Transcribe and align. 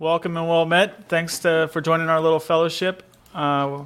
welcome 0.00 0.34
and 0.34 0.48
well 0.48 0.64
met. 0.64 1.08
Thanks 1.08 1.40
to, 1.40 1.68
for 1.72 1.82
joining 1.82 2.08
our 2.08 2.20
little 2.22 2.40
fellowship. 2.40 3.02
Uh, 3.34 3.84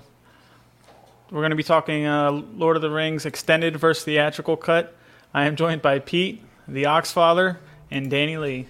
we're 1.30 1.40
going 1.40 1.50
to 1.50 1.56
be 1.56 1.64
talking 1.64 2.06
uh, 2.06 2.30
Lord 2.30 2.76
of 2.76 2.83
the 2.83 2.90
Rings 2.90 3.26
extended 3.26 3.76
versus 3.76 4.04
theatrical 4.04 4.56
cut. 4.56 4.96
I 5.35 5.46
am 5.46 5.56
joined 5.56 5.82
by 5.82 5.98
Pete, 5.98 6.40
the 6.69 6.85
Oxfather, 6.85 7.56
and 7.90 8.08
Danny 8.08 8.37
Lee. 8.37 8.69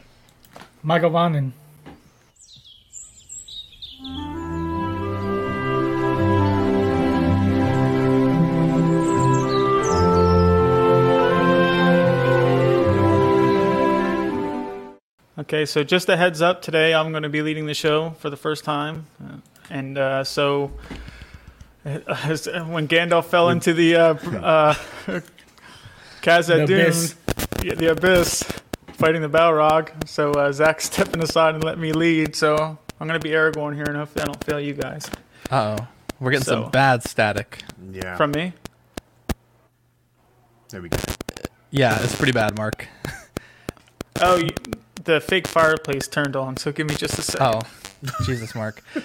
Michael 0.83 1.11
Vannen. 1.11 1.53
Okay, 15.45 15.67
so 15.67 15.85
just 15.85 16.09
a 16.09 16.17
heads 16.17 16.41
up, 16.41 16.63
today 16.63 16.95
I'm 16.95 17.11
going 17.11 17.23
to 17.23 17.29
be 17.29 17.43
leading 17.43 17.67
the 17.67 17.75
show 17.75 18.11
for 18.13 18.31
the 18.31 18.37
first 18.37 18.65
time. 18.65 19.05
Uh, 19.23 19.37
and 19.69 19.99
uh, 19.99 20.25
so 20.25 20.69
when 21.83 22.89
Gandalf 22.89 23.27
fell 23.27 23.51
into 23.51 23.75
the 23.75 23.95
uh, 23.95 24.15
uh, 24.43 24.75
Khazad 26.23 26.67
Dune, 26.67 26.81
abyss. 26.81 27.15
yeah, 27.63 27.75
the 27.75 27.91
abyss, 27.91 28.43
fighting 28.95 29.21
the 29.21 29.29
Balrog, 29.29 30.09
so 30.09 30.33
uh, 30.33 30.51
Zach's 30.51 30.85
stepping 30.91 31.23
aside 31.23 31.55
and 31.57 31.63
let 31.63 31.77
me 31.79 31.93
lead. 31.93 32.35
So 32.35 32.79
I'm 32.99 33.07
going 33.07 33.21
to 33.21 33.23
be 33.23 33.35
Aragorn 33.35 33.75
here, 33.75 33.85
and 33.87 33.99
hopefully 33.99 34.23
I 34.23 34.25
don't 34.25 34.43
fail 34.45 34.59
you 34.59 34.73
guys. 34.73 35.11
Uh 35.51 35.77
oh. 35.79 35.87
We're 36.21 36.31
getting 36.31 36.45
So- 36.47 36.63
some 36.63 36.71
bad 36.71 37.03
static. 37.07 37.65
Yeah. 37.93 38.17
From 38.17 38.31
me? 38.31 38.55
there 40.71 40.81
we 40.81 40.89
go. 40.89 40.97
Yeah, 41.71 42.03
it's 42.03 42.17
pretty 42.17 42.33
bad, 42.33 42.57
Mark. 42.57 42.89
Oh, 44.23 44.37
you, 44.37 44.49
the 45.05 45.21
fake 45.21 45.47
fireplace 45.47 46.09
turned 46.09 46.37
on, 46.37 46.57
so 46.57 46.73
give 46.73 46.89
me 46.89 46.95
just 46.95 47.19
a 47.19 47.23
sec. 47.23 47.41
Oh, 47.41 47.61
Jesus, 48.25 48.55
Mark. 48.55 48.83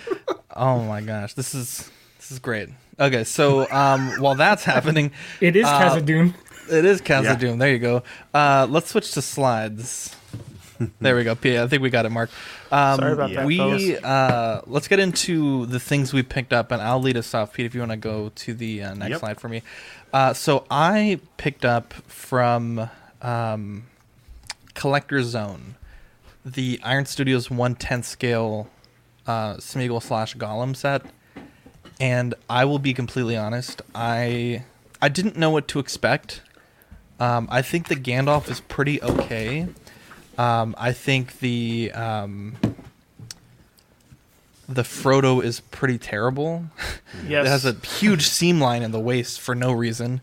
Oh 0.55 0.79
my 0.83 0.99
gosh, 0.99 1.35
this 1.35 1.53
is 1.55 1.89
this 2.17 2.31
is 2.31 2.39
great. 2.39 2.67
Okay, 2.99 3.23
so 3.23 3.69
um, 3.71 4.09
while 4.19 4.35
that's 4.35 4.63
happening, 4.65 5.11
It 5.39 5.55
is 5.55 5.65
Uh, 5.65 5.79
Khazad-dûm. 5.79 6.33
it 6.69 6.83
is 6.83 7.01
Khazad 7.01 7.41
Yeah. 7.41 7.53
There 7.55 7.71
you 7.71 7.79
go. 7.79 8.03
Uh, 8.33 8.67
let's 8.69 8.89
switch 8.89 9.11
to 9.13 9.21
slides. 9.21 10.13
there 10.99 11.15
we 11.15 11.23
go. 11.23 11.37
Yeah, 11.43 11.63
I 11.63 11.67
think 11.67 11.81
we 11.81 11.89
got 11.89 12.05
it, 12.05 12.09
Mark. 12.09 12.29
Um, 12.71 12.97
Sorry 12.99 13.13
about 13.13 13.29
yeah. 13.29 13.35
that, 13.41 13.45
we 13.45 13.97
uh, 13.97 14.61
let's 14.65 14.87
get 14.89 14.99
into 14.99 15.65
the 15.67 15.79
things 15.79 16.11
we 16.11 16.23
picked 16.23 16.51
up, 16.51 16.71
and 16.71 16.81
I'll 16.81 16.99
lead 16.99 17.15
us 17.15 17.33
off, 17.33 17.53
Pete. 17.53 17.65
If 17.67 17.73
you 17.75 17.79
want 17.81 17.91
to 17.91 17.97
go 17.97 18.29
to 18.35 18.53
the 18.53 18.83
uh, 18.83 18.93
next 18.95 19.11
Yep. 19.11 19.19
slide 19.19 19.39
for 19.39 19.47
me. 19.49 19.61
Uh, 20.11 20.33
so 20.33 20.65
I 20.69 21.19
picked 21.37 21.63
up 21.63 21.93
from 22.07 22.89
um, 23.21 23.83
Collector's 24.73 25.27
Zone 25.27 25.75
the 26.53 26.79
Iron 26.83 27.05
Studios 27.05 27.49
110 27.49 28.03
scale 28.03 28.67
uh, 29.27 29.55
Smeagol 29.55 30.01
slash 30.01 30.35
Gollum 30.35 30.75
set, 30.75 31.03
and 31.99 32.33
I 32.49 32.65
will 32.65 32.79
be 32.79 32.93
completely 32.93 33.37
honest. 33.37 33.81
I 33.93 34.65
I 35.01 35.09
didn't 35.09 35.37
know 35.37 35.49
what 35.49 35.67
to 35.69 35.79
expect. 35.79 36.41
Um, 37.19 37.47
I 37.51 37.61
think 37.61 37.87
the 37.87 37.95
Gandalf 37.95 38.49
is 38.49 38.61
pretty 38.61 39.01
okay. 39.01 39.67
Um, 40.37 40.73
I 40.77 40.93
think 40.93 41.39
the 41.39 41.91
um, 41.93 42.55
the 44.69 44.83
Frodo 44.83 45.43
is 45.43 45.59
pretty 45.59 45.97
terrible. 45.97 46.65
yes. 47.27 47.45
It 47.45 47.49
has 47.49 47.65
a 47.65 47.73
huge 47.73 48.27
seam 48.27 48.61
line 48.61 48.83
in 48.83 48.91
the 48.91 48.99
waist 48.99 49.41
for 49.41 49.55
no 49.55 49.71
reason. 49.71 50.21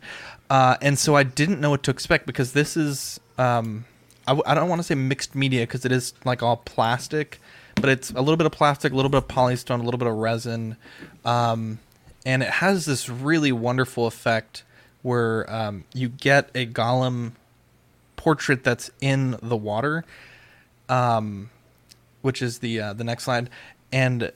Uh, 0.49 0.77
and 0.81 0.97
so 0.99 1.17
I 1.17 1.25
didn't 1.25 1.61
know 1.61 1.71
what 1.71 1.83
to 1.83 1.91
expect 1.91 2.25
because 2.27 2.53
this 2.53 2.77
is, 2.77 3.19
um, 3.37 3.85
I, 4.27 4.33
w- 4.33 4.43
I 4.47 4.55
don't 4.55 4.69
want 4.69 4.81
to 4.81 4.83
say 4.83 4.95
mixed 4.95 5.35
media 5.35 5.63
because 5.63 5.85
it 5.85 5.93
is 5.93 6.15
like 6.25 6.43
all 6.43 6.57
plastic, 6.59 7.41
but 7.77 7.89
it's 7.89 8.11
a 8.11 8.21
little 8.21 8.37
bit 8.37 8.47
of 8.47 8.53
plastic, 8.53 8.93
a 8.93 8.97
little 8.97 9.11
bit 9.11 9.19
of 9.19 9.29
polystone, 9.29 9.81
a 9.81 9.83
little 9.83 9.99
bit 9.99 10.09
of 10.09 10.15
resin. 10.17 10.77
Um, 11.25 11.79
and 12.25 12.43
it 12.43 12.51
has 12.51 12.85
this 12.87 13.09
really 13.09 13.53
wonderful 13.53 14.07
effect 14.07 14.65
where 15.03 15.49
um, 15.53 15.85
you 15.95 16.09
get 16.09 16.51
a 16.55 16.67
Gollum 16.67 17.33
portrait 18.17 18.65
that's 18.65 18.91
in 19.01 19.37
the 19.41 19.57
water, 19.57 20.05
um, 20.89 21.51
which 22.23 22.43
is 22.43 22.59
the 22.59 22.81
uh, 22.81 22.93
the 22.93 23.05
next 23.05 23.25
slide, 23.25 23.49
and 23.93 24.33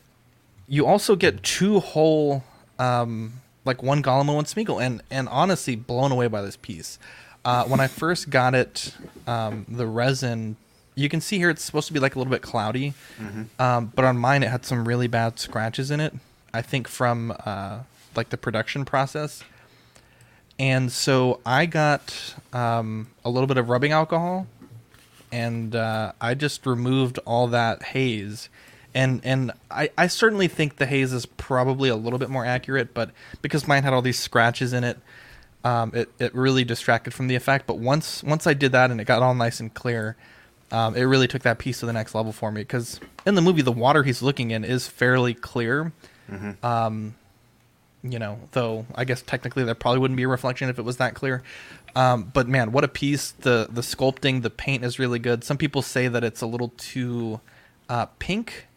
you 0.69 0.87
also 0.87 1.17
get 1.17 1.43
two 1.43 1.81
whole 1.81 2.45
um, 2.79 3.33
like 3.65 3.83
one 3.83 4.01
Gollum 4.01 4.29
and 4.29 4.35
one 4.37 4.45
Smeagol, 4.45 4.81
and 4.81 5.03
and 5.11 5.29
honestly 5.29 5.75
blown 5.75 6.13
away 6.13 6.29
by 6.29 6.41
this 6.41 6.57
piece. 6.57 7.01
Uh, 7.45 7.65
when 7.65 7.81
I 7.81 7.87
first 7.87 8.29
got 8.31 8.55
it, 8.55 8.95
um, 9.27 9.65
the 9.69 9.87
resin, 9.87 10.57
you 10.95 11.09
can 11.09 11.21
see 11.21 11.39
here 11.39 11.49
it's 11.51 11.65
supposed 11.65 11.87
to 11.87 11.93
be 11.95 12.01
like 12.01 12.15
a 12.15 12.19
little 12.19 12.31
bit 12.31 12.43
cloudy, 12.43 12.93
um, 13.59 13.93
but 13.95 14.05
on 14.05 14.19
mine 14.19 14.43
it 14.43 14.51
had 14.51 14.65
some 14.67 14.87
really 14.87 15.07
bad 15.09 15.39
scratches 15.39 15.91
in 15.91 16.01
it. 16.01 16.13
I 16.53 16.63
think 16.63 16.89
from 16.89 17.35
uh, 17.47 17.81
like 18.15 18.29
the 18.31 18.37
production 18.37 18.85
process. 18.85 19.43
And 20.59 20.93
so 20.93 21.41
I 21.47 21.65
got 21.65 22.35
um, 22.53 23.09
a 23.25 23.31
little 23.31 23.47
bit 23.47 23.57
of 23.57 23.71
rubbing 23.71 23.93
alcohol, 23.93 24.47
and 25.33 25.75
uh, 25.75 26.13
I 26.21 26.35
just 26.35 26.67
removed 26.67 27.19
all 27.25 27.47
that 27.49 27.83
haze. 27.83 28.51
And 28.95 29.21
and 29.25 29.53
I, 29.71 29.91
I 29.97 30.09
certainly 30.09 30.49
think 30.49 30.77
the 30.77 30.85
haze 30.85 31.15
is 31.15 31.25
probably 31.25 31.89
a 31.89 31.97
little 31.97 32.19
bit 32.19 32.29
more 32.29 32.45
accurate, 32.45 32.93
but 32.93 33.11
because 33.41 33.67
mine 33.67 33.85
had 33.85 33.95
all 33.95 34.03
these 34.03 34.19
scratches 34.19 34.75
in 34.75 34.85
it, 34.85 34.99
um, 35.65 35.93
it, 35.95 36.11
it 36.19 36.35
really 36.35 36.65
distracted 36.65 37.13
from 37.13 37.29
the 37.29 37.35
effect. 37.35 37.67
But 37.67 37.79
once 37.79 38.23
once 38.23 38.47
I 38.47 38.55
did 38.55 38.73
that 38.73 38.91
and 38.91 39.01
it 39.01 39.05
got 39.05 39.23
all 39.23 39.35
nice 39.35 39.61
and 39.61 39.73
clear, 39.73 40.17
um, 40.73 40.97
it 40.97 41.03
really 41.03 41.29
took 41.29 41.43
that 41.43 41.59
piece 41.59 41.81
to 41.81 41.87
the 41.87 41.93
next 41.93 42.15
level 42.15 42.33
for 42.33 42.51
me. 42.51 42.63
Because 42.63 43.01
in 43.27 43.35
the 43.35 43.43
movie, 43.43 43.63
the 43.63 43.73
water 43.73 44.03
he's 44.03 44.23
looking 44.23 44.51
in 44.51 44.65
is 44.65 44.87
fairly 44.87 45.35
clear. 45.35 45.93
Um, 46.63 47.15
you 48.03 48.19
know, 48.19 48.39
though 48.53 48.87
I 48.95 49.05
guess 49.05 49.23
technically 49.23 49.65
there 49.65 49.75
probably 49.75 49.99
wouldn't 49.99 50.17
be 50.17 50.23
a 50.23 50.29
reflection 50.29 50.71
if 50.71 50.79
it 50.79 50.85
was 50.85 50.97
that 50.99 51.15
clear. 51.15 51.43
Um, 51.95 52.31
but 52.33 52.49
man, 52.49 52.73
what 52.73 52.85
a 52.85 52.89
piece! 52.89 53.33
The 53.33 53.69
the 53.71 53.81
sculpting, 53.81 54.43
the 54.43 54.51
paint 54.51 54.85
is 54.85 54.99
really 54.99 55.19
good. 55.19 55.45
Some 55.45 55.57
people 55.59 55.83
say 55.83 56.09
that 56.09 56.23
it's 56.23 56.41
a 56.41 56.47
little 56.47 56.73
too 56.77 57.41
uh, 57.89 58.07
pink, 58.19 58.69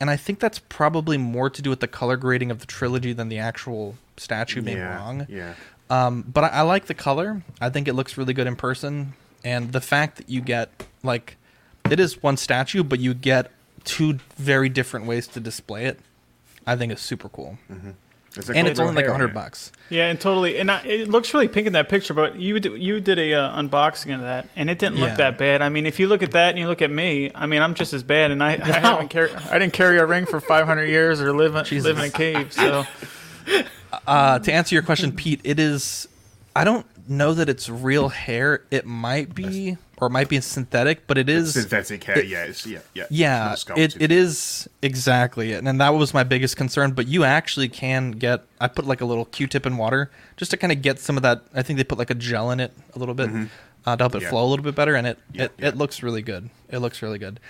and 0.00 0.08
I 0.08 0.16
think 0.16 0.40
that's 0.40 0.58
probably 0.58 1.18
more 1.18 1.50
to 1.50 1.62
do 1.62 1.70
with 1.70 1.80
the 1.80 1.88
color 1.88 2.16
grading 2.16 2.50
of 2.50 2.60
the 2.60 2.66
trilogy 2.66 3.12
than 3.12 3.28
the 3.28 3.38
actual 3.38 3.96
statue 4.16 4.62
being 4.62 4.78
yeah. 4.78 4.96
wrong. 4.96 5.26
Yeah. 5.28 5.54
Um, 5.92 6.22
but 6.26 6.44
I, 6.44 6.48
I 6.48 6.60
like 6.62 6.86
the 6.86 6.94
color. 6.94 7.42
I 7.60 7.68
think 7.68 7.86
it 7.88 7.92
looks 7.94 8.16
really 8.16 8.32
good 8.32 8.46
in 8.46 8.56
person, 8.56 9.12
and 9.44 9.72
the 9.72 9.80
fact 9.80 10.16
that 10.16 10.30
you 10.30 10.40
get 10.40 10.70
like 11.02 11.36
it 11.90 12.00
is 12.00 12.22
one 12.22 12.36
statue, 12.36 12.82
but 12.82 12.98
you 13.00 13.12
get 13.14 13.50
two 13.84 14.18
very 14.36 14.68
different 14.68 15.06
ways 15.06 15.26
to 15.28 15.40
display 15.40 15.84
it. 15.86 16.00
I 16.66 16.76
think 16.76 16.92
is 16.92 17.00
super 17.00 17.28
cool, 17.28 17.58
It's 17.68 18.48
a 18.48 18.52
and 18.52 18.64
cool 18.64 18.70
it's 18.70 18.80
only 18.80 18.94
like 18.94 19.06
a 19.06 19.10
hundred 19.12 19.34
bucks. 19.34 19.72
Yeah, 19.90 20.06
and 20.08 20.18
totally, 20.18 20.58
and 20.58 20.70
I, 20.70 20.80
it 20.84 21.08
looks 21.08 21.34
really 21.34 21.48
pink 21.48 21.66
in 21.66 21.72
that 21.74 21.88
picture. 21.88 22.14
But 22.14 22.36
you 22.36 22.58
did, 22.60 22.80
you 22.80 23.00
did 23.00 23.18
a 23.18 23.34
uh, 23.34 23.60
unboxing 23.60 24.14
of 24.14 24.20
that, 24.22 24.48
and 24.56 24.70
it 24.70 24.78
didn't 24.78 24.96
Yeah. 24.98 25.06
look 25.08 25.16
that 25.18 25.36
bad. 25.36 25.60
I 25.60 25.68
mean, 25.68 25.84
if 25.84 25.98
you 26.00 26.06
look 26.08 26.22
at 26.22 26.30
that 26.30 26.50
and 26.50 26.58
you 26.58 26.68
look 26.68 26.80
at 26.80 26.90
me, 26.90 27.32
I 27.34 27.46
mean, 27.46 27.60
I'm 27.60 27.74
just 27.74 27.92
as 27.92 28.02
bad, 28.04 28.30
and 28.30 28.42
I, 28.42 28.52
I 28.52 28.56
haven't 28.78 29.08
carry, 29.08 29.30
I 29.34 29.58
didn't 29.58 29.72
carry 29.74 29.98
a 29.98 30.06
ring 30.06 30.24
for 30.24 30.40
500 30.40 30.84
years 30.86 31.20
or 31.20 31.32
live 31.34 31.54
in, 31.56 31.82
live 31.82 31.98
in 31.98 32.04
a 32.04 32.10
cave. 32.10 32.52
So 32.52 32.84
Uh, 34.06 34.38
to 34.38 34.52
answer 34.52 34.74
your 34.74 34.82
question, 34.82 35.12
Pete, 35.12 35.40
it 35.44 35.58
is. 35.58 36.08
I 36.54 36.64
don't 36.64 36.86
know 37.08 37.34
that 37.34 37.48
it's 37.48 37.68
real 37.68 38.08
hair. 38.10 38.62
It 38.70 38.86
might 38.86 39.34
be, 39.34 39.76
or 39.98 40.06
it 40.08 40.10
might 40.10 40.28
be 40.28 40.40
synthetic, 40.40 41.06
but 41.06 41.16
it 41.18 41.28
is. 41.28 41.54
Synthetic 41.54 42.04
hair, 42.04 42.18
it- 42.18 42.26
yeah, 42.28 42.44
it's, 42.44 42.66
yeah, 42.66 42.78
yeah. 42.94 43.04
Yeah, 43.10 43.52
it's 43.52 43.66
it, 43.96 44.00
it 44.02 44.12
is 44.12 44.68
exactly 44.82 45.52
it, 45.52 45.64
and 45.66 45.80
that 45.80 45.90
was 45.90 46.12
my 46.14 46.22
biggest 46.24 46.56
concern. 46.56 46.92
But 46.92 47.06
you 47.06 47.24
actually 47.24 47.68
can 47.68 48.12
get. 48.12 48.44
I 48.60 48.68
put 48.68 48.86
like 48.86 49.00
a 49.00 49.04
little 49.06 49.24
Q-tip 49.26 49.66
in 49.66 49.76
water 49.76 50.10
just 50.36 50.50
to 50.52 50.56
kind 50.56 50.72
of 50.72 50.82
get 50.82 50.98
some 50.98 51.16
of 51.16 51.22
that. 51.22 51.42
I 51.54 51.62
think 51.62 51.76
they 51.78 51.84
put 51.84 51.98
like 51.98 52.10
a 52.10 52.14
gel 52.14 52.50
in 52.50 52.60
it 52.60 52.72
a 52.94 52.98
little 52.98 53.14
bit 53.14 53.30
uh, 53.86 53.96
to 53.96 54.02
help 54.02 54.14
it 54.14 54.18
Mm-hmm. 54.18 54.22
Yeah. 54.24 54.30
flow 54.30 54.44
a 54.44 54.48
little 54.48 54.64
bit 54.64 54.74
better, 54.74 54.94
and 54.94 55.06
it 55.06 55.18
Yeah, 55.32 55.44
it, 55.44 55.52
it 55.58 55.76
looks 55.76 56.02
really 56.02 56.22
good. 56.22 56.50
It 56.70 56.78
looks 56.78 57.02
really 57.02 57.18
good. 57.18 57.40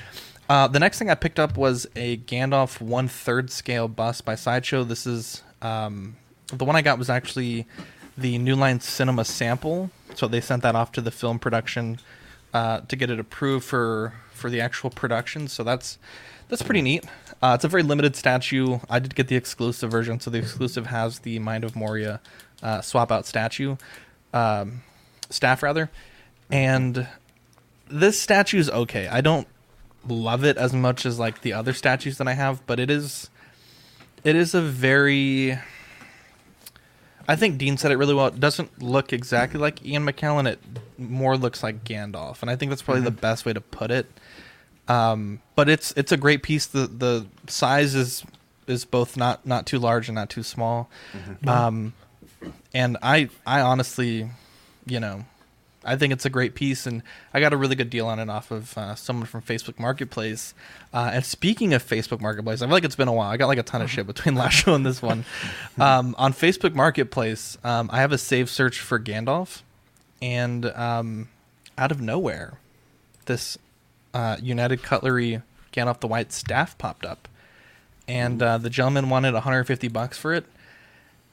Uh, 0.48 0.68
the 0.68 0.80
next 0.80 0.98
thing 0.98 1.08
I 1.10 1.14
picked 1.14 1.38
up 1.40 1.56
was 1.56 1.86
a 1.96 2.18
Gandalf 2.18 2.80
one 2.80 3.08
third 3.08 3.50
scale 3.50 3.88
bust 3.88 4.24
by 4.24 4.34
Sideshow. 4.34 4.84
This 4.84 5.06
is 5.06 5.42
um, 5.62 6.16
the 6.52 6.64
one 6.64 6.76
I 6.76 6.82
got 6.82 6.98
was 6.98 7.10
actually 7.10 7.66
the 8.16 8.38
New 8.38 8.56
Line 8.56 8.80
Cinema 8.80 9.24
sample. 9.24 9.90
So 10.14 10.28
they 10.28 10.40
sent 10.40 10.62
that 10.62 10.74
off 10.74 10.92
to 10.92 11.00
the 11.00 11.10
film 11.10 11.38
production 11.38 11.98
uh, 12.52 12.80
to 12.80 12.96
get 12.96 13.10
it 13.10 13.18
approved 13.18 13.64
for 13.64 14.14
for 14.32 14.50
the 14.50 14.60
actual 14.60 14.90
production. 14.90 15.48
So 15.48 15.62
that's 15.64 15.98
that's 16.48 16.62
pretty 16.62 16.82
neat. 16.82 17.04
Uh, 17.42 17.52
it's 17.54 17.64
a 17.64 17.68
very 17.68 17.82
limited 17.82 18.14
statue. 18.14 18.78
I 18.90 18.98
did 18.98 19.14
get 19.14 19.28
the 19.28 19.36
exclusive 19.36 19.90
version, 19.90 20.20
so 20.20 20.30
the 20.30 20.38
exclusive 20.38 20.86
has 20.86 21.20
the 21.20 21.38
Mines 21.38 21.64
of 21.64 21.74
Moria 21.74 22.20
uh, 22.62 22.80
swap 22.80 23.10
out 23.10 23.26
statue 23.26 23.76
um, 24.32 24.82
staff 25.30 25.62
rather, 25.62 25.90
and 26.50 27.08
this 27.88 28.20
statue 28.20 28.58
is 28.58 28.70
okay. 28.70 29.08
I 29.08 29.20
don't 29.20 29.48
love 30.06 30.44
it 30.44 30.56
as 30.56 30.72
much 30.72 31.06
as 31.06 31.18
like 31.18 31.42
the 31.42 31.52
other 31.52 31.72
statues 31.72 32.18
that 32.18 32.28
I 32.28 32.34
have, 32.34 32.64
but 32.66 32.78
it 32.78 32.90
is 32.90 33.30
it 34.24 34.36
is 34.36 34.54
a 34.54 34.60
very 34.60 35.58
I 37.28 37.36
think 37.36 37.58
Dean 37.58 37.76
said 37.76 37.92
it 37.92 37.96
really 37.96 38.14
well. 38.14 38.26
It 38.26 38.40
doesn't 38.40 38.82
look 38.82 39.12
exactly 39.12 39.60
like 39.60 39.84
Ian 39.84 40.04
McKellen. 40.04 40.46
It 40.50 40.58
more 40.98 41.36
looks 41.36 41.62
like 41.62 41.84
Gandalf, 41.84 42.42
and 42.42 42.50
I 42.50 42.56
think 42.56 42.70
that's 42.70 42.82
probably 42.82 43.02
the 43.02 43.10
best 43.10 43.44
way 43.46 43.52
to 43.52 43.60
put 43.60 43.90
it. 43.90 44.06
Um, 44.88 45.40
but 45.54 45.68
it's 45.68 45.92
it's 45.96 46.12
a 46.12 46.16
great 46.16 46.42
piece. 46.42 46.66
The 46.66 46.86
the 46.86 47.26
size 47.46 47.94
is 47.94 48.24
is 48.66 48.84
both 48.84 49.16
not 49.16 49.46
not 49.46 49.66
too 49.66 49.78
large 49.78 50.08
and 50.08 50.14
not 50.16 50.30
too 50.30 50.42
small. 50.42 50.90
Um, 51.46 51.92
and 52.74 52.96
I 53.02 53.28
I 53.46 53.60
honestly, 53.60 54.28
you 54.86 55.00
know, 55.00 55.24
I 55.84 55.96
think 55.96 56.12
it's 56.12 56.24
a 56.24 56.30
great 56.30 56.54
piece, 56.54 56.86
and 56.86 57.02
I 57.34 57.40
got 57.40 57.52
a 57.52 57.56
really 57.56 57.74
good 57.74 57.90
deal 57.90 58.06
on 58.06 58.18
it 58.18 58.28
off 58.30 58.50
of 58.50 58.76
uh, 58.78 58.94
someone 58.94 59.26
from 59.26 59.42
Facebook 59.42 59.78
Marketplace. 59.78 60.54
Uh, 60.92 61.10
and 61.14 61.24
speaking 61.24 61.74
of 61.74 61.84
Facebook 61.84 62.20
Marketplace, 62.20 62.62
I 62.62 62.66
feel 62.66 62.72
like 62.72 62.84
it's 62.84 62.96
been 62.96 63.08
a 63.08 63.12
while. 63.12 63.30
I 63.30 63.36
got 63.36 63.48
like 63.48 63.58
a 63.58 63.64
ton 63.64 63.82
of 63.82 63.90
shit 63.90 64.06
between 64.06 64.34
last 64.36 64.54
show 64.54 64.74
and 64.74 64.86
this 64.86 65.02
one. 65.02 65.24
Um, 65.78 66.14
on 66.18 66.32
Facebook 66.32 66.74
Marketplace, 66.74 67.56
um, 67.64 67.88
I 67.92 68.00
have 68.00 68.12
a 68.12 68.18
save 68.18 68.50
search 68.50 68.78
for 68.78 69.00
Gandalf, 69.00 69.62
and 70.20 70.66
um, 70.66 71.28
out 71.78 71.90
of 71.90 72.00
nowhere, 72.00 72.58
this 73.24 73.58
uh, 74.12 74.36
United 74.40 74.82
Cutlery 74.82 75.42
Gandalf 75.72 76.00
the 76.00 76.06
White 76.06 76.30
staff 76.30 76.76
popped 76.78 77.06
up, 77.06 77.26
and 78.06 78.42
uh, 78.42 78.58
the 78.58 78.70
gentleman 78.70 79.08
wanted 79.08 79.32
150 79.34 79.88
bucks 79.88 80.18
for 80.18 80.34
it. 80.34 80.44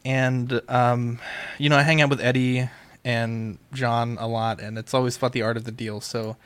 And 0.06 0.62
um, 0.70 1.20
you 1.58 1.70
know, 1.70 1.78
I 1.78 1.84
hang 1.84 2.02
out 2.02 2.10
with 2.10 2.22
Eddie 2.22 2.70
and 3.04 3.58
John 3.74 4.18
a 4.20 4.28
lot, 4.28 4.62
and 4.62 4.78
it's 4.78 4.94
always 4.94 5.18
about 5.18 5.34
the 5.34 5.42
art 5.42 5.58
of 5.58 5.64
the 5.64 5.72
deal. 5.72 6.02
So 6.02 6.38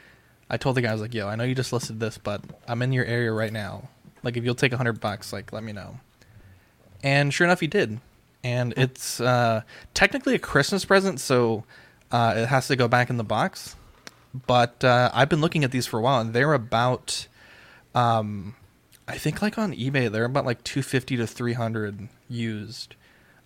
I 0.50 0.57
told 0.57 0.75
the 0.75 0.81
guy, 0.81 0.89
I 0.89 0.94
was 0.94 1.01
like, 1.01 1.13
"Yo, 1.13 1.27
I 1.27 1.35
know 1.35 1.44
you 1.44 1.55
just 1.55 1.73
listed 1.73 2.00
this, 2.00 2.17
but 2.17 2.41
I'm 2.67 2.81
in 2.81 2.94
your 2.94 3.05
area 3.05 3.31
right 3.31 3.53
now. 3.53 3.89
Like, 4.23 4.38
if 4.38 4.44
you'll 4.44 4.55
take 4.55 4.71
a 4.71 4.75
100 4.75 5.00
bucks, 5.00 5.33
like, 5.33 5.51
let 5.51 5.63
me 5.63 5.71
know." 5.73 6.00
And 7.03 7.33
sure 7.33 7.45
enough, 7.45 7.59
he 7.59 7.67
did. 7.67 8.00
And 8.44 8.73
it's 8.77 9.19
uh, 9.19 9.61
technically 9.94 10.35
a 10.35 10.39
Christmas 10.39 10.85
present, 10.85 11.19
so 11.19 11.63
uh, 12.11 12.33
it 12.38 12.47
has 12.47 12.67
to 12.67 12.75
go 12.75 12.88
back 12.88 13.09
in 13.09 13.17
the 13.17 13.23
box. 13.23 13.75
But 14.47 14.83
uh, 14.83 15.11
I've 15.13 15.29
been 15.29 15.41
looking 15.41 15.63
at 15.63 15.71
these 15.71 15.85
for 15.85 15.99
a 15.99 16.01
while, 16.01 16.19
and 16.19 16.33
they're 16.33 16.53
about, 16.53 17.27
um, 17.94 18.56
I 19.07 19.17
think, 19.17 19.41
like 19.41 19.57
on 19.57 19.73
eBay, 19.73 20.11
they're 20.11 20.25
about 20.25 20.45
like 20.45 20.63
250 20.63 21.17
to 21.17 21.27
300 21.27 22.09
used. 22.27 22.95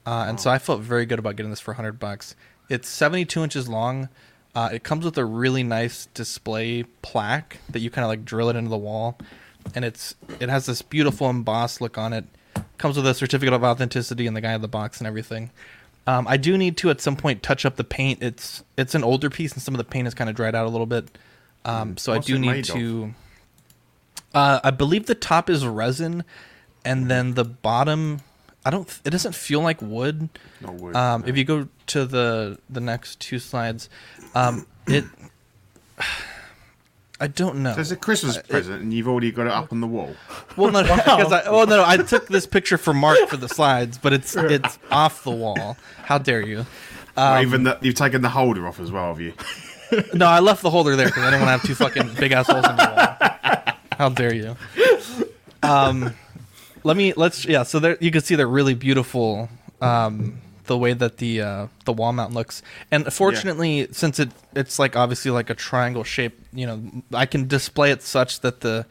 Uh, 0.06 0.26
and 0.28 0.40
so 0.40 0.50
I 0.50 0.58
felt 0.58 0.82
very 0.82 1.06
good 1.06 1.20
about 1.20 1.36
getting 1.36 1.50
this 1.50 1.60
for 1.60 1.72
100 1.72 2.00
bucks. 2.00 2.36
It's 2.70 2.90
72 2.90 3.44
inches 3.44 3.70
long. 3.70 4.10
Uh, 4.56 4.70
it 4.74 4.84
comes 4.84 5.06
with 5.06 5.18
a 5.18 5.26
really 5.26 5.64
nice 5.64 6.08
display 6.14 6.84
plaque 7.02 7.60
that 7.70 7.80
you 7.80 7.90
kind 7.90 8.04
of 8.04 8.10
like 8.10 8.26
drill 8.26 8.50
it 8.50 8.56
into 8.56 8.70
the 8.70 8.78
wall, 8.78 9.18
and 9.76 9.86
it's 9.86 10.16
it 10.40 10.50
has 10.50 10.66
this 10.66 10.82
beautiful 10.82 11.30
embossed 11.30 11.80
look 11.80 11.98
on 11.98 12.12
it. 12.12 12.26
Comes 12.80 12.98
with 12.98 13.06
a 13.06 13.14
certificate 13.14 13.54
of 13.54 13.64
authenticity 13.64 14.26
and 14.26 14.36
the 14.36 14.42
guy 14.42 14.54
in 14.54 14.62
the 14.62 14.68
box 14.68 15.00
and 15.00 15.08
everything. 15.08 15.52
Um, 16.08 16.26
I 16.28 16.38
do 16.38 16.58
need 16.58 16.78
to 16.78 16.90
at 16.90 17.02
some 17.02 17.16
point 17.16 17.44
touch 17.44 17.66
up 17.66 17.76
the 17.76 17.84
paint. 17.84 18.24
It's 18.24 18.64
it's 18.78 18.96
an 18.96 19.04
older 19.04 19.30
piece 19.30 19.54
and 19.54 19.62
some 19.62 19.74
of 19.74 19.78
the 19.78 19.84
paint 19.84 20.06
has 20.06 20.14
kind 20.14 20.30
of 20.30 20.36
dried 20.36 20.56
out 20.56 20.66
a 20.66 20.70
little 20.70 20.86
bit. 20.88 21.18
Um, 21.66 21.98
so 21.98 22.14
What's 22.14 22.28
I 22.28 22.34
do 22.34 22.40
need 22.40 22.66
to. 22.66 23.14
Uh, 24.34 24.60
I 24.64 24.72
believe 24.72 25.06
the 25.06 25.16
top 25.16 25.50
is 25.50 25.66
resin, 25.68 26.24
and 26.84 27.12
then 27.12 27.34
the 27.34 27.46
bottom. 27.46 28.22
I 28.66 28.70
don't. 28.70 29.00
It 29.06 29.12
doesn't 29.12 29.36
feel 29.36 29.62
like 29.62 29.82
wood. 29.82 30.30
Not 30.62 30.74
wood. 30.76 30.96
Um, 30.96 31.24
if 31.26 31.38
you 31.38 31.44
go 31.44 31.68
to 31.88 32.06
the 32.06 32.60
the 32.70 32.82
next 32.82 33.20
two 33.20 33.40
slides, 33.40 33.90
um, 34.36 34.68
it. 34.88 35.06
I 37.20 37.26
don't 37.26 37.64
know. 37.64 37.74
So 37.74 37.82
it's 37.82 37.90
a 37.90 37.96
Christmas 37.96 38.38
present, 38.38 38.84
and 38.84 38.94
you've 38.94 39.08
already 39.08 39.32
got 39.32 39.48
it 39.48 39.52
up 39.52 39.72
on 39.72 39.82
the 39.82 39.88
wall. 39.88 40.16
Well, 40.56 40.72
no, 40.72 40.84
because 40.96 41.32
I, 41.32 41.50
well, 41.50 41.66
no, 41.66 41.84
I 41.84 41.98
took 41.98 42.28
this 42.28 42.46
picture 42.46 42.78
for 42.78 42.94
Mark 42.94 43.18
for 43.28 43.38
the 43.38 43.50
slides, 43.50 43.98
but 43.98 44.14
it's 44.14 44.36
it's 44.38 44.78
off 44.92 45.24
the 45.24 45.32
wall. 45.32 45.78
How 46.04 46.20
dare 46.20 46.46
you? 46.46 46.68
Or 47.18 47.42
even 47.42 47.64
that 47.64 47.84
you've 47.84 47.96
taken 47.96 48.22
the 48.22 48.30
holder 48.30 48.68
off 48.68 48.80
as 48.80 48.92
well, 48.92 49.08
have 49.08 49.20
you? 49.20 49.34
No, 50.14 50.28
I 50.28 50.40
left 50.40 50.62
the 50.62 50.70
holder 50.70 50.96
there 50.96 51.08
because 51.08 51.24
I 51.24 51.32
didn't 51.32 51.48
want 51.48 51.48
to 51.48 51.52
have 51.60 51.64
two 51.64 51.74
fucking 51.74 52.16
big 52.20 52.34
assholes 52.34 52.68
in 52.68 52.76
the 52.76 52.94
wall. 52.96 53.76
How 53.98 54.10
dare 54.10 54.36
you? 54.36 54.56
Um, 55.64 56.14
let 56.88 56.96
me 56.96 57.14
let's 57.16 57.46
yeah. 57.46 57.64
So 57.64 57.80
there 57.80 57.98
you 58.00 58.12
can 58.12 58.22
see 58.22 58.36
they're 58.36 58.48
really 58.48 58.74
beautiful. 58.74 59.50
Um, 59.82 60.42
the 60.66 60.78
way 60.78 60.94
that 60.94 61.18
the 61.18 61.42
uh, 61.42 61.68
the 61.86 61.94
wall 61.94 62.14
mount 62.14 62.34
looks, 62.34 62.62
and 62.92 63.12
fortunately, 63.14 63.88
since 63.92 64.20
it 64.20 64.30
it's 64.56 64.80
like 64.80 64.96
obviously 64.96 65.32
like 65.32 65.50
a 65.50 65.54
triangle 65.54 66.04
shape, 66.04 66.40
you 66.54 66.66
know, 66.66 66.82
I 67.14 67.26
can 67.26 67.48
display 67.48 67.92
it 67.92 68.02
such 68.02 68.40
that 68.42 68.62
the 68.62 68.86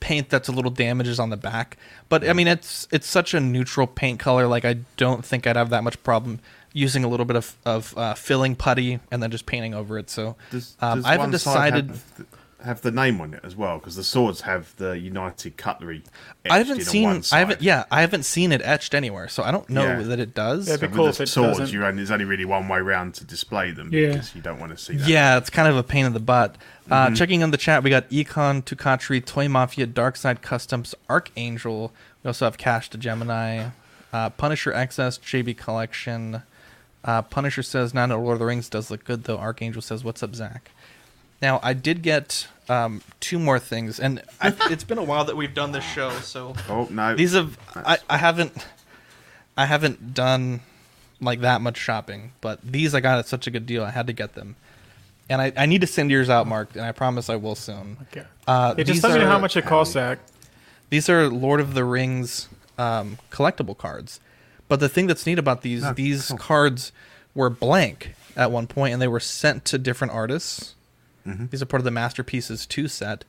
paint 0.00 0.28
that's 0.28 0.48
a 0.48 0.52
little 0.52 0.70
damaged 0.70 1.08
is 1.08 1.18
on 1.18 1.30
the 1.30 1.36
back. 1.36 1.76
But 2.08 2.28
I 2.28 2.34
mean, 2.34 2.48
it's 2.48 2.86
it's 2.92 3.06
such 3.06 3.34
a 3.34 3.40
neutral 3.40 3.86
paint 3.86 4.20
color. 4.20 4.46
Like 4.46 4.64
I 4.64 4.76
don't 4.96 5.24
think 5.24 5.46
I'd 5.46 5.56
have 5.56 5.70
that 5.70 5.82
much 5.82 6.02
problem 6.02 6.40
using 6.72 7.02
a 7.02 7.08
little 7.08 7.26
bit 7.26 7.36
of 7.36 7.56
of 7.64 7.96
uh, 7.96 8.14
filling 8.14 8.56
putty 8.56 9.00
and 9.10 9.22
then 9.22 9.30
just 9.30 9.46
painting 9.46 9.74
over 9.74 9.98
it. 9.98 10.10
So 10.10 10.36
Does, 10.50 10.76
um, 10.80 10.98
does 10.98 11.06
I 11.06 11.12
haven't 11.12 11.30
decided. 11.30 11.88
have, 11.88 12.26
have 12.64 12.80
the 12.80 12.90
name 12.90 13.20
on 13.20 13.34
it 13.34 13.40
as 13.44 13.54
well 13.54 13.78
because 13.78 13.94
the 13.94 14.02
swords 14.02 14.40
have 14.40 14.74
the 14.76 14.98
United 14.98 15.56
Cutlery. 15.56 16.02
I 16.50 16.58
haven't 16.58 16.78
in 16.80 16.84
seen. 16.84 17.04
one 17.04 17.22
I 17.30 17.38
haven't. 17.38 17.62
yeah, 17.62 17.84
I 17.90 18.00
haven't 18.00 18.24
seen 18.24 18.50
it 18.50 18.60
etched 18.64 18.94
anywhere, 18.94 19.28
so 19.28 19.42
I 19.44 19.50
don't 19.52 19.68
know 19.70 19.84
Yeah. 19.84 20.02
that 20.02 20.18
it 20.18 20.34
does. 20.34 20.66
Yeah, 20.66 20.74
It'd 20.74 20.80
be 20.80 20.86
With 20.88 20.96
cool 20.96 21.04
the 21.04 21.10
if 21.10 21.20
it 21.20 21.26
swords, 21.28 21.58
doesn't. 21.58 21.72
you 21.74 21.84
only, 21.84 21.96
there's 21.98 22.10
only 22.10 22.24
really 22.24 22.44
one 22.44 22.66
way 22.68 22.80
round 22.80 23.14
to 23.14 23.24
display 23.24 23.70
them 23.70 23.90
Yeah. 23.92 24.08
because 24.08 24.34
you 24.34 24.42
don't 24.42 24.58
want 24.58 24.72
to 24.72 24.78
see 24.82 24.96
that. 24.96 25.08
Yeah, 25.08 25.36
it's 25.38 25.50
kind 25.50 25.68
of 25.68 25.76
a 25.76 25.82
pain 25.84 26.04
in 26.04 26.12
the 26.14 26.20
butt. 26.20 26.56
Uh, 26.90 27.06
Mm-hmm. 27.06 27.14
Checking 27.14 27.42
on 27.42 27.50
the 27.52 27.58
chat, 27.58 27.82
we 27.82 27.90
got 27.90 28.08
Econ, 28.10 28.62
Tukatri, 28.64 29.24
Toy 29.24 29.46
Mafia, 29.48 29.86
Darkside 29.86 30.42
Customs, 30.42 30.94
Archangel. 31.08 31.92
We 32.24 32.28
also 32.28 32.44
have 32.46 32.56
Cash 32.58 32.90
to 32.90 32.98
Gemini, 32.98 33.66
uh, 34.12 34.30
Punisher 34.30 34.72
XS, 34.72 35.20
JB 35.20 35.56
Collection. 35.56 36.42
Uh, 37.04 37.22
Punisher 37.22 37.62
says, 37.62 37.94
"Now 37.94 38.06
Lord 38.06 38.34
of 38.34 38.38
the 38.40 38.46
Rings 38.46 38.68
does 38.68 38.90
look 38.90 39.04
good, 39.04 39.24
though." 39.24 39.38
Archangel 39.38 39.80
says, 39.82 40.02
"What's 40.02 40.22
up, 40.22 40.34
Zach?" 40.34 40.72
Now, 41.40 41.60
I 41.62 41.72
did 41.72 42.02
get 42.02 42.48
um, 42.68 43.02
two 43.20 43.38
more 43.38 43.58
things, 43.58 44.00
and 44.00 44.22
I, 44.40 44.54
it's 44.70 44.84
been 44.84 44.98
a 44.98 45.02
while 45.04 45.24
that 45.24 45.36
we've 45.36 45.54
done 45.54 45.72
this 45.72 45.84
show, 45.84 46.10
so 46.20 46.54
Oh 46.68 46.88
no, 46.90 47.14
these 47.14 47.32
have 47.34 47.58
I, 47.74 47.98
I 48.10 48.16
haven't 48.18 48.66
I 49.56 49.66
haven't 49.66 50.14
done 50.14 50.60
like 51.20 51.40
that 51.40 51.60
much 51.60 51.76
shopping, 51.76 52.32
but 52.40 52.60
these 52.62 52.94
I 52.94 53.00
got 53.00 53.18
at 53.18 53.26
such 53.26 53.46
a 53.46 53.50
good 53.50 53.66
deal, 53.66 53.84
I 53.84 53.90
had 53.90 54.06
to 54.06 54.12
get 54.12 54.34
them. 54.34 54.56
And 55.30 55.42
I, 55.42 55.52
I 55.56 55.66
need 55.66 55.82
to 55.82 55.86
send 55.86 56.10
yours 56.10 56.30
out, 56.30 56.46
Mark, 56.46 56.70
and 56.74 56.84
I 56.84 56.92
promise 56.92 57.28
I 57.28 57.36
will 57.36 57.54
soon. 57.54 57.98
Okay. 58.10 58.24
Uh, 58.46 58.74
Hey, 58.74 58.84
just 58.84 58.94
these 58.94 59.02
tell 59.02 59.18
me 59.18 59.24
how 59.24 59.38
much 59.38 59.56
it 59.56 59.66
costs, 59.66 59.92
Zach. 59.94 60.20
These 60.90 61.08
are 61.10 61.28
Lord 61.28 61.60
of 61.60 61.74
the 61.74 61.84
Rings 61.84 62.48
um, 62.78 63.18
collectible 63.30 63.76
cards. 63.76 64.20
But 64.68 64.80
the 64.80 64.88
thing 64.88 65.06
that's 65.06 65.26
neat 65.26 65.38
about 65.38 65.60
these, 65.62 65.84
Oh, 65.84 65.92
these 65.92 66.28
cool. 66.28 66.38
cards 66.38 66.92
were 67.34 67.50
blank 67.50 68.14
at 68.36 68.50
one 68.50 68.66
point, 68.66 68.92
and 68.94 69.02
they 69.02 69.08
were 69.08 69.20
sent 69.20 69.64
to 69.66 69.76
different 69.76 70.14
artists. 70.14 70.74
Mm-hmm. 71.26 71.46
These 71.50 71.62
are 71.62 71.66
part 71.66 71.80
of 71.80 71.84
the 71.84 71.90
Masterpieces 71.90 72.66
2 72.66 72.88
set. 72.88 73.24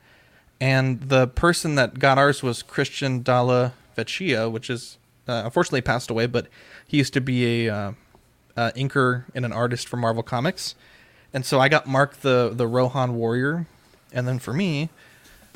And 0.61 1.01
the 1.01 1.27
person 1.27 1.75
that 1.75 1.99
got 1.99 2.17
ours 2.17 2.43
was 2.43 2.61
Christian 2.63 3.21
Dalla 3.21 3.73
Vecchia, 3.97 4.51
which 4.51 4.69
is 4.69 4.97
uh, 5.27 5.43
unfortunately 5.45 5.81
passed 5.81 6.09
away, 6.09 6.25
but 6.25 6.47
he 6.85 6.97
used 6.97 7.13
to 7.13 7.21
be 7.21 7.67
a 7.67 7.73
uh, 7.73 7.91
uh, 8.57 8.71
inker 8.75 9.23
and 9.33 9.45
an 9.45 9.53
artist 9.53 9.87
for 9.87 9.97
Marvel 9.97 10.23
Comics. 10.23 10.75
And 11.33 11.45
so 11.45 11.59
I 11.59 11.69
got 11.69 11.87
Mark 11.87 12.21
the, 12.21 12.51
the 12.53 12.67
Rohan 12.67 13.15
Warrior. 13.15 13.67
And 14.11 14.27
then 14.27 14.39
for 14.39 14.53
me, 14.53 14.89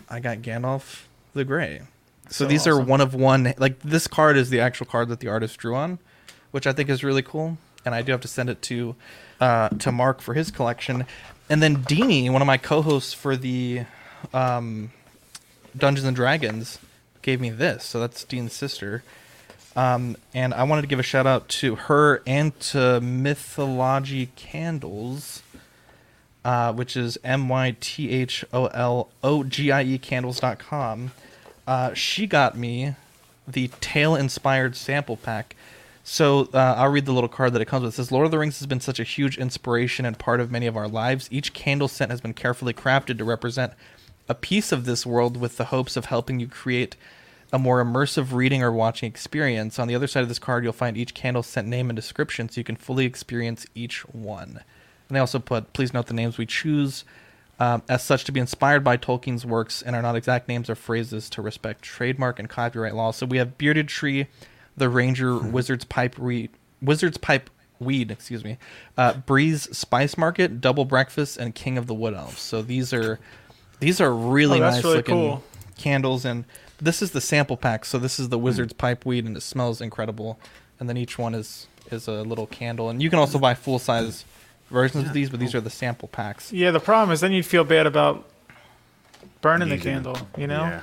I 0.09 0.19
got 0.19 0.39
Gandalf 0.39 1.03
the 1.33 1.43
Grey. 1.43 1.81
So, 2.29 2.45
So 2.45 2.45
these 2.45 2.67
are 2.67 2.79
one 2.79 3.01
of 3.01 3.13
one. 3.13 3.53
Like 3.57 3.79
this 3.79 4.07
card 4.07 4.37
is 4.37 4.49
the 4.49 4.59
actual 4.59 4.85
card 4.85 5.09
that 5.09 5.19
the 5.19 5.27
artist 5.27 5.57
drew 5.57 5.75
on, 5.75 5.99
which 6.51 6.67
I 6.67 6.73
think 6.73 6.89
is 6.89 7.03
really 7.03 7.23
cool. 7.23 7.57
And 7.85 7.93
I 7.93 8.01
do 8.01 8.11
have 8.11 8.21
to 8.21 8.27
send 8.27 8.49
it 8.49 8.61
to 8.63 8.95
uh, 9.41 9.69
to 9.69 9.91
Mark 9.91 10.21
for 10.21 10.33
his 10.33 10.51
collection. 10.51 11.05
And 11.49 11.61
then 11.61 11.77
Deanie, 11.77 12.31
one 12.31 12.41
of 12.41 12.45
my 12.45 12.57
co-hosts 12.57 13.13
for 13.13 13.35
the 13.35 13.83
um, 14.33 14.91
Dungeons 15.77 16.07
and 16.07 16.15
Dragons, 16.15 16.79
gave 17.21 17.41
me 17.41 17.49
this. 17.49 17.83
So 17.83 17.99
that's 17.99 18.23
Dean's 18.23 18.53
sister. 18.53 19.03
Um, 19.75 20.17
and 20.33 20.53
I 20.53 20.63
wanted 20.63 20.83
to 20.83 20.87
give 20.87 20.99
a 20.99 21.03
shout 21.03 21.25
out 21.25 21.49
to 21.49 21.75
her 21.75 22.21
and 22.27 22.57
to 22.61 22.99
Mythologie 23.01 24.29
Candles, 24.35 25.41
uh, 26.45 26.73
which 26.73 26.95
is 26.95 27.17
M 27.23 27.49
Y 27.49 27.75
T 27.79 28.11
H 28.11 28.45
O 28.53 28.67
L 28.67 29.09
O 29.23 29.43
G 29.43 29.71
I 29.71 29.83
E 29.83 29.97
candles.com. 29.97 31.11
Uh, 31.65 31.93
she 31.93 32.27
got 32.27 32.57
me 32.57 32.95
the 33.47 33.69
tail 33.81 34.15
inspired 34.15 34.75
sample 34.75 35.17
pack. 35.17 35.55
So 36.03 36.49
uh, 36.53 36.75
I'll 36.77 36.89
read 36.89 37.05
the 37.05 37.13
little 37.13 37.29
card 37.29 37.53
that 37.53 37.61
it 37.61 37.65
comes 37.65 37.83
with. 37.83 37.93
It 37.93 37.95
says 37.95 38.11
Lord 38.11 38.25
of 38.25 38.31
the 38.31 38.37
Rings 38.37 38.59
has 38.59 38.67
been 38.67 38.81
such 38.81 38.99
a 38.99 39.03
huge 39.03 39.37
inspiration 39.37 40.05
and 40.05 40.19
part 40.19 40.41
of 40.41 40.51
many 40.51 40.67
of 40.67 40.75
our 40.75 40.87
lives. 40.87 41.29
Each 41.31 41.53
candle 41.53 41.87
scent 41.87 42.11
has 42.11 42.19
been 42.19 42.33
carefully 42.33 42.73
crafted 42.73 43.17
to 43.17 43.23
represent 43.23 43.73
a 44.27 44.35
piece 44.35 44.71
of 44.71 44.85
this 44.85 45.05
world 45.05 45.37
with 45.37 45.57
the 45.57 45.65
hopes 45.65 45.95
of 45.95 46.05
helping 46.05 46.39
you 46.39 46.47
create 46.47 46.95
a 47.53 47.59
more 47.59 47.83
immersive 47.83 48.33
reading 48.33 48.63
or 48.63 48.71
watching 48.71 49.07
experience. 49.07 49.79
On 49.79 49.87
the 49.87 49.95
other 49.95 50.07
side 50.07 50.23
of 50.23 50.29
this 50.29 50.39
card, 50.39 50.63
you'll 50.63 50.73
find 50.73 50.97
each 50.97 51.13
candle 51.13 51.43
scent 51.43 51.67
name 51.67 51.89
and 51.89 51.95
description 51.95 52.49
so 52.49 52.59
you 52.59 52.65
can 52.65 52.75
fully 52.75 53.05
experience 53.05 53.65
each 53.75 54.01
one. 54.09 54.61
And 55.07 55.15
they 55.15 55.19
also 55.19 55.39
put, 55.39 55.71
please 55.71 55.93
note 55.93 56.07
the 56.07 56.13
names 56.13 56.37
we 56.37 56.45
choose 56.45 57.05
um, 57.59 57.83
as 57.87 58.03
such 58.03 58.23
to 58.25 58.31
be 58.31 58.39
inspired 58.39 58.83
by 58.83 58.97
Tolkien's 58.97 59.45
works 59.45 59.81
and 59.81 59.95
are 59.95 60.01
not 60.01 60.15
exact 60.15 60.47
names 60.47 60.69
or 60.69 60.75
phrases 60.75 61.29
to 61.29 61.41
respect 61.41 61.83
trademark 61.83 62.39
and 62.39 62.49
copyright 62.49 62.95
law. 62.95 63.11
So 63.11 63.25
we 63.25 63.37
have 63.37 63.57
Bearded 63.57 63.87
Tree, 63.87 64.27
the 64.77 64.89
Ranger, 64.89 65.37
Wizard's 65.39 65.85
Pipe 65.85 66.17
Weed, 66.17 66.49
Wizard's 66.81 67.17
Pipe 67.17 67.49
Weed, 67.79 68.11
excuse 68.11 68.43
me, 68.43 68.57
uh, 68.97 69.13
Bree's 69.13 69.63
Spice 69.77 70.17
Market, 70.17 70.61
Double 70.61 70.85
Breakfast, 70.85 71.37
and 71.37 71.53
King 71.53 71.77
of 71.77 71.87
the 71.87 71.93
Wood 71.93 72.13
Elves. 72.13 72.39
So 72.39 72.61
these 72.61 72.93
are 72.93 73.19
These 73.79 73.99
are 73.99 74.13
really 74.13 74.59
Oh, 74.59 74.69
nice 74.69 74.83
really 74.83 74.97
looking 74.97 75.15
cool. 75.15 75.43
candles, 75.77 76.23
and 76.23 76.45
this 76.79 77.01
is 77.01 77.11
the 77.11 77.19
sample 77.21 77.57
pack. 77.57 77.83
So 77.85 77.97
this 77.99 78.19
is 78.19 78.29
the 78.29 78.37
Wizard's 78.39 78.71
pipe 78.73 79.05
weed, 79.05 79.25
and 79.25 79.35
it 79.35 79.41
smells 79.41 79.81
incredible. 79.81 80.39
And 80.79 80.87
then 80.87 80.95
each 80.97 81.17
one 81.17 81.33
is 81.35 81.67
is 81.91 82.07
a 82.07 82.21
little 82.23 82.47
candle, 82.47 82.89
and 82.89 83.01
you 83.03 83.09
can 83.09 83.19
also 83.19 83.37
buy 83.37 83.53
full 83.55 83.79
size 83.79 84.23
versions 84.71 85.05
of 85.07 85.13
these, 85.13 85.29
but 85.29 85.39
these 85.39 85.53
are 85.53 85.59
the 85.61 85.69
sample 85.69 86.07
packs. 86.07 86.51
Yeah, 86.53 86.71
the 86.71 86.79
problem 86.79 87.11
is 87.11 87.19
then 87.19 87.31
you'd 87.33 87.45
feel 87.45 87.63
bad 87.65 87.85
about 87.85 88.23
burning 89.41 89.67
the 89.69 89.75
Using 89.75 89.91
it. 89.91 89.93
candle. 89.95 90.17
You 90.37 90.47
know. 90.47 90.63
Yeah. 90.63 90.81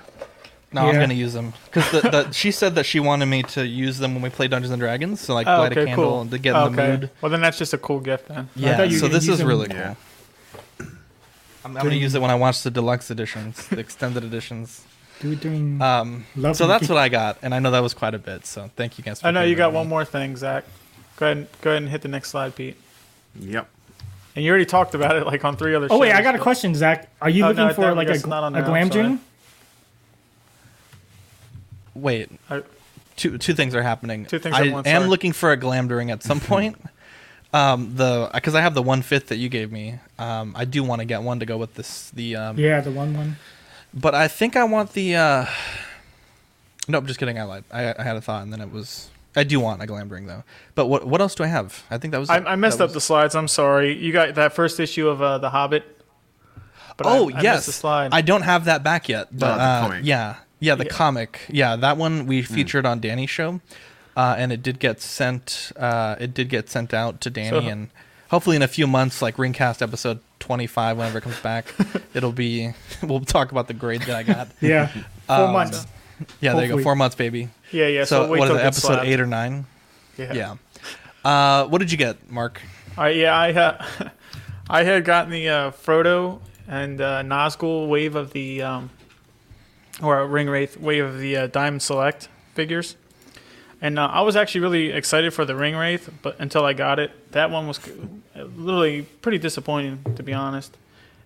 No, 0.73 0.83
I'm 0.83 0.95
Yeah. 0.95 1.01
gonna 1.01 1.15
use 1.15 1.33
them 1.33 1.53
because 1.65 1.91
the, 1.91 2.01
the, 2.11 2.31
she 2.33 2.53
said 2.53 2.77
that 2.77 2.87
she 2.87 3.01
wanted 3.01 3.27
me 3.27 3.43
to 3.43 3.67
use 3.67 3.99
them 3.99 4.15
when 4.15 4.23
we 4.23 4.31
play 4.31 4.47
Dungeons 4.47 4.71
and 4.73 4.81
Dragons. 4.81 5.21
So 5.21 5.35
like 5.35 5.47
Oh, 5.49 5.59
light 5.59 5.77
a 5.77 5.81
okay, 5.81 5.87
candle 5.87 6.05
cool. 6.11 6.21
and 6.21 6.31
to 6.31 6.39
get 6.39 6.55
in 6.55 6.75
the 6.75 6.81
okay. 6.83 6.91
mood. 7.01 7.11
Well, 7.21 7.31
then 7.31 7.41
that's 7.41 7.59
just 7.59 7.73
a 7.75 7.79
cool 7.79 7.99
gift 8.01 8.29
then. 8.29 8.49
Yeah, 8.55 8.77
thought 8.77 8.89
you 8.91 8.99
so 8.99 9.07
were 9.07 9.13
this 9.13 9.25
gonna 9.25 9.35
is 9.35 9.41
use 9.41 9.47
really 9.49 9.67
them- 9.69 9.77
cool. 9.77 10.87
Yeah. 10.87 10.87
I'm, 11.65 11.77
I'm 11.77 11.83
gonna 11.83 11.97
use 11.97 12.15
it 12.15 12.23
when 12.23 12.31
I 12.31 12.35
watch 12.37 12.63
the 12.63 12.71
deluxe 12.71 13.11
editions, 13.11 13.67
the 13.69 13.79
extended 13.81 14.25
editions. 14.25 14.85
Do 15.21 15.33
it 15.33 15.41
during 15.41 15.83
Um, 15.83 16.25
Love 16.37 16.57
so 16.57 16.67
that's 16.67 16.83
Geek- 16.85 16.91
what 16.91 16.99
I 16.99 17.09
got, 17.11 17.37
and 17.43 17.55
I 17.55 17.59
know 17.59 17.71
that 17.73 17.83
was 17.83 17.93
quite 17.93 18.15
a 18.15 18.19
bit. 18.19 18.47
So 18.47 18.71
thank 18.77 18.97
you 18.97 19.05
guys. 19.05 19.21
For 19.21 19.27
I 19.27 19.31
know 19.33 19.43
you 19.43 19.55
got 19.57 19.69
on 19.69 19.75
one 19.75 19.89
more 19.89 20.05
thing, 20.05 20.37
Zach. 20.37 20.65
Go 21.17 21.27
ahead. 21.27 21.49
Go 21.61 21.71
ahead 21.71 21.83
and 21.83 21.91
hit 21.91 22.01
the 22.03 22.09
next 22.09 22.31
slide, 22.31 22.55
Pete. 22.57 22.77
Yep. 23.39 23.69
And 24.37 24.45
you 24.45 24.51
already 24.51 24.65
talked 24.65 24.95
about 24.95 25.17
it 25.17 25.27
like 25.27 25.45
on 25.45 25.57
three 25.57 25.75
other. 25.75 25.89
Oh 25.91 25.99
wait, 25.99 26.11
shows, 26.11 26.19
I 26.19 26.23
got 26.23 26.35
a 26.35 26.39
but- 26.39 26.43
question, 26.45 26.75
Zach. 26.75 27.11
Are 27.21 27.29
you 27.29 27.45
Oh, 27.45 27.49
looking 27.49 27.67
no, 27.67 27.75
for 27.75 27.93
like 27.95 28.09
a, 28.09 28.13
that's 28.13 28.27
not 28.27 28.45
on 28.45 28.55
a 28.55 28.59
there, 28.59 28.65
I'm 28.65 28.71
glam 28.71 28.91
sorry. 28.93 29.03
dream? 29.05 29.21
Wait, 32.01 32.31
I- 32.49 32.63
two 33.17 33.39
two 33.39 33.55
things 33.55 33.75
are 33.75 33.83
happening. 33.83 34.27
Two 34.27 34.39
things 34.39 34.57
at 34.57 34.63
I 34.63 34.69
once, 34.71 34.87
am 34.87 35.01
sorry. 35.03 35.09
looking 35.11 35.33
for 35.33 35.53
a 35.53 35.57
Glamdring 35.57 36.11
at 36.11 36.23
some 36.23 36.41
point. 36.53 36.77
Um, 37.53 37.97
the 37.97 38.31
because 38.33 38.55
I 38.55 38.61
have 38.61 38.75
the 38.75 38.83
one 38.83 39.03
fifth 39.03 39.29
that 39.29 39.37
you 39.37 39.49
gave 39.49 39.73
me. 39.73 39.99
Um, 40.19 40.55
I 40.57 40.65
do 40.65 40.85
want 40.85 41.01
to 41.01 41.05
get 41.05 41.23
one 41.23 41.41
to 41.41 41.47
go 41.47 41.57
with 41.57 41.75
this. 41.75 42.11
The 42.11 42.37
um, 42.37 42.59
Yeah, 42.59 42.81
the 42.81 42.91
one 42.93 43.15
one. 43.17 43.37
but 43.93 44.15
I 44.15 44.29
think 44.29 44.57
I 44.57 44.65
want 44.65 44.93
the. 44.93 45.17
Uh, 45.17 45.47
nope, 46.89 47.05
just 47.07 47.19
kidding. 47.19 47.39
I 47.39 47.43
lied. 47.45 47.65
I, 47.71 47.95
I 47.99 48.03
had 48.03 48.17
a 48.17 48.21
thought, 48.21 48.43
and 48.43 48.53
then 48.53 48.61
it 48.61 48.71
was. 48.71 49.09
I 49.37 49.45
do 49.45 49.61
want 49.61 49.83
a 49.83 49.87
Glamdring 49.87 50.27
though. 50.27 50.45
But 50.75 50.87
what 50.87 51.07
what 51.07 51.21
else 51.21 51.35
do 51.35 51.43
I 51.45 51.49
have? 51.49 51.85
I 51.91 51.99
think 51.99 52.13
that 52.13 52.19
was. 52.21 52.31
I. 52.31 52.39
I 52.39 52.57
messed 52.57 52.79
That 52.79 52.85
up 52.85 52.93
the 52.93 53.01
slides. 53.01 53.35
I'm 53.35 53.49
sorry. 53.49 53.97
You 53.97 54.13
got 54.13 54.35
that 54.37 54.53
first 54.53 54.79
issue 54.81 55.09
of 55.09 55.21
uh, 55.21 55.39
the 55.39 55.51
Hobbit. 55.51 55.85
But 56.97 57.07
oh 57.07 57.31
I 57.31 57.33
missed 57.33 57.43
yes, 57.43 57.67
the 57.67 57.73
slide. 57.73 58.13
I 58.13 58.21
don't 58.21 58.43
have 58.43 58.67
that 58.67 58.83
back 58.85 59.09
yet. 59.09 59.29
But 59.37 59.59
uh, 59.59 59.99
yeah, 60.03 60.37
yeah, 60.61 60.75
the 60.77 60.85
Yeah. 60.85 60.91
comic. 60.91 61.41
Yeah, 61.49 61.77
that 61.77 61.97
one 61.97 62.27
we 62.27 62.43
featured 62.43 62.87
on 62.87 63.01
Danny's 63.01 63.31
show, 63.31 63.61
uh, 64.17 64.37
and 64.39 64.53
it 64.53 64.63
did 64.63 64.79
get 64.79 65.01
sent. 65.01 65.73
Uh, 65.77 66.15
it 66.21 66.33
did 66.35 66.49
get 66.49 66.71
sent 66.71 66.95
out 66.95 67.21
to 67.23 67.31
Danny, 67.31 67.51
So- 67.51 67.67
and 67.67 67.89
hopefully 68.31 68.57
in 68.57 68.63
a 68.63 68.69
few 68.69 68.87
months, 68.87 69.21
like 69.23 69.37
Ringcast 69.37 69.83
episode 69.83 70.21
twenty 70.39 70.67
five, 70.67 70.97
whenever 70.97 71.19
it 71.19 71.23
comes 71.23 71.41
back, 71.41 71.67
it'll 72.15 72.33
be. 72.33 72.73
We'll 73.03 73.21
talk 73.21 73.51
about 73.51 73.67
the 73.67 73.75
grade 73.75 74.03
that 74.03 74.15
I 74.17 74.23
got. 74.23 74.49
Yeah, 74.61 74.87
four 75.27 75.37
Um, 75.47 75.53
months. 75.53 75.87
Yeah, 76.41 76.53
there 76.55 76.67
you 76.67 76.77
go. 76.77 76.83
Four 76.83 76.97
months, 76.97 77.17
baby. 77.17 77.49
yeah, 77.73 77.87
yeah. 77.87 78.05
So, 78.05 78.25
so 78.27 78.31
wait 78.31 78.41
what 78.41 78.51
is 78.51 78.57
it? 78.57 78.61
it 78.61 78.65
Episode 78.67 78.87
slapped. 78.89 79.07
eight 79.07 79.21
or 79.21 79.27
nine? 79.27 79.65
Yeah. 80.19 80.33
Yeah. 80.35 80.55
Uh, 81.25 81.65
what 81.67 81.79
did 81.79 81.91
you 81.91 81.97
get, 81.99 82.31
Mark? 82.31 82.61
All 82.99 83.05
right, 83.05 83.17
yeah, 83.17 83.35
I 83.35 83.53
uh, 83.53 83.85
I 84.69 84.83
had 84.85 85.05
gotten 85.07 85.31
the 85.33 85.49
uh, 85.49 85.71
Frodo 85.71 86.41
and 86.69 87.01
uh, 87.01 87.23
Nazgul 87.23 87.89
wave 87.89 88.17
of 88.17 88.33
the 88.33 88.61
um, 88.63 88.91
or 90.03 90.21
a 90.21 90.27
Ring 90.27 90.49
Wraith 90.49 90.77
wave 90.79 91.05
of 91.05 91.19
the 91.19 91.37
uh, 91.37 91.47
Diamond 91.47 91.83
Select 91.83 92.29
figures, 92.55 92.97
and 93.81 93.99
uh, 93.99 94.07
I 94.07 94.23
was 94.23 94.37
actually 94.37 94.63
really 94.63 94.91
excited 94.91 95.33
for 95.33 95.45
the 95.45 95.57
Ring 95.57 95.77
Wraith, 95.77 96.11
but 96.23 96.37
until 96.39 96.65
I 96.65 96.73
got 96.73 96.99
it, 96.99 97.11
that 97.33 97.51
one 97.51 97.67
was 97.67 97.81
literally 98.35 99.03
pretty 99.03 99.39
disappointing 99.39 100.05
to 100.17 100.23
be 100.23 100.33
honest. 100.33 100.77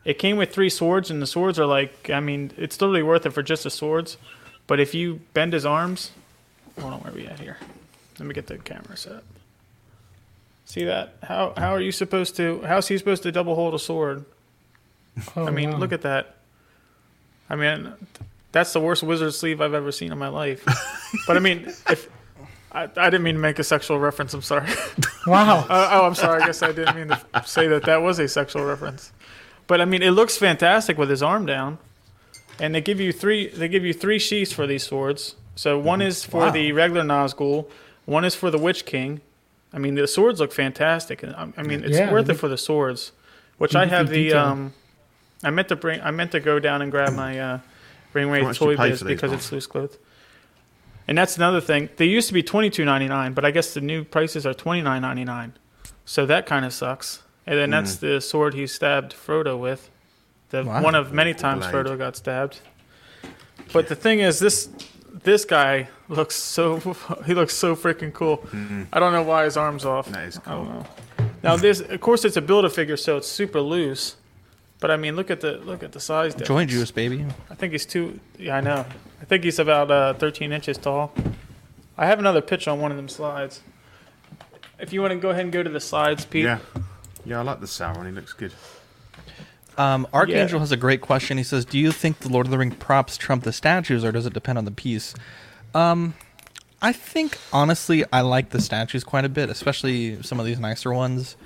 It 0.04 0.19
came 0.19 0.37
with 0.37 0.52
three 0.52 0.69
swords, 0.69 1.11
and 1.11 1.23
the 1.23 1.26
swords 1.26 1.59
are 1.59 1.66
like, 1.66 2.11
I 2.11 2.21
mean, 2.21 2.52
it's 2.59 2.76
totally 2.76 3.02
worth 3.02 3.25
it 3.25 3.31
for 3.31 3.43
just 3.43 3.64
the 3.64 3.71
swords, 3.71 4.19
but 4.66 4.78
if 4.78 4.95
you 4.95 5.21
bend 5.33 5.52
his 5.52 5.64
arms, 5.64 6.11
hold 6.78 6.93
on, 6.95 7.00
where 7.00 7.12
are 7.12 7.14
we 7.14 7.26
at 7.26 7.40
here? 7.40 7.57
Let 8.19 8.28
me 8.28 8.35
get 8.35 8.47
the 8.47 8.59
camera 8.59 8.97
set 8.97 9.12
up. 9.12 9.25
See 10.66 10.85
that? 10.85 11.14
How 11.23 11.52
how 11.57 11.75
are 11.75 11.81
you 11.81 11.93
supposed 11.93 12.37
to? 12.37 12.62
How's 12.62 12.88
he 12.88 12.97
supposed 12.97 13.23
to 13.25 13.33
double 13.33 13.54
hold 13.54 13.75
a 13.75 13.78
sword? 13.78 14.25
Oh, 15.37 15.47
I 15.47 15.50
mean, 15.50 15.73
wow. 15.73 15.78
look 15.78 15.93
at 15.93 16.02
that. 16.02 16.37
I 17.49 17.57
mean, 17.57 17.93
that's 18.54 18.73
the 18.73 18.80
worst 18.80 19.02
wizard 19.02 19.34
sleeve 19.34 19.61
I've 19.61 19.75
ever 19.75 19.92
seen 19.92 20.12
in 20.12 20.18
my 20.18 20.28
life. 20.28 20.64
but 21.26 21.37
I 21.37 21.40
mean, 21.40 21.66
if 21.90 22.08
I, 22.73 22.84
I 22.84 23.11
didn't 23.11 23.23
mean 23.23 23.34
to 23.34 23.40
make 23.40 23.58
a 23.58 23.64
sexual 23.64 23.99
reference. 23.99 24.32
I'm 24.32 24.42
sorry. 24.42 24.68
Wow. 25.26 25.64
oh, 25.70 25.88
oh, 25.92 26.06
I'm 26.06 26.14
sorry. 26.14 26.42
I 26.42 26.46
guess 26.46 26.62
I 26.62 26.70
didn't 26.73 26.96
mean 26.96 27.08
to 27.08 27.18
say 27.46 27.66
that 27.68 27.84
that 27.84 28.02
was 28.02 28.18
a 28.18 28.28
sexual 28.28 28.62
reference. 28.62 29.11
But 29.66 29.80
I 29.80 29.87
mean, 29.87 30.02
it 30.02 30.11
looks 30.11 30.37
fantastic 30.37 30.99
with 30.99 31.08
his 31.08 31.23
arm 31.23 31.46
down, 31.46 31.78
and 32.61 32.75
they 32.75 32.82
give 32.82 33.00
you 33.00 33.11
three. 33.11 33.49
They 33.49 33.68
give 33.68 33.87
you 33.87 33.94
three 33.94 34.18
sheaths 34.18 34.52
for 34.52 34.66
these 34.66 34.82
swords. 34.82 35.34
So 35.56 35.78
one 35.78 36.02
is 36.02 36.25
for 36.25 36.40
Wow. 36.42 36.50
the 36.50 36.73
regular 36.73 37.02
Nazgul, 37.02 37.70
one 38.04 38.26
is 38.26 38.34
for 38.34 38.50
the 38.50 38.58
Witch 38.58 38.84
King. 38.84 39.23
I 39.73 39.78
mean, 39.78 39.94
the 39.94 40.06
swords 40.06 40.40
look 40.40 40.52
fantastic, 40.52 41.23
and 41.23 41.34
I, 41.34 41.49
I 41.56 41.62
mean, 41.62 41.82
it's 41.84 41.96
Yeah, 41.96 42.12
worth 42.12 42.28
it 42.28 42.34
for 42.34 42.49
the 42.49 42.58
swords. 42.58 43.12
Which 43.56 43.75
I 43.75 43.87
have 43.87 44.11
the. 44.11 44.34
Um, 44.34 44.75
I 45.42 45.49
meant 45.49 45.68
to 45.68 45.76
bring. 45.76 46.02
I 46.02 46.11
meant 46.11 46.32
to 46.32 46.40
go 46.40 46.58
down 46.58 46.82
and 46.82 46.90
grab 46.90 47.14
my 47.14 47.40
uh, 47.40 47.58
Ring 48.14 48.30
Wraith 48.30 48.44
much 48.44 48.59
do 48.59 48.75
Toy 48.75 48.76
Biz 48.76 49.02
because 49.02 49.33
it's 49.33 49.50
loose 49.52 49.66
clothes. 49.66 49.99
And 51.06 51.18
that's 51.18 51.37
another 51.37 51.61
thing. 51.61 51.90
They 51.97 52.06
used 52.06 52.28
to 52.28 52.35
be 52.35 52.42
twenty 52.42 52.71
two 52.71 52.85
ninety 52.85 53.09
nine, 53.09 53.35
but 53.35 53.44
I 53.44 53.50
guess 53.50 53.75
the 53.75 53.80
new 53.80 54.04
prices 54.04 54.47
are 54.47 54.54
twenty 54.54 54.80
nine 54.80 55.02
ninety 55.02 55.25
nine. 55.25 55.52
So 56.04 56.26
that 56.26 56.47
kind 56.47 56.64
of 56.64 56.73
sucks. 56.73 57.23
And 57.47 57.59
then 57.59 57.71
that's 57.71 57.97
mm. 57.97 58.00
the 58.00 58.21
sword 58.21 58.54
he 58.54 58.66
stabbed 58.66 59.14
Frodo 59.14 59.59
with. 59.59 59.90
The 60.50 60.64
Wow. 60.64 60.83
one 60.83 60.94
of 60.94 61.12
many 61.12 61.35
times 61.35 61.66
Blade. 61.66 61.87
Frodo 61.87 61.99
got 61.99 62.16
stabbed. 62.16 62.61
But 63.73 63.88
the 63.88 63.94
thing 63.94 64.21
is, 64.21 64.38
this 64.38 64.68
this 65.23 65.44
guy 65.44 65.88
looks 66.09 66.37
so 66.37 66.78
he 67.26 67.35
looks 67.35 67.54
so 67.54 67.76
freaking 67.76 68.12
cool. 68.12 68.38
Mm-hmm. 68.38 68.85
I 68.92 69.00
don't 69.00 69.12
know 69.12 69.23
why 69.23 69.44
his 69.44 69.56
arms 69.56 69.85
off. 69.85 70.09
That 70.09 70.28
is 70.28 70.40
I 70.47 70.52
don't 70.52 70.66
cool. 70.66 70.75
know. 70.75 70.87
Now 71.42 71.56
this, 71.56 71.80
of 71.80 72.00
course, 72.00 72.25
it's 72.25 72.38
a 72.38 72.42
build 72.42 72.64
a 72.64 72.71
figure, 72.71 72.97
so 72.97 73.18
it's 73.18 73.28
super 73.28 73.61
loose. 73.61 74.16
But 74.84 74.90
I 74.90 74.98
mean, 74.98 75.16
look 75.16 75.30
at 75.30 75.40
the 75.40 75.52
look 75.64 75.82
at 75.82 75.92
the 75.92 75.98
size 75.98 76.32
difference. 76.34 76.48
Joint 76.48 76.70
juice, 76.70 76.90
baby. 76.90 77.24
I 77.48 77.54
think 77.54 77.72
he's 77.72 77.86
two. 77.86 78.20
Yeah, 78.38 78.58
I 78.58 78.60
know. 78.60 78.84
I 79.22 79.24
think 79.24 79.42
he's 79.42 79.58
about 79.58 79.90
uh, 79.90 80.12
13 80.12 80.52
inches 80.52 80.76
tall. 80.76 81.14
I 81.96 82.04
have 82.04 82.18
another 82.18 82.42
pitch 82.42 82.68
on 82.68 82.82
one 82.82 82.90
of 82.90 82.98
them 82.98 83.08
slides. 83.08 83.62
If 84.78 84.92
you 84.92 85.00
want 85.00 85.12
to 85.14 85.18
go 85.18 85.30
ahead 85.30 85.44
and 85.44 85.50
go 85.50 85.62
to 85.62 85.70
the 85.70 85.80
slides, 85.80 86.26
Pete. 86.26 86.44
Yeah. 86.44 86.58
Yeah, 87.24 87.38
I 87.38 87.42
like 87.44 87.60
the 87.60 87.66
Sauron. 87.66 88.04
He 88.04 88.12
looks 88.12 88.34
good. 88.34 88.52
Um, 89.78 90.06
Archangel 90.12 90.56
Yeah. 90.58 90.60
has 90.60 90.70
a 90.70 90.76
great 90.76 91.00
question. 91.00 91.38
He 91.38 91.44
says, 91.44 91.64
"Do 91.64 91.78
you 91.78 91.90
think 91.90 92.18
the 92.18 92.28
Lord 92.28 92.46
of 92.46 92.50
the 92.50 92.58
Ring 92.58 92.70
props 92.72 93.16
trump 93.16 93.44
the 93.44 93.54
statues, 93.54 94.04
or 94.04 94.12
does 94.12 94.26
it 94.26 94.34
depend 94.34 94.58
on 94.58 94.66
the 94.66 94.70
piece?" 94.70 95.14
Um, 95.74 96.12
I 96.82 96.92
think 96.92 97.38
honestly, 97.54 98.04
I 98.12 98.20
like 98.20 98.50
the 98.50 98.60
statues 98.60 99.02
quite 99.02 99.24
a 99.24 99.30
bit, 99.30 99.48
especially 99.48 100.22
some 100.22 100.38
of 100.38 100.44
these 100.44 100.58
nicer 100.60 100.92
ones. 100.92 101.36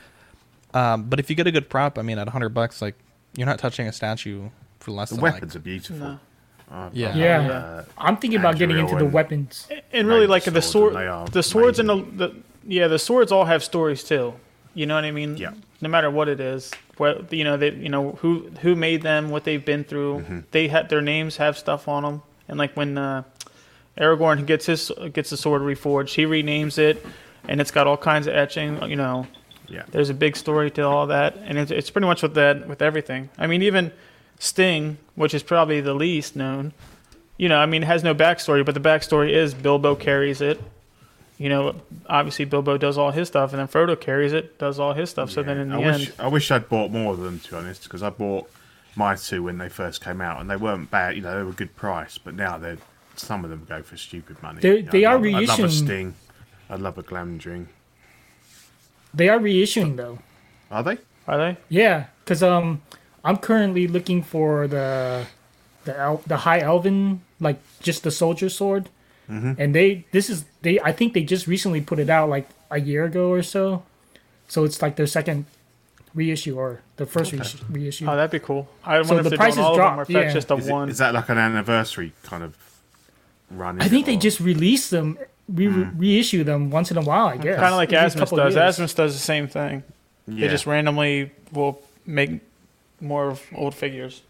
Um, 0.74 1.04
but 1.04 1.20
if 1.20 1.30
you 1.30 1.36
get 1.36 1.46
a 1.46 1.52
good 1.52 1.70
prop, 1.70 2.00
I 2.00 2.02
mean, 2.02 2.18
at 2.18 2.30
hundred 2.30 2.48
bucks, 2.48 2.82
like 2.82 2.96
you're 3.36 3.46
not 3.46 3.58
touching 3.58 3.86
a 3.86 3.92
statue 3.92 4.48
for 4.80 4.90
less 4.92 5.10
The 5.10 5.16
than 5.16 5.22
weapons 5.22 5.54
like 5.54 5.60
are 5.60 5.64
beautiful. 5.64 5.98
No. 5.98 6.18
Uh, 6.70 6.90
Yeah. 6.92 7.14
Yeah. 7.14 7.48
uh, 7.48 7.84
I'm 7.96 8.16
thinking 8.16 8.38
about 8.38 8.56
getting 8.58 8.78
into 8.78 8.96
the 8.96 9.04
weapons. 9.04 9.68
And 9.92 10.06
really, 10.08 10.26
like 10.26 10.44
the 10.44 10.62
swords, 10.62 10.66
sword, 10.70 10.94
and 10.94 11.02
they 11.02 11.06
are 11.08 11.26
the 11.28 11.42
swords 11.42 11.78
and 11.78 11.88
the, 11.88 11.96
the 11.96 12.34
yeah, 12.66 12.88
the 12.88 12.98
swords 12.98 13.32
all 13.32 13.46
have 13.46 13.64
stories 13.64 14.04
too. 14.04 14.34
You 14.74 14.86
know 14.86 14.94
what 14.94 15.04
I 15.04 15.10
mean? 15.10 15.36
Yeah. 15.36 15.52
No 15.80 15.88
matter 15.88 16.10
what 16.10 16.28
it 16.28 16.40
is, 16.40 16.70
what 16.98 17.32
you 17.32 17.44
know, 17.44 17.56
they 17.56 17.70
you 17.70 17.88
know 17.88 18.12
who 18.20 18.50
who 18.60 18.74
made 18.74 19.02
them, 19.02 19.30
what 19.30 19.44
they've 19.44 19.64
been 19.64 19.84
through. 19.84 20.18
Mm-hmm. 20.20 20.38
They 20.50 20.68
had 20.68 20.88
their 20.88 21.00
names 21.00 21.36
have 21.38 21.56
stuff 21.56 21.88
on 21.88 22.02
them, 22.02 22.22
and 22.48 22.58
like 22.58 22.76
when 22.76 22.98
uh, 22.98 23.22
Aragorn 23.96 24.44
gets 24.46 24.66
his 24.66 24.92
gets 25.12 25.30
the 25.30 25.36
sword 25.36 25.62
reforged, 25.62 26.14
he 26.14 26.24
renames 26.24 26.78
it, 26.78 27.04
and 27.48 27.60
it's 27.60 27.70
got 27.70 27.86
all 27.86 27.96
kinds 27.96 28.26
of 28.26 28.34
etching. 28.34 28.82
You 28.88 28.96
know, 28.96 29.26
Yeah. 29.68 29.82
there's 29.90 30.10
a 30.10 30.14
big 30.14 30.36
story 30.36 30.70
to 30.72 30.82
all 30.82 31.06
that, 31.08 31.36
and 31.44 31.58
it's, 31.58 31.70
it's 31.70 31.90
pretty 31.90 32.06
much 32.06 32.22
with 32.22 32.34
that 32.34 32.66
with 32.68 32.80
everything. 32.82 33.28
I 33.38 33.46
mean, 33.46 33.62
even 33.62 33.92
Sting, 34.38 34.98
which 35.14 35.34
is 35.34 35.42
probably 35.42 35.80
the 35.80 35.94
least 35.94 36.36
known, 36.36 36.72
you 37.36 37.48
know, 37.48 37.58
I 37.58 37.66
mean, 37.66 37.82
it 37.82 37.86
has 37.86 38.02
no 38.02 38.14
backstory, 38.14 38.64
but 38.64 38.74
the 38.74 38.80
backstory 38.80 39.30
is 39.30 39.54
Bilbo 39.54 39.94
carries 39.94 40.40
it. 40.40 40.60
You 41.38 41.48
know, 41.48 41.76
obviously 42.08 42.44
Bilbo 42.46 42.78
does 42.78 42.98
all 42.98 43.12
his 43.12 43.28
stuff, 43.28 43.52
and 43.52 43.60
then 43.60 43.68
Frodo 43.68 43.98
carries 44.00 44.32
it, 44.32 44.58
does 44.58 44.80
all 44.80 44.92
his 44.92 45.10
stuff. 45.10 45.30
So 45.30 45.42
then 45.44 45.58
in 45.58 45.68
the 45.68 45.76
I 45.76 45.82
end, 45.82 45.98
wish 45.98 46.12
I 46.18 46.26
wish 46.28 46.50
I'd 46.50 46.68
bought 46.68 46.90
more 46.90 47.12
of 47.12 47.20
them 47.20 47.38
to 47.38 47.50
be 47.50 47.56
honest, 47.56 47.84
because 47.84 48.02
I 48.02 48.10
bought 48.10 48.50
my 48.96 49.14
two 49.14 49.44
when 49.44 49.58
they 49.58 49.68
first 49.68 50.02
came 50.02 50.20
out, 50.20 50.40
and 50.40 50.50
they 50.50 50.56
weren't 50.56 50.90
bad. 50.90 51.14
You 51.14 51.22
know, 51.22 51.36
they 51.38 51.44
were 51.44 51.50
a 51.50 51.52
good 51.52 51.76
price, 51.76 52.18
but 52.18 52.34
now 52.34 52.58
they're 52.58 52.78
some 53.14 53.44
of 53.44 53.50
them 53.50 53.64
go 53.68 53.82
for 53.82 53.96
stupid 53.96 54.42
money. 54.42 54.60
They- 54.60 54.76
You 54.78 54.82
know, 54.82 54.90
they 54.90 55.04
I'd 55.04 55.14
are 55.14 55.18
love, 55.30 55.42
I'd 55.42 55.48
love 55.48 55.60
a 55.60 55.70
Sting. 55.70 56.14
I'd 56.70 56.80
love 56.80 56.98
a 56.98 57.02
Glamdring. 57.04 57.66
They 59.18 59.28
are 59.28 59.38
reissuing 59.38 59.96
though. 59.96 60.18
Are 60.70 60.82
they? 60.82 60.96
are 61.26 61.38
they? 61.38 61.56
Yeah, 61.68 62.06
because 62.24 62.42
um, 62.42 62.80
I'm 63.24 63.36
currently 63.36 63.86
looking 63.86 64.22
for 64.22 64.66
the 64.66 65.26
the 65.84 65.92
el- 65.98 66.22
the 66.26 66.38
high 66.46 66.60
elven 66.60 67.20
like 67.40 67.58
just 67.82 68.02
the 68.02 68.10
soldier 68.10 68.48
sword, 68.48 68.88
and 69.28 69.74
they 69.74 70.04
this 70.12 70.30
is 70.30 70.44
they 70.62 70.80
I 70.80 70.92
think 70.92 71.12
they 71.14 71.22
just 71.24 71.46
recently 71.46 71.80
put 71.80 71.98
it 71.98 72.08
out 72.08 72.28
like 72.30 72.48
a 72.70 72.80
year 72.80 73.04
ago 73.04 73.28
or 73.30 73.42
so, 73.42 73.82
so 74.48 74.64
it's 74.64 74.80
like 74.82 74.96
their 74.96 75.06
second 75.18 75.44
reissue 76.14 76.56
or 76.56 76.80
the 76.96 77.06
first 77.06 77.32
reissue. 77.32 77.58
reissue. 77.70 78.06
Oh, 78.08 78.16
that'd 78.16 78.30
be 78.30 78.38
cool. 78.44 78.68
I 78.84 79.02
So 79.02 79.14
wonder 79.14 79.22
the 79.22 79.26
if 79.26 79.30
they're 79.30 79.38
prices 79.38 79.56
doing 79.56 79.66
all 79.66 79.72
of 79.72 79.78
them 79.78 79.92
or 80.00 80.04
dropped, 80.04 80.10
yeah. 80.10 80.32
just 80.32 80.50
a 80.50 80.56
Is, 80.56 80.66
one. 80.68 80.88
is 80.88 80.98
that 80.98 81.12
like 81.14 81.28
an 81.28 81.38
anniversary 81.38 82.12
kind 82.24 82.42
of 82.42 82.56
run? 83.50 83.80
I 83.80 83.88
think 83.88 84.06
they 84.06 84.16
just 84.16 84.40
released 84.40 84.90
them, 84.90 85.18
re- 85.48 85.88
reissue 85.96 86.44
them 86.44 86.70
once 86.70 86.90
in 86.90 86.96
a 86.96 87.02
while. 87.02 87.26
I 87.28 87.36
guess 87.36 87.56
Kind 87.58 87.72
of 87.74 87.76
like 87.76 87.92
Every 87.92 88.20
Asmus 88.20 88.36
does. 88.36 88.54
years. 88.54 88.76
Asmus 88.78 88.94
does 88.94 89.12
the 89.14 89.20
same 89.20 89.48
thing. 89.48 89.82
yeah. 90.26 90.46
They 90.46 90.48
just 90.48 90.66
randomly 90.66 91.30
will 91.52 91.80
make 92.06 92.40
more 93.00 93.28
of 93.28 93.42
old 93.54 93.74
figures. 93.74 94.22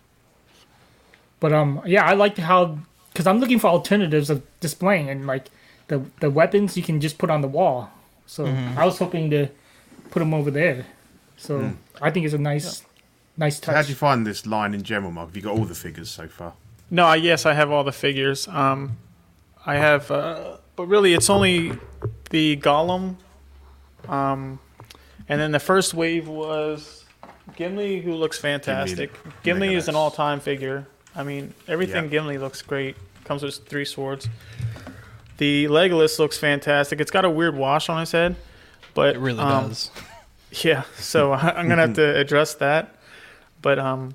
But 1.41 1.53
um, 1.53 1.81
yeah, 1.87 2.05
I 2.05 2.15
like 2.15 2.37
how 2.39 2.79
because 3.13 3.27
I'm 3.27 3.39
looking 3.41 3.59
for 3.59 3.69
alternatives 3.69 4.31
of 4.31 4.43
displaying 4.61 5.09
and 5.09 5.27
like 5.27 5.47
the 5.89 6.03
the 6.21 6.31
weapons 6.31 6.77
you 6.77 6.83
can 6.83 7.01
just 7.01 7.19
put 7.19 7.31
on 7.31 7.41
the 7.43 7.49
wall. 7.49 7.91
So 8.27 8.45
Mm-hmm. 8.45 8.79
I 8.79 8.85
was 8.85 8.99
hoping 8.99 9.31
to 9.31 9.49
put 10.11 10.19
them 10.21 10.35
over 10.35 10.51
there. 10.51 10.85
So 11.37 11.73
I 12.03 12.11
think 12.11 12.27
it's 12.27 12.35
a 12.35 12.39
nice, 12.39 12.83
nice 13.37 13.59
So 13.61 13.67
how 13.73 13.79
touch. 13.79 13.87
do 13.87 13.93
you 13.93 13.97
find 13.97 14.27
this 14.27 14.45
line 14.47 14.75
in 14.75 14.83
general, 14.83 15.13
Mark? 15.13 15.29
Have 15.29 15.37
you 15.37 15.43
got 15.43 15.57
all 15.57 15.65
the 15.65 15.75
figures 15.75 16.11
so 16.11 16.27
far? 16.29 16.53
No, 16.91 17.05
I, 17.07 17.17
yes, 17.17 17.47
I 17.47 17.55
have 17.55 17.71
all 17.71 17.85
the 17.85 17.93
figures. 17.93 18.49
Um, 18.49 18.97
I 19.65 19.77
have, 19.77 20.11
uh, 20.11 20.57
but 20.79 20.87
really, 20.87 21.13
it's 21.13 21.29
only 21.29 21.73
the 22.31 22.57
Gollum. 22.57 23.17
Um, 24.09 24.61
and 25.29 25.41
then 25.41 25.51
the 25.51 25.59
first 25.59 25.93
wave 25.93 26.29
was 26.29 27.05
Gimli, 27.57 28.01
who 28.01 28.15
looks 28.15 28.39
fantastic. 28.39 29.11
Gimli, 29.43 29.75
is 29.75 29.89
an 29.89 29.97
all-time 29.97 30.39
figure. 30.39 30.87
I 31.17 31.25
mean, 31.25 31.53
everything 31.67 32.05
Yeah. 32.05 32.11
Gimli 32.11 32.39
looks 32.39 32.63
great. 32.63 32.95
Comes 33.25 33.43
with 33.43 33.57
three 33.67 33.85
swords. 33.85 34.29
The 35.39 35.65
Legolas 35.65 36.21
looks 36.21 36.39
fantastic. 36.39 37.01
It's 37.01 37.11
got 37.11 37.25
a 37.25 37.31
weird 37.31 37.57
wash 37.57 37.89
on 37.89 37.99
his 37.99 38.13
head, 38.13 38.37
but 38.95 39.17
It 39.17 39.19
really 39.19 39.41
um, 39.41 39.71
does. 39.71 39.91
yeah, 40.63 40.85
so 40.97 41.33
I'm 41.35 41.69
gonna 41.69 41.89
have 41.89 41.95
to 41.95 42.17
address 42.17 42.55
that. 42.55 42.95
But 43.63 43.81
um, 43.81 44.15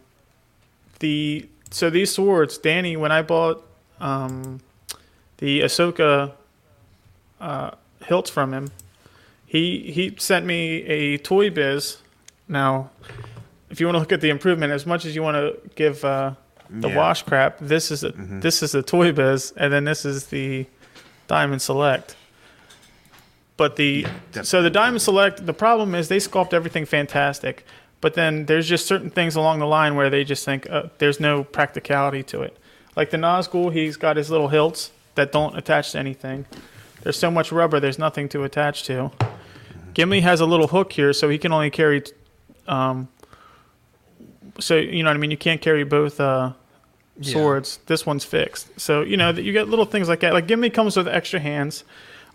the 1.00 1.46
so 1.72 1.90
these 1.90 2.14
swords, 2.14 2.58
Danny, 2.58 2.96
when 2.96 3.12
I 3.12 3.22
bought 3.22 3.68
um, 4.00 4.62
the 5.40 5.60
Ahsoka 5.60 6.32
uh, 7.44 7.72
hilts 8.06 8.30
from 8.30 8.54
him, 8.54 8.72
he 9.46 9.92
he 9.92 10.16
sent 10.18 10.46
me 10.46 10.84
a 10.84 11.18
Toy 11.18 11.50
Biz. 11.50 11.98
Now, 12.48 12.90
if 13.70 13.80
you 13.80 13.86
want 13.88 13.96
to 13.96 14.00
look 14.00 14.12
at 14.12 14.22
the 14.22 14.30
improvement, 14.30 14.72
as 14.72 14.86
much 14.86 15.06
as 15.06 15.16
you 15.16 15.22
want 15.24 15.36
to 15.38 15.58
give 15.76 16.04
uh, 16.06 16.34
the 16.70 16.90
Yeah. 16.90 16.96
wash 16.98 17.24
crap, 17.24 17.58
this 17.60 17.92
is 17.92 18.04
a, 18.04 18.12
this 18.18 18.64
is 18.64 18.72
the 18.72 18.82
Toy 18.84 19.12
Biz, 19.12 19.54
and 19.58 19.72
then 19.74 19.84
this 19.84 20.06
is 20.06 20.28
the 20.28 20.66
Diamond 21.28 21.62
Select. 21.62 22.16
But 23.58 23.76
the 23.76 24.06
Def- 24.32 24.46
so 24.46 24.62
the 24.62 24.70
Diamond 24.70 25.02
Select, 25.02 25.46
the 25.46 25.54
problem 25.54 25.94
is 25.96 26.08
they 26.08 26.18
sculpt 26.18 26.54
everything 26.54 26.86
fantastic, 26.86 27.66
but 28.02 28.14
then 28.16 28.46
there's 28.48 28.68
just 28.68 28.86
certain 28.88 29.10
things 29.12 29.36
along 29.36 29.60
the 29.60 29.68
line 29.68 29.96
where 29.96 30.10
they 30.10 30.24
just 30.24 30.44
think 30.44 30.68
uh, 30.70 30.84
there's 30.98 31.20
no 31.20 31.44
practicality 31.44 32.24
to 32.24 32.42
it. 32.42 32.58
Like 32.96 33.12
the 33.12 33.18
Nazgul, 33.18 33.72
he's 33.72 33.96
got 33.98 34.18
his 34.18 34.30
little 34.30 34.50
hilts 34.50 34.92
that 35.16 35.32
don't 35.32 35.56
attach 35.58 35.92
to 35.92 36.00
anything. 36.00 36.46
There's 37.04 37.18
so 37.20 37.30
much 37.30 37.52
rubber, 37.52 37.80
there's 37.80 38.00
nothing 38.00 38.30
to 38.30 38.44
attach 38.44 38.84
to. 38.84 39.12
Gimli 39.94 40.22
has 40.22 40.40
a 40.40 40.46
little 40.46 40.68
hook 40.68 40.94
here, 40.94 41.14
so 41.14 41.30
he 41.30 41.38
can 41.38 41.52
only 41.52 41.70
carry. 41.70 42.02
Um, 42.68 43.08
so 44.60 44.76
you 44.78 45.04
know 45.04 45.10
what 45.10 45.18
I 45.18 45.20
mean. 45.20 45.32
You 45.32 45.38
can't 45.38 45.62
carry 45.62 45.84
both 45.84 46.20
uh, 46.20 46.54
Yeah. 47.20 47.34
swords. 47.34 47.80
This 47.86 48.06
one's 48.06 48.24
fixed. 48.26 48.68
So 48.80 49.02
you 49.02 49.18
know 49.18 49.32
that 49.32 49.44
you 49.44 49.52
get 49.54 49.68
little 49.68 49.86
things 49.86 50.08
like 50.10 50.22
that. 50.22 50.34
Like 50.34 50.48
Gimli 50.48 50.70
comes 50.70 50.96
with 50.98 51.08
extra 51.08 51.40
hands. 51.40 51.84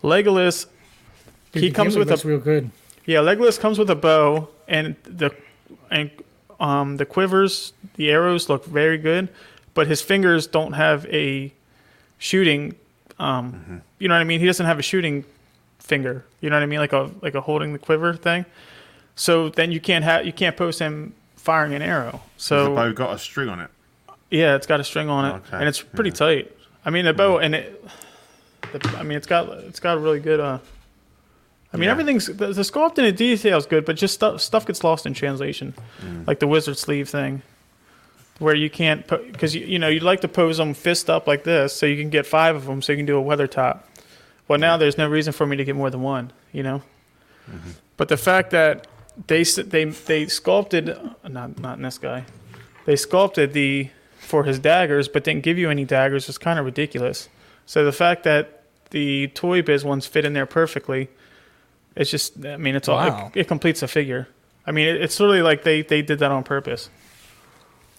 Legolas, 0.03 0.67
Dude, 1.51 1.63
he 1.63 1.71
comes 1.71 1.95
Gimli 1.95 2.09
with 2.11 2.23
a 2.23 2.27
real 2.27 2.39
good. 2.39 2.69
yeah, 3.05 3.17
Legolas 3.19 3.59
comes 3.59 3.77
with 3.77 3.89
a 3.89 3.95
bow, 3.95 4.47
and 4.67 4.95
the 5.03 5.35
and 5.91 6.11
um, 6.59 6.97
the 6.97 7.05
quivers, 7.05 7.73
the 7.95 8.09
arrows 8.11 8.47
look 8.49 8.65
very 8.65 8.97
good, 8.97 9.27
but 9.73 9.87
his 9.87 10.01
fingers 10.01 10.47
don't 10.47 10.73
have 10.73 11.05
a 11.07 11.51
shooting. 12.19 12.75
Um, 13.19 13.81
You 13.99 14.07
know 14.07 14.15
what 14.15 14.21
I 14.21 14.23
mean? 14.25 14.39
He 14.39 14.45
doesn't 14.45 14.65
have 14.65 14.79
a 14.79 14.83
shooting 14.83 15.25
finger. 15.79 16.23
You 16.41 16.49
know 16.49 16.55
what 16.55 16.63
I 16.63 16.67
mean? 16.67 16.79
Like 16.79 16.93
a 16.93 17.09
like 17.21 17.35
a 17.35 17.41
holding 17.41 17.73
the 17.73 17.79
quiver 17.79 18.13
thing. 18.13 18.45
So 19.15 19.49
then 19.49 19.71
you 19.71 19.79
can't 19.81 20.03
have 20.05 20.25
you 20.25 20.31
can't 20.33 20.55
post 20.55 20.79
him 20.79 21.13
firing 21.35 21.73
an 21.73 21.81
arrow. 21.81 22.21
So 22.37 22.65
the 22.65 22.75
bow 22.75 22.91
got 22.93 23.13
a 23.15 23.19
string 23.19 23.49
on 23.49 23.59
it? 23.59 23.69
yeah, 24.29 24.55
it's 24.55 24.67
got 24.67 24.79
a 24.79 24.83
string 24.83 25.09
on 25.09 25.25
it, 25.25 25.29
Okay, 25.37 25.57
and 25.57 25.67
it's 25.67 25.81
pretty 25.81 26.11
tight. 26.11 26.51
I 26.85 26.89
mean, 26.91 27.05
the 27.05 27.13
bow 27.13 27.39
and 27.39 27.55
it. 27.55 27.83
The, 28.71 28.95
I 28.97 29.03
mean, 29.03 29.17
it's 29.17 29.27
got 29.27 29.49
it's 29.49 29.79
got 29.79 29.97
a 29.97 29.99
really 29.99 30.19
good. 30.19 30.39
Uh, 30.39 30.59
I 31.73 31.77
mean, 31.77 31.85
Yeah. 31.85 31.91
everything's 31.91 32.27
the, 32.27 32.33
the 32.53 32.61
sculpt 32.61 32.97
and 32.97 33.07
the 33.07 33.11
detail 33.11 33.57
is 33.57 33.65
good, 33.65 33.83
but 33.85 33.95
just 33.97 34.13
stuff 34.13 34.39
stuff 34.41 34.65
gets 34.65 34.83
lost 34.83 35.05
in 35.05 35.13
translation, 35.13 35.73
Mm. 36.01 36.25
like 36.27 36.39
the 36.39 36.47
wizard 36.47 36.77
sleeve 36.77 37.09
thing, 37.09 37.41
where 38.39 38.55
you 38.55 38.69
can't 38.69 39.05
because 39.07 39.53
you, 39.53 39.65
you 39.65 39.79
know 39.79 39.87
you'd 39.87 40.03
like 40.03 40.21
to 40.21 40.27
pose 40.27 40.57
them 40.57 40.73
fist 40.73 41.09
up 41.09 41.27
like 41.27 41.43
this 41.43 41.73
so 41.73 41.85
you 41.85 41.97
can 41.97 42.09
get 42.09 42.25
five 42.25 42.55
of 42.55 42.65
them 42.65 42.81
so 42.81 42.91
you 42.91 42.97
can 42.97 43.05
do 43.05 43.19
a 43.19 43.23
Weathertop. 43.23 43.83
Well, 44.47 44.57
now 44.57 44.77
there's 44.77 44.97
no 44.97 45.07
reason 45.07 45.31
for 45.31 45.45
me 45.45 45.57
to 45.57 45.63
get 45.63 45.75
more 45.75 45.89
than 45.91 46.01
one, 46.01 46.31
you 46.51 46.63
know. 46.63 46.81
Mm-hmm. 47.49 47.71
But 47.97 48.07
the 48.07 48.17
fact 48.17 48.51
that 48.51 48.87
they 49.27 49.43
they 49.43 49.85
they 49.85 50.27
sculpted 50.27 50.97
not 51.27 51.59
not 51.59 51.77
in 51.77 51.83
this 51.83 51.97
guy, 51.97 52.25
they 52.85 52.95
sculpted 52.95 53.53
the 53.53 53.89
for 54.17 54.43
his 54.43 54.59
daggers, 54.59 55.07
but 55.07 55.23
didn't 55.23 55.43
give 55.43 55.57
you 55.57 55.69
any 55.69 55.85
daggers 55.85 56.27
was 56.27 56.37
kind 56.37 56.59
of 56.59 56.65
ridiculous. 56.65 57.29
So 57.65 57.83
the 57.83 57.91
fact 57.91 58.23
that 58.23 58.63
the 58.91 59.27
Toy 59.29 59.61
Biz 59.61 59.83
ones 59.83 60.07
fit 60.07 60.25
in 60.25 60.33
there 60.33 60.45
perfectly, 60.45 61.09
it's 61.95 62.09
just 62.09 62.45
I 62.45 62.57
mean 62.57 62.75
it's 62.75 62.87
all 62.87 63.29
it, 63.33 63.41
it 63.41 63.47
completes 63.47 63.83
a 63.83 63.87
figure. 63.87 64.27
I 64.65 64.71
mean 64.71 64.87
it, 64.87 65.01
it's 65.01 65.19
really 65.19 65.41
like 65.41 65.63
they 65.63 65.81
they 65.81 66.01
did 66.01 66.19
that 66.19 66.31
on 66.31 66.43
purpose. 66.43 66.89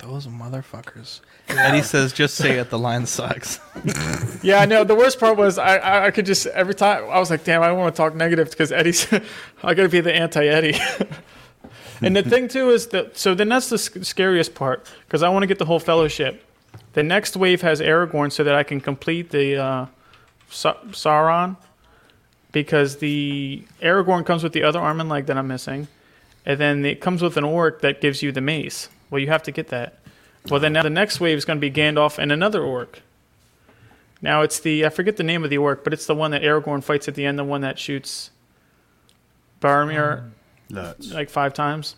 Those 0.02 0.26
motherfuckers. 0.26 1.20
Eddie 1.48 1.82
says, 1.82 2.12
"Just 2.12 2.34
say 2.36 2.58
it. 2.58 2.70
The 2.70 2.78
line 2.78 3.06
sucks." 3.06 3.60
Yeah, 4.42 4.60
I 4.60 4.64
know. 4.64 4.84
The 4.84 4.94
worst 4.94 5.20
part 5.20 5.36
was 5.36 5.58
I, 5.58 5.76
I, 5.76 6.06
I 6.06 6.10
could 6.10 6.24
just 6.24 6.46
every 6.46 6.74
time 6.74 7.04
I 7.10 7.18
was 7.18 7.28
like, 7.28 7.44
damn, 7.44 7.62
I 7.62 7.66
don't 7.66 7.78
want 7.78 7.94
to 7.94 7.96
talk 7.96 8.14
negative 8.14 8.50
because 8.50 8.72
Eddie's. 8.72 9.06
I 9.62 9.74
got 9.74 9.82
to 9.82 9.88
be 9.90 10.00
the 10.00 10.14
anti 10.14 10.46
Eddie. 10.46 10.78
and 12.00 12.16
the 12.16 12.22
thing 12.22 12.48
too 12.48 12.70
is 12.70 12.86
that 12.88 13.18
so 13.18 13.34
then 13.34 13.50
that's 13.50 13.68
the 13.68 13.76
sc- 13.76 14.02
scariest 14.02 14.54
part 14.54 14.90
because 15.06 15.22
I 15.22 15.28
want 15.28 15.42
to 15.42 15.46
get 15.46 15.58
the 15.58 15.66
whole 15.66 15.78
fellowship. 15.78 16.42
The 16.94 17.02
next 17.02 17.36
wave 17.36 17.60
has 17.60 17.82
Aragorn 17.82 18.32
so 18.32 18.42
that 18.44 18.54
I 18.54 18.62
can 18.62 18.80
complete 18.80 19.30
the 19.30 19.56
uh, 19.56 19.86
Sa- 20.48 20.80
Sauron 20.88 21.58
because 22.52 22.96
the 22.96 23.62
Aragorn 23.82 24.24
comes 24.24 24.42
with 24.42 24.54
the 24.54 24.62
other 24.62 24.80
arm 24.80 25.00
and 25.00 25.10
leg 25.10 25.26
that 25.26 25.36
I'm 25.36 25.48
missing, 25.48 25.86
and 26.46 26.58
then 26.58 26.86
it 26.86 27.02
comes 27.02 27.20
with 27.20 27.36
an 27.36 27.44
orc 27.44 27.82
that 27.82 28.00
gives 28.00 28.22
you 28.22 28.32
the 28.32 28.40
mace. 28.40 28.88
Well, 29.10 29.20
you 29.20 29.28
have 29.28 29.42
to 29.44 29.52
get 29.52 29.68
that. 29.68 29.98
Well, 30.48 30.60
then 30.60 30.72
now 30.72 30.82
the 30.82 30.90
next 30.90 31.20
wave 31.20 31.36
is 31.36 31.44
going 31.44 31.58
to 31.58 31.60
be 31.60 31.70
Gandalf 31.70 32.18
and 32.18 32.32
another 32.32 32.62
orc. 32.62 33.02
Now 34.22 34.42
it's 34.42 34.60
the 34.60 34.84
I 34.86 34.88
forget 34.88 35.16
the 35.16 35.22
name 35.22 35.44
of 35.44 35.50
the 35.50 35.58
orc, 35.58 35.84
but 35.84 35.92
it's 35.92 36.06
the 36.06 36.14
one 36.14 36.30
that 36.30 36.42
Aragorn 36.42 36.82
fights 36.82 37.08
at 37.08 37.14
the 37.14 37.24
end, 37.24 37.38
the 37.38 37.44
one 37.44 37.62
that 37.62 37.78
shoots 37.78 38.30
Boromir 39.60 40.22
mm. 40.22 40.30
Lurtz. 40.70 41.12
like 41.12 41.30
five 41.30 41.54
times. 41.54 41.96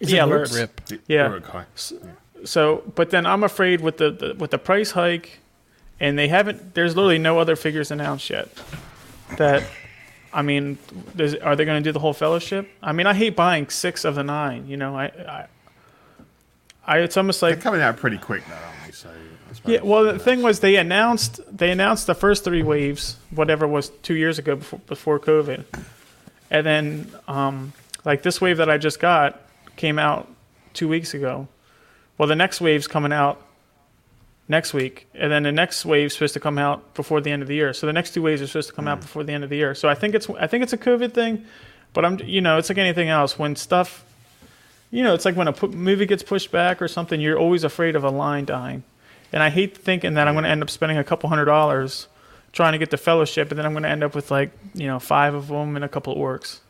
Is 0.00 0.12
yeah, 0.12 0.24
Lurtz? 0.24 0.52
Lurtz. 0.52 0.90
Rip. 0.90 1.00
Yeah. 1.06 1.28
Uruk-hai. 1.28 1.64
So, 2.44 2.84
but 2.94 3.10
then 3.10 3.26
I'm 3.26 3.42
afraid 3.42 3.80
with 3.80 3.96
the, 3.98 4.10
the 4.10 4.34
with 4.34 4.52
the 4.52 4.58
price 4.58 4.92
hike, 4.92 5.40
and 5.98 6.16
they 6.16 6.28
haven't. 6.28 6.74
There's 6.74 6.94
literally 6.94 7.18
no 7.18 7.38
other 7.38 7.56
figures 7.56 7.90
announced 7.90 8.30
yet. 8.30 8.48
That, 9.36 9.64
I 10.32 10.42
mean, 10.42 10.78
there's, 11.14 11.34
are 11.34 11.56
they 11.56 11.64
going 11.64 11.82
to 11.82 11.86
do 11.86 11.92
the 11.92 11.98
whole 11.98 12.12
fellowship? 12.12 12.68
I 12.82 12.92
mean, 12.92 13.06
I 13.06 13.14
hate 13.14 13.34
buying 13.34 13.68
six 13.68 14.04
of 14.04 14.14
the 14.14 14.22
nine. 14.22 14.68
You 14.68 14.76
know, 14.76 14.96
I, 14.96 15.06
I, 15.06 15.46
I 16.88 16.98
it's 17.00 17.16
almost 17.16 17.42
like 17.42 17.56
They're 17.56 17.62
coming 17.62 17.82
out 17.82 17.98
pretty 17.98 18.18
quick 18.18 18.48
now? 18.48 18.56
So 18.92 19.10
Yeah, 19.66 19.82
well, 19.82 20.04
the 20.04 20.18
thing 20.18 20.42
was 20.42 20.60
they 20.60 20.76
announced 20.76 21.40
they 21.56 21.70
announced 21.70 22.06
the 22.06 22.14
first 22.14 22.44
three 22.44 22.62
waves, 22.62 23.16
whatever 23.30 23.68
was 23.68 23.90
two 24.02 24.14
years 24.14 24.38
ago 24.38 24.56
before, 24.56 24.80
before 24.86 25.20
COVID, 25.20 25.64
and 26.50 26.66
then 26.66 27.12
um, 27.28 27.74
like 28.04 28.22
this 28.22 28.40
wave 28.40 28.56
that 28.56 28.70
I 28.70 28.78
just 28.78 29.00
got 29.00 29.40
came 29.76 29.98
out 29.98 30.26
two 30.72 30.88
weeks 30.88 31.12
ago. 31.12 31.46
Well, 32.16 32.26
the 32.26 32.36
next 32.36 32.60
wave's 32.60 32.88
coming 32.88 33.12
out 33.12 33.40
next 34.48 34.72
week, 34.72 35.06
and 35.14 35.30
then 35.30 35.42
the 35.42 35.52
next 35.52 35.84
wave's 35.84 36.14
supposed 36.14 36.34
to 36.34 36.40
come 36.40 36.56
out 36.56 36.94
before 36.94 37.20
the 37.20 37.30
end 37.30 37.42
of 37.42 37.48
the 37.48 37.54
year. 37.54 37.74
So 37.74 37.86
the 37.86 37.92
next 37.92 38.14
two 38.14 38.22
waves 38.22 38.40
are 38.40 38.46
supposed 38.46 38.70
to 38.70 38.74
come 38.74 38.88
out 38.88 39.02
before 39.02 39.24
the 39.24 39.32
end 39.32 39.44
of 39.44 39.50
the 39.50 39.56
year. 39.56 39.74
So 39.74 39.90
I 39.90 39.94
think 39.94 40.14
it's 40.14 40.28
I 40.30 40.46
think 40.46 40.62
it's 40.62 40.72
a 40.72 40.78
COVID 40.78 41.12
thing, 41.12 41.44
but 41.92 42.06
I'm 42.06 42.18
you 42.20 42.40
know 42.40 42.56
it's 42.56 42.70
like 42.70 42.78
anything 42.78 43.10
else 43.10 43.38
when 43.38 43.56
stuff. 43.56 44.04
You 44.90 45.02
know, 45.02 45.12
it's 45.14 45.24
like 45.24 45.36
when 45.36 45.48
a 45.48 45.52
pu- 45.52 45.68
movie 45.68 46.06
gets 46.06 46.22
pushed 46.22 46.50
back 46.50 46.80
or 46.80 46.88
something, 46.88 47.20
you're 47.20 47.38
always 47.38 47.62
afraid 47.64 47.94
of 47.94 48.04
a 48.04 48.10
line 48.10 48.44
dying. 48.46 48.84
And 49.32 49.42
I 49.42 49.50
hate 49.50 49.76
thinking 49.76 50.14
that 50.14 50.26
I'm 50.26 50.34
going 50.34 50.44
to 50.44 50.50
end 50.50 50.62
up 50.62 50.70
spending 50.70 50.96
a 50.96 51.04
couple 51.04 51.28
hundred 51.28 51.44
dollars 51.44 52.06
trying 52.52 52.72
to 52.72 52.78
get 52.78 52.90
the 52.90 52.96
fellowship, 52.96 53.50
and 53.50 53.58
then 53.58 53.66
I'm 53.66 53.72
going 53.72 53.82
to 53.82 53.90
end 53.90 54.02
up 54.02 54.14
with 54.14 54.30
like 54.30 54.50
you 54.74 54.86
know 54.86 54.98
five 54.98 55.34
of 55.34 55.48
them 55.48 55.76
and 55.76 55.84
a 55.84 55.88
couple 55.88 56.14
of 56.14 56.18
orcs. 56.18 56.60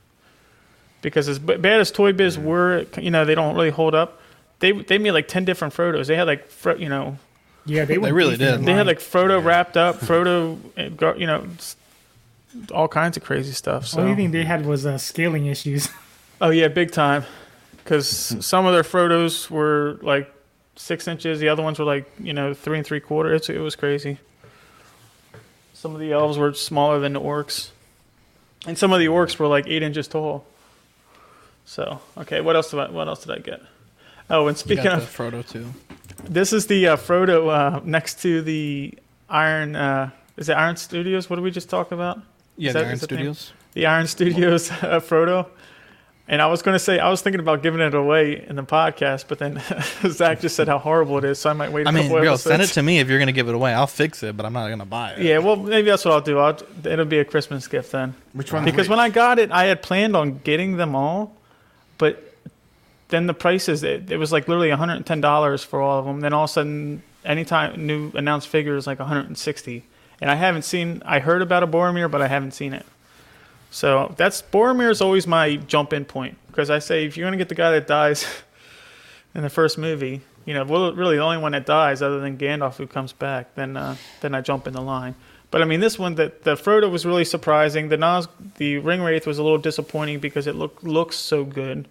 Because 1.00 1.28
as 1.28 1.38
bad 1.38 1.64
as 1.81 1.92
Toy 1.92 2.12
Biz 2.12 2.38
were, 2.38 2.87
you 3.00 3.11
know 3.12 3.24
they 3.24 3.37
don't 3.37 3.54
really 3.54 3.70
hold 3.70 3.94
up. 3.94 4.20
They 4.59 4.72
they 4.72 4.98
made 4.98 5.12
like 5.12 5.28
ten 5.28 5.44
different 5.44 5.72
Frodos. 5.72 6.07
They 6.09 6.16
had 6.16 6.26
like 6.26 6.48
Fro- 6.48 6.74
you 6.74 6.88
know 6.88 7.18
Yeah, 7.64 7.85
they, 7.85 7.98
went 7.98 8.12
really 8.14 8.37
did. 8.37 8.64
they 8.64 8.72
had 8.72 8.88
like 8.88 8.98
Frodo 8.98 9.42
wrapped 9.44 9.76
up, 9.76 9.96
Frodo, 10.00 10.59
gar- 10.96 11.16
you 11.16 11.28
know, 11.28 11.46
all 12.72 12.88
kinds 12.88 13.16
of 13.16 13.22
crazy 13.22 13.52
stuff. 13.52 13.92
The 13.92 14.00
only 14.00 14.16
thing 14.16 14.33
they 14.33 14.42
had 14.44 14.66
was 14.66 14.85
uh, 14.85 14.98
scaling 14.98 15.46
issues. 15.46 15.88
oh 16.40 16.50
yeah, 16.50 16.66
big 16.66 16.90
time. 16.90 17.24
Because 17.88 18.37
some 18.44 18.66
of 18.66 18.74
their 18.74 18.83
Frodos 18.83 19.48
were 19.48 19.98
like 20.03 20.31
six 20.77 21.09
inches, 21.09 21.40
the 21.40 21.48
other 21.48 21.62
ones 21.62 21.79
were 21.79 21.87
like 21.87 22.07
you 22.20 22.35
know 22.35 22.53
three 22.53 22.77
and 22.77 22.87
three 22.87 23.01
quarter. 23.01 23.33
It's, 23.33 23.48
it 23.48 23.59
was 23.59 23.77
crazy. 23.77 24.18
Some 25.72 25.94
of 25.94 26.01
the 26.01 26.12
elves 26.12 26.37
were 26.37 26.53
smaller 26.53 27.01
than 27.01 27.14
the 27.14 27.20
orcs, 27.20 27.70
and 28.66 28.77
some 28.77 28.92
of 28.92 28.98
the 28.98 29.07
orcs 29.07 29.38
were 29.38 29.46
like 29.46 29.66
eight 29.66 29.83
inches 29.83 30.07
tall. 30.07 30.44
So 31.64 32.01
okay, 32.18 32.42
what 32.42 32.57
else 32.57 32.70
did 32.70 32.81
I, 32.81 32.90
what 32.90 33.09
else 33.09 33.24
did 33.24 33.35
I 33.35 33.38
get? 33.38 33.62
Oh, 34.29 34.48
and 34.48 34.59
speaking 34.59 34.85
got 34.85 34.98
of 34.98 35.05
Frodo 35.05 35.48
too. 35.48 35.72
this 36.29 36.53
is 36.53 36.66
the 36.66 36.88
uh, 36.88 36.96
Frodo 36.98 37.48
uh, 37.48 37.81
next 37.85 38.20
to 38.20 38.42
the 38.42 38.98
Iron. 39.31 39.74
Uh, 39.74 40.11
is 40.37 40.51
it 40.51 40.53
Iron 40.53 40.77
Studios? 40.77 41.31
What 41.31 41.37
did 41.37 41.42
we 41.42 41.51
just 41.51 41.70
talk 41.70 41.90
about? 41.90 42.20
Yeah, 42.59 42.72
the 42.72 42.81
Iron 42.81 42.98
that 42.98 43.01
the? 43.01 43.07
Studios. 43.07 43.53
The 43.72 43.87
Iron 43.87 44.07
Studios 44.07 44.70
uh, 44.83 45.01
Frodo. 45.01 45.46
And 46.30 46.42
I 46.42 46.46
was 46.46 46.60
going 46.60 46.74
to 46.74 46.78
say 46.78 46.98
I 46.98 47.08
was 47.08 47.22
thinking 47.22 47.40
about 47.40 47.62
giving 47.62 47.80
it 47.80 47.94
away 47.94 48.44
in 48.46 48.56
the 48.56 48.62
podcast, 48.62 49.24
but 49.28 49.38
then 49.38 49.62
Zach 50.10 50.40
just 50.40 50.56
said 50.56 50.68
how 50.68 50.76
horrible 50.76 51.16
it 51.16 51.24
is, 51.24 51.38
so 51.38 51.48
I 51.48 51.54
might 51.54 51.72
wait. 51.72 51.86
a 51.86 51.88
I 51.88 51.92
mean, 51.92 52.04
couple 52.04 52.20
real, 52.20 52.36
send 52.36 52.60
it 52.60 52.66
to 52.66 52.82
me 52.82 52.98
if 52.98 53.08
you're 53.08 53.18
gonna 53.18 53.32
give 53.32 53.48
it 53.48 53.54
away. 53.54 53.72
I'll 53.72 53.86
fix 53.86 54.22
it, 54.22 54.36
but 54.36 54.44
I'm 54.44 54.52
not 54.52 54.68
gonna 54.68 54.84
buy 54.84 55.12
it. 55.12 55.22
Yeah, 55.22 55.38
well, 55.38 55.56
maybe 55.56 55.88
that's 55.88 56.04
what 56.04 56.12
I'll 56.12 56.20
do. 56.20 56.38
I'll, 56.38 56.58
it'll 56.84 57.06
be 57.06 57.18
a 57.18 57.24
Christmas 57.24 57.66
gift 57.66 57.92
then. 57.92 58.14
Which 58.34 58.52
one? 58.52 58.66
Because 58.66 58.90
when 58.90 59.00
I 59.00 59.08
got 59.08 59.38
it, 59.38 59.50
I 59.50 59.64
had 59.64 59.80
planned 59.80 60.14
on 60.14 60.38
getting 60.44 60.76
them 60.76 60.94
all, 60.94 61.34
but 61.96 62.22
then 63.08 63.26
the 63.26 63.32
prices 63.34 63.82
it, 63.82 64.10
it 64.10 64.18
was 64.18 64.30
like 64.30 64.48
literally 64.48 64.68
$110 64.68 65.64
for 65.64 65.80
all 65.80 65.98
of 65.98 66.04
them. 66.04 66.20
Then 66.20 66.34
all 66.34 66.44
of 66.44 66.50
a 66.50 66.52
sudden, 66.52 67.02
anytime 67.24 67.86
new 67.86 68.12
announced 68.14 68.48
figure 68.48 68.76
is 68.76 68.86
like 68.86 68.98
160, 68.98 69.82
and 70.20 70.30
I 70.30 70.34
haven't 70.34 70.62
seen. 70.62 71.02
I 71.06 71.20
heard 71.20 71.40
about 71.40 71.62
a 71.62 71.66
Boromir, 71.66 72.10
but 72.10 72.20
I 72.20 72.28
haven't 72.28 72.52
seen 72.52 72.74
it. 72.74 72.84
So 73.70 74.14
that's 74.16 74.42
Boromir 74.42 74.90
is 74.90 75.00
always 75.00 75.26
my 75.26 75.57
jump 75.57 75.92
in 75.92 76.04
point 76.04 76.38
because 76.48 76.70
I 76.70 76.78
say 76.78 77.04
if 77.04 77.16
you're 77.16 77.26
gonna 77.26 77.37
get 77.37 77.48
the 77.48 77.54
guy 77.54 77.70
that 77.72 77.87
dies 77.87 78.26
in 79.35 79.42
the 79.42 79.50
first 79.50 79.78
movie, 79.78 80.22
you 80.44 80.54
know, 80.54 80.64
really 80.64 81.16
the 81.16 81.22
only 81.22 81.38
one 81.38 81.52
that 81.52 81.66
dies 81.66 82.00
other 82.00 82.20
than 82.20 82.38
Gandalf 82.38 82.76
who 82.76 82.87
comes 82.87 83.12
back, 83.12 83.54
then 83.54 83.76
uh, 83.76 83.96
then 84.20 84.35
I 84.35 84.40
jump 84.40 84.66
in 84.66 84.72
the 84.72 84.81
line. 84.81 85.14
But 85.50 85.62
I 85.62 85.64
mean, 85.64 85.81
this 85.81 85.98
one, 85.98 86.14
the, 86.14 86.33
the 86.42 86.54
Frodo 86.57 86.90
was 86.90 87.07
really 87.07 87.24
surprising. 87.24 87.88
The 87.88 87.96
Nas, 87.96 88.28
the 88.57 88.78
Ring 88.78 89.00
Wraith 89.00 89.26
was 89.26 89.38
a 89.38 89.42
little 89.42 89.59
disappointing 89.59 90.20
because 90.20 90.46
it 90.46 90.54
look 90.54 90.83
looks 90.83 91.16
so 91.16 91.44
good, 91.44 91.88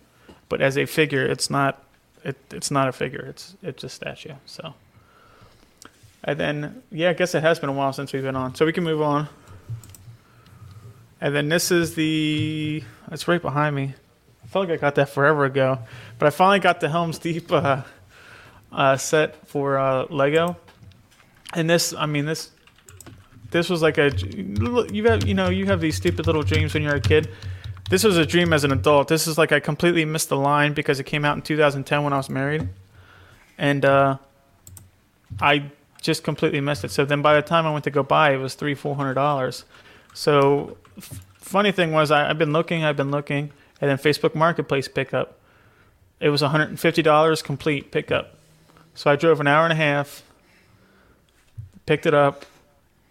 but 0.50 0.62
as 0.62 0.78
a 0.78 0.86
figure, 0.86 1.26
it's 1.26 1.50
not. 1.50 1.84
It, 2.24 2.36
it's 2.52 2.72
not 2.72 2.88
a 2.88 2.92
figure. 2.92 3.26
It's 3.30 3.56
it's 3.64 3.84
a 3.84 3.90
statue. 3.90 4.34
So. 4.46 4.74
And 6.24 6.40
then 6.40 6.84
yeah, 6.92 7.12
I 7.12 7.14
guess 7.14 7.34
it 7.36 7.42
has 7.42 7.60
been 7.60 7.70
a 7.70 7.74
while 7.74 7.94
since 7.94 8.12
we've 8.12 8.24
been 8.24 8.36
on, 8.36 8.54
so 8.56 8.66
we 8.66 8.74
can 8.74 8.84
move 8.84 9.02
on. 9.02 9.30
And 11.20 11.36
then 11.36 11.50
this 11.50 11.72
is 11.72 11.96
the. 11.96 12.84
It's 13.12 13.28
right 13.28 13.42
behind 13.42 13.76
me. 13.76 13.94
I 14.44 14.48
felt 14.48 14.70
like 14.70 14.78
I 14.78 14.82
got 14.82 14.96
that 14.96 15.10
forever 15.10 15.46
ago, 15.46 15.80
but 16.20 16.28
I 16.28 16.30
finally 16.30 16.60
got 16.60 16.80
the 16.80 16.90
Helm's 16.90 17.20
Deep 17.20 17.52
uh, 17.52 17.82
uh, 18.72 18.98
set 18.98 19.48
for 19.48 19.78
uh, 19.78 20.06
Lego. 20.10 20.58
And 21.54 21.70
this, 21.70 21.94
I 21.94 22.06
mean, 22.06 22.26
this 22.26 22.52
this 23.52 23.70
was 23.70 23.82
like 23.82 23.98
a 23.98 24.12
you 24.92 25.06
have 25.06 25.28
you 25.28 25.34
know 25.34 25.50
you 25.50 25.66
have 25.68 25.82
these 25.82 25.96
stupid 25.96 26.28
little 26.28 26.44
dreams 26.44 26.74
when 26.74 26.84
you're 26.84 26.96
a 26.96 27.02
kid. 27.02 27.30
This 27.90 28.04
was 28.04 28.18
a 28.18 28.26
dream 28.26 28.52
as 28.52 28.64
an 28.64 28.72
adult. 28.72 29.08
This 29.08 29.28
is 29.28 29.38
like 29.38 29.52
I 29.52 29.60
completely 29.60 30.04
missed 30.04 30.30
the 30.30 30.38
line 30.38 30.74
because 30.74 31.00
it 31.00 31.06
came 31.06 31.24
out 31.24 31.38
in 31.38 31.42
2010 31.42 32.04
when 32.04 32.12
I 32.12 32.18
was 32.18 32.30
married, 32.30 32.68
and 33.58 33.86
uh, 33.86 34.18
I 35.40 35.72
just 36.02 36.24
completely 36.24 36.60
missed 36.60 36.84
it. 36.84 36.92
So 36.92 37.06
then 37.06 37.22
by 37.22 37.36
the 37.36 37.42
time 37.42 37.66
I 37.66 37.72
went 37.72 37.86
to 37.86 37.92
go 37.92 38.04
buy, 38.04 38.34
it, 38.34 38.38
was 38.38 38.56
three 38.56 38.76
four 38.76 38.96
hundred 38.96 39.14
dollars. 39.14 39.64
So 40.14 40.78
funny 41.00 41.72
thing 41.72 41.92
was 41.92 42.12
I, 42.12 42.30
I've 42.30 42.38
been 42.38 42.54
looking, 42.54 42.84
I've 42.84 42.98
been 42.98 43.12
looking, 43.12 43.52
and 43.82 43.90
then 43.90 43.98
Facebook 43.98 44.36
Marketplace 44.36 44.88
pickup. 44.88 45.40
It 46.20 46.30
was 46.30 46.42
150 46.42 47.02
dollars 47.02 47.42
complete 47.42 47.92
pickup. 47.92 48.36
So 48.96 49.12
I 49.12 49.16
drove 49.16 49.40
an 49.40 49.48
hour 49.48 49.64
and 49.64 49.74
a 49.74 49.76
half, 49.76 50.24
picked 51.86 52.06
it 52.06 52.14
up, 52.14 52.46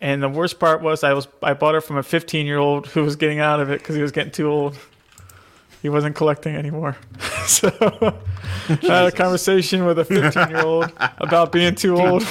and 0.01 0.23
the 0.23 0.29
worst 0.29 0.59
part 0.59 0.83
was 0.83 1.05
I 1.05 1.13
was 1.13 1.29
I 1.43 1.55
bought 1.55 1.75
it 1.75 1.83
from 1.83 1.97
a 1.97 2.03
15 2.03 2.47
year 2.47 2.59
old 2.59 2.89
who 2.89 3.05
was 3.05 3.17
getting 3.17 3.39
out 3.39 3.61
of 3.61 3.71
it 3.71 3.79
because 3.79 3.97
he 3.97 4.03
was 4.03 4.13
getting 4.13 4.33
too 4.33 4.49
old. 4.49 4.77
He 5.83 5.89
wasn't 5.89 6.17
collecting 6.17 6.57
anymore. 6.57 6.97
so 7.47 7.69
I 8.69 8.77
had 8.81 9.07
a 9.07 9.13
conversation 9.13 9.85
with 9.85 9.99
a 10.01 10.05
15 10.05 10.49
year 10.49 10.63
old 10.63 10.93
about 11.19 11.53
being 11.53 11.75
too 11.75 11.97
old. 11.97 12.25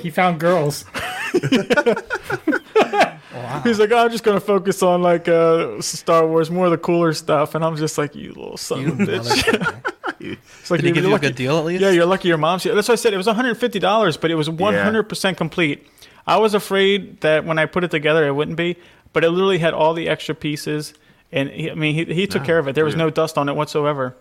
He 0.00 0.10
found 0.10 0.40
girls. 0.40 0.84
Wow. 3.36 3.60
He's 3.64 3.78
like, 3.78 3.92
I'm 3.92 4.10
just 4.10 4.24
gonna 4.24 4.40
focus 4.40 4.82
on 4.82 5.02
like 5.02 5.28
uh, 5.28 5.80
Star 5.82 6.26
Wars, 6.26 6.50
more 6.50 6.66
of 6.66 6.70
the 6.70 6.78
cooler 6.78 7.12
stuff, 7.12 7.54
and 7.54 7.64
I'm 7.64 7.76
just 7.76 7.98
like, 7.98 8.14
you 8.14 8.28
little 8.28 8.56
son 8.56 8.80
You 8.80 8.88
of 8.92 9.00
a 9.00 9.04
bitch. 9.04 9.82
It's 10.18 10.70
like 10.70 10.80
Did 10.80 10.86
he 10.86 10.88
you're 10.88 10.94
give 10.94 11.04
you 11.04 11.14
a 11.14 11.18
good 11.18 11.36
deal 11.36 11.58
at 11.58 11.64
least? 11.66 11.82
Yeah, 11.82 11.90
you're 11.90 12.06
lucky 12.06 12.28
your 12.28 12.38
mom's 12.38 12.62
here. 12.62 12.74
That's 12.74 12.88
why 12.88 12.92
I 12.92 12.96
said 12.96 13.12
it 13.12 13.18
was 13.18 13.26
150 13.26 13.78
dollars, 13.78 14.16
but 14.16 14.30
it 14.30 14.34
was 14.34 14.48
100 14.48 15.02
percent 15.04 15.36
complete. 15.36 15.86
I 16.26 16.38
was 16.38 16.54
afraid 16.54 17.20
that 17.20 17.44
when 17.44 17.58
I 17.58 17.66
put 17.66 17.84
it 17.84 17.90
together, 17.90 18.26
it 18.26 18.32
wouldn't 18.32 18.56
be, 18.56 18.76
but 19.12 19.22
it 19.24 19.30
literally 19.30 19.58
had 19.58 19.74
all 19.74 19.92
the 19.94 20.08
extra 20.08 20.34
pieces, 20.34 20.94
and 21.30 21.50
he, 21.50 21.70
I 21.70 21.74
mean, 21.74 21.94
he, 21.94 22.12
he 22.12 22.26
took 22.26 22.42
No, 22.42 22.46
care 22.46 22.58
of 22.58 22.66
it. 22.66 22.74
There 22.74 22.84
was 22.84 22.96
no 22.96 23.10
dust 23.10 23.36
on 23.38 23.48
it 23.50 23.54
whatsoever. 23.54 24.16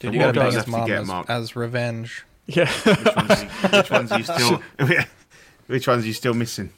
Dude, 0.00 0.14
you 0.14 0.18
gotta 0.20 0.38
one 0.40 0.46
his 0.46 0.54
have 0.56 0.64
to 0.64 0.70
mom 0.70 0.86
get 0.86 0.98
as, 1.02 1.08
'em 1.08 1.14
up. 1.14 1.30
as 1.30 1.54
revenge. 1.56 2.24
Yeah. 2.46 2.68
Which 2.82 3.14
ones, 3.14 3.30
are 3.30 3.44
you, 3.44 3.48
which 3.78 3.90
ones 3.90 4.10
you 4.10 4.22
still? 4.24 4.62
which 5.68 5.86
ones 5.86 6.04
are 6.04 6.06
you 6.08 6.12
still 6.14 6.34
missing? 6.34 6.70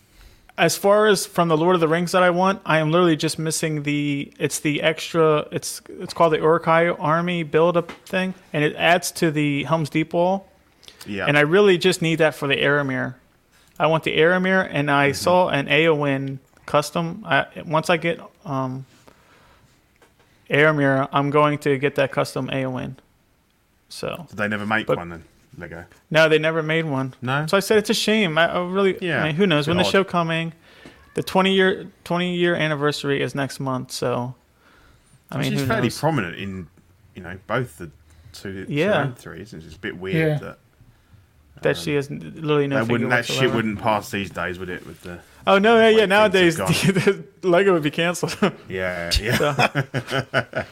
As 0.57 0.77
far 0.77 1.09
as 1.09 1.27
from 1.27 1.49
the 1.49 1.57
Lord 1.57 1.75
of 1.75 1.81
the 1.81 1.89
Rings 1.89 2.13
that 2.13 2.23
I 2.23 2.31
want, 2.31 2.63
I 2.65 2.79
am 2.79 2.93
literally 2.93 3.17
just 3.17 3.41
missing 3.41 3.83
the. 3.83 4.33
It's 4.39 4.61
the 4.61 4.83
extra. 4.83 5.49
It's 5.51 5.83
it's 5.89 6.15
called 6.15 6.33
the 6.33 6.39
Uruk-hai 6.39 6.89
Army 6.91 7.43
build 7.43 7.77
up 7.77 7.91
thing, 8.07 8.35
and 8.53 8.63
it 8.63 8.77
adds 8.77 9.11
to 9.13 9.33
the 9.33 9.65
Helm's 9.65 9.91
Deep 9.91 10.13
wall. 10.13 10.47
Yeah. 11.07 11.27
And 11.27 11.37
I 11.37 11.41
really 11.41 11.77
just 11.77 12.03
need 12.03 12.17
that 12.17 12.37
for 12.37 12.47
the 12.47 12.55
Eomer. 12.57 13.15
I 13.81 13.89
want 13.89 14.05
the 14.05 14.17
Eomer, 14.17 14.69
and 14.71 14.91
I 14.93 15.09
Mm-hmm. 15.11 15.15
saw 15.17 15.49
an 15.49 15.67
Eowyn 15.67 16.39
custom. 16.67 17.25
I, 17.27 17.47
once 17.67 17.91
I 17.91 17.97
get 17.97 18.21
um, 18.45 18.87
Eomer, 20.49 21.09
I'm 21.13 21.31
going 21.31 21.59
to 21.59 21.79
get 21.79 21.97
that 21.97 22.13
custom 22.13 22.49
Eowyn. 22.49 22.95
So 23.89 24.27
Did 24.29 24.37
they 24.39 24.47
never 24.49 24.65
make 24.67 24.87
But- 24.87 24.99
one 24.99 25.09
then? 25.09 25.25
Lego. 25.57 25.85
no, 26.11 26.29
they 26.29 26.39
never 26.39 26.63
made 26.63 26.85
one. 26.85 27.15
No. 27.23 27.47
So 27.47 27.57
I 27.57 27.61
said 27.61 27.79
it's 27.79 27.91
a 27.91 27.95
shame. 27.95 28.37
I, 28.39 28.49
I 28.53 28.65
really, 28.65 28.97
Yeah, 29.01 29.23
I 29.23 29.27
mean, 29.29 29.37
who 29.37 29.47
knows 29.47 29.67
bit 29.67 29.71
when 29.73 29.79
the 29.79 29.85
odd. 29.85 29.91
show 29.93 30.05
coming? 30.05 30.53
The 31.15 31.23
20 31.23 31.53
year 31.55 31.87
20 32.05 32.35
year 32.35 32.55
anniversary 32.55 33.23
is 33.23 33.35
next 33.35 33.61
month, 33.61 33.93
so 33.93 34.35
I 35.31 35.39
mean, 35.39 35.53
she's 35.53 35.61
who 35.61 35.67
fairly 35.67 35.83
knows? 35.85 35.99
prominent 35.99 36.37
in, 36.37 36.67
you 37.15 37.23
know, 37.23 37.39
both 37.47 37.79
the 37.79 37.91
two, 38.33 38.65
two 38.67 38.73
Yeah. 38.73 39.03
and 39.05 39.17
three. 39.17 39.41
Isn't 39.43 39.61
it? 39.63 39.67
It's 39.67 39.77
a 39.77 39.79
bit 39.79 39.97
weird 39.97 40.17
Yeah. 40.17 40.39
that 40.49 40.59
that 41.63 41.77
she 41.77 41.93
um, 41.93 41.97
has 41.97 42.11
literally 42.11 42.67
no 42.67 42.85
that 42.85 42.91
wouldn't 42.93 43.11
that 43.11 43.25
shit 43.27 43.53
wouldn't 43.55 43.81
pass 43.81 44.11
these 44.11 44.31
days, 44.31 44.59
would 44.59 44.69
it? 44.71 44.85
With 44.87 45.03
the 45.03 45.21
Oh 45.47 45.59
no, 45.59 45.79
yeah, 45.79 45.99
yeah. 46.01 46.07
Nowadays, 46.07 46.57
have 46.59 46.69
the, 46.71 47.25
Lego 47.43 47.73
would 47.75 47.83
be 47.83 47.91
canceled. 47.93 48.37
yeah, 48.69 49.11
yeah. 49.21 49.85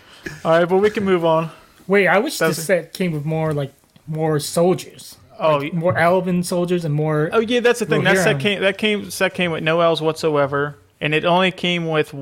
All 0.44 0.50
right, 0.52 0.64
but 0.68 0.78
we 0.78 0.90
can 0.90 1.04
move 1.04 1.24
on. 1.24 1.50
Wait, 1.86 2.06
I 2.08 2.18
wish 2.18 2.38
That's- 2.38 2.56
this 2.56 2.66
set 2.66 2.92
came 2.92 3.12
with 3.12 3.24
more 3.24 3.52
like 3.52 3.72
more 4.06 4.38
soldiers, 4.40 5.16
Oh, 5.38 5.56
like, 5.58 5.72
more 5.72 5.96
elven 5.96 6.42
soldiers 6.42 6.84
and 6.84 6.94
more. 6.94 7.30
oh 7.32 7.40
yeah, 7.40 7.60
that's 7.60 7.80
the 7.80 7.86
thing. 7.86 8.04
That 8.04 8.18
set 8.18 8.36
Rohirrim. 8.36 8.40
came 8.40 8.60
that 8.62 8.78
came 8.78 9.10
set 9.10 9.34
came 9.34 9.50
with 9.50 9.62
no 9.62 9.80
elves 9.80 10.00
whatsoever, 10.00 10.76
and 11.00 11.14
it 11.14 11.24
only 11.24 11.50
came 11.50 11.88
with. 11.88 12.12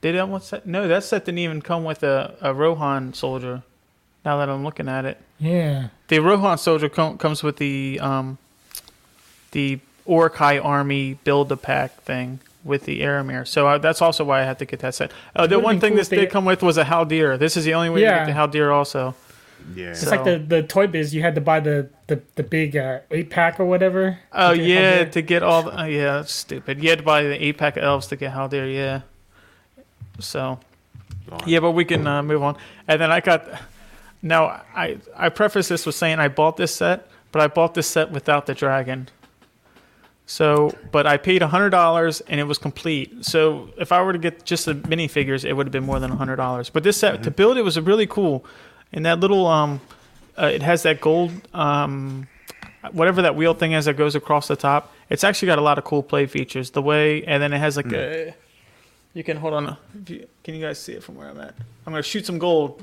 Did 0.00 0.14
that 0.14 0.28
one 0.28 0.40
set? 0.40 0.66
No, 0.66 0.88
that 0.88 1.04
set 1.04 1.24
didn't 1.26 1.38
even 1.38 1.60
come 1.62 1.84
with 1.84 2.02
a, 2.02 2.34
a 2.40 2.52
Rohan 2.54 3.12
soldier. 3.14 3.62
Now 4.24 4.38
that 4.38 4.48
I'm 4.48 4.64
looking 4.64 4.88
at 4.88 5.04
it. 5.04 5.18
Yeah, 5.38 5.88
The 6.08 6.20
Rohan 6.20 6.56
soldier 6.56 6.88
com- 6.88 7.18
comes 7.18 7.42
with 7.42 7.58
the 7.58 8.00
um, 8.00 8.38
the 9.52 9.78
Uruk-hai 10.08 10.58
army 10.58 11.18
build 11.24 11.50
a 11.52 11.56
pack 11.56 12.00
thing 12.02 12.40
with 12.64 12.84
the 12.84 13.00
Eomer. 13.02 13.46
So 13.46 13.66
I, 13.66 13.78
that's 13.78 14.00
also 14.02 14.24
why 14.24 14.40
I 14.40 14.44
had 14.44 14.58
to 14.60 14.64
get 14.64 14.80
that 14.80 14.94
set. 14.94 15.12
Uh, 15.36 15.46
the 15.46 15.58
one 15.58 15.80
thing 15.80 15.90
cool 15.90 15.98
this 15.98 16.08
did 16.08 16.30
come 16.30 16.44
with 16.46 16.62
was 16.62 16.78
a 16.78 16.84
Haldir. 16.84 17.38
This 17.38 17.56
is 17.56 17.64
the 17.66 17.74
only 17.74 17.90
way 17.90 18.00
Yeah. 18.02 18.20
to 18.24 18.32
get 18.32 18.50
the 18.52 18.58
Haldir 18.58 18.72
also. 18.72 19.14
Yeah. 19.74 19.86
it's 19.90 20.00
So- 20.02 20.10
like 20.10 20.24
the 20.24 20.38
the 20.38 20.62
Toy 20.62 20.86
Biz. 20.86 21.14
You 21.14 21.22
had 21.22 21.34
to 21.36 21.40
buy 21.40 21.60
the 21.60 21.88
the, 22.06 22.20
the 22.34 22.42
big 22.42 22.76
uh, 22.76 22.98
eight 23.10 23.30
pack 23.30 23.58
or 23.58 23.64
whatever. 23.64 24.18
Oh 24.32 24.54
to 24.54 24.62
yeah, 24.62 25.04
Haldir. 25.04 25.12
to 25.12 25.22
get 25.22 25.42
all 25.42 25.62
the, 25.62 25.82
oh, 25.82 25.84
yeah, 25.86 26.16
that's 26.16 26.32
stupid. 26.34 26.82
You 26.82 26.90
had 26.90 26.98
to 26.98 27.04
buy 27.04 27.22
the 27.22 27.42
eight 27.42 27.56
pack 27.58 27.76
of 27.76 27.82
elves 27.84 28.06
to 28.08 28.16
get 28.16 28.32
how 28.32 28.46
Haldir, 28.48 28.72
yeah. 28.74 29.00
So 30.18 30.58
Right. 31.30 31.46
yeah, 31.48 31.60
but 31.60 31.70
we 31.72 31.84
can 31.86 32.06
uh, 32.06 32.22
move 32.22 32.42
on. 32.42 32.56
And 32.86 33.00
then 33.00 33.10
I 33.10 33.20
got 33.20 33.48
now 34.22 34.62
I 34.74 34.98
I 35.16 35.28
preface 35.30 35.68
this 35.68 35.86
with 35.86 35.94
saying 35.94 36.18
I 36.18 36.28
bought 36.28 36.56
this 36.58 36.74
set, 36.74 37.08
but 37.32 37.40
I 37.40 37.46
bought 37.48 37.72
this 37.74 37.86
set 37.86 38.10
without 38.10 38.44
the 38.46 38.54
dragon. 38.54 39.08
So, 40.26 40.72
but 40.90 41.06
I 41.06 41.18
paid 41.18 41.42
hundred 41.42 41.70
dollars 41.70 42.20
and 42.22 42.40
it 42.40 42.44
was 42.44 42.56
complete. 42.56 43.24
So, 43.26 43.68
if 43.76 43.92
I 43.92 44.00
were 44.02 44.14
to 44.14 44.18
get 44.18 44.44
just 44.46 44.64
the 44.64 44.74
minifigures, 44.74 45.44
it 45.44 45.52
would 45.52 45.66
have 45.66 45.72
been 45.72 45.84
more 45.84 46.00
than 46.00 46.10
hundred 46.12 46.36
dollars. 46.36 46.70
But 46.70 46.82
this 46.82 46.96
set 46.96 47.22
to 47.24 47.30
build 47.30 47.58
it 47.58 47.62
was 47.62 47.78
really 47.78 48.06
cool, 48.06 48.42
and 48.94 49.04
that 49.04 49.20
little 49.20 49.46
um, 49.46 49.82
uh, 50.38 50.46
it 50.46 50.62
has 50.62 50.82
that 50.84 51.02
gold 51.02 51.32
um, 51.52 52.26
whatever 52.92 53.22
that 53.22 53.36
wheel 53.36 53.54
thing 53.54 53.72
is 53.72 53.84
that 53.84 53.96
goes 53.96 54.14
across 54.14 54.48
the 54.48 54.56
top. 54.56 54.92
It's 55.10 55.24
actually 55.24 55.46
got 55.46 55.58
a 55.58 55.62
lot 55.62 55.78
of 55.78 55.84
cool 55.84 56.02
play 56.02 56.26
features. 56.26 56.70
The 56.70 56.82
way, 56.82 57.24
and 57.24 57.42
then 57.42 57.52
it 57.52 57.58
has 57.58 57.76
like 57.76 57.92
a. 57.92 58.34
You 59.12 59.22
can 59.22 59.36
hold 59.36 59.54
on. 59.54 59.76
You, 60.08 60.26
can 60.42 60.54
you 60.54 60.60
guys 60.60 60.80
see 60.80 60.92
it 60.92 61.02
from 61.02 61.14
where 61.16 61.28
I'm 61.28 61.38
at? 61.38 61.54
I'm 61.86 61.92
gonna 61.92 62.02
shoot 62.02 62.26
some 62.26 62.38
gold. 62.38 62.82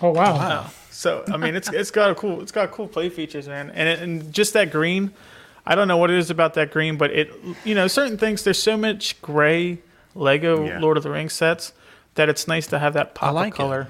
Oh 0.00 0.10
wow. 0.10 0.34
Wow. 0.34 0.70
So 0.90 1.24
I 1.32 1.36
mean, 1.36 1.54
it's 1.54 1.70
it's 1.72 1.90
got 1.90 2.10
a 2.10 2.14
cool 2.14 2.40
it's 2.40 2.52
got 2.52 2.70
cool 2.70 2.88
play 2.88 3.08
features, 3.08 3.48
man, 3.48 3.70
and 3.70 3.88
it, 3.88 4.00
and 4.00 4.32
just 4.32 4.52
that 4.54 4.70
green. 4.70 5.12
I 5.66 5.74
don't 5.74 5.88
know 5.88 5.96
what 5.96 6.10
it 6.10 6.16
is 6.18 6.30
about 6.30 6.54
that 6.54 6.70
green, 6.70 6.96
but 6.96 7.10
it 7.10 7.32
you 7.64 7.74
know 7.74 7.88
certain 7.88 8.16
things. 8.16 8.42
There's 8.44 8.62
so 8.62 8.76
much 8.76 9.20
gray 9.20 9.78
Lego 10.14 10.64
Yeah. 10.64 10.78
Lord 10.78 10.96
of 10.96 11.02
the 11.02 11.10
Rings 11.10 11.32
sets 11.32 11.72
that 12.14 12.28
it's 12.28 12.46
nice 12.46 12.66
to 12.68 12.78
have 12.78 12.94
that 12.94 13.14
pop 13.14 13.34
like 13.34 13.58
of 13.58 13.72
it. 13.72 13.86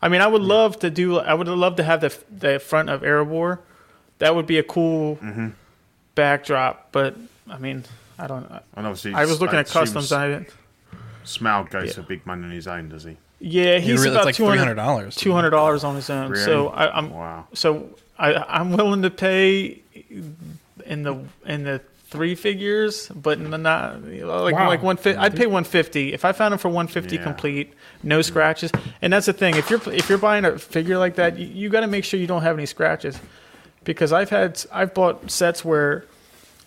Color. 0.00 0.08
I 0.08 0.08
mean, 0.12 0.20
I 0.20 0.26
would 0.26 0.42
love 0.42 0.78
to 0.80 0.90
do. 0.90 1.18
I 1.18 1.34
would 1.34 1.48
love 1.48 1.76
to 1.76 1.82
have 1.82 2.00
the 2.00 2.16
the 2.30 2.58
front 2.58 2.88
of 2.90 3.02
Erebor. 3.02 3.58
That 4.18 4.34
would 4.34 4.46
be 4.46 4.58
a 4.58 4.62
cool 4.62 5.16
Mm-hmm. 5.16 5.48
backdrop, 6.14 6.88
but 6.92 7.16
I 7.50 7.58
mean, 7.58 7.84
I 8.18 8.26
don't. 8.26 8.46
And 8.76 8.86
obviously, 8.86 9.14
I 9.14 9.24
was 9.24 9.40
looking 9.40 9.58
at 9.58 9.68
customs. 9.68 10.12
I 10.12 10.28
didn't. 10.28 10.48
Smaug 11.24 11.70
goes 11.70 11.88
Yeah. 11.88 11.92
for 11.94 12.02
big 12.02 12.24
money 12.26 12.44
on 12.44 12.50
his 12.50 12.66
own, 12.68 12.88
does 12.88 13.04
he? 13.04 13.16
Yeah, 13.40 13.78
he's 13.78 14.00
really, 14.00 14.10
about 14.14 14.24
like 14.24 14.34
two 14.34 14.46
hundred 14.46 14.76
dollars. 14.76 15.14
dollars. 15.14 15.16
Two 15.16 15.32
hundred 15.32 15.50
dollars 15.50 15.84
on 15.84 15.94
his 15.96 16.08
own. 16.08 16.34
So 16.36 16.64
Really? 16.66 16.68
I, 16.74 16.98
I'm 16.98 17.10
Wow. 17.10 17.46
so 17.52 17.90
I, 18.18 18.34
I'm 18.34 18.72
willing 18.72 19.02
to 19.02 19.10
pay 19.10 19.80
in 20.86 21.02
the 21.02 21.18
in 21.44 21.64
the 21.64 21.82
three 22.08 22.34
figures, 22.34 23.08
but 23.14 23.38
not 23.40 24.02
like 24.04 24.54
Wow. 24.54 24.68
like 24.68 24.82
one 24.82 24.96
fifty. 24.96 25.18
I'd 25.18 25.36
pay 25.36 25.46
one 25.46 25.64
fifty 25.64 26.12
if 26.12 26.24
I 26.24 26.32
found 26.32 26.52
him 26.52 26.58
for 26.58 26.68
one 26.68 26.86
fifty 26.86 27.16
Yeah. 27.16 27.22
complete, 27.24 27.72
no 28.02 28.22
scratches. 28.22 28.70
And 29.02 29.12
that's 29.12 29.26
the 29.26 29.32
thing. 29.32 29.56
If 29.56 29.70
you're 29.70 29.80
if 29.92 30.08
you're 30.08 30.18
buying 30.18 30.44
a 30.44 30.58
figure 30.58 30.98
like 30.98 31.16
that, 31.16 31.38
you, 31.38 31.46
you 31.46 31.68
got 31.68 31.80
to 31.80 31.86
make 31.88 32.04
sure 32.04 32.18
you 32.20 32.26
don't 32.26 32.42
have 32.42 32.56
any 32.56 32.66
scratches, 32.66 33.18
because 33.84 34.12
I've 34.12 34.30
had 34.30 34.62
I've 34.72 34.94
bought 34.94 35.30
sets 35.30 35.64
where 35.64 36.04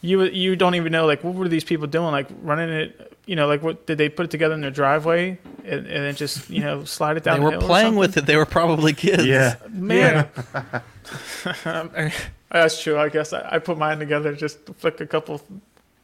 you 0.01 0.23
you 0.23 0.55
don't 0.55 0.75
even 0.75 0.91
know 0.91 1.05
like 1.05 1.23
what 1.23 1.35
were 1.35 1.47
these 1.47 1.63
people 1.63 1.87
doing 1.87 2.11
like 2.11 2.27
running 2.41 2.69
it. 2.69 3.05
You 3.25 3.35
know, 3.35 3.45
like 3.47 3.61
what 3.61 3.85
did 3.85 3.99
they 3.99 4.09
put 4.09 4.25
it 4.25 4.31
together 4.31 4.55
in 4.55 4.61
their 4.61 4.71
driveway 4.71 5.37
and, 5.63 5.85
and 5.85 6.03
then 6.03 6.15
just 6.15 6.49
you 6.49 6.61
know 6.61 6.83
slide 6.83 7.15
it 7.15 7.23
down? 7.23 7.35
They 7.35 7.39
the 7.41 7.45
were 7.45 7.51
hill 7.51 7.61
playing 7.61 7.95
with 7.95 8.17
it. 8.17 8.25
They 8.25 8.35
were 8.35 8.45
probably 8.47 8.91
kids. 8.93 9.23
Yeah. 9.25 9.55
Man, 9.69 10.27
that's 12.51 12.81
true. 12.81 12.97
I 12.97 13.09
guess 13.09 13.33
I, 13.33 13.47
I 13.55 13.59
put 13.59 13.77
mine 13.77 13.99
together, 13.99 14.33
just 14.35 14.59
flick 14.75 14.99
a 15.01 15.05
couple 15.07 15.41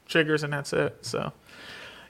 triggers, 0.08 0.44
and 0.44 0.54
that's 0.54 0.74
it. 0.74 0.98
So, 1.06 1.32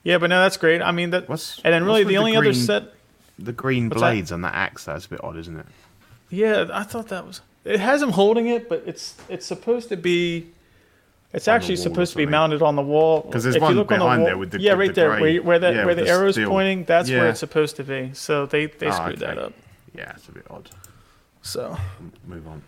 yeah, 0.04 0.18
but 0.18 0.30
no, 0.30 0.42
that's 0.42 0.58
great. 0.58 0.82
I 0.82 0.92
mean 0.92 1.12
that, 1.12 1.28
What's- 1.30 1.60
and 1.64 1.74
then 1.74 1.84
really 1.86 2.04
the 2.04 2.10
the 2.10 2.18
only 2.18 2.36
other 2.36 2.54
set. 2.54 2.94
The 3.38 3.52
green 3.52 3.90
What's 3.90 4.02
that? 4.02 4.08
blades 4.12 4.32
on 4.32 4.42
that 4.42 4.54
axe, 4.56 4.86
that's 4.86 5.06
a 5.06 5.10
bit 5.10 5.24
odd, 5.24 5.38
isn't 5.38 5.58
it? 5.60 5.66
Yeah, 6.30 6.68
I 6.72 6.84
thought 6.84 7.10
that 7.10 7.26
was. 7.28 7.42
It 7.66 7.80
has 7.80 8.02
him 8.02 8.12
holding 8.12 8.48
it, 8.48 8.70
but 8.70 8.84
it's 8.86 9.16
it's 9.30 9.46
supposed 9.46 9.90
to 9.90 9.98
be. 9.98 10.48
It's 11.34 11.50
On 11.50 11.56
actually 11.56 11.76
supposed 11.76 12.14
to 12.14 12.18
be 12.18 12.26
mounted 12.26 12.62
on 12.62 12.78
the 12.78 12.82
wall. 12.82 13.24
'Cause 13.24 13.44
there's 13.44 13.56
If 13.56 13.60
you 13.62 13.66
one 13.66 13.76
look 13.76 13.92
on 13.92 14.00
the 14.00 14.06
behind 14.06 14.22
wall- 14.22 14.28
there 14.30 14.38
with 14.38 14.52
the- 14.52 14.62
yeah, 14.62 14.72
right 14.74 14.88
the 14.88 14.94
there, 14.94 15.10
grey- 15.18 15.40
where, 15.40 15.44
where 15.44 15.60
that 15.60 15.76
yeah, 15.76 15.86
where 15.86 15.96
the 15.96 16.08
arrow's 16.08 16.36
steel. 16.36 16.48
pointing. 16.50 16.86
That's 16.86 17.10
where 17.10 17.28
it's 17.28 17.42
supposed 17.42 17.76
to 17.76 17.84
be. 17.84 18.12
So 18.14 18.46
they 18.46 18.68
they 18.68 18.88
Ah, 18.88 18.92
screwed 18.92 19.20
that 19.20 19.38
okay. 19.38 19.48
up. 19.48 19.54
Yeah, 19.94 20.14
it's 20.16 20.30
a 20.30 20.32
bit 20.32 20.46
odd. 20.50 20.70
So 21.42 21.78
Move 22.26 22.48
on. 22.48 22.62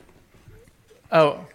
Oh. 1.11 1.45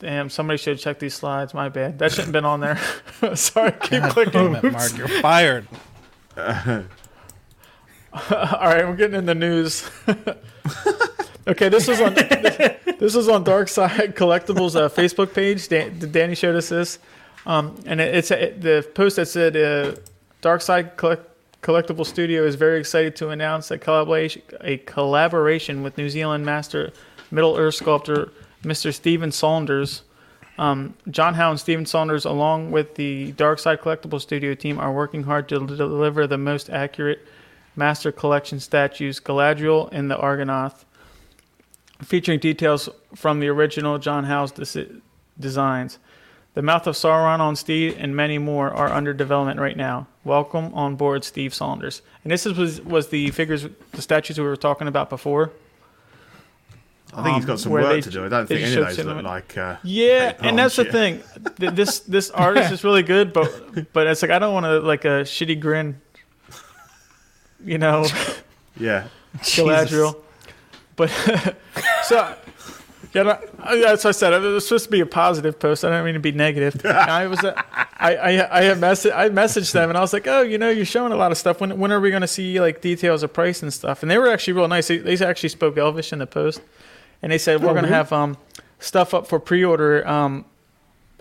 Damn! 0.00 0.28
Somebody 0.28 0.56
should 0.58 0.78
check 0.80 0.98
these 0.98 1.14
slides. 1.14 1.54
My 1.54 1.68
bad. 1.68 2.00
That 2.00 2.10
shouldn't 2.10 2.28
have 2.28 2.32
been 2.32 2.44
on 2.44 2.58
there. 2.58 2.80
Sorry, 3.36 3.70
keep 3.80 4.02
clicking. 4.04 4.56
It, 4.56 4.72
Mark, 4.72 4.96
you're 4.96 5.06
fired. 5.06 5.68
All 6.36 6.82
right, 8.32 8.88
we're 8.88 8.96
getting 8.96 9.16
in 9.16 9.26
the 9.26 9.34
news. 9.34 9.88
okay, 11.46 11.68
this 11.68 11.86
was 11.86 12.00
on 12.00 12.14
this 12.14 13.14
was 13.14 13.28
on 13.28 13.44
Dark 13.44 13.68
Side 13.68 14.16
Collectibles 14.16 14.74
uh, 14.74 14.88
Facebook 14.88 15.32
page. 15.32 15.68
Dan, 15.68 15.98
Danny 16.10 16.34
showed 16.34 16.56
us 16.56 16.68
this, 16.70 16.98
um, 17.46 17.80
and 17.86 18.00
it, 18.00 18.14
it's 18.14 18.30
it, 18.32 18.60
the 18.60 18.88
post 18.94 19.16
that 19.16 19.26
said 19.26 19.56
uh, 19.56 19.94
Dark 20.40 20.62
Side 20.62 20.96
Collect, 20.96 21.22
Collectible 21.62 22.06
Studio 22.06 22.44
is 22.44 22.56
very 22.56 22.80
excited 22.80 23.14
to 23.16 23.28
announce 23.28 23.70
a 23.70 23.78
collaboration 23.78 24.42
a 24.62 24.78
collaboration 24.78 25.82
with 25.82 25.96
New 25.98 26.08
Zealand 26.08 26.44
master 26.44 26.92
Middle 27.30 27.56
Earth 27.56 27.74
sculptor 27.74 28.32
Mr. 28.62 28.92
Steven 28.92 29.32
Saunders. 29.32 30.02
Um, 30.58 30.94
John 31.08 31.34
Howe 31.34 31.50
and 31.50 31.60
Steven 31.60 31.86
Saunders, 31.86 32.24
along 32.24 32.72
with 32.72 32.96
the 32.96 33.32
Dark 33.32 33.60
Side 33.60 33.80
Collectible 33.80 34.20
Studio 34.20 34.54
team, 34.54 34.80
are 34.80 34.92
working 34.92 35.22
hard 35.22 35.48
to 35.50 35.64
deliver 35.64 36.26
the 36.26 36.38
most 36.38 36.68
accurate 36.68 37.20
Master 37.76 38.10
Collection 38.10 38.58
statues, 38.58 39.20
Galadriel 39.20 39.88
and 39.92 40.10
the 40.10 40.16
Argonath, 40.16 40.84
featuring 42.02 42.40
details 42.40 42.88
from 43.14 43.38
the 43.38 43.46
original 43.46 43.98
John 43.98 44.24
Howe's 44.24 44.52
desi- 44.52 45.00
designs. 45.38 45.98
The 46.54 46.62
Mouth 46.62 46.88
of 46.88 46.96
Sauron 46.96 47.38
on 47.38 47.54
steed 47.54 47.94
and 47.98 48.16
many 48.16 48.36
more 48.36 48.72
are 48.72 48.88
under 48.88 49.14
development 49.14 49.60
right 49.60 49.76
now. 49.76 50.08
Welcome 50.24 50.74
on 50.74 50.96
board, 50.96 51.22
Steve 51.22 51.54
Saunders. 51.54 52.02
And 52.24 52.32
this 52.32 52.46
is, 52.46 52.58
was 52.58 52.80
was 52.80 53.08
the 53.10 53.30
figures, 53.30 53.66
the 53.92 54.02
statues 54.02 54.38
we 54.40 54.44
were 54.44 54.56
talking 54.56 54.88
about 54.88 55.08
before. 55.08 55.52
I 57.14 57.22
think 57.22 57.36
he's 57.36 57.44
got 57.46 57.58
some 57.58 57.72
work 57.72 57.88
they- 57.88 58.00
to 58.02 58.10
do. 58.10 58.24
I 58.24 58.28
don't 58.28 58.46
think 58.46 58.60
any 58.60 58.74
of 58.76 58.96
those 58.96 59.04
look 59.04 59.22
like. 59.24 59.56
Uh, 59.56 59.76
Yeah, 59.82 60.34
and 60.40 60.58
that's 60.58 60.76
the 60.76 60.84
thing. 60.84 61.22
This 61.56 62.00
this 62.00 62.30
artist 62.46 62.72
is 62.72 62.84
really 62.84 63.02
good, 63.02 63.32
but 63.32 63.92
but 63.92 64.06
it's 64.06 64.22
like 64.22 64.30
I 64.30 64.38
don't 64.38 64.54
want 64.54 64.66
to 64.66 64.80
like 64.80 65.04
a 65.04 65.22
shitty 65.24 65.60
grin. 65.60 66.00
You 67.64 67.78
know. 67.78 68.06
Yeah. 68.80 69.08
Galadriel. 69.38 70.14
But 70.94 71.10
so 72.04 72.32
yeah, 73.12 73.22
no, 73.22 73.38
that's 73.58 74.04
what 74.04 74.10
I 74.10 74.12
said. 74.12 74.32
It 74.34 74.40
was 74.40 74.68
supposed 74.68 74.84
to 74.84 74.90
be 74.90 75.00
a 75.00 75.06
positive 75.06 75.58
post. 75.58 75.84
I 75.84 75.88
don't 75.90 76.04
mean 76.04 76.14
to 76.14 76.20
be 76.20 76.30
negative. 76.30 76.84
I 76.84 77.26
was, 77.26 77.42
I, 77.44 77.54
I, 77.98 78.58
I 78.58 78.62
had 78.62 78.78
message, 78.78 79.12
I 79.12 79.30
messaged 79.30 79.72
them 79.72 79.88
and 79.88 79.96
I 79.96 80.00
was 80.00 80.12
like, 80.12 80.26
oh, 80.28 80.42
you 80.42 80.58
know, 80.58 80.68
you're 80.70 80.84
showing 80.84 81.12
a 81.12 81.16
lot 81.16 81.32
of 81.32 81.38
stuff. 81.38 81.60
When, 81.60 81.78
when 81.78 81.90
are 81.90 82.00
we 82.00 82.10
going 82.10 82.20
to 82.20 82.28
see 82.28 82.60
like 82.60 82.80
details 82.82 83.22
of 83.22 83.32
price 83.32 83.62
and 83.62 83.72
stuff? 83.72 84.02
And 84.02 84.10
they 84.10 84.18
were 84.18 84.28
actually 84.30 84.52
real 84.52 84.68
nice. 84.68 84.88
They, 84.88 84.98
they 84.98 85.16
actually 85.24 85.48
spoke 85.48 85.76
Elvish 85.76 86.12
in 86.12 86.18
the 86.20 86.26
post, 86.26 86.60
and 87.22 87.32
they 87.32 87.38
said 87.38 87.62
we're 87.62 87.70
Oh, 87.70 87.74
going 87.74 87.84
to 87.84 87.90
have 87.90 88.12
um 88.12 88.36
stuff 88.78 89.12
up 89.14 89.26
for 89.26 89.38
pre-order 89.40 90.06
um 90.06 90.44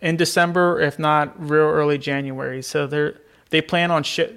in 0.02 0.16
December, 0.16 0.80
if 0.80 1.00
not 1.00 1.34
real 1.40 1.62
early 1.64 1.98
January. 1.98 2.62
So 2.62 2.86
they're 2.88 3.16
they 3.50 3.62
plan 3.62 3.92
on 3.92 4.04
ship, 4.04 4.36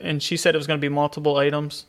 and 0.00 0.22
she 0.22 0.36
said 0.36 0.54
it 0.54 0.58
was 0.58 0.66
going 0.66 0.78
to 0.80 0.84
be 0.84 0.92
multiple 0.94 1.36
items. 1.36 1.84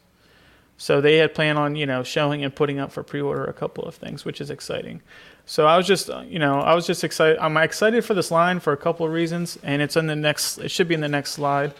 So 0.79 1.01
they 1.01 1.17
had 1.17 1.33
planned 1.33 1.57
on, 1.57 1.75
you 1.75 1.85
know, 1.87 2.03
showing 2.03 2.43
and 2.43 2.53
putting 2.53 2.79
up 2.79 2.91
for 2.91 3.01
pre-order 3.01 3.45
a 3.45 3.53
couple 3.53 3.83
of 3.85 3.95
things, 3.95 4.25
which 4.25 4.39
is 4.39 4.51
exciting. 4.51 5.01
So 5.45 5.65
I 5.65 5.75
was 5.77 5.87
just, 5.87 6.09
uh, 6.09 6.21
you 6.27 6.37
know, 6.37 6.59
I 6.59 6.75
was 6.75 6.85
just 6.85 7.03
excited. 7.03 7.39
I'm 7.39 7.57
excited 7.57 8.03
for 8.05 8.13
this 8.13 8.29
line 8.29 8.59
for 8.59 8.73
a 8.73 8.77
couple 8.77 9.05
of 9.05 9.11
reasons, 9.11 9.57
and 9.63 9.81
it's 9.81 9.95
in 9.95 10.05
the 10.07 10.15
next. 10.15 10.57
It 10.59 10.69
should 10.69 10.87
be 10.87 10.93
in 10.93 11.01
the 11.01 11.07
next 11.07 11.31
slide 11.31 11.73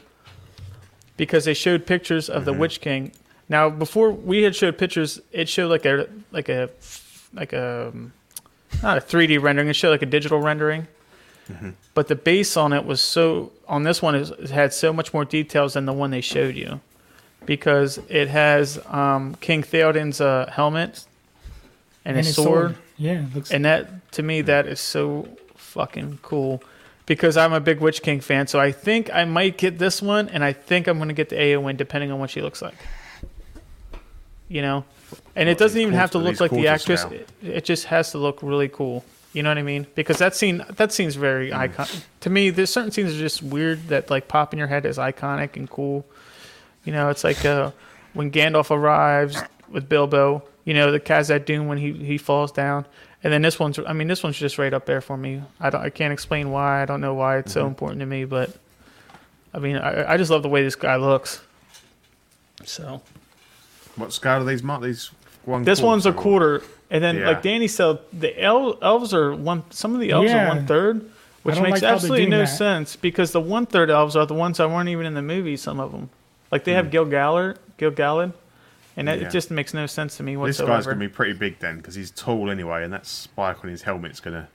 because 1.18 1.46
they 1.46 1.54
showed 1.54 1.86
pictures 1.86 2.30
of 2.30 2.46
the 2.46 2.54
Witch 2.54 2.80
King. 2.82 3.12
Now, 3.50 3.70
before 3.70 4.12
we 4.12 4.44
had 4.44 4.56
showed 4.56 4.78
pictures, 4.78 5.20
it 5.32 5.50
showed 5.50 5.70
like 5.70 5.86
a 5.86 6.08
like 6.32 6.50
a 6.50 6.70
like 7.34 7.54
a 7.54 7.94
not 8.84 8.98
a 8.98 9.02
3D 9.02 9.42
rendering. 9.42 9.68
It 9.68 9.76
showed 9.76 9.92
like 9.92 10.02
a 10.02 10.08
digital 10.08 10.40
rendering. 10.40 10.88
But 11.94 12.10
the 12.10 12.16
base 12.16 12.58
on 12.58 12.74
it 12.74 12.86
was 12.86 13.00
so 13.00 13.54
on 13.70 13.84
this 13.84 14.02
one 14.02 14.16
is 14.16 14.32
it 14.32 14.50
had 14.50 14.74
so 14.74 14.92
much 14.92 15.13
more 15.13 15.24
details 15.24 15.74
than 15.76 15.86
the 15.86 15.94
one 15.94 16.12
they 16.12 16.20
showed 16.20 16.56
you 16.56 16.82
because 17.46 18.00
it 18.10 18.28
has 18.28 18.78
um, 18.88 19.36
King 19.40 19.63
Theoden's 19.63 20.20
uh, 20.20 20.50
helmet 20.52 21.06
and, 22.04 22.18
his, 22.18 22.36
sword, 22.36 22.76
Yeah, 22.98 23.24
looks. 23.34 23.52
and 23.52 23.63
that 23.63 24.12
to 24.13 24.24
me 24.24 24.42
that 24.42 24.68
is 24.68 24.82
so 24.82 25.30
fucking 25.56 26.20
cool 26.22 26.62
because 27.06 27.38
I'm 27.38 27.54
a 27.54 27.62
big 27.62 27.80
Witch 27.80 28.02
King 28.02 28.20
fan. 28.20 28.48
So 28.48 28.60
I 28.60 28.74
think 28.74 29.10
I 29.13 29.24
might 29.24 29.58
get 29.58 29.80
this 29.80 30.02
one, 30.02 30.28
and 30.28 30.44
I 30.44 30.52
think 30.52 30.88
I'm 30.88 30.98
gonna 30.98 31.13
get 31.13 31.30
the 31.30 31.38
Eowyn 31.38 31.78
depending 31.78 32.12
on 32.12 32.20
what 32.20 32.30
she 32.30 32.42
looks 32.42 32.62
like. 32.62 32.76
You 34.50 34.62
know, 34.62 34.84
and 35.36 35.48
it 35.50 35.58
doesn't 35.58 35.80
even 35.80 35.93
have 35.93 36.12
to 36.12 36.17
look 36.17 36.39
like 36.39 36.52
the 36.52 36.67
actress. 36.67 37.04
It, 37.06 37.30
it 37.43 37.65
just 37.65 37.86
has 37.86 38.12
to 38.12 38.17
look 38.17 38.39
really 38.41 38.67
cool. 38.70 39.04
You 39.34 39.43
know 39.43 39.50
what 39.50 39.58
I 39.58 39.63
mean? 39.63 39.86
Because 39.96 40.17
that 40.17 40.36
scene 40.36 40.63
that 40.78 40.91
scene's 40.91 41.15
very 41.15 41.52
Mm. 41.52 41.58
icon. 41.58 41.88
To 42.22 42.30
me, 42.30 42.50
there's 42.50 42.70
certain 42.72 42.91
scenes 42.91 43.12
that 43.12 43.17
are 43.17 43.22
just 43.22 43.43
weird 43.43 43.88
that 43.89 44.10
like 44.10 44.28
pop 44.28 44.54
in 44.54 44.58
your 44.60 44.67
head 44.67 44.86
as 44.86 44.98
iconic 44.98 45.56
and 45.56 45.70
cool. 45.70 46.06
You 46.86 46.93
know, 46.93 47.10
it's 47.10 47.24
like 47.24 47.43
uh, 47.46 47.72
when 48.13 48.32
Gandalf 48.32 48.72
arrives 48.72 49.38
with 49.70 49.88
Bilbo. 49.89 50.43
You 50.65 50.74
know, 50.74 50.91
the 50.91 51.00
Khazad-dûm 51.00 51.67
when 51.67 51.78
he 51.78 51.93
he 51.93 52.17
falls 52.17 52.52
down, 52.52 52.86
and 53.24 53.32
then 53.32 53.41
this 53.41 53.58
one's. 53.58 53.80
I 53.80 53.93
mean, 53.93 54.08
this 54.10 54.22
one's 54.24 54.38
just 54.38 54.58
right 54.58 54.74
up 54.74 54.86
there 54.86 55.00
for 55.00 55.15
me. 55.15 55.41
I 55.62 55.70
don't. 55.70 55.82
I 55.82 55.89
can't 55.89 56.12
explain 56.12 56.52
why. 56.52 56.82
I 56.82 56.86
don't 56.86 57.00
know 57.00 57.13
why 57.13 57.38
it's 57.38 57.54
so 57.54 57.62
Mm-hmm. 57.62 57.67
important 57.70 58.00
to 58.02 58.06
me, 58.06 58.26
but 58.26 58.54
I 59.54 59.60
mean, 59.60 59.78
I, 59.78 60.13
I 60.13 60.17
just 60.17 60.30
love 60.32 60.43
the 60.43 60.50
way 60.50 60.63
this 60.63 60.76
guy 60.76 60.96
looks. 60.98 61.39
So 62.65 63.02
What 63.97 64.13
scale 64.13 64.41
are 64.41 64.43
these, 64.45 64.63
Mark? 64.63 64.81
These 64.81 65.12
one. 65.45 65.63
this 65.63 65.81
one's 65.81 66.05
a 66.05 66.13
quarter, 66.13 66.62
and 66.89 67.03
then 67.03 67.17
Yeah. 67.17 67.27
like 67.27 67.41
Danny 67.41 67.67
said, 67.67 67.99
the 68.13 68.41
el- 68.41 68.77
elves 68.81 69.13
are 69.13 69.33
one. 69.36 69.63
Some 69.69 69.93
of 69.93 69.99
the 69.99 70.12
elves 70.12 70.29
Yeah. 70.31 70.45
are 70.45 70.55
one 70.55 70.65
third, 70.67 71.05
which 71.43 71.60
makes 71.60 71.81
like 71.81 71.91
absolutely 71.91 72.27
no 72.27 72.39
that. 72.39 72.47
sense 72.47 72.95
because 72.95 73.31
the 73.31 73.41
one 73.41 73.65
third 73.65 73.89
elves 73.89 74.15
are 74.15 74.25
the 74.25 74.33
ones 74.33 74.57
that 74.57 74.69
weren't 74.69 74.89
even 74.89 75.05
in 75.05 75.13
the 75.13 75.21
movie. 75.21 75.57
Some 75.57 75.79
of 75.79 75.91
them, 75.91 76.10
like 76.51 76.63
they 76.63 76.73
have 76.73 76.91
Gil 76.91 77.05
Gallard, 77.05 77.60
Gil 77.77 77.91
Galad, 77.91 78.33
and 78.95 79.07
that, 79.07 79.15
Hmm. 79.17 79.21
Yeah. 79.23 79.27
it 79.27 79.31
just 79.31 79.51
makes 79.51 79.73
no 79.73 79.86
sense 79.86 80.17
to 80.17 80.23
me 80.23 80.38
whatsoever. 80.38 80.71
This 80.71 80.77
guy's 80.77 80.86
going 80.86 80.99
to 80.99 81.05
be 81.07 81.13
pretty 81.13 81.33
big 81.33 81.60
then 81.60 81.77
because 81.77 81.95
he's 81.95 82.12
tall 82.12 82.49
anyway, 82.49 82.83
and 82.83 82.91
that 82.93 83.05
spike 83.05 83.63
on 83.63 83.69
his 83.69 83.83
helmet's 83.83 84.19
going 84.19 84.36
to 84.36 84.47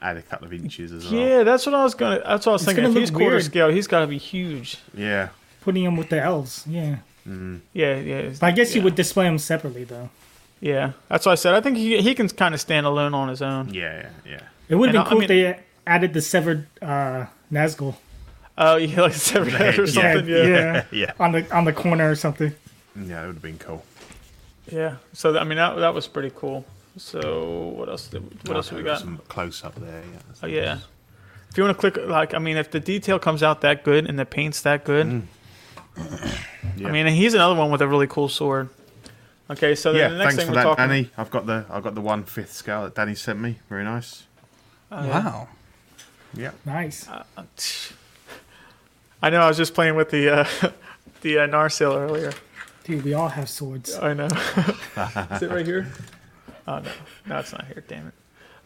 add 0.00 0.16
a 0.16 0.22
couple 0.22 0.46
of 0.46 0.52
inches 0.52 0.92
as 0.92 1.10
well. 1.10 1.20
yeah, 1.20 1.42
that's 1.42 1.66
what 1.66 1.74
I 1.74 1.82
was 1.82 1.94
gonna. 1.94 2.20
That's 2.24 2.46
what 2.46 2.52
I 2.52 2.54
was 2.54 2.62
It's 2.62 2.66
thinking. 2.66 2.84
gonna 2.84 2.94
If 2.94 3.00
he's 3.00 3.10
look 3.10 3.18
quarter 3.18 3.34
weird. 3.36 3.44
scale, 3.44 3.68
he's 3.70 3.86
got 3.88 4.00
to 4.00 4.06
be 4.06 4.18
huge. 4.18 4.76
Yeah. 4.94 5.28
putting 5.60 5.82
him 5.84 5.96
with 5.96 6.08
the 6.08 6.18
elves. 6.20 6.64
Yeah, 6.68 6.96
Yeah, 7.72 7.96
yeah. 7.96 8.30
but 8.40 8.42
I 8.46 8.50
guess 8.52 8.70
yeah. 8.70 8.76
you 8.78 8.82
would 8.84 8.94
display 8.94 9.24
them 9.24 9.38
separately 9.38 9.84
though. 9.84 10.08
Yeah, 10.60 10.92
that's 11.08 11.26
why 11.26 11.32
I 11.32 11.36
said 11.36 11.54
I 11.54 11.60
think 11.60 11.76
he 11.76 12.00
he 12.00 12.14
can 12.14 12.28
kind 12.28 12.54
of 12.54 12.60
stand 12.60 12.86
alone 12.86 13.14
on 13.14 13.28
his 13.28 13.42
own. 13.42 13.72
Yeah, 13.72 13.96
yeah. 14.24 14.32
Yeah. 14.32 14.40
It 14.68 14.74
would 14.76 14.90
And 14.90 14.98
have 14.98 15.06
I- 15.06 15.10
been 15.10 15.12
I 15.12 15.14
cool 15.14 15.22
if 15.22 15.28
they 15.28 15.60
added 15.86 16.12
the 16.14 16.20
severed 16.22 16.66
uh, 16.82 17.26
Nazgul. 17.52 17.94
Oh, 18.56 18.76
yeah, 18.76 19.00
like 19.06 19.14
severed 19.14 19.52
head 19.54 19.78
or 19.78 19.84
Yeah. 19.84 19.92
something. 19.92 20.26
Yeah, 20.28 20.42
yeah. 20.44 20.74
yeah, 20.74 20.84
Yeah. 20.90 21.12
on 21.20 21.32
the 21.32 21.54
on 21.56 21.64
the 21.64 21.72
corner 21.72 22.10
or 22.10 22.16
something. 22.16 22.52
Yeah, 22.96 23.20
that 23.20 23.26
would 23.26 23.34
have 23.36 23.42
been 23.42 23.58
cool. 23.58 23.84
Yeah. 24.72 24.96
So 25.12 25.36
I 25.38 25.44
mean 25.44 25.58
that 25.58 25.76
that 25.76 25.94
was 25.94 26.06
pretty 26.08 26.32
cool. 26.34 26.64
So 26.96 27.74
what 27.76 27.88
else? 27.88 28.08
Did, 28.08 28.22
what 28.48 28.56
else 28.56 28.72
we 28.72 28.82
got? 28.82 28.98
Some 29.00 29.20
close 29.28 29.62
up 29.64 29.74
there. 29.76 30.02
Yeah. 30.12 30.18
Oh 30.42 30.46
yeah. 30.46 30.78
If 31.50 31.56
you 31.56 31.64
want 31.64 31.76
to 31.78 31.80
click, 31.80 32.06
like, 32.06 32.34
I 32.34 32.38
mean, 32.38 32.58
if 32.58 32.70
the 32.70 32.78
detail 32.80 33.18
comes 33.18 33.42
out 33.42 33.62
that 33.62 33.82
good 33.82 34.06
and 34.06 34.18
the 34.18 34.26
paint's 34.26 34.60
that 34.62 34.84
good, 34.84 35.06
Mm. 35.06 35.22
Yeah. 36.76 36.88
I 36.88 36.92
mean, 36.92 37.06
he's 37.06 37.34
another 37.34 37.54
one 37.54 37.70
with 37.70 37.82
a 37.82 37.88
really 37.88 38.06
cool 38.06 38.28
sword. 38.28 38.68
Okay, 39.50 39.74
so 39.74 39.92
then 39.92 40.00
yeah. 40.00 40.08
the 40.08 40.18
next 40.18 40.36
Thanks 40.36 40.36
thing 40.36 40.46
for 40.46 40.52
we're 40.52 40.56
that, 40.56 40.76
talking. 40.76 40.88
Danny. 40.88 41.10
I've 41.16 41.30
got 41.30 41.46
the 41.46 41.64
I've 41.70 41.82
got 41.82 41.94
the 41.94 42.00
one 42.00 42.24
fifth 42.24 42.52
scale 42.52 42.82
that 42.82 42.94
Danny 42.94 43.14
sent 43.14 43.40
me. 43.40 43.58
Very 43.68 43.84
nice. 43.84 44.24
Yeah. 44.90 45.06
Wow. 45.06 45.48
Yeah. 46.34 46.50
Nice. 46.66 47.08
I 49.22 49.30
know. 49.30 49.40
I 49.40 49.48
was 49.48 49.56
just 49.56 49.74
playing 49.74 49.96
with 49.96 50.10
the 50.10 50.40
uh, 50.40 50.46
the 51.22 51.38
uh, 51.38 51.48
Narsil 51.48 51.96
earlier. 51.96 52.32
Dude, 52.84 53.04
we 53.04 53.14
all 53.14 53.28
have 53.28 53.48
swords. 53.48 53.98
I 53.98 54.14
know. 54.14 54.26
is 54.26 55.42
it 55.42 55.50
right 55.50 55.66
here? 55.66 55.90
Oh 56.66 56.80
no, 56.80 56.90
no, 57.26 57.38
it's 57.38 57.52
not 57.52 57.66
here. 57.66 57.82
Damn 57.88 58.08
it. 58.08 58.14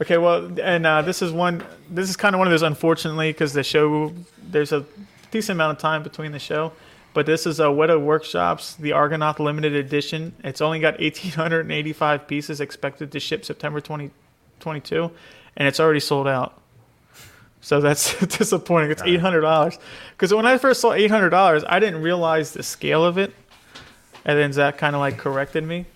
Okay, 0.00 0.18
well, 0.18 0.58
and 0.60 0.84
uh, 0.84 1.02
this 1.02 1.22
is 1.22 1.30
one. 1.30 1.62
This 1.88 2.10
is 2.10 2.16
kind 2.16 2.34
of 2.34 2.40
one 2.40 2.48
of 2.48 2.50
those, 2.50 2.62
unfortunately, 2.62 3.30
because 3.30 3.52
the 3.52 3.62
show 3.62 4.12
there's 4.42 4.72
a 4.72 4.84
decent 5.30 5.56
amount 5.56 5.76
of 5.76 5.80
time 5.80 6.02
between 6.02 6.32
the 6.32 6.40
show. 6.40 6.72
But 7.14 7.26
this 7.26 7.46
is 7.46 7.60
a 7.60 7.64
Weta 7.64 8.00
Workshops, 8.00 8.74
the 8.74 8.90
Argonath 8.90 9.38
limited 9.38 9.74
edition. 9.74 10.34
It's 10.42 10.62
only 10.62 10.80
got 10.80 10.98
1,885 10.98 12.26
pieces 12.26 12.60
expected 12.60 13.12
to 13.12 13.20
ship 13.20 13.44
September 13.44 13.80
2022, 13.82 15.10
and 15.56 15.68
it's 15.68 15.78
already 15.78 16.00
sold 16.00 16.26
out. 16.26 16.58
So 17.60 17.80
that's 17.80 18.18
disappointing. 18.38 18.90
It's 18.90 19.02
eight 19.04 19.20
hundred 19.20 19.42
dollars. 19.42 19.78
Because 20.12 20.34
when 20.34 20.46
I 20.46 20.58
first 20.58 20.80
saw 20.80 20.92
eight 20.94 21.10
hundred 21.10 21.30
dollars, 21.30 21.62
I 21.68 21.78
didn't 21.78 22.02
realize 22.02 22.52
the 22.52 22.62
scale 22.62 23.04
of 23.04 23.18
it, 23.18 23.32
and 24.24 24.36
then 24.38 24.52
Zach 24.52 24.78
kind 24.78 24.96
of 24.96 25.00
like 25.00 25.16
corrected 25.18 25.62
me. 25.64 25.86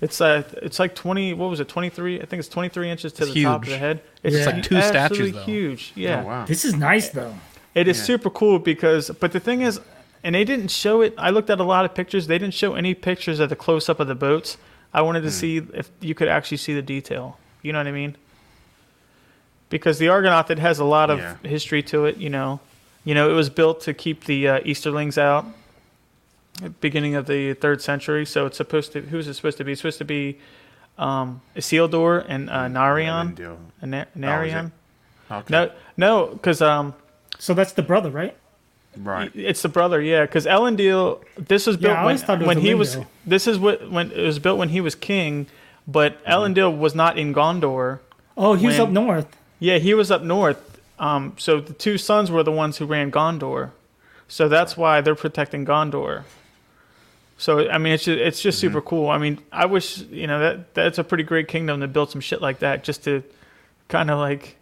It's 0.00 0.20
uh, 0.22 0.44
it's 0.62 0.78
like 0.78 0.94
twenty. 0.94 1.34
What 1.34 1.50
was 1.50 1.60
it? 1.60 1.68
Twenty 1.68 1.90
three. 1.90 2.22
I 2.22 2.24
think 2.24 2.40
it's 2.40 2.48
twenty 2.48 2.70
three 2.70 2.88
inches 2.88 3.12
to 3.14 3.24
It's 3.24 3.34
the 3.34 3.42
top 3.44 3.64
of 3.64 3.68
the 3.68 3.76
head. 3.76 4.00
It's 4.22 4.34
It's 4.36 4.46
like 4.46 4.62
two 4.62 4.80
statues, 4.80 4.96
absolutely 4.96 5.30
though. 5.32 5.42
huge. 5.44 5.92
Yeah, 5.94 6.22
Oh 6.22 6.26
wow. 6.26 6.44
This 6.46 6.64
is 6.64 6.74
nice 6.74 7.10
though. 7.10 7.34
it 7.74 7.86
is 7.86 7.98
Yeah. 7.98 8.04
super 8.04 8.30
cool 8.30 8.58
because. 8.58 9.10
But 9.10 9.32
the 9.32 9.40
thing 9.40 9.60
is, 9.60 9.78
and 10.22 10.34
they 10.34 10.44
didn't 10.44 10.68
show 10.68 11.00
it. 11.00 11.14
I 11.16 11.30
looked 11.30 11.50
at 11.50 11.60
a 11.60 11.64
lot 11.64 11.84
of 11.84 11.94
pictures. 11.94 12.26
They 12.26 12.38
didn't 12.38 12.54
show 12.54 12.74
any 12.74 12.94
pictures 12.94 13.40
of 13.40 13.48
the 13.48 13.56
close 13.56 13.88
up 13.88 14.00
of 14.00 14.06
the 14.08 14.14
boats. 14.14 14.56
I 14.92 15.02
wanted 15.02 15.20
to 15.20 15.28
Hmm. 15.28 15.32
see 15.32 15.56
if 15.74 15.90
you 16.00 16.14
could 16.14 16.28
actually 16.28 16.56
see 16.58 16.74
the 16.74 16.82
detail. 16.82 17.38
You 17.62 17.72
know 17.72 17.78
what 17.78 17.86
I 17.86 17.92
mean? 17.92 18.16
Because 19.68 19.98
the 19.98 20.06
Argonath, 20.06 20.50
it 20.50 20.58
has 20.58 20.78
a 20.78 20.84
lot 20.84 21.10
of 21.10 21.18
Yeah. 21.18 21.36
history 21.44 21.82
to 21.84 22.06
it. 22.06 22.16
You 22.16 22.28
know, 22.30 22.60
you 23.04 23.14
know, 23.14 23.30
it 23.30 23.34
was 23.34 23.50
built 23.50 23.80
to 23.82 23.94
keep 23.94 24.24
the 24.24 24.48
uh, 24.48 24.60
Easterlings 24.64 25.16
out. 25.16 25.46
Beginning 26.80 27.14
of 27.14 27.26
the 27.26 27.54
third 27.54 27.80
century, 27.80 28.26
so 28.26 28.44
it's 28.44 28.56
supposed 28.58 28.92
to. 28.92 29.00
Who's 29.00 29.26
it 29.28 29.34
supposed 29.34 29.56
to 29.58 29.64
be? 29.64 29.72
It's 29.72 29.80
supposed 29.80 29.98
to 29.98 30.04
be 30.04 30.38
um, 30.98 31.40
Isildur 31.56 32.26
and 32.28 32.50
uh, 32.50 32.66
Narion. 32.66 33.34
Elendil. 33.34 33.56
Oh, 33.82 33.86
Narion. 34.18 34.72
Okay. 35.30 35.44
no, 35.48 35.70
no, 35.96 36.26
because 36.26 36.60
um, 36.60 36.92
So 37.38 37.54
that's 37.54 37.72
the 37.72 37.82
brother, 37.82 38.10
right? 38.10 38.36
Right. 38.96 39.30
it's 39.34 39.62
the 39.62 39.68
brother, 39.68 40.00
yeah. 40.00 40.22
Because 40.22 40.46
Elendil, 40.46 41.22
this 41.36 41.66
was 41.66 41.76
built 41.76 41.92
I 41.92 42.00
when, 42.00 42.02
always 42.02 42.22
thought 42.22 42.42
it 42.42 42.46
was 42.46 42.56
when 42.56 42.64
he 42.64 42.74
was. 42.74 42.98
This 43.24 43.46
is 43.46 43.58
what 43.58 43.90
when 43.90 44.10
it 44.10 44.22
was 44.22 44.38
built 44.38 44.58
when 44.58 44.70
he 44.70 44.80
was 44.80 44.94
king, 44.94 45.46
but 45.86 46.24
Elendil 46.24 46.76
was 46.76 46.94
not 46.94 47.18
in 47.18 47.34
Gondor. 47.34 48.00
Oh, 48.36 48.54
he 48.54 48.66
was 48.66 48.78
up 48.78 48.90
north. 48.90 49.36
Yeah, 49.58 49.78
he 49.78 49.94
was 49.94 50.10
up 50.10 50.22
north. 50.22 50.80
Um, 50.98 51.34
so 51.38 51.60
the 51.60 51.72
two 51.72 51.98
sons 51.98 52.30
were 52.30 52.42
the 52.42 52.52
ones 52.52 52.78
who 52.78 52.86
ran 52.86 53.10
Gondor. 53.10 53.70
So 54.28 54.48
that's 54.48 54.76
why 54.76 55.00
they're 55.00 55.14
protecting 55.14 55.64
Gondor. 55.64 56.24
So 57.38 57.70
I 57.70 57.78
mean, 57.78 57.94
it's 57.94 58.04
just, 58.04 58.18
it's 58.18 58.40
just 58.42 58.58
super 58.58 58.82
cool. 58.82 59.08
I 59.08 59.18
mean, 59.18 59.38
I 59.50 59.66
wish 59.66 59.98
you 59.98 60.26
know 60.26 60.40
that 60.40 60.74
that's 60.74 60.98
a 60.98 61.04
pretty 61.04 61.24
great 61.24 61.48
kingdom 61.48 61.80
to 61.80 61.88
build 61.88 62.10
some 62.10 62.20
shit 62.20 62.42
like 62.42 62.58
that, 62.58 62.84
just 62.84 63.04
to 63.04 63.22
kind 63.88 64.10
of 64.10 64.18
like 64.18 64.56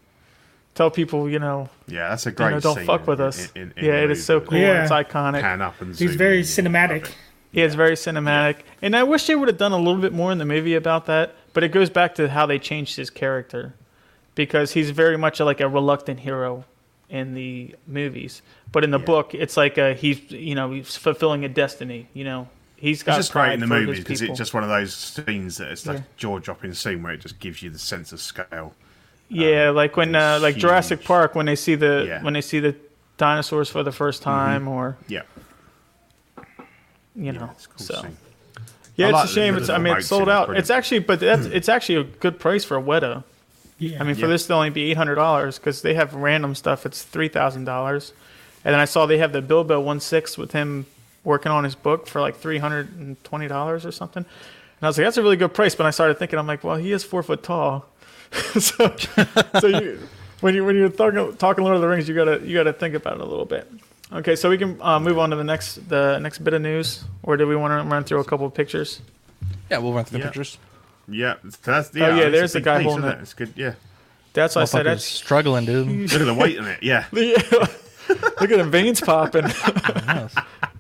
tell 0.79 0.91
people, 0.93 1.29
you 1.29 1.41
know, 1.41 1.69
Yeah, 1.89 2.09
that's 2.11 2.25
a 2.27 2.31
you 2.31 2.37
great. 2.37 2.51
know, 2.53 2.61
don't 2.61 2.77
scene 2.77 2.87
fuck 2.87 3.07
with 3.07 3.21
in- 3.21 3.27
us. 3.27 3.53
in- 3.55 3.73
in 3.77 3.85
yeah, 3.85 3.95
it 4.05 4.11
is 4.13 4.25
so 4.25 4.41
cool. 4.41 4.57
Yeah. 4.57 4.85
It's 4.85 4.93
iconic. 4.93 5.41
Pan 5.43 5.61
up 5.61 5.81
and 5.83 5.95
He's 5.95 6.15
very 6.15 6.39
in. 6.39 6.45
cinematic. 6.45 7.03
Love 7.03 7.11
it. 7.11 7.17
Yeah, 7.51 7.65
it's 7.65 7.75
very 7.75 7.95
cinematic. 7.97 8.57
And 8.81 8.95
I 8.95 9.03
wish 9.03 9.27
they 9.27 9.35
would 9.35 9.49
have 9.49 9.59
done 9.59 9.73
a 9.73 9.77
little 9.79 10.01
bit 10.01 10.13
more 10.13 10.31
in 10.31 10.39
the 10.39 10.45
movie 10.45 10.75
about 10.75 11.07
that. 11.07 11.35
But 11.53 11.65
it 11.65 11.73
goes 11.73 11.91
back 11.91 12.15
to 12.17 12.29
how 12.29 12.47
they 12.47 12.59
changed 12.59 12.97
his 12.97 13.11
character. 13.11 13.75
Because 14.37 14.73
he's 14.73 14.91
very 14.91 15.19
much 15.19 15.41
like 15.41 15.61
a 15.61 15.69
reluctant 15.69 16.21
hero 16.21 16.65
in 17.11 17.35
the 17.35 17.75
movies. 17.89 18.41
But 18.71 18.85
in 18.85 18.91
the 18.93 19.01
Yeah. 19.01 19.05
book, 19.05 19.35
it's 19.35 19.57
like 19.57 19.79
a, 19.79 19.95
he's, 19.95 20.31
you 20.31 20.55
know, 20.55 20.71
he's 20.71 20.95
fulfilling 20.97 21.45
a 21.45 21.49
destiny, 21.49 22.07
you 22.15 22.23
know. 22.23 22.49
He's 22.77 23.03
got 23.03 23.19
It's 23.19 23.27
just 23.27 23.33
great 23.33 23.55
in 23.55 23.61
the 23.61 23.67
pride 23.67 23.81
for 23.81 23.87
movies 23.87 24.05
because 24.05 24.23
it's 24.23 24.39
just 24.39 24.55
one 24.55 24.63
of 24.63 24.69
those 24.69 24.95
scenes 24.95 25.57
that 25.57 25.73
it's 25.73 25.87
like 25.87 25.97
Yeah. 25.99 26.03
jaw 26.17 26.39
dropping 26.39 26.75
scene 26.75 27.03
where 27.03 27.15
it 27.15 27.21
just 27.21 27.41
gives 27.41 27.61
you 27.63 27.71
the 27.71 27.79
sense 27.81 28.13
of 28.13 28.21
scale. 28.21 28.75
Yeah, 29.29 29.71
like 29.71 29.97
when 29.97 30.15
uh, 30.15 30.35
it's 30.37 30.43
like 30.43 30.57
Jurassic. 30.57 31.05
Park 31.05 31.35
when 31.35 31.47
they 31.47 31.57
see 31.57 31.75
the 31.75 32.05
Yeah. 32.09 32.23
when 32.23 32.33
they 32.35 32.41
see 32.41 32.61
the 32.61 32.75
dinosaurs 33.19 33.69
for 33.69 33.83
the 33.83 33.93
first 33.93 34.23
time 34.23 34.67
or 34.69 34.97
Yeah, 35.09 35.23
you 37.15 37.33
know. 37.33 37.51
it's 37.53 37.67
a 37.67 37.69
cool 37.69 37.79
so 37.87 38.07
yeah, 38.97 39.07
I 39.07 39.09
it's 39.11 39.15
like 39.17 39.25
a 39.25 39.29
shame. 39.29 39.57
It's 39.57 39.69
I 39.69 39.79
mean 39.79 39.93
boat 39.93 39.99
it's 40.01 40.09
sold 40.09 40.29
out. 40.29 40.47
brilliant. 40.47 40.63
It's 40.65 40.71
actually 40.71 41.01
but 41.01 41.21
that's 41.21 41.47
it's 41.47 41.69
actually 41.69 41.97
a 41.97 42.05
good 42.05 42.39
price 42.41 42.65
for 42.65 42.77
a 42.77 42.83
Weta. 42.83 43.23
Yeah. 43.79 44.01
I 44.01 44.05
mean, 44.05 44.17
for 44.17 44.23
Yeah. 44.23 44.27
this 44.29 44.47
to 44.49 44.55
only 44.55 44.71
be 44.71 44.91
eight 44.91 44.97
hundred 44.97 45.15
dollars 45.17 45.59
because 45.59 45.83
they 45.83 45.95
have 45.95 46.13
random 46.15 46.55
stuff. 46.57 46.85
It's 46.85 47.03
three 47.03 47.29
thousand 47.29 47.65
dollars, 47.65 48.13
and 48.65 48.73
then 48.73 48.81
I 48.81 48.87
saw 48.87 49.07
they 49.07 49.19
have 49.19 49.33
the 49.33 49.41
Bilbo 49.43 49.79
one 49.81 50.01
six 50.01 50.37
with 50.37 50.51
him 50.53 50.87
working 51.23 51.53
on 51.53 51.63
his 51.65 51.75
book 51.77 52.09
for 52.09 52.21
like 52.21 52.37
three 52.39 52.59
hundred 52.59 52.97
and 52.99 53.23
twenty 53.23 53.47
dollars 53.47 53.87
or 53.87 53.93
something. 53.93 54.25
And 54.25 54.87
I 54.87 54.89
was 54.89 54.99
like, 54.99 55.07
that's 55.07 55.17
a 55.17 55.23
really 55.23 55.37
good 55.37 55.55
price. 55.55 55.75
But 55.77 55.87
I 55.87 55.91
started 55.91 56.19
thinking, 56.19 56.39
I'm 56.39 56.47
like, 56.47 56.65
well, 56.65 56.77
he 56.77 56.91
is 56.91 57.05
four 57.05 57.23
foot 57.23 57.43
tall, 57.45 57.87
so 58.61 58.95
so 59.61 59.67
you 59.67 59.99
when 60.41 60.55
you 60.55 60.65
when 60.65 60.77
you're 60.77 60.89
talking 60.89 61.37
talking 61.37 61.65
Lord 61.65 61.77
of 61.77 61.83
the 61.83 61.89
Rings, 61.89 62.09
you 62.09 62.15
gotta 62.15 62.41
you 62.45 62.55
gotta 62.57 62.73
think 62.73 62.95
about 62.95 63.15
it 63.15 63.21
a 63.21 63.25
little 63.25 63.45
bit. 63.47 63.71
Okay, 64.13 64.37
so 64.37 64.49
we 64.49 64.57
can 64.59 64.81
uh, 64.81 64.99
move 64.99 65.19
on 65.19 65.31
to 65.31 65.37
the 65.37 65.45
next 65.45 65.89
the 65.89 66.19
next 66.19 66.39
bit 66.39 66.55
of 66.55 66.63
news, 66.63 67.05
or 67.23 67.37
do 67.37 67.47
we 67.47 67.57
want 67.57 67.73
to 67.73 67.89
run 67.89 68.05
through 68.05 68.21
a 68.21 68.25
couple 68.25 68.47
of 68.47 68.55
pictures? 68.55 69.01
Yeah, 69.71 69.79
we'll 69.79 69.93
run 69.93 70.05
through 70.05 70.19
the 70.19 70.25
Yeah. 70.25 70.29
pictures. 70.29 70.59
Yeah, 71.11 71.35
that's, 71.63 71.91
Oh, 71.95 71.99
yeah, 71.99 72.17
it's 72.17 72.27
a 72.27 72.31
there's 72.31 72.53
the 72.53 72.59
big 72.61 72.65
guy 72.65 72.79
piece, 72.79 72.87
holding 72.87 73.05
isn't 73.05 73.19
it. 73.19 73.23
It's 73.23 73.35
good. 73.35 73.53
Yeah, 73.57 73.75
That's 74.35 74.55
why 74.57 74.63
I 74.63 74.65
said 74.67 74.81
Motherfucker's 74.85 74.85
that's 74.93 75.05
struggling, 75.05 75.65
dude. 75.65 75.89
look 76.13 76.21
at 76.21 76.25
the 76.27 76.35
weight 76.35 76.57
in 76.57 76.67
it. 76.67 76.83
Yeah, 76.83 77.05
yeah. 77.13 77.43
Look 78.09 78.51
at 78.51 78.59
the 78.59 78.65
veins 78.65 79.01
popping. 79.01 79.47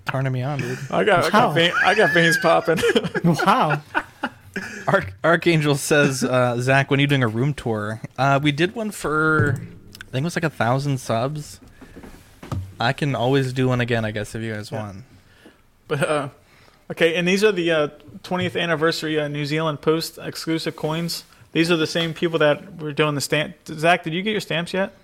Turning 0.06 0.32
me 0.32 0.42
on, 0.42 0.58
dude. 0.58 0.78
I 0.90 1.04
got 1.04 1.24
I 1.26 1.30
got, 1.30 1.54
vein, 1.54 1.72
I 1.84 1.94
got 1.94 2.12
veins 2.14 2.38
popping. 2.38 2.78
Wow. 3.24 3.82
Arch- 4.86 5.12
Archangel 5.24 5.74
says, 5.76 6.24
uh, 6.24 6.60
Zach, 6.60 6.90
when 6.90 6.98
are 6.98 7.02
you 7.02 7.06
doing 7.06 7.22
a 7.22 7.28
room 7.28 7.54
tour? 7.54 8.00
Uh, 8.16 8.40
we 8.42 8.52
did 8.52 8.74
one 8.74 8.90
for, 8.90 9.54
I 9.56 10.10
think 10.10 10.22
it 10.22 10.24
was 10.24 10.36
like 10.36 10.44
a 10.44 10.50
thousand 10.50 10.98
subs. 10.98 11.60
I 12.80 12.92
can 12.92 13.14
always 13.14 13.52
do 13.52 13.68
one 13.68 13.80
again, 13.80 14.04
I 14.04 14.10
guess, 14.12 14.34
if 14.34 14.42
you 14.42 14.54
guys 14.54 14.70
Yeah. 14.70 14.80
want. 14.82 15.04
but 15.88 16.02
uh, 16.08 16.28
okay, 16.90 17.16
and 17.16 17.26
these 17.26 17.42
are 17.42 17.52
the 17.52 17.70
uh, 17.70 17.88
20th 18.22 18.60
anniversary 18.60 19.18
uh, 19.18 19.28
New 19.28 19.44
Zealand 19.46 19.80
Post 19.80 20.18
exclusive 20.22 20.76
coins. 20.76 21.24
These 21.52 21.70
are 21.70 21.76
the 21.76 21.86
same 21.86 22.14
people 22.14 22.38
that 22.40 22.76
were 22.76 22.92
doing 22.92 23.14
the 23.14 23.20
stamp. 23.20 23.56
Zach, 23.66 24.04
did 24.04 24.12
you 24.12 24.22
get 24.22 24.32
your 24.32 24.40
stamps 24.40 24.72
yet? 24.74 24.94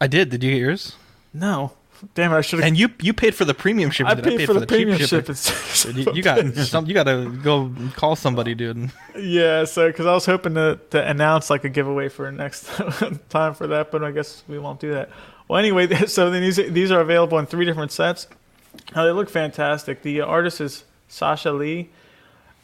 I 0.00 0.06
did. 0.08 0.28
Did 0.30 0.42
you 0.42 0.50
get 0.52 0.58
yours? 0.60 0.96
No. 1.32 1.72
Damn 2.14 2.32
it! 2.32 2.36
I 2.36 2.40
should 2.40 2.58
have. 2.60 2.66
And 2.68 2.76
you 2.76 2.90
you 3.00 3.12
paid 3.12 3.34
for 3.34 3.44
the 3.44 3.54
premium 3.54 3.90
shipping. 3.90 4.10
I 4.12 4.14
dude. 4.14 4.38
paid, 4.38 4.46
for 4.46 4.54
the, 4.54 4.60
cheap 4.60 4.68
premium 4.68 4.98
shipping. 4.98 5.34
shipping. 5.34 6.04
You, 6.04 6.12
you 6.14 6.22
got 6.22 6.54
some. 6.54 6.86
You 6.86 6.94
got 6.94 7.04
to 7.04 7.30
go 7.42 7.72
call 7.94 8.16
somebody, 8.16 8.54
dude. 8.54 8.90
yeah, 9.18 9.64
so 9.64 9.86
because 9.88 10.06
I 10.06 10.12
was 10.12 10.26
hoping 10.26 10.54
to, 10.54 10.78
to 10.90 11.08
announce 11.08 11.50
like 11.50 11.64
a 11.64 11.68
giveaway 11.68 12.08
for 12.08 12.30
next 12.32 12.66
time 13.28 13.54
for 13.54 13.66
that, 13.68 13.90
but 13.90 14.02
I 14.02 14.10
guess 14.10 14.42
we 14.48 14.58
won't 14.58 14.80
do 14.80 14.92
that. 14.92 15.10
Well, 15.48 15.58
anyway, 15.58 15.86
so 16.06 16.30
then 16.30 16.42
these 16.42 16.56
these 16.56 16.90
are 16.90 17.00
available 17.00 17.38
in 17.38 17.46
three 17.46 17.64
different 17.64 17.92
sets. 17.92 18.26
Now 18.94 19.04
they 19.04 19.12
look 19.12 19.28
fantastic. 19.30 20.02
The 20.02 20.20
artist 20.22 20.60
is 20.60 20.84
Sasha 21.08 21.52
Lee. 21.52 21.90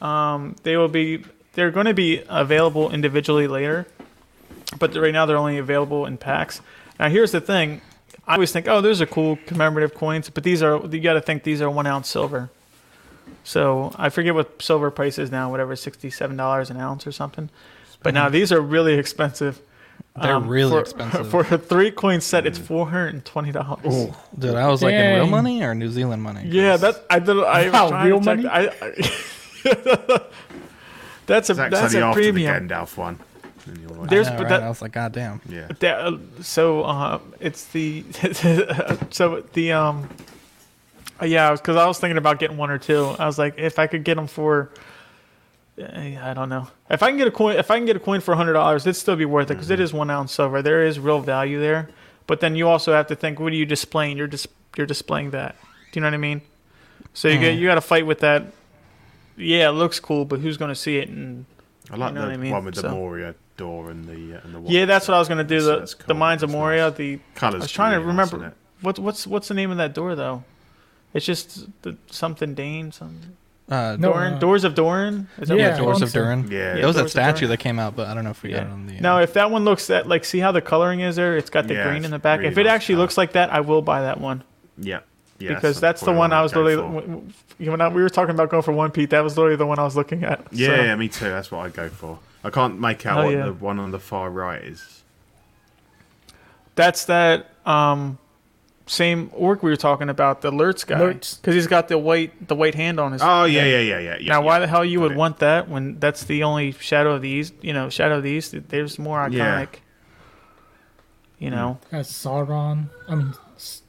Um, 0.01 0.57
they 0.63 0.77
will 0.77 0.89
be 0.89 1.25
they're 1.53 1.71
going 1.71 1.87
to 1.87 1.95
be 1.95 2.23
available 2.29 2.91
individually 2.91 3.47
later, 3.47 3.87
but 4.79 4.95
right 4.95 5.13
now 5.13 5.27
they're 5.27 5.37
only 5.37 5.59
available 5.59 6.07
in 6.07 6.17
packs. 6.17 6.61
Now 6.99 7.09
here's 7.09 7.33
the 7.33 7.41
thing. 7.41 7.81
I 8.27 8.35
always 8.35 8.53
think, 8.53 8.69
oh, 8.69 8.81
those 8.81 9.01
are 9.01 9.07
cool 9.07 9.39
commemorative 9.47 9.95
coins, 9.95 10.31
but 10.31 10.45
these 10.45 10.63
are 10.63 10.85
you 10.87 11.01
got 11.01 11.15
to 11.15 11.21
think 11.21 11.43
these 11.43 11.61
are 11.61 11.71
one 11.71 11.87
ounce 11.87 12.09
silver. 12.09 12.51
So 13.45 13.93
I 13.97 14.09
forget 14.09 14.35
what 14.35 14.61
silver 14.63 14.91
price 14.91 15.19
is 15.19 15.31
now, 15.31 15.51
whatever, 15.51 15.75
sixty-seven 15.75 16.37
dollars 16.37 16.71
an 16.71 16.77
ounce 16.77 17.07
or 17.07 17.13
something. 17.13 17.51
But 18.03 18.15
now 18.15 18.29
these 18.29 18.53
are 18.53 18.61
really 18.61 18.95
expensive. 18.95 19.61
They're 20.21 20.35
um, 20.35 20.49
really 20.49 20.71
for, 20.71 20.81
expensive. 20.81 21.31
For 21.31 21.41
a 21.43 21.59
three 21.59 21.91
coin 21.91 22.21
set, 22.21 22.47
it's 22.47 22.59
mm. 22.59 22.65
four 22.65 22.89
hundred 22.89 23.15
and 23.15 23.25
twenty 23.25 23.53
dollars. 23.53 24.09
Dude, 24.39 24.55
I 24.55 24.69
was 24.69 24.83
like 24.83 24.95
in 24.95 25.15
real 25.17 25.27
money 25.27 25.63
or 25.63 25.75
New 25.75 25.89
Zealand 25.89 26.23
money? 26.23 26.47
Yeah, 26.47 26.77
that 26.77 27.05
I 27.09 27.19
did. 27.19 27.39
I 27.39 27.71
Wow, 27.71 28.05
real 28.05 28.19
to 28.21 28.25
check- 28.25 28.39
money? 28.39 28.49
I, 28.49 28.67
I- 28.83 30.21
That's 31.27 31.49
a 31.49 31.53
It's 31.53 31.71
that's 31.71 31.95
a 31.95 32.01
after 32.01 32.21
premium. 32.21 32.67
the 32.67 32.75
Gandalf 32.75 32.97
one. 32.97 33.21
And 33.71 33.79
you're 33.81 34.07
There's- 34.07 34.27
I 34.27 34.31
know, 34.33 34.37
but 34.37 34.43
right? 34.45 34.49
that- 34.51 34.63
I 34.63 34.69
was 34.69 34.83
like, 34.83 34.93
God 34.93 35.13
damn. 35.13 35.41
yeah. 35.49 35.69
That, 35.79 36.01
uh, 36.01 36.19
so 36.43 36.83
uh, 36.83 37.19
it's 37.41 37.65
the 37.67 38.05
so 39.11 39.43
the 39.53 39.73
um 39.73 40.09
uh, 41.23 41.27
yeah 41.27 41.53
because 41.53 41.77
I 41.77 41.87
was 41.87 41.99
thinking 41.99 42.19
about 42.19 42.39
getting 42.39 42.57
one 42.57 42.71
or 42.71 42.79
two. 42.79 43.07
I 43.19 43.27
was 43.27 43.39
like, 43.39 43.55
if 43.59 43.79
I 43.79 43.87
could 43.87 44.05
get 44.05 44.17
them 44.17 44.27
for, 44.27 44.71
eh, 45.79 46.17
I 46.21 46.35
don't 46.35 46.49
know, 46.49 46.69
if 46.91 47.03
I 47.03 47.09
can 47.09 47.17
get 47.19 47.29
a 47.29 47.31
coin, 47.31 47.57
if 47.57 47.71
I 47.71 47.77
can 47.79 47.87
get 47.87 47.97
a 47.97 48.01
coin 48.01 48.21
for 48.21 48.35
hundred 48.35 48.55
dollars, 48.55 48.83
it'd 48.87 48.97
still 48.97 49.17
be 49.17 49.25
worth 49.25 49.51
it 49.51 49.55
because 49.55 49.69
Mm-hmm. 49.69 49.83
is 49.83 49.93
one 49.93 50.11
ounce 50.11 50.33
silver. 50.33 50.63
There 50.63 50.85
is 50.85 50.99
real 50.99 51.21
value 51.21 51.61
there, 51.61 51.89
but 52.27 52.41
then 52.41 52.57
you 52.57 52.69
also 52.69 52.93
have 52.93 53.07
to 53.09 53.15
think, 53.17 53.39
what 53.39 53.53
are 53.53 53.57
you 53.57 53.67
displaying? 53.67 54.17
You're 54.17 54.27
dis- 54.27 54.49
you're 54.77 54.87
displaying 54.87 55.31
that. 55.31 55.57
Do 55.93 55.99
you 55.99 56.01
know 56.03 56.07
what 56.09 56.15
I 56.15 56.19
mean? 56.19 56.41
So 57.15 57.29
you 57.29 57.39
get 57.39 57.55
Mhm. 57.57 57.59
you 57.61 57.67
got 57.67 57.75
to 57.77 57.81
fight 57.81 58.07
with 58.07 58.21
that. 58.21 58.45
Yeah, 59.37 59.69
it 59.69 59.73
looks 59.73 59.99
cool, 60.01 60.25
but 60.25 60.41
who's 60.41 60.57
going 60.57 60.69
to 60.71 60.75
see 60.75 60.99
it? 60.99 61.09
And 61.09 61.45
I 61.91 61.97
like 61.97 62.15
know 62.15 62.21
the 62.23 62.27
what 62.29 62.35
I 62.35 62.37
mean? 62.37 62.53
one 62.53 62.65
with 62.65 62.75
the 62.77 62.83
So- 62.83 62.91
Moria 62.91 63.35
door 63.61 63.91
and 63.91 64.05
the 64.07 64.39
uh, 64.39 64.41
and 64.45 64.55
the. 64.67 64.73
yeah, 64.73 64.85
that's 64.87 65.07
what 65.07 65.15
I 65.15 65.19
was 65.19 65.29
going 65.29 65.39
to 65.39 65.45
do. 65.45 65.61
The 65.63 65.79
that's 65.81 65.95
the. 65.95 66.15
Mines 66.15 66.43
of 66.43 66.49
That's 66.51 66.57
Moria, 66.59 66.89
nice. 66.89 66.97
the 66.97 67.19
Colours. 67.37 67.61
I 67.63 67.65
was 67.65 67.71
trying 67.73 67.93
to 67.93 68.01
really 68.01 68.17
nice, 68.17 68.33
remember 68.33 68.47
isn't 68.47 68.57
what's 68.83 68.99
what's 68.99 69.27
what's 69.27 69.49
the 69.49 69.55
name 69.55 69.71
of 69.71 69.77
that 69.77 69.95
door 69.95 70.15
though? 70.17 70.43
It's 71.15 71.27
just 71.27 71.67
the, 71.83 71.97
something 72.11 72.55
Dane, 72.55 72.93
something 72.93 73.37
Uh, 73.69 73.97
No, 73.99 74.13
Doran, 74.13 74.35
uh, 74.35 74.39
Doors 74.39 74.65
of 74.65 74.75
Doran. 74.75 75.27
Is 75.39 75.49
that 75.49 75.57
Yeah, 75.59 75.71
what 75.71 75.79
Doors 75.99 76.03
of 76.03 76.13
Durin. 76.13 76.45
it? 76.47 76.53
Yeah. 76.53 76.77
It 76.77 76.85
was 76.87 76.97
Doors 76.97 77.07
a 77.07 77.11
statue 77.11 77.47
that 77.49 77.57
came 77.59 77.79
out, 77.79 77.95
but 77.97 78.07
I 78.09 78.15
don't 78.15 78.25
know 78.25 78.31
if 78.31 78.43
we 78.43 78.51
got 78.51 78.63
it 78.65 78.71
on 78.71 78.87
the. 78.87 78.97
uh, 78.97 79.01
Now, 79.01 79.19
if 79.19 79.33
that 79.35 79.51
one 79.51 79.65
looks 79.65 79.87
that 79.89 80.07
like, 80.09 80.25
see 80.25 80.39
how 80.41 80.53
the 80.53 80.61
coloring 80.61 81.01
is 81.01 81.17
there? 81.17 81.37
It's 81.37 81.51
got 81.51 81.67
the 81.69 81.75
Yeah, 81.75 81.89
green 81.89 82.05
in 82.05 82.11
the 82.11 82.19
back. 82.19 82.39
really 82.41 82.53
if 82.53 82.59
it 82.59 82.65
nice 82.65 82.73
actually 82.73 82.95
colour. 82.97 83.03
looks 83.05 83.19
like 83.19 83.33
that, 83.33 83.53
I 83.53 83.61
will 83.61 83.83
buy 83.83 84.03
that 84.03 84.21
one 84.21 84.43
Yeah. 84.79 85.01
Yeah. 85.41 85.55
because 85.55 85.81
that's 85.81 86.01
the 86.03 86.13
one 86.13 86.33
I 86.33 86.43
was 86.43 86.55
literally. 86.55 86.77
for. 86.77 86.83
w- 86.83 87.01
w- 87.59 87.71
When 87.73 87.81
I, 87.81 87.89
we 87.89 88.03
were 88.03 88.09
talking 88.11 88.35
about 88.35 88.49
going 88.51 88.63
for 88.63 88.73
one 88.73 88.91
Pete, 88.91 89.11
that 89.11 89.25
was 89.25 89.37
literally 89.37 89.57
the 89.57 89.67
one 89.67 89.79
I 89.79 89.85
was 89.85 89.97
looking 89.97 90.23
at. 90.25 90.47
Yeah, 90.53 90.67
So, 90.69 90.75
yeah, 90.83 90.97
me 90.97 91.09
too. 91.09 91.25
That's 91.27 91.51
what 91.51 91.67
I 91.67 91.69
go 91.71 91.89
for. 91.89 92.19
I 92.43 92.51
can't 92.51 92.81
make 92.81 93.05
out 93.07 93.21
Oh, 93.21 93.25
what 93.25 93.35
yeah. 93.35 93.45
the 93.47 93.53
one 93.53 93.79
on 93.79 93.91
the 93.91 93.99
far 93.99 94.31
right 94.31 94.63
is. 94.63 95.03
that's 96.75 97.05
that 97.07 97.51
um, 97.67 98.19
same 98.87 99.31
orc 99.35 99.63
we 99.63 99.71
were 99.71 99.77
talking 99.77 100.09
about, 100.09 100.41
the 100.41 100.51
Lurtz 100.51 100.85
guy, 100.85 101.13
because 101.13 101.55
he's 101.55 101.67
got 101.67 101.89
the 101.89 101.99
white 101.99 102.49
the 102.49 102.55
white 102.55 102.75
hand 102.75 102.99
on 102.99 103.13
his. 103.13 103.21
Oh 103.23 103.45
yeah, 103.45 103.65
yeah, 103.65 103.79
yeah, 103.81 103.99
yeah. 103.99 104.17
yeah 104.21 104.33
now, 104.33 104.43
why 104.43 104.59
the 104.59 104.67
hell 104.67 104.85
you 104.85 105.01
would 105.01 105.13
it. 105.13 105.17
want 105.19 105.39
that 105.41 105.69
when 105.69 105.99
that's 106.01 106.25
the 106.25 106.43
only 106.43 106.73
Shadow 106.73 107.13
of 107.13 107.23
the 107.23 107.29
East? 107.29 107.53
You 107.61 107.73
know, 107.73 107.89
Shadow 107.91 108.17
of 108.19 108.23
the 108.23 108.31
East. 108.31 108.55
There's 108.69 108.99
more 108.99 109.19
iconic. 109.19 109.33
Yeah. 109.35 109.67
You 111.39 111.51
know, 111.51 111.79
Has 111.91 112.11
Sauron. 112.11 112.91
I 113.09 113.15
mean, 113.15 113.35
S- 113.57 113.83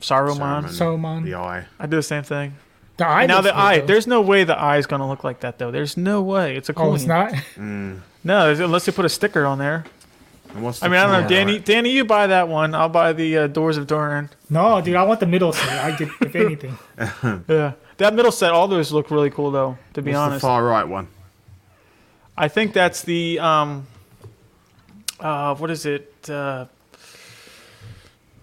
Saruman. 0.00 0.64
Saruman. 0.64 1.24
The 1.24 1.34
eye. 1.36 1.66
I 1.78 1.86
do 1.86 1.96
the 1.96 2.02
same 2.02 2.22
thing. 2.24 2.54
The 2.96 3.06
eye. 3.06 3.26
now 3.26 3.40
the 3.42 3.50
good, 3.50 3.54
eye, 3.58 3.78
though. 3.80 3.86
there's 3.86 4.06
no 4.06 4.20
way 4.22 4.44
the 4.44 4.56
eye 4.58 4.78
is 4.78 4.86
gonna 4.86 5.08
look 5.08 5.22
like 5.24 5.40
that 5.40 5.58
though. 5.58 5.70
There's 5.70 5.96
no 5.96 6.22
way. 6.22 6.56
It's 6.56 6.68
a 6.68 6.74
coin. 6.74 6.88
Oh, 6.88 6.94
it's 6.94 7.04
not. 7.04 7.32
Mm. 7.56 8.00
No, 8.24 8.50
unless 8.50 8.86
they 8.86 8.92
put 8.92 9.04
a 9.04 9.08
sticker 9.08 9.44
on 9.44 9.58
there. 9.58 9.84
And 10.54 10.64
what's 10.64 10.82
I 10.82 10.88
mean, 10.88 10.98
I 10.98 11.06
don't 11.06 11.22
know, 11.22 11.28
Danny. 11.28 11.52
right? 11.54 11.64
Danny, 11.64 11.90
you 11.90 12.04
buy 12.04 12.26
that 12.28 12.48
one. 12.48 12.74
I'll 12.74 12.88
buy 12.88 13.12
the 13.12 13.36
uh, 13.36 13.46
Doors 13.48 13.76
of 13.76 13.86
Doran. 13.86 14.30
No, 14.48 14.80
dude, 14.80 14.96
I 14.96 15.02
want 15.02 15.20
the 15.20 15.26
middle 15.26 15.52
set. 15.52 15.84
I 15.84 15.96
get 15.96 16.08
if 16.20 16.34
anything. 16.34 16.78
Yeah, 17.48 17.72
that 17.98 18.14
middle 18.14 18.32
set. 18.32 18.52
All 18.52 18.66
those 18.68 18.92
look 18.92 19.10
really 19.10 19.30
cool 19.30 19.50
though. 19.50 19.76
To 19.94 20.02
be 20.02 20.12
What's 20.12 20.18
honest, 20.18 20.40
the 20.42 20.46
far 20.46 20.64
right 20.64 20.84
one? 20.88 21.08
I 22.36 22.48
think 22.48 22.72
that's 22.72 23.02
the 23.02 23.38
um. 23.40 23.86
Uh, 25.20 25.54
what 25.56 25.70
is 25.70 25.84
it? 25.86 26.12
Uh, 26.28 26.66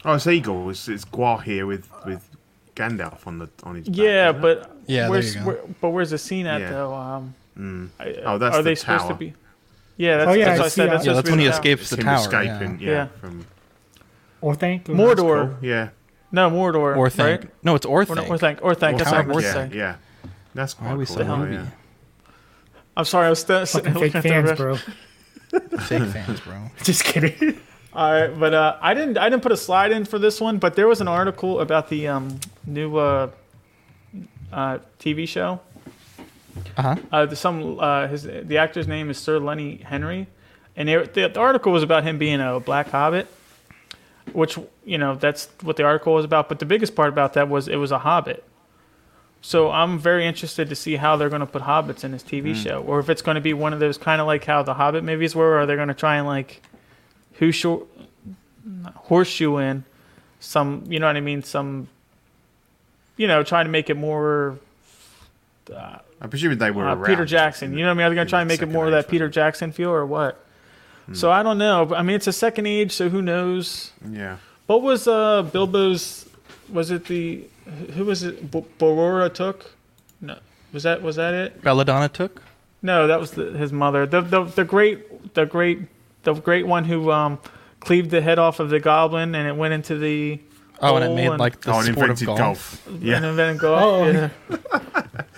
Oh, 0.06 0.16
it's 0.16 0.28
Eagle. 0.28 0.70
It's, 0.70 0.90
it's 0.90 1.06
Gwaihir 1.06 1.66
with 1.66 1.90
with 2.06 2.28
Gandalf 2.76 3.28
on 3.28 3.40
the 3.40 3.50
on 3.64 3.76
his. 3.76 3.88
back, 3.88 3.98
yeah, 3.98 4.30
isn't 4.30 4.36
it? 4.38 4.42
but 4.42 4.78
Yeah, 4.88 5.10
where's 5.10 5.36
where, 5.36 5.60
but 5.82 5.90
where's 5.90 6.10
the 6.10 6.18
scene 6.18 6.48
at 6.48 6.62
Yeah. 6.62 6.70
though? 6.72 6.94
Um, 6.94 7.36
Mm. 7.58 7.90
I- 8.00 8.16
Oh, 8.26 8.38
that's 8.40 8.56
are 8.56 8.64
the 8.64 8.70
they 8.72 8.76
supposed 8.76 9.08
to 9.10 9.14
be? 9.14 9.34
Yeah, 9.96 10.18
that's, 10.18 10.30
Oh, 10.30 10.34
yeah, 10.34 10.46
that's 10.46 10.60
I 10.62 10.66
I 10.66 10.68
said. 10.70 10.90
That's 10.92 11.06
yeah, 11.06 11.14
that's 11.14 11.30
when 11.30 11.38
he 11.40 11.46
escapes 11.46 11.90
the 11.92 11.98
tower. 11.98 12.16
escaping. 12.16 12.80
yeah. 12.80 12.90
Yeah. 12.90 12.92
Yeah. 12.92 13.08
From 13.22 13.46
Orthanc. 14.42 14.86
Mordor. 14.86 15.52
Cool, 15.60 15.70
Yeah. 15.70 15.90
No, 16.32 16.50
Mordor. 16.50 16.98
Or 16.98 17.10
right? 17.24 17.50
No, 17.64 17.76
it's 17.76 17.86
Or, 17.86 18.04
Orthanc. 18.04 18.16
no, 18.16 18.24
Orthanc. 18.24 18.58
Or 18.64 18.74
thank. 18.74 18.98
That's 18.98 19.12
what 19.12 19.20
I 19.20 19.24
Tower 19.24 19.28
meant 19.36 19.40
to 19.42 19.46
yeah, 19.76 19.96
yeah. 20.24 20.30
That's 20.56 20.80
Why 20.80 20.88
quite 20.88 20.98
we 20.98 21.06
cool. 21.06 21.16
say 21.16 21.22
oh, 21.22 21.26
Hobby? 21.26 21.54
yeah. 21.54 21.66
I'm 22.98 23.06
sorry. 23.06 23.28
I 23.28 23.30
was 23.30 23.40
st- 23.42 23.68
sitting 23.68 23.94
Fucking 23.94 24.12
there 24.14 24.22
fake 24.24 24.32
at 24.32 24.46
fans, 24.48 24.58
bro. 24.58 24.76
Fake 25.80 26.04
fans, 26.10 26.40
bro. 26.42 26.72
Just 26.84 27.04
kidding. 27.06 27.60
All 27.96 28.12
right, 28.12 28.40
but 28.40 28.54
uh, 28.56 28.78
I 28.82 28.96
didn't. 28.96 29.18
I 29.18 29.30
didn't 29.30 29.44
put 29.44 29.52
a 29.52 29.58
slide 29.58 29.92
in 29.92 30.06
for 30.06 30.18
this 30.18 30.42
one, 30.42 30.58
but 30.58 30.76
there 30.76 30.88
was 30.88 31.00
an 31.00 31.08
article 31.08 31.60
about 31.60 31.90
the 31.90 32.08
um, 32.08 32.40
new 32.66 32.98
uh, 32.98 33.30
uh, 34.52 34.80
TV 35.00 35.28
show. 35.28 35.60
Uh 36.76 36.82
huh. 36.82 36.96
Uh, 37.12 37.26
the, 37.28 37.36
some 37.36 37.78
uh, 37.80 38.08
his 38.08 38.24
the 38.24 38.58
actor's 38.58 38.88
name 38.88 39.12
is 39.12 39.20
Sir 39.20 39.38
Lenny 39.38 39.78
Henry, 39.78 40.26
and 40.76 40.90
it, 40.90 41.14
the, 41.14 41.28
the 41.28 41.40
article 41.40 41.72
was 41.72 41.84
about 41.84 42.04
him 42.04 42.18
being 42.18 42.42
a 42.42 42.60
black 42.60 42.90
hobbit, 42.90 43.28
which 44.32 44.58
you 44.84 44.98
know 44.98 45.14
that's 45.14 45.50
what 45.62 45.76
the 45.78 45.84
article 45.84 46.16
was 46.16 46.26
about. 46.26 46.50
But 46.50 46.58
the 46.58 46.66
biggest 46.66 46.96
part 46.96 47.10
about 47.10 47.34
that 47.34 47.48
was 47.48 47.68
it 47.68 47.76
was 47.76 47.92
a 47.92 48.00
hobbit. 48.00 48.44
So 49.42 49.70
I'm 49.70 50.00
very 50.00 50.26
interested 50.26 50.70
to 50.70 50.76
see 50.76 50.96
how 50.96 51.18
they're 51.18 51.30
going 51.30 51.42
to 51.42 51.46
put 51.46 51.62
hobbits 51.62 52.04
in 52.04 52.12
this 52.12 52.24
TV 52.24 52.56
show, 52.56 52.82
or 52.82 53.00
if 53.00 53.10
it's 53.10 53.22
going 53.22 53.36
to 53.36 53.42
be 53.42 53.54
one 53.54 53.74
of 53.74 53.80
those 53.80 53.98
kind 53.98 54.22
of 54.22 54.26
like 54.26 54.46
how 54.46 54.64
the 54.64 54.74
Hobbit 54.74 55.04
movies 55.04 55.36
were, 55.36 55.60
or 55.60 55.66
they're 55.66 55.76
going 55.76 55.90
to 55.90 55.94
try 55.94 56.16
and 56.16 56.26
like 56.26 56.62
who 57.34 57.52
short 57.52 57.88
horseshoe 58.96 59.58
in 59.58 59.84
some, 60.40 60.84
you 60.88 61.00
know 61.00 61.08
what 61.08 61.18
I 61.18 61.22
mean, 61.22 61.44
some, 61.44 61.88
you 63.18 63.28
know, 63.28 63.44
trying 63.44 63.66
to 63.66 63.72
make 63.72 63.90
it 63.90 63.98
more 63.98 64.58
I 66.24 66.28
presume 66.28 66.58
they 66.58 66.72
were 66.72 66.88
uh. 66.88 66.96
Peter 67.06 67.26
Jackson. 67.26 67.72
in 67.72 67.78
You 67.78 67.84
know 67.84 67.90
what 67.90 67.92
I 67.92 67.98
mean? 67.98 68.06
Are 68.06 68.10
they 68.10 68.16
gonna 68.16 68.30
try 68.30 68.42
and 68.42 68.48
make 68.48 68.62
it 68.62 68.68
more 68.70 68.86
of 68.86 68.92
that 68.92 69.06
age, 69.06 69.12
Peter 69.12 69.30
Jackson 69.30 69.72
feel 69.72 69.92
or 69.92 70.06
what? 70.06 70.40
So 71.12 71.30
I 71.30 71.44
don't 71.44 71.58
know. 71.58 71.86
But, 71.86 72.00
I 72.00 72.02
mean, 72.02 72.16
it's 72.16 72.28
a 72.28 72.34
second 72.34 72.66
age, 72.66 72.94
so 72.94 73.10
who 73.10 73.22
knows? 73.22 73.92
Yeah. 74.10 74.38
What 74.68 74.82
was 74.82 75.06
uh, 75.06 75.44
Bilbo's? 75.44 76.30
Was 76.72 76.92
it 76.92 77.06
the 77.06 77.44
who 77.94 78.06
was 78.06 78.24
it? 78.24 78.50
B- 78.50 78.66
Borora 78.80 79.34
took? 79.34 79.74
No, 80.22 80.38
was 80.72 80.84
that 80.84 81.02
was 81.02 81.18
that 81.18 81.34
it? 81.34 81.62
Belladonna 81.62 82.08
took. 82.08 82.42
No, 82.82 83.08
that 83.08 83.20
was 83.20 83.32
the, 83.32 83.52
his 83.52 83.74
mother. 83.74 84.06
The, 84.06 84.22
the 84.22 84.44
the 84.46 84.64
great 84.64 85.34
the 85.34 85.46
great 85.46 85.80
the 86.24 86.34
great 86.34 86.66
one 86.68 86.86
who 86.86 87.12
um 87.12 87.40
cleaved 87.80 88.10
the 88.12 88.22
head 88.22 88.40
off 88.40 88.60
of 88.60 88.70
the 88.70 88.80
goblin 88.80 89.36
and 89.36 89.48
it 89.48 89.56
went 89.56 89.74
into 89.74 89.98
the 89.98 90.40
Oh, 90.82 90.96
and 90.96 91.04
it 91.04 91.08
hole 91.08 91.16
made 91.16 91.30
like 91.40 91.62
the 91.62 91.72
oh, 91.72 91.82
sport 91.82 92.10
of 92.10 92.20
invented 92.22 92.26
golf. 92.28 92.38
golf. 92.40 92.88
and 92.88 93.04
Yeah. 93.04 93.18
invented 93.30 93.60
golf. 93.60 93.82
Oh. 93.84 94.06
Yeah. 94.12 94.30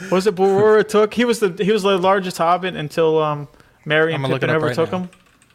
was 0.12 0.26
it 0.28 0.36
Borora 0.36 0.88
took? 0.88 1.14
He 1.14 1.26
was 1.26 1.40
the 1.40 1.50
he 1.64 1.72
was 1.72 1.84
the 1.84 1.98
largest 1.98 2.38
hobbit 2.38 2.76
until 2.76 3.22
um 3.22 3.48
Merry 3.86 4.14
and 4.14 4.24
I'm 4.24 4.30
gonna 4.32 4.40
Pippin 4.40 4.50
it 4.50 4.54
right 4.54 4.64
overtook 4.78 4.92
now. 4.92 4.98
him. 5.00 5.10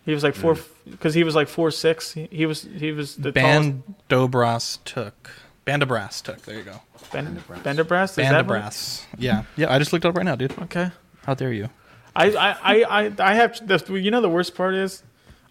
He 0.04 0.14
was 0.14 0.22
like 0.22 0.34
four 0.34 0.56
because 0.88 1.14
he 1.14 1.24
was 1.24 1.34
like 1.34 1.48
four 1.48 1.70
six. 1.70 2.12
He, 2.12 2.28
he 2.30 2.46
was 2.46 2.62
he 2.76 2.92
was 2.92 3.16
the 3.16 3.32
tallest. 3.32 3.78
Bandobras 4.08 4.78
took. 4.84 5.30
Bandabras 5.66 6.22
took. 6.22 6.42
There 6.42 6.56
you 6.58 6.62
go. 6.64 6.80
Ben, 7.12 7.42
Benderbrast. 7.48 8.10
Is 8.10 8.16
that 8.16 8.46
right? 8.48 8.62
Bandabras. 8.64 9.04
Yeah. 9.18 9.44
Yeah. 9.56 9.72
I 9.72 9.78
just 9.78 9.92
looked 9.92 10.04
it 10.04 10.08
up 10.08 10.16
right 10.16 10.24
now, 10.24 10.36
dude. 10.36 10.56
Okay. 10.62 10.90
How 11.26 11.34
dare 11.34 11.52
you? 11.52 11.68
I, 12.14 12.30
I, 12.30 12.50
I, 12.62 13.04
I, 13.06 13.12
I 13.18 13.34
have 13.34 13.66
the 13.66 13.94
you 13.94 14.10
know 14.10 14.20
the 14.20 14.28
worst 14.28 14.54
part 14.54 14.74
is 14.74 15.02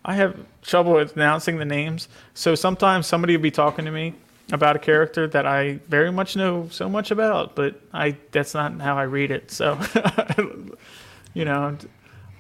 I 0.06 0.16
have 0.16 0.38
trouble 0.62 0.94
with 0.94 1.16
announcing 1.16 1.58
the 1.58 1.66
names. 1.66 2.08
So 2.34 2.56
sometimes 2.56 3.06
somebody 3.08 3.36
will 3.36 3.44
be 3.44 3.52
talking 3.52 3.86
to 3.86 3.92
me 3.92 4.14
about 4.52 4.76
a 4.76 4.80
character 4.80 5.28
that 5.28 5.46
I 5.46 5.80
very 5.88 6.12
much 6.12 6.36
know 6.36 6.68
so 6.72 6.90
much 6.90 7.12
about, 7.12 7.56
but 7.56 7.80
I 7.94 8.16
that's 8.32 8.54
not 8.54 8.80
how 8.82 8.98
I 8.98 9.04
read 9.04 9.32
it. 9.32 9.52
So 9.52 9.78
you 11.34 11.46
know, 11.46 11.78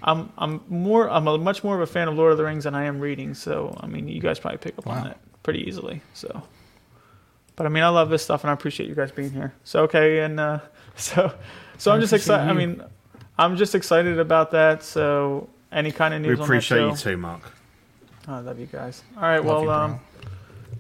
I'm 0.03 0.31
I'm 0.37 0.61
more 0.69 1.09
I'm 1.09 1.27
a 1.27 1.37
much 1.37 1.63
more 1.63 1.75
of 1.75 1.81
a 1.81 1.87
fan 1.87 2.07
of 2.07 2.15
Lord 2.15 2.31
of 2.31 2.37
the 2.37 2.45
Rings 2.45 2.63
than 2.63 2.75
I 2.75 2.85
am 2.85 2.99
reading. 2.99 3.33
So 3.33 3.77
I 3.81 3.87
mean, 3.87 4.07
you 4.07 4.21
guys 4.21 4.39
probably 4.39 4.57
pick 4.57 4.77
up 4.77 4.87
on 4.87 5.03
Wow. 5.03 5.11
it 5.11 5.17
pretty 5.43 5.67
easily. 5.67 6.01
So. 6.13 6.43
But 7.55 7.65
I 7.65 7.69
mean, 7.69 7.83
I 7.83 7.89
love 7.89 8.09
this 8.09 8.23
stuff, 8.23 8.45
and 8.45 8.51
I 8.51 8.53
appreciate 8.53 8.87
you 8.87 8.95
guys 8.95 9.11
being 9.11 9.31
here. 9.31 9.53
So 9.65 9.83
okay, 9.83 10.19
and 10.19 10.39
uh, 10.39 10.59
so 10.95 11.33
so 11.77 11.91
I 11.91 11.95
I'm 11.95 11.99
just 12.01 12.13
excited. 12.13 12.49
I 12.49 12.53
mean, 12.53 12.81
I'm 13.37 13.57
just 13.57 13.75
excited 13.75 14.17
about 14.17 14.51
that. 14.51 14.81
So 14.81 15.49
any 15.71 15.91
kind 15.91 16.13
of 16.13 16.21
We 16.21 16.27
news 16.29 16.39
appreciate 16.39 16.79
on 16.79 16.85
you 16.85 16.91
that 16.91 16.99
show? 16.99 17.11
too, 17.11 17.17
Mark. 17.17 17.41
Oh, 18.27 18.35
I 18.35 18.39
love 18.39 18.59
you 18.59 18.65
guys. 18.67 19.03
All 19.15 19.23
right, 19.23 19.43
Love 19.43 19.45
well, 19.45 19.63
you, 19.63 19.71
um, 19.71 19.99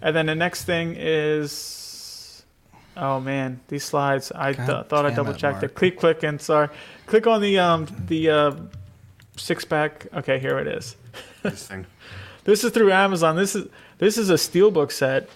and 0.01 0.15
then 0.15 0.25
the 0.27 0.35
next 0.35 0.63
thing 0.65 0.95
is, 0.97 2.43
oh 2.95 3.19
man, 3.19 3.59
these 3.67 3.83
slides. 3.83 4.31
I 4.33 4.53
th- 4.53 4.85
thought 4.87 5.05
I 5.05 5.11
double 5.13 5.33
checked 5.33 5.63
it. 5.63 5.73
Click, 5.75 5.97
click, 5.97 6.23
and 6.23 6.39
sorry, 6.41 6.69
click 7.07 7.27
on 7.27 7.41
the 7.41 7.57
um 7.59 7.87
the 8.07 8.29
uh, 8.29 8.55
six 9.35 9.65
pack. 9.65 10.07
Okay, 10.13 10.39
here 10.39 10.59
it 10.59 10.67
is. 10.67 10.95
This 11.41 11.67
thing. 11.67 11.85
This 12.43 12.65
is 12.65 12.71
through 12.71 12.91
Amazon. 12.91 13.37
This 13.37 13.55
is 13.55 13.67
this 13.97 14.17
is 14.17 14.29
a 14.29 14.33
steelbook 14.33 14.91
set 14.91 15.29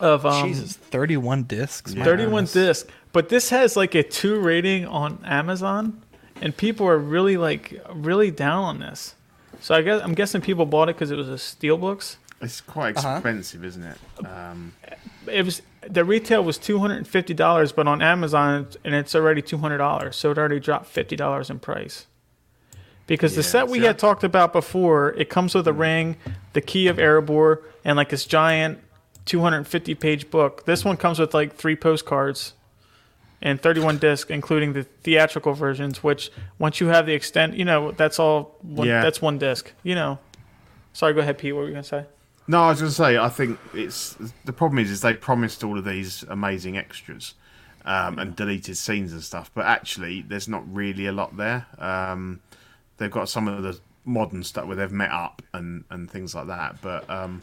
of 0.00 0.24
um, 0.24 0.48
Jesus, 0.48 0.74
31 0.74 1.42
discs. 1.44 1.92
31 1.92 2.16
goodness. 2.30 2.52
disc 2.52 2.88
but 3.12 3.30
this 3.30 3.48
has 3.48 3.76
like 3.78 3.94
a 3.94 4.02
2 4.02 4.40
rating 4.40 4.84
on 4.86 5.18
amazon 5.24 6.02
and 6.40 6.56
people 6.56 6.86
are 6.86 6.98
really 6.98 7.36
like 7.36 7.80
really 7.94 8.30
down 8.30 8.64
on 8.64 8.78
this 8.78 9.14
so 9.60 9.74
i 9.74 9.82
guess 9.82 10.02
i'm 10.02 10.14
guessing 10.14 10.40
people 10.40 10.66
bought 10.66 10.88
it 10.88 10.94
because 10.96 11.10
it 11.10 11.16
was 11.16 11.28
a 11.28 11.32
steelbooks 11.32 12.16
It's 12.40 12.60
quite 12.60 12.96
Uh-huh. 12.98 13.14
expensive, 13.16 13.64
isn't 13.64 13.82
it? 13.82 13.98
Um, 14.26 14.74
it 15.26 15.42
was 15.44 15.62
the 15.88 16.04
retail 16.04 16.44
was 16.44 16.58
two 16.58 16.78
hundred 16.80 16.98
and 16.98 17.08
fifty 17.08 17.32
dollars, 17.32 17.72
but 17.72 17.86
on 17.88 18.02
Amazon 18.02 18.66
and 18.84 18.94
it's 18.94 19.14
already 19.14 19.40
two 19.40 19.56
hundred 19.58 19.78
dollars, 19.78 20.16
so 20.16 20.30
it 20.32 20.36
already 20.38 20.60
dropped 20.60 20.84
fifty 20.86 21.16
dollars 21.16 21.48
in 21.48 21.58
price. 21.58 22.06
Because 23.06 23.36
the 23.36 23.42
set 23.42 23.68
we 23.68 23.78
see, 23.78 23.86
had 23.86 23.96
I- 23.96 23.98
talked 23.98 24.22
about 24.24 24.52
before, 24.52 25.14
it 25.16 25.30
comes 25.30 25.54
with 25.54 25.66
a 25.66 25.72
ring, 25.72 26.16
the 26.52 26.60
key 26.60 26.88
of 26.88 26.98
Erebor, 26.98 27.62
and 27.84 27.96
like 27.96 28.10
this 28.10 28.26
giant 28.26 28.80
two 29.24 29.40
hundred 29.40 29.58
and 29.58 29.66
fifty 29.68 29.94
page 29.94 30.28
book. 30.30 30.66
This 30.66 30.84
one 30.84 30.96
comes 30.98 31.18
with 31.18 31.32
like 31.32 31.54
three 31.56 31.76
postcards 31.76 32.52
and 33.42 33.60
thirty 33.60 33.80
one 33.80 33.98
discs, 33.98 34.30
including 34.30 34.72
the 34.72 34.82
theatrical 35.02 35.52
versions. 35.52 36.02
Which 36.02 36.30
once 36.58 36.80
you 36.80 36.88
have 36.88 37.06
the 37.06 37.14
extent, 37.14 37.54
you 37.54 37.64
know 37.64 37.92
that's 37.92 38.18
all. 38.18 38.56
One, 38.62 38.86
Yeah. 38.88 39.02
that's 39.02 39.20
one 39.22 39.38
disc. 39.38 39.72
You 39.82 39.94
know. 39.94 40.18
Sorry, 40.92 41.12
go 41.12 41.20
ahead, 41.20 41.36
Pete. 41.38 41.54
What 41.54 41.60
were 41.62 41.66
you 41.68 41.72
gonna 41.74 41.84
say? 41.84 42.06
No, 42.48 42.62
I 42.62 42.68
was 42.68 42.78
going 42.78 42.90
to 42.90 42.94
say, 42.94 43.18
I 43.18 43.28
think 43.28 43.58
it's 43.74 44.16
the 44.44 44.52
problem 44.52 44.78
is, 44.78 44.88
is 44.88 45.00
they 45.00 45.14
promised 45.14 45.64
all 45.64 45.76
of 45.78 45.84
these 45.84 46.22
amazing 46.28 46.78
extras 46.78 47.34
um, 47.84 48.20
and 48.20 48.36
deleted 48.36 48.76
scenes 48.76 49.12
and 49.12 49.20
stuff, 49.20 49.50
but 49.52 49.66
actually, 49.66 50.22
there's 50.22 50.46
not 50.46 50.62
really 50.72 51.06
a 51.06 51.12
lot 51.12 51.36
there. 51.36 51.66
Um, 51.78 52.38
they've 52.98 53.10
got 53.10 53.28
some 53.28 53.48
of 53.48 53.64
the 53.64 53.80
modern 54.04 54.44
stuff 54.44 54.66
where 54.66 54.76
they've 54.76 54.92
met 54.92 55.10
up 55.10 55.42
and, 55.52 55.82
and 55.90 56.08
things 56.08 56.36
like 56.36 56.46
that, 56.46 56.80
but 56.82 57.10
um, 57.10 57.42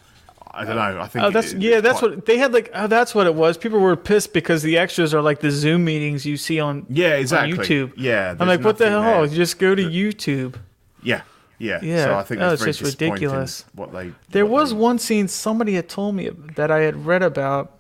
I 0.55 0.65
don't 0.65 0.75
know. 0.75 1.01
I 1.01 1.07
think 1.07 1.25
Oh, 1.25 1.31
that's 1.31 1.53
it- 1.53 1.61
yeah. 1.63 1.81
That's 1.81 1.97
quite- 1.99 2.11
what 2.15 2.25
they 2.27 2.37
had. 2.37 2.53
Like, 2.53 2.69
oh, 2.75 2.85
that's 2.87 3.15
what 3.15 3.25
it 3.25 3.33
was. 3.33 3.57
People 3.57 3.79
were 3.79 3.95
pissed 3.95 4.33
because 4.33 4.61
the 4.61 4.77
extras 4.77 5.11
are 5.13 5.21
like 5.21 5.39
the 5.39 5.49
Zoom 5.49 5.83
meetings 5.83 6.25
you 6.27 6.37
see 6.37 6.59
on 6.59 6.85
Yeah, 6.89 7.15
exactly. 7.15 7.57
YouTube. 7.57 7.93
Yeah, 7.97 8.35
I'm 8.39 8.47
like, 8.47 8.63
what 8.63 8.77
the 8.77 8.89
hell? 8.89 9.25
You 9.25 9.35
just 9.35 9.57
go 9.57 9.73
to 9.73 9.81
YouTube. 9.83 10.55
Yeah, 11.01 11.21
yeah, 11.57 11.79
Yeah. 11.81 12.03
So 12.05 12.15
I 12.15 12.23
think 12.23 12.41
Oh, 12.41 12.53
it's, 12.53 12.63
it's 12.63 12.77
just 12.77 13.01
ridiculous. 13.01 13.65
What 13.73 13.91
they 13.93 14.11
There 14.29 14.45
what 14.45 14.61
was 14.61 14.69
they- 14.71 14.77
one 14.77 14.99
scene 14.99 15.27
somebody 15.27 15.73
had 15.73 15.89
told 15.89 16.13
me 16.15 16.29
that 16.55 16.69
I 16.69 16.81
had 16.81 17.05
read 17.05 17.23
about. 17.23 17.71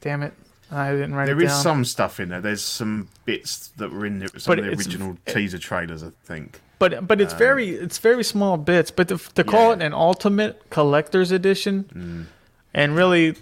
Damn 0.00 0.22
it, 0.22 0.32
I 0.72 0.92
didn't 0.92 1.14
write 1.14 1.26
There 1.26 1.40
it 1.40 1.44
is 1.44 1.50
down. 1.50 1.62
some 1.62 1.84
stuff 1.84 2.20
in 2.20 2.28
there. 2.28 2.40
There's 2.40 2.62
some 2.62 3.08
bits 3.24 3.68
that 3.76 3.90
were 3.90 4.06
in 4.06 4.20
the, 4.20 4.28
some 4.38 4.52
But 4.52 4.58
of 4.60 4.64
the 4.66 4.70
original 4.70 5.16
teaser 5.26 5.58
trailers, 5.58 6.02
I 6.02 6.10
think. 6.24 6.60
but 6.78 7.06
but 7.08 7.20
it's 7.20 7.34
very 7.34 7.70
it's 7.70 7.98
very 7.98 8.22
small 8.24 8.56
bits. 8.56 8.90
But 8.90 9.08
to, 9.08 9.18
to 9.34 9.44
call 9.44 9.68
Yeah. 9.70 9.76
it 9.76 9.82
an 9.82 9.92
ultimate 9.94 10.70
collector's 10.70 11.30
edition, 11.32 11.84
Mm. 11.94 12.26
and 12.74 12.94
really, 12.96 13.34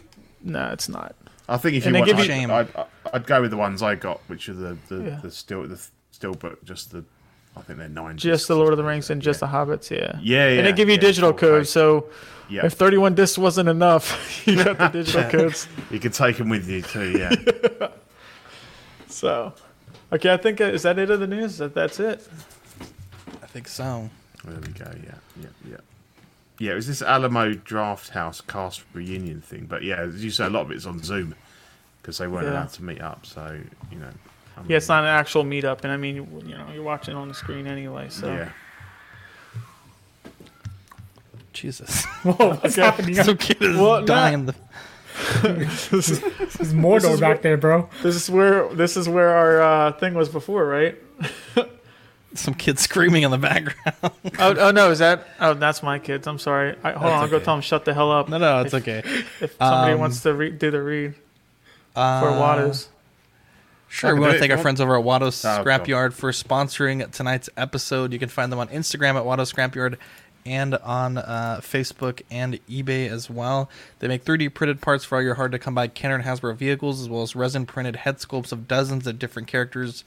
no, 0.42 0.70
it's 0.72 0.88
not. 0.88 1.14
I 1.50 1.56
think 1.58 1.76
if 1.76 1.86
And 1.86 1.94
you 1.94 2.00
want, 2.00 2.08
give 2.08 2.16
I'd, 2.18 2.22
you- 2.22 2.26
Shame. 2.26 2.50
I'd, 2.50 2.68
I'd, 2.76 2.86
I'd 3.12 3.26
go 3.26 3.40
with 3.42 3.50
the 3.50 3.56
ones 3.56 3.82
I 3.82 3.94
got, 3.94 4.20
which 4.28 4.48
are 4.48 4.54
the 4.54 4.76
the, 4.88 4.96
Yeah. 5.02 5.20
the 5.22 5.30
still 5.30 5.66
the 5.68 5.80
still 6.10 6.34
book, 6.34 6.64
just 6.64 6.92
the 6.92 7.04
I 7.56 7.62
think 7.62 7.78
they're 7.78 7.88
nine. 7.88 8.16
Just 8.16 8.46
the 8.48 8.54
Lord 8.56 8.72
of 8.72 8.76
the 8.76 8.84
Rings 8.84 9.10
and 9.10 9.20
just 9.20 9.40
yeah. 9.42 9.48
the 9.48 9.52
Hobbits. 9.52 9.90
Yeah. 9.90 10.18
yeah, 10.22 10.48
yeah, 10.48 10.58
and 10.58 10.66
they 10.66 10.72
give 10.72 10.88
you 10.88 10.94
yeah, 10.94 11.00
digital 11.00 11.32
codes, 11.32 11.70
so 11.70 12.08
Yeah, 12.48 12.64
if 12.66 12.74
31 12.74 13.14
discs 13.16 13.36
wasn't 13.38 13.68
enough, 13.68 14.42
you 14.46 14.62
got 14.62 14.78
the 14.78 14.88
digital 14.92 15.24
codes. 15.28 15.66
you 15.90 15.98
can 15.98 16.12
take 16.12 16.36
them 16.36 16.48
with 16.48 16.68
you 16.68 16.82
too. 16.82 17.18
Yeah, 17.18 17.88
So, 19.08 19.52
okay, 20.12 20.32
I 20.32 20.36
think 20.36 20.60
uh, 20.60 20.64
is 20.64 20.82
that 20.82 20.98
it 20.98 21.10
of 21.10 21.20
the 21.20 21.26
news? 21.26 21.58
That 21.58 21.74
that's 21.74 21.98
it. 21.98 22.26
I 23.42 23.46
think 23.46 23.66
so. 23.66 24.08
there 24.44 24.60
we 24.60 24.68
go. 24.68 24.90
Yeah, 25.04 25.14
yeah, 25.40 25.48
yeah. 25.68 25.76
Yeah, 26.60 26.72
it 26.72 26.76
was 26.76 26.86
this 26.88 27.02
Alamo 27.02 27.52
Drafthouse 27.54 28.44
cast 28.46 28.82
reunion 28.92 29.40
thing, 29.40 29.66
but 29.66 29.82
yeah, 29.82 29.96
as 30.00 30.22
you 30.24 30.30
say, 30.30 30.44
a 30.46 30.50
lot 30.50 30.62
of 30.62 30.70
it's 30.72 30.86
on 30.86 31.02
Zoom 31.02 31.34
because 32.02 32.18
they 32.18 32.26
weren't 32.26 32.46
Yeah. 32.46 32.52
allowed 32.52 32.70
to 32.74 32.82
meet 32.84 33.00
up. 33.00 33.24
So 33.26 33.58
you 33.90 33.98
know, 33.98 34.06
I 34.08 34.27
Yeah, 34.66 34.78
it's 34.78 34.88
not 34.88 35.04
an 35.04 35.10
actual 35.10 35.44
meetup, 35.44 35.82
and 35.84 35.92
I 35.92 35.96
mean, 35.96 36.16
you, 36.16 36.26
you 36.46 36.56
know, 36.56 36.66
you're 36.74 36.82
watching 36.82 37.14
on 37.14 37.28
the 37.28 37.34
screen 37.34 37.66
anyway. 37.66 38.08
So, 38.10 38.26
Yeah, 38.32 38.50
Jesus. 41.52 42.04
Whoa, 42.22 42.54
what's 42.54 42.76
happening? 42.76 43.14
Some 43.14 43.36
kid 43.36 43.62
is 43.62 43.76
Well, 43.76 44.04
dying. 44.04 44.46
The, 44.46 44.54
this, 45.42 45.92
is, 45.92 46.20
There's 46.20 46.72
Mordor 46.72 47.02
This 47.02 47.12
is 47.14 47.20
back 47.20 47.28
what- 47.36 47.42
there, 47.42 47.56
bro. 47.56 47.88
this 48.02 48.14
is 48.14 48.30
where 48.30 48.68
this 48.74 48.96
is 48.96 49.08
where 49.08 49.30
our 49.30 49.60
uh, 49.60 49.92
thing 49.92 50.14
was 50.14 50.28
before, 50.28 50.64
right? 50.66 50.96
some 52.34 52.54
kid 52.54 52.78
screaming 52.78 53.24
in 53.24 53.30
the 53.32 53.38
background. 53.38 53.96
Oh, 54.38 54.54
oh 54.56 54.70
no, 54.70 54.90
is 54.92 55.00
that? 55.00 55.26
Oh, 55.40 55.54
that's 55.54 55.82
my 55.82 55.98
kids. 55.98 56.26
I'm 56.28 56.38
sorry. 56.38 56.76
I, 56.84 56.92
hold 56.92 57.12
on, 57.12 57.22
I'll 57.22 57.28
go 57.28 57.40
tell 57.40 57.54
them 57.54 57.62
shut 57.62 57.84
the 57.84 57.94
hell 57.94 58.12
up. 58.12 58.28
no, 58.28 58.38
no, 58.38 58.60
it's 58.60 58.74
okay. 58.74 59.02
If 59.40 59.56
somebody 59.58 59.94
Um, 59.94 60.00
wants 60.00 60.20
to 60.22 60.34
re- 60.34 60.50
do 60.50 60.70
the 60.70 60.80
read 60.82 61.14
for 61.94 62.00
Uh, 62.00 62.38
Watto's. 62.38 62.88
Sure, 63.88 64.14
we 64.14 64.20
want 64.20 64.34
to 64.34 64.38
thank 64.38 64.52
our 64.52 64.58
friends 64.58 64.80
over 64.80 64.96
at 64.96 65.02
Watto's 65.04 65.44
Oh, 65.44 65.48
Scrapyard 65.64 66.12
for 66.12 66.30
sponsoring 66.32 67.10
tonight's 67.10 67.48
episode. 67.56 68.12
You 68.12 68.18
can 68.18 68.28
find 68.28 68.52
them 68.52 68.58
on 68.58 68.68
Instagram 68.68 69.14
at 69.16 69.24
Watto's 69.24 69.52
Scrapyard 69.52 69.96
and 70.46 70.74
on 70.76 71.18
uh, 71.18 71.60
Facebook 71.62 72.22
and 72.30 72.60
eBay 72.68 73.10
as 73.10 73.28
well. 73.28 73.68
They 73.98 74.08
make 74.08 74.24
3D 74.24 74.54
printed 74.54 74.80
parts 74.80 75.04
for 75.04 75.16
all 75.16 75.22
your 75.22 75.34
hard 75.34 75.52
to 75.52 75.58
come 75.58 75.74
by 75.74 75.88
Kenner 75.88 76.14
and 76.14 76.24
Hasbro 76.24 76.54
vehicles, 76.56 77.00
as 77.00 77.08
well 77.08 77.22
as 77.22 77.34
resin 77.34 77.66
printed 77.66 77.96
head 77.96 78.18
sculpts 78.18 78.52
of 78.52 78.68
dozens 78.68 79.06
of 79.06 79.18
different 79.18 79.48
characters 79.48 80.04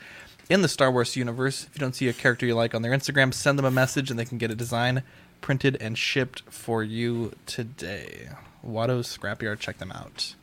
in 0.50 0.62
the 0.62 0.68
Star 0.68 0.92
Wars 0.92 1.16
universe. 1.16 1.64
If 1.66 1.76
you 1.76 1.80
don't 1.80 1.96
see 1.96 2.08
a 2.08 2.14
character 2.14 2.46
you 2.46 2.56
like 2.56 2.74
on 2.76 2.82
their 2.82 2.92
Instagram, 2.92 3.34
send 3.34 3.58
them 3.58 3.66
a 3.66 3.72
message 3.72 4.10
and 4.10 4.20
they 4.20 4.26
can 4.26 4.38
get 4.38 4.52
a 4.52 4.56
design 4.56 5.04
printed 5.42 5.78
and 5.82 5.98
shipped 5.98 6.44
for 6.50 6.84
you 6.84 7.34
today. 7.46 8.30
Watto's 8.64 9.16
Scrapyard, 9.18 9.60
check 9.60 9.80
them 9.80 9.92
out. 9.92 10.36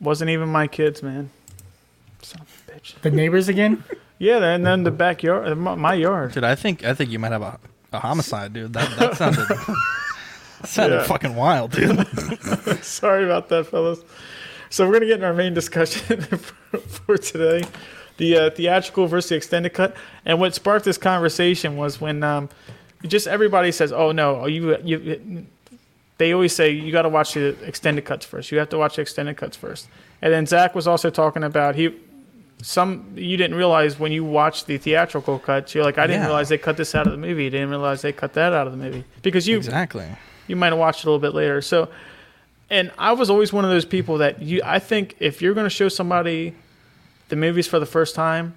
Wasn't 0.00 0.30
even 0.30 0.48
my 0.48 0.66
kids, 0.66 1.02
man. 1.02 1.30
Son 2.22 2.40
of 2.42 2.62
a 2.68 2.72
bitch. 2.72 3.00
The 3.00 3.10
neighbors 3.10 3.48
again? 3.48 3.82
Yeah, 4.18 4.42
and 4.42 4.64
then 4.64 4.82
the 4.82 4.90
backyard, 4.90 5.46
uh, 5.46 5.54
my 5.54 5.74
my 5.74 5.92
yard. 5.92 6.32
Dude, 6.32 6.42
I 6.42 6.54
think 6.54 6.82
I 6.86 6.94
think 6.94 7.10
you 7.10 7.18
might 7.18 7.32
have 7.32 7.42
a, 7.42 7.58
a 7.92 7.98
homicide, 7.98 8.54
dude. 8.54 8.72
That 8.72 8.98
that 8.98 9.14
sounded 9.18 9.46
that 9.46 9.76
sounded 10.64 10.96
Yeah. 10.96 11.02
fucking 11.02 11.36
wild, 11.36 11.72
dude. 11.72 12.06
Sorry 12.82 13.26
about 13.26 13.50
that, 13.50 13.66
fellas. 13.66 14.00
So 14.70 14.86
we're 14.86 14.94
gonna 14.94 15.04
get 15.08 15.18
in 15.18 15.24
our 15.24 15.34
main 15.34 15.52
discussion 15.52 16.22
for, 16.22 16.78
for 16.78 17.18
today, 17.18 17.68
the 18.16 18.36
uh, 18.38 18.50
theatrical 18.52 19.06
versus 19.06 19.28
the 19.28 19.36
extended 19.36 19.74
cut. 19.74 19.94
And 20.24 20.40
what 20.40 20.54
sparked 20.54 20.86
this 20.86 20.96
conversation 20.96 21.76
was 21.76 22.00
when 22.00 22.22
um, 22.22 22.48
just 23.06 23.26
everybody 23.26 23.70
says, 23.70 23.92
"Oh 23.92 24.12
no, 24.12 24.36
oh, 24.40 24.46
you 24.46 24.78
you." 24.82 25.46
They 26.18 26.32
always 26.32 26.54
say 26.54 26.70
you 26.70 26.92
got 26.92 27.02
to 27.02 27.08
watch 27.08 27.34
the 27.34 27.48
extended 27.64 28.04
cuts 28.04 28.24
first. 28.24 28.50
You 28.50 28.58
have 28.58 28.70
to 28.70 28.78
watch 28.78 28.96
the 28.96 29.02
extended 29.02 29.36
cuts 29.36 29.56
first. 29.56 29.88
And 30.22 30.32
then 30.32 30.46
Zach 30.46 30.74
was 30.74 30.86
also 30.88 31.10
talking 31.10 31.44
about 31.44 31.74
he 31.74 31.94
some 32.62 33.12
you 33.16 33.36
didn't 33.36 33.56
realize 33.56 33.98
when 33.98 34.12
you 34.12 34.24
watch 34.24 34.64
the 34.64 34.78
theatrical 34.78 35.38
cuts. 35.38 35.74
You're 35.74 35.84
like, 35.84 35.98
I 35.98 36.06
didn't 36.06 36.22
Yeah. 36.22 36.26
realize 36.28 36.48
they 36.48 36.56
cut 36.58 36.78
this 36.78 36.94
out 36.94 37.06
of 37.06 37.12
the 37.12 37.18
movie. 37.18 37.46
I 37.46 37.50
didn't 37.50 37.68
realize 37.68 38.00
they 38.00 38.12
cut 38.12 38.32
that 38.32 38.52
out 38.54 38.66
of 38.66 38.72
the 38.72 38.82
movie 38.82 39.04
because 39.22 39.46
you 39.46 39.58
exactly. 39.58 40.06
you 40.46 40.56
might 40.56 40.68
have 40.68 40.78
watched 40.78 41.00
it 41.00 41.04
a 41.06 41.10
little 41.10 41.20
bit 41.20 41.34
later. 41.34 41.60
So, 41.60 41.88
and 42.70 42.90
I 42.96 43.12
was 43.12 43.28
always 43.28 43.52
one 43.52 43.64
of 43.66 43.70
those 43.70 43.84
people 43.84 44.18
that 44.18 44.40
you. 44.40 44.62
I 44.64 44.78
think 44.78 45.16
if 45.20 45.42
you're 45.42 45.52
going 45.54 45.66
to 45.66 45.70
show 45.70 45.88
somebody 45.90 46.54
the 47.28 47.36
movies 47.36 47.66
for 47.66 47.78
the 47.78 47.84
first 47.86 48.14
time, 48.14 48.54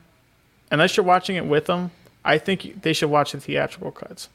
unless 0.71 0.95
you're 0.95 1.05
watching 1.05 1.35
it 1.35 1.45
with 1.45 1.65
them, 1.65 1.91
I 2.23 2.37
think 2.37 2.81
they 2.83 2.93
should 2.93 3.09
watch 3.09 3.33
the 3.33 3.41
theatrical 3.41 3.91
cuts. 3.91 4.29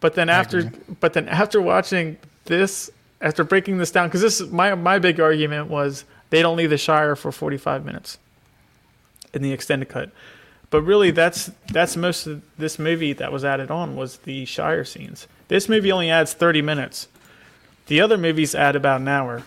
But 0.00 0.14
then 0.16 0.28
after, 0.28 0.70
but 1.00 1.14
then 1.14 1.28
after 1.28 1.62
watching 1.62 2.18
this, 2.44 2.90
after 3.20 3.44
breaking 3.44 3.78
this 3.78 3.90
down, 3.90 4.08
because 4.08 4.20
this 4.20 4.40
is 4.40 4.50
my 4.50 4.74
my 4.74 4.98
big 4.98 5.20
argument 5.20 5.68
was 5.68 6.04
they 6.30 6.42
don't 6.42 6.56
leave 6.56 6.70
the 6.70 6.78
Shire 6.78 7.14
for 7.16 7.30
45 7.32 7.84
minutes 7.84 8.18
in 9.34 9.42
the 9.42 9.52
extended 9.52 9.88
cut. 9.88 10.10
But 10.70 10.82
really, 10.82 11.10
that's 11.10 11.50
that's 11.70 11.96
most 11.96 12.26
of 12.26 12.42
this 12.58 12.78
movie 12.78 13.12
that 13.14 13.30
was 13.30 13.44
added 13.44 13.70
on 13.70 13.94
was 13.96 14.18
the 14.18 14.44
Shire 14.44 14.84
scenes. 14.84 15.26
This 15.48 15.68
movie 15.68 15.92
only 15.92 16.10
adds 16.10 16.32
30 16.32 16.62
minutes. 16.62 17.08
The 17.88 18.00
other 18.00 18.16
movies 18.16 18.54
add 18.54 18.74
about 18.74 19.00
an 19.02 19.08
hour. 19.08 19.42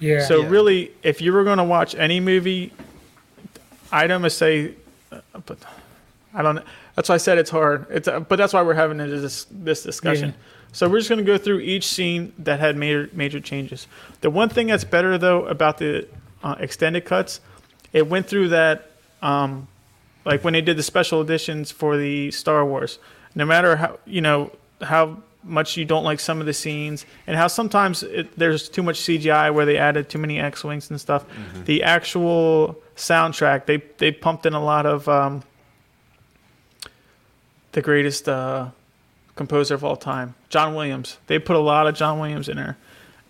Yeah. 0.00 0.24
So 0.26 0.42
Yeah. 0.42 0.48
really, 0.50 0.90
if 1.02 1.20
you 1.22 1.32
were 1.32 1.44
going 1.44 1.58
to 1.58 1.64
watch 1.64 1.94
any 1.94 2.20
movie, 2.20 2.72
I'd 3.90 4.10
almost 4.10 4.36
say, 4.38 4.74
uh, 5.10 5.20
but 5.46 5.58
I 6.34 6.42
don't. 6.42 6.60
That's 6.94 7.08
why 7.08 7.14
I 7.14 7.18
said 7.18 7.38
it's 7.38 7.50
hard. 7.50 7.86
It's 7.90 8.06
uh, 8.08 8.20
but 8.20 8.36
that's 8.36 8.52
why 8.52 8.62
we're 8.62 8.74
having 8.74 8.98
this 8.98 9.46
this 9.50 9.82
discussion. 9.82 10.30
Yeah. 10.30 10.34
So 10.72 10.88
we're 10.88 10.98
just 10.98 11.08
going 11.08 11.18
to 11.18 11.24
go 11.24 11.38
through 11.38 11.60
each 11.60 11.86
scene 11.86 12.32
that 12.38 12.60
had 12.60 12.76
major 12.76 13.10
major 13.12 13.40
changes. 13.40 13.86
The 14.20 14.30
one 14.30 14.48
thing 14.48 14.68
that's 14.68 14.84
better 14.84 15.18
though 15.18 15.46
about 15.46 15.78
the 15.78 16.06
uh, 16.42 16.56
extended 16.58 17.04
cuts, 17.04 17.40
it 17.92 18.06
went 18.06 18.26
through 18.26 18.48
that, 18.48 18.90
um, 19.20 19.68
like 20.24 20.44
when 20.44 20.52
they 20.52 20.60
did 20.60 20.76
the 20.76 20.82
special 20.82 21.20
editions 21.20 21.70
for 21.70 21.96
the 21.96 22.30
Star 22.30 22.64
Wars. 22.64 22.98
No 23.34 23.44
matter 23.44 23.76
how 23.76 23.98
you 24.06 24.20
know 24.20 24.52
how 24.80 25.18
much 25.42 25.76
you 25.76 25.84
don't 25.84 26.04
like 26.04 26.20
some 26.20 26.40
of 26.40 26.46
the 26.46 26.52
scenes, 26.52 27.06
and 27.26 27.36
how 27.36 27.46
sometimes 27.46 28.02
it, 28.02 28.36
there's 28.38 28.68
too 28.68 28.82
much 28.82 29.00
CGI 29.00 29.52
where 29.52 29.64
they 29.64 29.76
added 29.76 30.08
too 30.08 30.18
many 30.18 30.38
X 30.38 30.62
wings 30.62 30.90
and 30.90 31.00
stuff. 31.00 31.24
The 31.64 31.82
actual 31.82 32.76
soundtrack 32.96 33.66
they 33.66 33.78
they 33.98 34.12
pumped 34.12 34.46
in 34.46 34.52
a 34.52 34.62
lot 34.62 34.86
of 34.86 35.08
um, 35.08 35.42
the 37.72 37.82
greatest 37.82 38.28
uh, 38.28 38.70
composer 39.40 39.74
of 39.74 39.82
all 39.82 39.96
time, 39.96 40.34
John 40.50 40.74
Williams. 40.74 41.16
They 41.26 41.38
put 41.38 41.56
a 41.56 41.60
lot 41.60 41.86
of 41.86 41.94
John 41.94 42.18
Williams 42.18 42.46
in 42.46 42.58
there. 42.58 42.76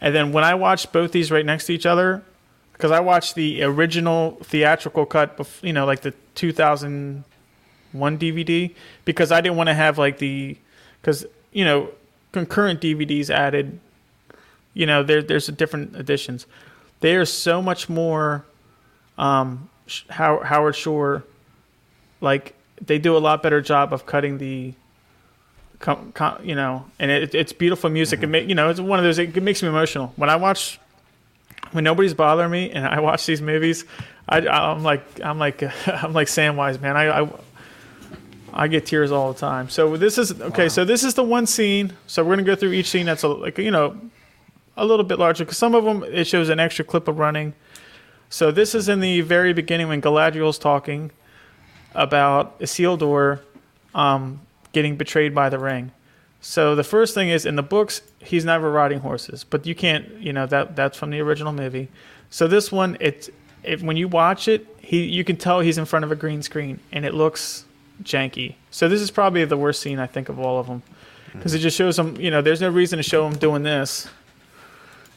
And 0.01 0.13
then 0.13 0.33
when 0.33 0.43
I 0.43 0.57
watched 0.57 0.93
both 0.93 1.13
these 1.13 1.31
right 1.31 1.47
next 1.47 1.67
to 1.67 1.73
each 1.73 1.87
other, 1.87 2.25
because 2.73 2.91
I 2.91 2.99
watched 2.99 3.37
the 3.37 3.63
original 3.63 4.37
theatrical 4.43 5.07
cut, 5.07 5.39
you 5.63 5.73
know, 5.73 5.87
like 5.87 6.01
the 6.01 6.13
2001 6.35 8.19
DVD, 8.19 8.75
because 9.05 9.31
I 9.31 9.41
didn't 9.41 9.57
want 9.57 9.69
to 9.69 9.75
have 9.75 9.99
like 9.99 10.19
the, 10.19 10.59
because 11.01 11.25
you 11.53 11.65
know, 11.65 11.91
concurrent 12.33 12.81
DVDs 12.81 13.31
added 13.31 13.79
You 14.75 14.87
know, 14.87 15.05
there 15.05 15.23
there's 15.23 15.47
different 15.47 15.95
editions. 15.95 16.45
They 17.01 17.15
are 17.15 17.25
so 17.25 17.63
much 17.63 17.89
more. 17.89 18.45
Um, 19.17 19.71
Howard 20.09 20.75
Shore, 20.75 21.23
like 22.21 22.55
they 22.85 22.99
do 22.99 23.17
a 23.17 23.23
lot 23.23 23.45
better 23.45 23.61
job 23.61 23.93
of 23.93 24.07
cutting 24.07 24.39
the. 24.39 24.75
Com, 25.81 26.13
com, 26.13 26.45
you 26.45 26.55
know, 26.55 26.85
and 26.99 27.11
it, 27.11 27.35
it's 27.35 27.53
beautiful 27.53 27.89
music. 27.91 28.23
It 28.23 28.27
make 28.27 28.49
you 28.49 28.55
know, 28.55 28.69
it's 28.69 28.81
one 28.81 28.99
of 28.99 29.05
those. 29.05 29.19
It, 29.19 29.43
makes 29.43 29.63
me 29.63 29.69
emotional 29.69 30.13
when 30.17 30.31
I 30.31 30.37
watch. 30.37 30.79
When 31.73 31.85
nobody's 31.85 32.15
bothering 32.15 32.51
me, 32.51 32.71
and 32.71 32.85
I 32.85 32.99
watch 32.99 33.27
these 33.27 33.41
movies, 33.41 33.85
I, 34.29 34.41
I'm 34.49 34.83
like, 34.83 35.05
I'm 35.23 35.39
like, 35.39 35.63
I'm 35.87 36.13
like 36.13 36.27
Samwise, 36.27 36.81
man. 36.81 36.97
I, 36.97 37.23
I 37.23 37.29
I 38.53 38.69
get 38.69 38.87
tears 38.87 39.13
all 39.13 39.33
the 39.33 39.39
time. 39.39 39.69
So 39.69 39.97
this 39.97 40.19
is 40.19 40.41
okay. 40.41 40.69
So 40.69 40.85
this 40.85 41.05
is 41.05 41.15
the 41.15 41.23
one 41.23 41.47
scene. 41.47 41.93
So 42.07 42.25
we're 42.25 42.37
gonna 42.37 42.47
go 42.47 42.57
through 42.57 42.73
each 42.73 42.89
scene 42.89 43.07
that's 43.07 43.23
a, 43.23 43.29
like 43.29 43.59
you 43.59 43.71
know 43.71 43.97
a 44.77 44.85
little 44.85 45.05
bit 45.05 45.19
larger 45.19 45.45
because 45.45 45.59
some 45.59 45.75
of 45.75 45.85
them 45.85 46.03
it 46.05 46.27
shows 46.27 46.49
an 46.49 46.61
extra 46.61 46.85
clip 46.85 47.09
of 47.09 47.19
running. 47.19 47.55
So 48.29 48.51
this 48.51 48.75
is 48.75 48.89
in 48.89 49.01
the 49.01 49.21
very 49.23 49.53
beginning 49.53 49.89
when 49.89 50.01
Galadriel's 50.01 50.59
talking 50.59 51.11
about 51.95 52.59
Isildur 52.61 53.41
um, 53.95 54.41
getting 54.73 54.97
betrayed 54.97 55.35
by 55.35 55.49
the 55.49 55.59
ring. 55.59 55.93
So 56.41 56.75
the 56.75 56.85
first 56.85 57.15
thing 57.15 57.29
is 57.29 57.45
in 57.45 57.57
the 57.57 57.63
books 57.63 58.03
he's 58.19 58.45
never 58.45 58.71
riding 58.71 59.01
horses, 59.01 59.45
but 59.45 59.67
you 59.67 59.75
can't 59.75 60.09
you 60.21 60.33
know 60.33 60.47
that 60.47 60.77
that's 60.77 60.97
from 60.97 61.11
the 61.11 61.21
original 61.21 61.53
movie. 61.53 61.89
So 62.31 62.47
this 62.49 62.73
one 62.73 62.97
it's 63.01 63.29
it, 63.63 63.83
when 63.83 63.97
you 63.97 64.09
watch 64.09 64.49
it 64.49 64.67
he 64.81 65.05
you 65.05 65.25
can 65.25 65.37
tell 65.37 65.61
he's 65.61 65.79
in 65.79 65.85
front 65.85 66.05
of 66.05 66.13
a 66.13 66.17
green 66.17 66.43
screen 66.43 66.81
and 66.93 67.05
it 67.05 67.15
looks 67.15 67.65
janky. 68.03 68.55
So 68.71 68.89
this 68.89 69.01
is 69.01 69.11
probably 69.11 69.45
the 69.45 69.57
worst 69.57 69.83
scene 69.83 69.99
I 69.99 70.07
think 70.07 70.29
of 70.29 70.39
all 70.39 70.59
of 70.59 70.67
them 70.67 70.83
because 71.33 71.55
it 71.55 71.59
just 71.59 71.77
shows 71.77 71.99
him. 71.99 72.17
You 72.21 72.31
know, 72.31 72.43
there's 72.43 72.61
no 72.61 72.71
reason 72.71 72.97
to 72.97 73.03
show 73.03 73.27
him 73.27 73.35
doing 73.35 73.63
this, 73.63 74.09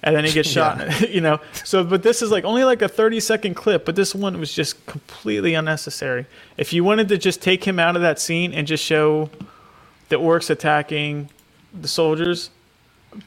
and 0.03 0.15
then 0.15 0.25
he 0.25 0.31
gets 0.31 0.49
shot. 0.57 1.09
you 1.09 1.21
know, 1.21 1.39
so 1.63 1.83
but 1.83 2.03
this 2.03 2.21
is 2.21 2.31
like 2.31 2.43
only 2.43 2.63
like 2.63 2.81
a 2.81 2.89
30 2.89 3.19
second 3.19 3.55
clip, 3.55 3.85
but 3.85 3.95
this 3.95 4.13
one 4.13 4.39
was 4.39 4.53
just 4.53 4.85
completely 4.85 5.53
unnecessary. 5.53 6.25
If 6.57 6.73
you 6.73 6.83
wanted 6.83 7.09
to 7.09 7.17
just 7.17 7.41
take 7.41 7.63
him 7.63 7.79
out 7.79 7.95
of 7.95 8.01
that 8.01 8.19
scene 8.19 8.53
and 8.53 8.67
just 8.67 8.83
show 8.83 9.29
the 10.09 10.17
orcs 10.19 10.49
attacking 10.49 11.29
the 11.73 11.87
soldiers, 11.87 12.49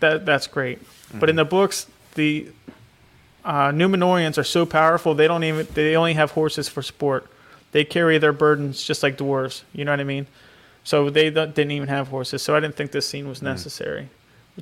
that 0.01 0.25
that's 0.27 0.47
great. 0.47 0.81
But 1.15 1.31
in 1.31 1.37
the 1.37 1.45
books, 1.45 1.87
the 2.15 2.49
uh, 3.45 3.71
Númenóreans 3.71 4.37
are 4.39 4.45
so 4.45 4.67
powerful 4.67 5.15
they 5.15 5.29
don't 5.29 5.45
even 5.45 5.67
they 5.75 5.97
only 5.97 6.15
have 6.15 6.33
horses 6.33 6.69
for 6.69 6.83
sport. 6.83 7.27
They 7.73 7.85
carry 7.85 8.19
their 8.19 8.33
burdens 8.33 8.83
just 8.83 9.03
like 9.03 9.17
dwarves. 9.17 9.63
You 9.73 9.85
know 9.85 9.93
what 9.93 10.01
I 10.01 10.05
mean? 10.05 10.27
So 10.85 11.11
they 11.11 11.31
th- 11.31 11.55
didn't 11.55 11.73
even 11.73 11.89
have 11.89 12.09
horses. 12.09 12.43
So 12.43 12.57
I 12.57 12.61
didn't 12.61 12.75
think 12.77 12.91
this 12.91 13.09
scene 13.09 13.29
was 13.29 13.43
necessary. 13.43 14.09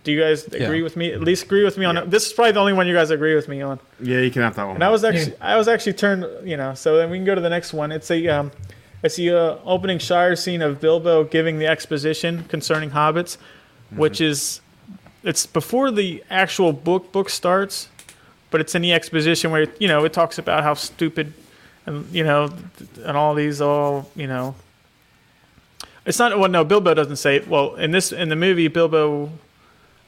Do 0.02 0.10
you 0.10 0.20
guys 0.20 0.44
agree 0.46 0.78
Yeah. 0.78 0.82
with 0.82 0.96
me? 0.96 1.12
At 1.12 1.20
least 1.20 1.44
agree 1.44 1.62
with 1.64 1.78
me 1.78 1.84
on 1.84 1.94
Yeah. 1.94 2.02
it. 2.02 2.10
This 2.10 2.26
is 2.26 2.32
probably 2.32 2.50
the 2.52 2.60
only 2.60 2.72
one 2.72 2.86
you 2.88 2.94
guys 2.94 3.10
agree 3.10 3.34
with 3.36 3.48
me 3.48 3.62
on. 3.62 3.78
Yeah, 4.00 4.18
you 4.18 4.30
can 4.30 4.42
have 4.42 4.56
that 4.56 4.66
one. 4.66 4.74
And 4.76 4.82
I 4.84 4.88
was 4.90 5.04
actually 5.04 5.34
I 5.40 5.56
was 5.56 5.68
actually 5.68 5.92
turned, 5.92 6.26
you 6.44 6.56
know. 6.56 6.74
So 6.74 6.96
then 6.96 7.10
we 7.10 7.18
can 7.18 7.24
go 7.24 7.34
to 7.34 7.40
the 7.40 7.48
next 7.50 7.72
one. 7.72 7.92
It's 7.92 8.10
a 8.10 8.26
um, 8.28 8.50
it's 9.04 9.16
the 9.16 9.30
uh, 9.30 9.56
opening 9.64 9.98
Shire 9.98 10.34
scene 10.34 10.62
of 10.62 10.80
Bilbo 10.80 11.24
giving 11.24 11.58
the 11.60 11.66
exposition 11.68 12.44
concerning 12.48 12.90
hobbits, 12.90 13.36
which 13.90 14.20
is 14.20 14.60
it's 15.22 15.46
before 15.46 15.90
the 15.92 16.24
actual 16.28 16.72
book 16.72 17.12
book 17.12 17.30
starts, 17.30 17.88
but 18.50 18.60
it's 18.60 18.74
in 18.74 18.82
the 18.82 18.92
exposition 18.92 19.52
where 19.52 19.68
you 19.78 19.86
know 19.86 20.04
it 20.04 20.12
talks 20.12 20.38
about 20.38 20.64
how 20.64 20.74
stupid 20.74 21.32
and 21.86 22.06
you 22.12 22.24
know 22.24 22.50
and 23.04 23.16
all 23.16 23.34
these 23.34 23.60
all 23.60 24.10
you 24.16 24.26
know. 24.26 24.56
It's 26.04 26.18
not 26.18 26.36
well 26.38 26.50
no 26.50 26.64
Bilbo 26.64 26.94
doesn't 26.94 27.16
say 27.16 27.36
it. 27.36 27.46
Well 27.48 27.76
in 27.76 27.92
this 27.92 28.10
in 28.10 28.28
the 28.28 28.36
movie 28.36 28.66
Bilbo 28.68 29.30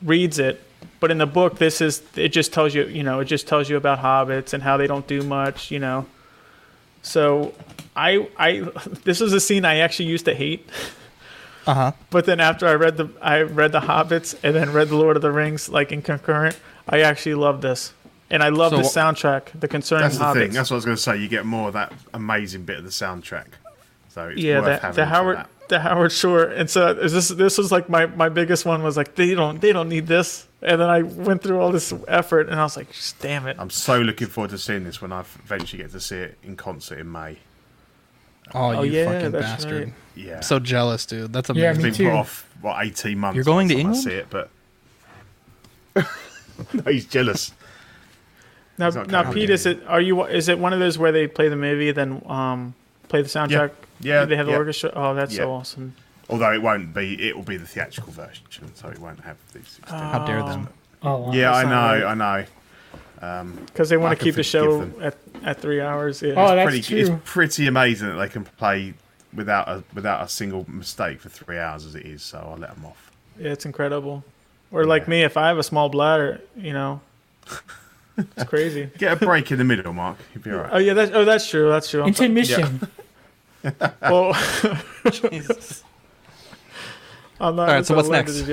reads 0.03 0.38
it 0.38 0.62
but 1.01 1.11
in 1.11 1.18
the 1.18 1.26
book 1.26 1.59
this 1.59 1.80
is 1.80 2.03
it 2.16 2.28
just 2.28 2.53
tells 2.53 2.74
you 2.74 2.84
you 2.86 3.03
know 3.03 3.20
it 3.20 3.24
just 3.24 3.47
tells 3.47 3.68
you 3.70 3.76
about 3.76 3.99
hobbits 3.99 4.53
and 4.53 4.62
how 4.62 4.76
they 4.76 4.86
don't 4.86 5.07
do 5.07 5.22
much 5.22 5.70
you 5.70 5.78
know 5.78 6.07
so 7.03 7.55
i 7.94 8.28
i 8.36 8.61
this 9.05 9.20
was 9.20 9.32
a 9.32 9.40
scene 9.40 9.64
i 9.64 9.76
actually 9.78 10.07
used 10.09 10.24
to 10.24 10.34
hate 10.34 10.68
Uh 11.68 11.74
huh. 11.74 11.92
but 12.11 12.26
then 12.26 12.38
after 12.38 12.64
i 12.68 12.74
read 12.74 12.97
the 12.97 13.09
i 13.20 13.40
read 13.42 13.72
the 13.72 13.80
hobbits 13.80 14.38
and 14.44 14.55
then 14.55 14.72
read 14.72 14.88
the 14.88 14.97
lord 14.97 15.16
of 15.16 15.22
the 15.22 15.32
rings 15.32 15.68
like 15.68 15.90
in 15.90 16.01
concurrent 16.01 16.57
i 16.88 17.01
actually 17.01 17.34
love 17.34 17.61
this 17.61 17.92
and 18.30 18.40
i 18.40 18.51
love 18.51 18.70
So 18.70 18.76
the 18.76 18.82
what- 18.84 18.92
soundtrack 18.92 19.59
the 19.59 19.66
concerning 19.66 20.05
That's 20.05 20.18
the 20.18 20.24
hobbits 20.26 20.34
thing. 20.34 20.51
That's 20.53 20.70
what 20.70 20.76
I 20.76 20.78
was 20.78 20.84
going 20.84 20.97
to 20.97 21.03
say. 21.03 21.16
You 21.16 21.26
get 21.26 21.44
more 21.44 21.66
of 21.68 21.74
that 21.74 21.92
amazing 22.14 22.64
bit 22.66 22.78
of 22.78 22.84
the 22.84 22.90
soundtrack. 22.90 23.47
So 24.11 24.28
it's 24.28 24.40
yeah, 24.40 24.61
worth 24.61 24.64
the, 24.66 24.76
having 24.78 24.97
the 24.97 25.07
Howard 25.07 25.36
that. 25.38 25.49
The 25.69 25.81
Howard 25.81 26.12
Shore, 26.12 26.45
and 26.45 26.69
so 26.71 26.89
is 26.91 27.12
this 27.12 27.29
this 27.29 27.59
was 27.59 27.71
like 27.73 27.89
my, 27.89 28.07
my 28.07 28.29
biggest 28.29 28.64
one 28.64 28.83
was 28.83 28.97
like 28.97 29.14
they 29.14 29.35
don't 29.35 29.61
they 29.61 29.73
don't 29.73 29.89
need 29.89 30.07
this, 30.07 30.47
and 30.62 30.81
then 30.81 30.89
I 30.89 31.03
went 31.03 31.43
through 31.43 31.61
all 31.61 31.73
this 31.73 31.93
effort, 32.09 32.49
and 32.49 32.59
I 32.59 32.62
was 32.62 32.77
like, 32.77 32.89
damn 33.21 33.47
it, 33.47 33.57
I'm 33.59 33.71
so 33.71 34.01
looking 34.01 34.29
forward 34.29 34.51
to 34.51 34.59
seeing 34.59 34.85
this 34.85 35.01
when 35.03 35.12
I 35.12 35.21
eventually 35.21 35.83
get 35.83 35.93
to 35.93 36.01
see 36.01 36.17
it 36.17 36.39
in 36.43 36.57
concert 36.57 36.99
in 36.99 37.11
May. 37.11 37.39
Oh, 38.55 38.77
Oh, 38.77 38.83
you 38.83 38.93
yeah, 38.93 39.12
fucking 39.12 39.33
bastard! 39.33 39.85
right. 39.85 39.93
Yeah. 40.14 40.37
I'm 40.37 40.43
so 40.43 40.59
jealous, 40.61 41.05
dude. 41.05 41.33
That's 41.33 41.51
Yeah, 41.51 41.71
amazing. 41.73 41.83
me 41.83 41.89
It's 41.89 41.99
been 41.99 42.07
too. 42.07 42.11
put 42.12 42.19
off 42.19 42.49
what 42.61 42.87
18 42.87 43.19
months. 43.19 43.35
You're 43.35 43.45
going 43.45 43.69
to 43.69 43.75
the 43.75 43.83
time 43.83 43.93
I 43.93 43.97
see 43.97 44.12
it, 44.12 44.27
but 44.31 44.51
no, 45.97 46.83
he's 46.91 47.07
jealous. 47.07 47.53
Now, 48.79 48.87
He's 48.87 48.95
now, 49.09 49.23
coming 49.23 49.33
Pete, 49.35 49.51
is 49.51 49.67
it 49.67 49.81
are 49.87 50.01
you 50.01 50.25
is 50.25 50.49
it 50.49 50.59
one 50.59 50.73
of 50.73 50.79
those 50.79 50.99
where 50.99 51.11
they 51.12 51.27
play 51.27 51.49
the 51.49 51.57
movie 51.57 51.91
then 51.93 52.23
um 52.27 52.75
play 53.09 53.23
the 53.23 53.29
soundtrack? 53.29 53.51
Yeah, 53.71 53.86
they 54.01 54.36
have 54.36 54.47
the 54.47 54.53
yeah. 54.53 54.59
orchestra. 54.59 54.92
Oh, 54.94 55.14
that's 55.14 55.32
Yeah. 55.32 55.44
so 55.44 55.53
awesome. 55.53 55.94
Although 56.28 56.53
it 56.53 56.62
won't 56.62 56.92
be, 56.92 57.28
it 57.28 57.36
will 57.36 57.44
be 57.44 57.57
the 57.57 57.66
theatrical 57.66 58.12
version, 58.12 58.44
so 58.74 58.88
it 58.88 58.99
won't 58.99 59.20
have 59.20 59.36
these. 59.53 59.78
extended- 59.78 60.07
oh. 60.07 60.09
How 60.09 60.26
dare 60.26 60.42
them? 60.42 60.68
Oh, 61.03 61.18
wow. 61.18 61.32
yeah, 61.32 61.53
I 61.55 61.62
know, 61.62 62.05
right. 62.05 62.05
I 62.05 62.14
know. 62.14 62.44
Um, 63.22 63.53
because 63.66 63.88
they 63.88 63.97
want 63.97 64.18
to 64.18 64.22
keep 64.22 64.34
the 64.34 64.42
show 64.42 64.90
at, 65.01 65.16
at 65.42 65.61
three 65.61 65.80
hours. 65.80 66.20
Yeah. 66.20 66.34
Oh, 66.36 66.55
that's 66.55 66.68
pretty, 66.68 66.82
true. 66.82 67.16
It's 67.16 67.24
pretty 67.24 67.66
amazing 67.66 68.09
that 68.09 68.16
they 68.16 68.28
can 68.28 68.44
play 68.44 68.94
without 69.32 69.68
a 69.68 69.84
without 69.94 70.22
a 70.24 70.28
single 70.28 70.66
mistake 70.68 71.20
for 71.20 71.28
three 71.28 71.59
hours 71.59 71.86
as 71.86 71.94
it 71.94 72.05
is. 72.05 72.22
So 72.22 72.38
I'll 72.38 72.59
let 72.59 72.74
them 72.74 72.84
off. 72.84 73.12
yeah, 73.38 73.53
it's 73.53 73.64
incredible. 73.64 74.24
Or 74.70 74.84
like 74.84 75.09
me, 75.09 75.22
if 75.22 75.36
I 75.36 75.49
have 75.49 75.59
a 75.59 75.62
small 75.62 75.88
bladder, 75.88 76.40
you 76.57 76.72
know, 76.72 77.01
it's 78.18 78.44
crazy. 78.44 78.90
Get 78.99 79.22
a 79.22 79.24
break 79.24 79.51
in 79.51 79.59
the 79.59 79.64
middle, 79.64 79.92
Mark. 79.92 80.18
You'll 80.34 80.44
be 80.44 80.51
oh, 80.51 80.57
all 80.57 80.62
right. 80.64 80.72
Oh 80.74 80.78
yeah, 80.78 80.94
that's 80.94 81.12
oh 81.12 81.24
that's 81.24 81.49
true. 81.49 81.68
That's 81.68 81.88
true. 81.88 82.03
I'm 82.03 82.12
so- 82.12 82.24
Intermission. 82.24 82.88
well, 84.03 84.33
I'm 87.41 87.57
not. 87.57 87.69
All 87.69 87.75
right, 87.75 87.87
so 87.87 87.95
what's 87.97 88.09
next? 88.09 88.43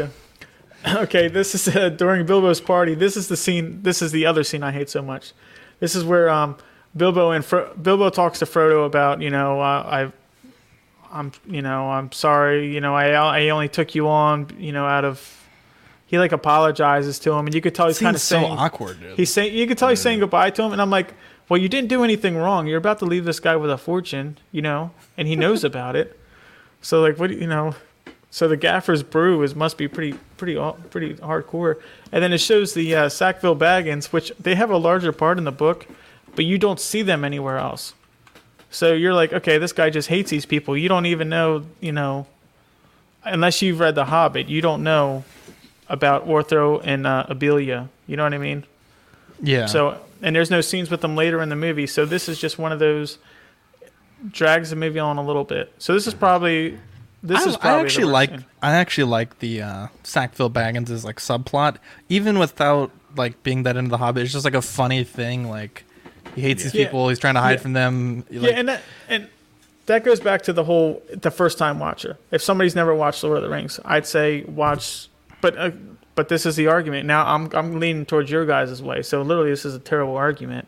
Okay, 0.85 1.29
this 1.29 1.55
is 1.55 1.73
uh, 1.73 1.87
during 1.87 2.25
Bilbo's 2.25 2.59
party. 2.59 2.93
This 2.93 3.15
is 3.15 3.29
the 3.29 3.37
scene. 3.37 3.81
This 3.83 4.01
is 4.01 4.11
the 4.11 4.25
other 4.25 4.43
scene 4.43 4.63
I 4.63 4.73
hate 4.73 4.89
so 4.89 5.01
much. 5.01 5.31
This 5.79 5.95
is 5.95 6.03
where 6.03 6.29
um, 6.29 6.57
Bilbo 6.95 7.31
and 7.31 7.45
Fro- 7.45 7.73
Bilbo 7.75 8.09
talks 8.09 8.39
to 8.39 8.45
Frodo 8.45 8.85
about 8.85 9.21
you 9.21 9.29
know 9.29 9.61
uh, 9.61 9.63
I, 9.63 10.11
I'm 11.09 11.31
you 11.47 11.61
know 11.61 11.89
I'm 11.89 12.11
sorry 12.11 12.73
you 12.73 12.81
know 12.81 12.93
I 12.95 13.11
I 13.11 13.49
only 13.49 13.69
took 13.69 13.95
you 13.95 14.09
on 14.09 14.49
you 14.59 14.73
know 14.73 14.85
out 14.85 15.05
of. 15.05 15.39
He 16.05 16.19
like 16.19 16.33
apologizes 16.33 17.17
to 17.19 17.31
him, 17.31 17.45
and 17.45 17.55
you 17.55 17.61
could 17.61 17.73
tell 17.73 17.87
he's 17.87 17.99
kind 17.99 18.15
of 18.15 18.21
so 18.21 18.41
saying 18.41 18.51
awkward, 18.51 18.99
dude. 18.99 19.15
He's 19.17 19.31
saying 19.31 19.55
you 19.55 19.65
could 19.65 19.77
tell 19.77 19.87
he's 19.87 20.01
saying 20.01 20.19
goodbye 20.19 20.49
to 20.49 20.63
him, 20.63 20.73
and 20.73 20.81
I'm 20.81 20.89
like, 20.89 21.13
well, 21.53 21.61
you 21.61 21.69
didn't 21.69 21.89
do 21.89 22.03
anything 22.03 22.35
wrong. 22.35 22.65
You're 22.65 22.79
about 22.79 22.97
to 22.97 23.05
leave 23.05 23.25
this 23.25 23.39
guy 23.39 23.55
with 23.55 23.69
a 23.69 23.77
fortune, 23.77 24.39
you 24.51 24.63
know, 24.63 24.89
and 25.15 25.27
he 25.27 25.35
knows 25.35 25.63
about 25.71 25.95
it. 25.95 26.19
So 26.81 26.99
like, 26.99 27.19
what 27.19 27.27
do 27.27 27.35
you 27.35 27.41
you 27.41 27.47
know? 27.47 27.75
So 28.31 28.47
the 28.47 28.57
Gaffer's 28.57 29.03
brew 29.03 29.43
is 29.43 29.53
must 29.53 29.77
be 29.77 29.87
pretty 29.87 30.17
pretty 30.37 30.57
aw- 30.57 30.71
pretty 30.89 31.13
hardcore. 31.13 31.79
And 32.11 32.23
then 32.23 32.33
it 32.33 32.39
shows 32.39 32.73
the 32.73 32.95
uh, 32.95 33.07
Sackville 33.07 33.55
Baggins, 33.55 34.05
which 34.07 34.31
they 34.39 34.55
have 34.55 34.71
a 34.71 34.77
larger 34.77 35.11
part 35.11 35.37
in 35.37 35.43
the 35.43 35.51
book, 35.51 35.85
but 36.33 36.43
you 36.43 36.57
don't 36.57 36.79
see 36.79 37.03
them 37.03 37.23
anywhere 37.23 37.59
else. 37.59 37.93
So 38.71 38.93
you're 38.93 39.13
like, 39.13 39.31
okay, 39.31 39.59
this 39.59 39.73
guy 39.73 39.91
just 39.91 40.09
hates 40.09 40.31
these 40.31 40.47
people. 40.47 40.75
You 40.75 40.89
don't 40.89 41.05
even 41.05 41.29
know, 41.29 41.65
you 41.81 41.91
know, 41.91 42.25
unless 43.23 43.61
you've 43.61 43.79
read 43.79 43.93
The 43.93 44.05
Hobbit, 44.05 44.49
you 44.49 44.59
don't 44.59 44.81
know 44.81 45.23
about 45.87 46.27
Otho 46.27 46.79
and 46.79 47.05
uh, 47.05 47.27
Lobelia. 47.29 47.89
You 48.07 48.17
know 48.17 48.23
what 48.23 48.33
I 48.33 48.39
mean? 48.39 48.65
yeah. 49.39 49.67
So, 49.67 50.01
and 50.23 50.35
there's 50.35 50.49
no 50.49 50.61
scenes 50.61 50.89
with 50.89 51.01
them 51.01 51.15
later 51.15 51.41
in 51.41 51.49
the 51.49 51.55
movie. 51.55 51.85
So 51.85 52.05
this 52.05 52.27
is 52.27 52.39
just 52.39 52.57
one 52.57 52.71
of 52.71 52.79
those 52.79 53.19
drags 54.31 54.69
the 54.69 54.75
movie 54.75 54.99
on 54.99 55.17
a 55.17 55.23
little 55.23 55.43
bit. 55.43 55.71
So 55.77 55.93
this 55.93 56.07
is 56.07 56.13
probably 56.13 56.79
this 57.21 57.45
I, 57.45 57.49
is 57.49 57.57
probably 57.57 57.81
I 57.81 57.83
actually 57.83 58.05
like 58.05 58.29
scene. 58.29 58.45
I 58.61 58.71
actually 58.75 59.03
like 59.05 59.39
the 59.39 59.61
uh, 59.61 59.87
Sackville 60.03 60.49
Baggins' 60.49 61.03
like 61.03 61.17
subplot, 61.17 61.77
even 62.09 62.39
without 62.39 62.91
like 63.15 63.43
being 63.43 63.63
that 63.63 63.77
into 63.77 63.89
the 63.91 63.97
Hobbit. 63.97 64.23
It's 64.23 64.33
just 64.33 64.45
like 64.45 64.55
a 64.55 64.61
funny 64.61 65.03
thing. 65.03 65.49
Like 65.49 65.83
he 66.35 66.41
hates 66.41 66.63
these 66.63 66.73
Yeah. 66.73 66.85
people. 66.85 67.09
He's 67.09 67.19
trying 67.19 67.35
to 67.35 67.41
hide 67.41 67.53
Yeah. 67.53 67.57
from 67.61 67.73
them. 67.73 68.25
yeah, 68.29 68.49
and 68.51 68.67
that 68.69 68.81
and 69.09 69.27
that 69.85 70.03
goes 70.05 70.19
back 70.21 70.43
to 70.43 70.53
the 70.53 70.63
whole 70.63 71.03
the 71.13 71.31
first 71.31 71.57
time 71.57 71.79
watcher. 71.79 72.17
If 72.31 72.41
somebody's 72.41 72.75
never 72.75 72.95
watched 72.95 73.23
Lord 73.23 73.37
of 73.37 73.43
the 73.43 73.49
Rings, 73.49 73.79
I'd 73.85 74.05
say 74.07 74.43
watch. 74.43 75.07
But 75.41 75.57
uh, 75.57 75.71
but 76.15 76.29
this 76.29 76.45
is 76.45 76.55
the 76.55 76.67
argument. 76.67 77.05
Now 77.07 77.25
I'm 77.25 77.49
I'm 77.53 77.79
leaning 77.79 78.05
towards 78.05 78.29
your 78.29 78.45
guys' 78.45 78.81
way. 78.81 79.01
So 79.01 79.21
literally, 79.21 79.49
this 79.49 79.65
is 79.65 79.75
a 79.75 79.79
terrible 79.79 80.15
argument. 80.15 80.67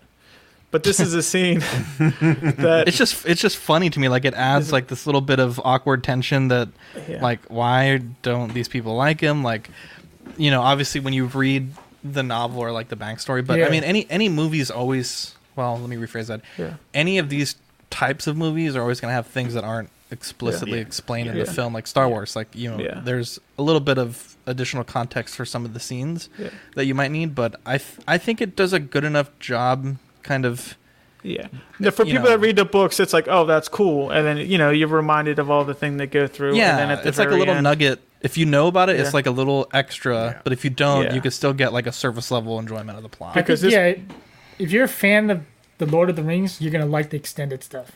But 0.71 0.83
this 0.83 0.99
is 0.99 1.13
a 1.13 1.23
scene 1.31 1.59
that 1.99 2.85
it's 2.87 2.97
just 2.97 3.25
it's 3.25 3.41
just 3.41 3.57
funny 3.57 3.89
to 3.89 3.99
me. 3.99 4.09
Like 4.09 4.25
it 4.25 4.33
adds 4.33 4.71
like 4.71 4.87
this 4.87 5.05
little 5.05 5.21
bit 5.21 5.39
of 5.39 5.59
awkward 5.63 6.03
tension 6.03 6.49
that 6.49 6.69
yeah. 7.07 7.21
like 7.21 7.39
why 7.47 7.97
don't 8.23 8.53
these 8.53 8.67
people 8.67 8.95
like 8.95 9.21
him? 9.21 9.43
Like 9.43 9.69
you 10.37 10.51
know, 10.51 10.61
obviously 10.61 10.99
when 11.01 11.13
you 11.13 11.25
read 11.27 11.71
the 12.03 12.23
novel 12.23 12.59
or 12.61 12.71
like 12.71 12.89
the 12.89 12.95
backstory. 12.97 13.45
But 13.45 13.59
Yeah. 13.59 13.67
I 13.67 13.69
mean, 13.69 13.83
any 13.83 14.05
any 14.09 14.29
movies 14.29 14.69
always. 14.69 15.35
Well, 15.55 15.79
let 15.79 15.89
me 15.89 15.95
rephrase 15.95 16.27
that. 16.27 16.41
Yeah. 16.57 16.73
Any 16.93 17.17
of 17.17 17.29
these 17.29 17.55
types 17.89 18.27
of 18.27 18.35
movies 18.35 18.75
are 18.75 18.81
always 18.81 18.99
going 18.99 19.09
to 19.11 19.15
have 19.15 19.27
things 19.27 19.53
that 19.53 19.63
aren't 19.63 19.89
explicitly 20.11 20.79
Yeah. 20.79 20.85
explained 20.85 21.29
in 21.29 21.37
Yeah. 21.37 21.45
the 21.45 21.51
film, 21.53 21.73
like 21.73 21.87
Star 21.87 22.09
Wars. 22.09 22.35
Like 22.35 22.49
you 22.53 22.69
know, 22.71 22.79
Yeah. 22.79 22.99
there's 23.03 23.39
a 23.57 23.61
little 23.61 23.79
bit 23.79 23.97
of 23.97 24.34
additional 24.47 24.83
context 24.83 25.35
for 25.35 25.45
some 25.45 25.65
of 25.65 25.73
the 25.73 25.79
scenes 25.79 26.29
Yeah. 26.37 26.49
that 26.75 26.85
you 26.85 26.93
might 26.95 27.11
need, 27.11 27.35
but 27.35 27.59
I 27.65 27.77
th- 27.77 27.99
I 28.07 28.17
think 28.17 28.41
it 28.41 28.55
does 28.55 28.73
a 28.73 28.79
good 28.79 29.03
enough 29.03 29.29
job, 29.39 29.97
kind 30.23 30.45
of. 30.45 30.77
Yeah. 31.23 31.47
Now, 31.79 31.89
for 31.89 32.05
people 32.05 32.23
know. 32.23 32.29
that 32.29 32.39
read 32.39 32.55
the 32.55 32.65
books, 32.65 32.99
it's 32.99 33.11
like, 33.13 33.27
oh, 33.27 33.45
that's 33.45 33.67
cool, 33.67 34.11
and 34.11 34.25
then 34.27 34.37
you 34.37 34.57
know 34.59 34.69
you're 34.69 34.87
reminded 34.87 35.39
of 35.39 35.49
all 35.49 35.63
the 35.65 35.73
thing 35.73 35.97
they 35.97 36.05
go 36.07 36.27
through. 36.27 36.55
Yeah, 36.55 36.71
and 36.71 36.79
then 36.79 36.91
at 36.91 37.01
the 37.03 37.09
it's 37.09 37.17
like 37.17 37.29
a 37.29 37.35
little 37.35 37.55
end- 37.55 37.63
nugget. 37.63 37.99
If 38.21 38.37
you 38.37 38.45
know 38.45 38.67
about 38.67 38.89
it, 38.89 38.95
Yeah. 38.97 39.03
it's 39.03 39.13
like 39.13 39.25
a 39.27 39.31
little 39.31 39.67
extra. 39.73 40.15
Yeah. 40.15 40.39
But 40.43 40.53
if 40.53 40.63
you 40.63 40.69
don't, 40.71 41.05
Yeah. 41.05 41.13
you 41.15 41.21
could 41.21 41.33
still 41.33 41.53
get 41.53 41.73
like 41.73 41.85
a 41.87 41.91
surface 41.91 42.31
level 42.31 42.57
enjoyment 42.59 42.97
of 42.97 43.03
the 43.03 43.09
plot. 43.09 43.33
Because 43.35 43.61
think, 43.61 43.73
this- 43.73 44.05
yeah, 44.07 44.15
if 44.63 44.71
you're 44.71 44.85
a 44.85 44.87
fan 44.87 45.29
of 45.29 45.41
the 45.79 45.85
Lord 45.85 46.09
of 46.09 46.15
the 46.15 46.23
Rings, 46.23 46.59
you're 46.61 46.71
gonna 46.71 46.85
like 46.85 47.09
the 47.11 47.17
extended 47.17 47.63
stuff. 47.63 47.91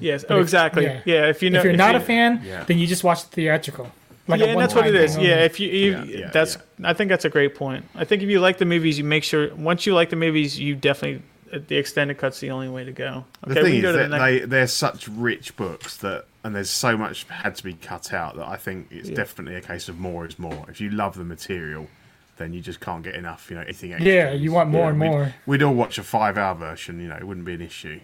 Yes. 0.00 0.24
But 0.24 0.34
Oh, 0.34 0.38
if- 0.38 0.44
exactly. 0.44 0.84
yeah. 0.84 1.00
Yeah. 1.04 1.26
If 1.28 1.42
you 1.42 1.50
know, 1.50 1.58
if 1.58 1.64
you're 1.64 1.72
if 1.74 1.78
not 1.78 1.92
you- 1.94 2.00
a 2.00 2.00
fan, 2.00 2.40
Yeah. 2.44 2.64
then 2.64 2.78
you 2.78 2.86
just 2.86 3.02
watch 3.04 3.22
the 3.22 3.28
theatrical. 3.28 3.90
Like 4.28 4.40
yeah, 4.40 4.46
a 4.46 4.50
and 4.50 4.60
that's 4.60 4.74
what 4.74 4.86
it 4.86 4.92
one-time 4.92 5.04
is. 5.04 5.14
thing 5.16 5.24
Yeah, 5.24 5.36
if 5.44 5.58
you, 5.58 5.68
you 5.70 5.90
Yeah, 5.92 6.04
yeah, 6.04 6.30
that's, 6.30 6.58
I 6.84 6.92
think 6.92 7.08
that's 7.08 7.24
a 7.24 7.30
great 7.30 7.54
point. 7.54 7.84
I 7.94 8.04
think 8.04 8.22
if 8.22 8.28
you 8.28 8.40
like 8.40 8.58
the 8.58 8.66
movies, 8.66 8.98
you 8.98 9.04
make 9.04 9.24
sure 9.24 9.52
once 9.54 9.86
you 9.86 9.94
like 9.94 10.10
the 10.10 10.16
movies, 10.16 10.58
you 10.60 10.74
definitely 10.76 11.22
the 11.50 11.76
extended 11.76 12.18
cut's 12.18 12.40
the 12.40 12.50
only 12.50 12.68
way 12.68 12.84
to 12.84 12.92
go. 12.92 13.24
The 13.46 13.52
Okay, 13.52 13.62
thing 13.62 13.70
we 13.72 13.78
is 13.78 13.82
can 13.82 13.82
go 13.82 13.92
to 13.92 13.98
the 13.98 14.08
that 14.08 14.10
next. 14.10 14.22
they 14.22 14.46
they're 14.46 14.66
such 14.66 15.08
rich 15.08 15.56
books 15.56 15.96
that, 15.98 16.26
and 16.44 16.54
there's 16.54 16.68
so 16.68 16.94
much 16.96 17.24
had 17.24 17.54
to 17.56 17.64
be 17.64 17.72
cut 17.72 18.12
out 18.12 18.36
that 18.36 18.46
I 18.46 18.56
think 18.56 18.88
it's 18.90 19.08
Yeah. 19.08 19.16
definitely 19.16 19.54
a 19.56 19.62
case 19.62 19.88
of 19.88 19.98
more 19.98 20.26
is 20.26 20.38
more. 20.38 20.66
If 20.68 20.78
you 20.80 20.90
love 20.90 21.16
the 21.16 21.24
material, 21.24 21.88
then 22.36 22.52
you 22.52 22.60
just 22.60 22.80
can't 22.80 23.02
get 23.02 23.14
enough. 23.14 23.46
You 23.48 23.56
know, 23.56 23.62
anything 23.62 23.94
extra. 23.94 24.12
yeah, 24.12 24.32
you 24.32 24.52
want 24.52 24.68
more 24.68 24.82
Yeah, 24.82 24.88
and 24.90 25.00
we'd- 25.00 25.10
more. 25.10 25.34
We'd 25.46 25.62
all 25.62 25.74
watch 25.74 25.96
a 25.96 26.02
five-hour 26.02 26.54
version. 26.56 27.00
You 27.00 27.08
know, 27.08 27.16
it 27.16 27.26
wouldn't 27.26 27.46
be 27.46 27.54
an 27.54 27.62
issue. 27.62 28.00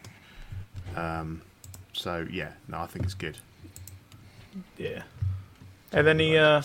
Um, 0.97 1.43
so 1.93 2.27
yeah, 2.31 2.53
no, 2.66 2.79
I 2.79 2.87
think 2.87 3.05
it's 3.05 3.12
good. 3.14 3.37
Yeah. 4.79 5.03
And 5.95 6.05
then 6.05 6.17
the 6.17 6.37
uh, 6.37 6.63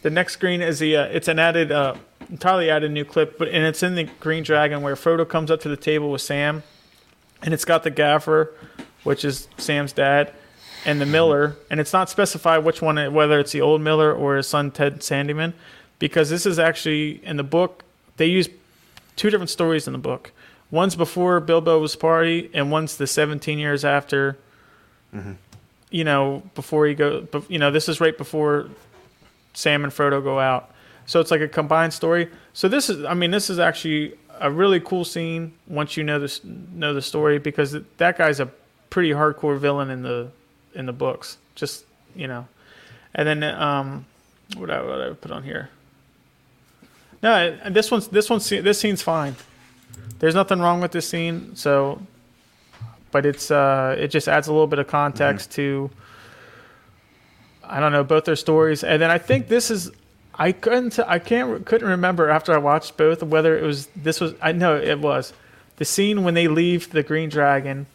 the 0.00 0.08
next 0.08 0.32
screen 0.32 0.62
is 0.62 0.78
the 0.78 0.96
uh, 0.96 1.04
it's 1.04 1.28
an 1.28 1.38
added 1.38 1.70
uh, 1.70 1.94
entirely 2.30 2.70
added 2.70 2.90
new 2.90 3.04
clip, 3.04 3.38
but 3.38 3.48
and 3.48 3.66
it's 3.66 3.82
in 3.82 3.94
the 3.94 4.04
Green 4.18 4.42
Dragon 4.42 4.80
where 4.80 4.94
Frodo 4.94 5.28
comes 5.28 5.50
up 5.50 5.60
to 5.60 5.68
the 5.68 5.76
table 5.76 6.10
with 6.10 6.22
Sam, 6.22 6.62
and 7.42 7.52
it's 7.52 7.66
got 7.66 7.82
the 7.82 7.90
Gaffer, 7.90 8.54
which 9.04 9.26
is 9.26 9.46
Sam's 9.58 9.92
dad, 9.92 10.32
and 10.86 11.02
the 11.02 11.06
Miller, 11.06 11.56
and 11.70 11.80
it's 11.80 11.92
not 11.92 12.08
specified 12.08 12.64
which 12.64 12.80
one, 12.80 13.12
whether 13.12 13.38
it's 13.38 13.52
the 13.52 13.60
old 13.60 13.82
Miller 13.82 14.10
or 14.10 14.36
his 14.36 14.46
son 14.46 14.70
Ted 14.70 15.00
Sandyman, 15.00 15.52
because 15.98 16.30
this 16.30 16.46
is 16.46 16.58
actually 16.58 17.22
in 17.24 17.36
the 17.36 17.44
book 17.44 17.84
they 18.16 18.26
use 18.26 18.48
two 19.16 19.28
different 19.28 19.50
stories 19.50 19.86
in 19.86 19.92
the 19.92 19.98
book. 19.98 20.32
One's 20.70 20.96
before 20.96 21.42
Bilbo's 21.42 21.94
party, 21.94 22.50
and 22.54 22.70
one's 22.70 22.96
the 22.96 23.06
17 23.06 23.58
years 23.58 23.84
after 23.84 24.38
you 25.92 26.04
know, 26.04 26.42
before 26.54 26.86
he 26.86 26.94
go, 26.94 27.28
you 27.48 27.58
know, 27.58 27.70
this 27.70 27.88
is 27.88 28.00
right 28.00 28.16
before 28.16 28.68
Sam 29.54 29.84
and 29.84 29.92
Frodo 29.92 30.22
go 30.22 30.40
out. 30.40 30.70
So 31.06 31.20
it's 31.20 31.30
like 31.30 31.42
a 31.42 31.48
combined 31.48 31.92
story. 31.92 32.28
So 32.54 32.68
this 32.68 32.88
is, 32.88 33.04
I 33.04 33.14
mean, 33.14 33.30
this 33.30 33.50
is 33.50 33.58
actually 33.58 34.14
a 34.40 34.50
really 34.50 34.80
cool 34.80 35.04
scene 35.04 35.52
once 35.68 35.96
you 35.96 36.02
know 36.02 36.18
this, 36.18 36.42
know 36.42 36.94
the 36.94 37.02
story 37.02 37.38
because 37.38 37.76
that 37.98 38.16
guy's 38.16 38.40
a 38.40 38.46
pretty 38.90 39.10
hardcore 39.10 39.58
villain 39.58 39.90
in 39.90 40.02
the 40.02 40.30
in 40.74 40.86
the 40.86 40.92
books. 40.92 41.36
Just 41.54 41.84
you 42.16 42.26
know, 42.26 42.46
and 43.14 43.28
then 43.28 43.42
um, 43.42 44.06
what 44.56 44.70
I 44.70 44.82
what 44.82 45.00
I 45.00 45.10
put 45.12 45.30
on 45.30 45.42
here. 45.42 45.68
No, 47.22 47.56
this 47.70 47.90
one's 47.90 48.08
this 48.08 48.30
one's 48.30 48.48
this 48.48 48.80
scene's 48.80 49.02
fine. 49.02 49.36
There's 50.18 50.34
nothing 50.34 50.60
wrong 50.60 50.80
with 50.80 50.92
this 50.92 51.08
scene. 51.08 51.54
So 51.56 52.00
but 53.12 53.24
it's 53.24 53.50
uh, 53.50 53.94
it 53.96 54.08
just 54.08 54.26
adds 54.26 54.48
a 54.48 54.52
little 54.52 54.66
bit 54.66 54.80
of 54.80 54.88
context 54.88 55.52
to 55.52 55.90
I 57.62 57.78
don't 57.78 57.92
know 57.92 58.02
both 58.02 58.24
their 58.24 58.36
stories, 58.36 58.82
and 58.82 59.00
then 59.00 59.10
I 59.10 59.18
think 59.18 59.46
this 59.46 59.70
is 59.70 59.92
I 60.34 60.50
couldn't 60.50 60.98
I 60.98 61.18
can't 61.20 61.64
couldn't 61.64 61.88
remember 61.88 62.28
after 62.28 62.52
I 62.52 62.58
watched 62.58 62.96
both 62.96 63.22
whether 63.22 63.56
it 63.56 63.62
was 63.62 63.86
this 63.94 64.20
was 64.20 64.34
I 64.42 64.50
know 64.52 64.76
it 64.76 64.98
was 64.98 65.32
the 65.76 65.84
scene 65.84 66.24
when 66.24 66.34
they 66.34 66.48
leave 66.48 66.90
the 66.90 67.02
Green 67.02 67.28
Dragon. 67.28 67.86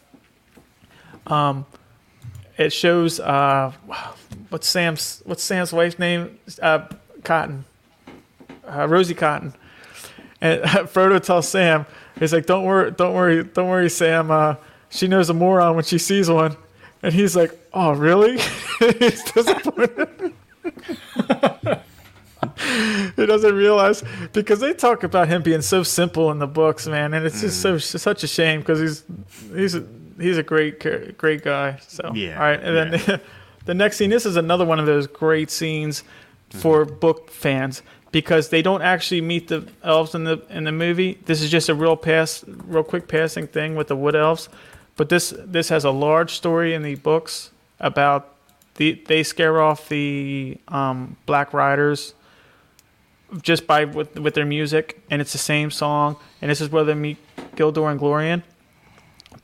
Um, 1.26 1.66
it 2.56 2.72
shows 2.72 3.20
uh, 3.20 3.72
what's 4.48 4.68
Sam's 4.68 5.22
what's 5.24 5.42
Sam's 5.42 5.72
wife's 5.72 5.98
name? 5.98 6.38
Uh, 6.62 6.86
Cotton, 7.24 7.64
uh, 8.66 8.86
Rosie 8.88 9.14
Cotton, 9.14 9.52
and 10.40 10.62
Frodo 10.64 11.22
tells 11.22 11.48
Sam, 11.48 11.86
he's 12.18 12.32
like, 12.32 12.46
"Don't 12.46 12.64
worry, 12.64 12.90
don't 12.92 13.14
worry, 13.14 13.44
don't 13.44 13.68
worry, 13.68 13.90
Sam. 13.90 14.30
She 14.90 15.08
knows 15.08 15.30
a 15.30 15.34
moron 15.34 15.74
when 15.74 15.84
she 15.84 15.98
sees 15.98 16.30
one." 16.30 16.56
And 17.02 17.14
he's 17.14 17.36
like, 17.36 17.58
"Oh, 17.72 17.92
really?" 17.92 18.38
he's 18.78 19.22
disappointed. 19.24 20.34
he 23.16 23.26
doesn't 23.26 23.54
realize 23.54 24.02
because 24.32 24.60
they 24.60 24.72
talk 24.72 25.02
about 25.02 25.28
him 25.28 25.42
being 25.42 25.62
so 25.62 25.82
simple 25.82 26.30
in 26.30 26.38
the 26.38 26.46
books, 26.46 26.86
man, 26.86 27.14
and 27.14 27.26
it's 27.26 27.40
just 27.40 27.60
so 27.60 27.76
mm. 27.76 27.98
such 27.98 28.22
a 28.22 28.26
shame 28.26 28.60
because 28.60 28.80
he's 28.80 29.04
he's 29.54 29.74
a, 29.74 29.84
he's 30.18 30.38
a 30.38 30.42
great 30.42 31.18
great 31.18 31.42
guy. 31.42 31.78
So 31.86 32.12
Yeah, 32.14 32.34
all 32.34 32.42
right, 32.42 32.60
and 32.60 32.92
then 32.92 33.20
the 33.64 33.74
next 33.74 33.96
scene. 33.96 34.10
This 34.10 34.26
is 34.26 34.36
another 34.36 34.64
one 34.64 34.78
of 34.78 34.86
those 34.86 35.06
great 35.06 35.50
scenes 35.50 36.04
for 36.50 36.84
mm-hmm. 36.84 36.98
book 36.98 37.30
fans 37.30 37.82
because 38.10 38.48
they 38.48 38.62
don't 38.62 38.82
actually 38.82 39.20
meet 39.20 39.48
the 39.48 39.68
elves 39.82 40.14
in 40.14 40.24
the 40.24 40.42
in 40.50 40.64
the 40.64 40.72
movie. 40.72 41.18
This 41.26 41.42
is 41.42 41.50
just 41.50 41.68
a 41.68 41.74
real 41.74 41.96
pass, 41.96 42.44
real 42.46 42.84
quick 42.84 43.08
passing 43.08 43.46
thing 43.46 43.74
with 43.76 43.88
the 43.88 43.96
wood 43.96 44.16
elves. 44.16 44.48
But 44.98 45.08
this 45.08 45.32
this 45.38 45.68
has 45.68 45.84
a 45.84 45.92
large 45.92 46.32
story 46.32 46.74
in 46.74 46.82
the 46.82 46.96
books 46.96 47.52
about 47.78 48.34
the 48.74 49.00
they 49.06 49.22
scare 49.22 49.62
off 49.62 49.88
the 49.88 50.58
um, 50.66 51.16
Black 51.24 51.54
Riders 51.54 52.14
just 53.40 53.66
by 53.68 53.84
with 53.84 54.18
with 54.18 54.34
their 54.34 54.44
music, 54.44 55.00
and 55.08 55.22
it's 55.22 55.30
the 55.30 55.38
same 55.38 55.70
song, 55.70 56.16
and 56.42 56.50
this 56.50 56.60
is 56.60 56.70
where 56.70 56.82
they 56.82 56.94
meet 56.94 57.16
Gildor 57.54 57.96
Inglorion. 57.96 58.42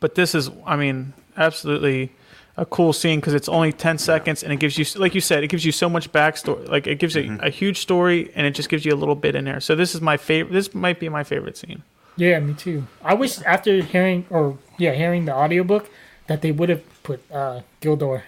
But 0.01 0.17
this 0.17 0.35
is, 0.35 0.51
I 0.67 0.75
mean, 0.75 1.13
absolutely 1.37 2.13
a 2.57 2.67
cool 2.67 2.93
scene 2.93 3.21
because 3.21 3.35
it's 3.35 3.49
only 3.49 3.73
10 3.73 3.99
seconds 3.99 4.43
and 4.45 4.53
it 4.53 4.57
gives 4.57 4.79
you 4.79 4.85
like 5.01 5.15
you 5.15 5.21
said 5.21 5.43
it 5.43 5.49
gives 5.49 5.65
you 5.65 5.73
so 5.73 5.89
much 5.89 6.13
backstory 6.13 6.69
like 6.69 6.87
it 6.87 7.01
gives 7.01 7.17
a, 7.17 7.37
a 7.43 7.51
huge 7.51 7.81
story 7.81 8.31
and 8.37 8.47
it 8.47 8.53
just 8.53 8.69
gives 8.69 8.85
you 8.85 8.93
a 8.93 8.95
little 8.95 9.17
bit 9.17 9.35
in 9.35 9.45
there. 9.45 9.61
So 9.61 9.75
this 9.75 9.95
is 9.95 10.01
my 10.01 10.17
favorite 10.17 10.53
this 10.53 10.75
might 10.75 11.01
be 11.01 11.09
my 11.09 11.25
favorite 11.25 11.57
scene 11.57 11.83
Yeah, 12.17 12.39
me 12.41 12.55
too. 12.55 12.87
I 13.03 13.15
wish 13.15 13.41
after 13.43 13.83
hearing 13.83 14.27
or 14.31 14.59
yeah, 14.79 14.93
hearing 14.95 15.25
the 15.25 15.35
audiobook 15.35 15.91
that 16.27 16.43
they 16.43 16.53
would 16.53 16.69
have 16.69 16.83
put 17.03 17.21
uh 17.33 17.61
Gildor. 17.81 18.23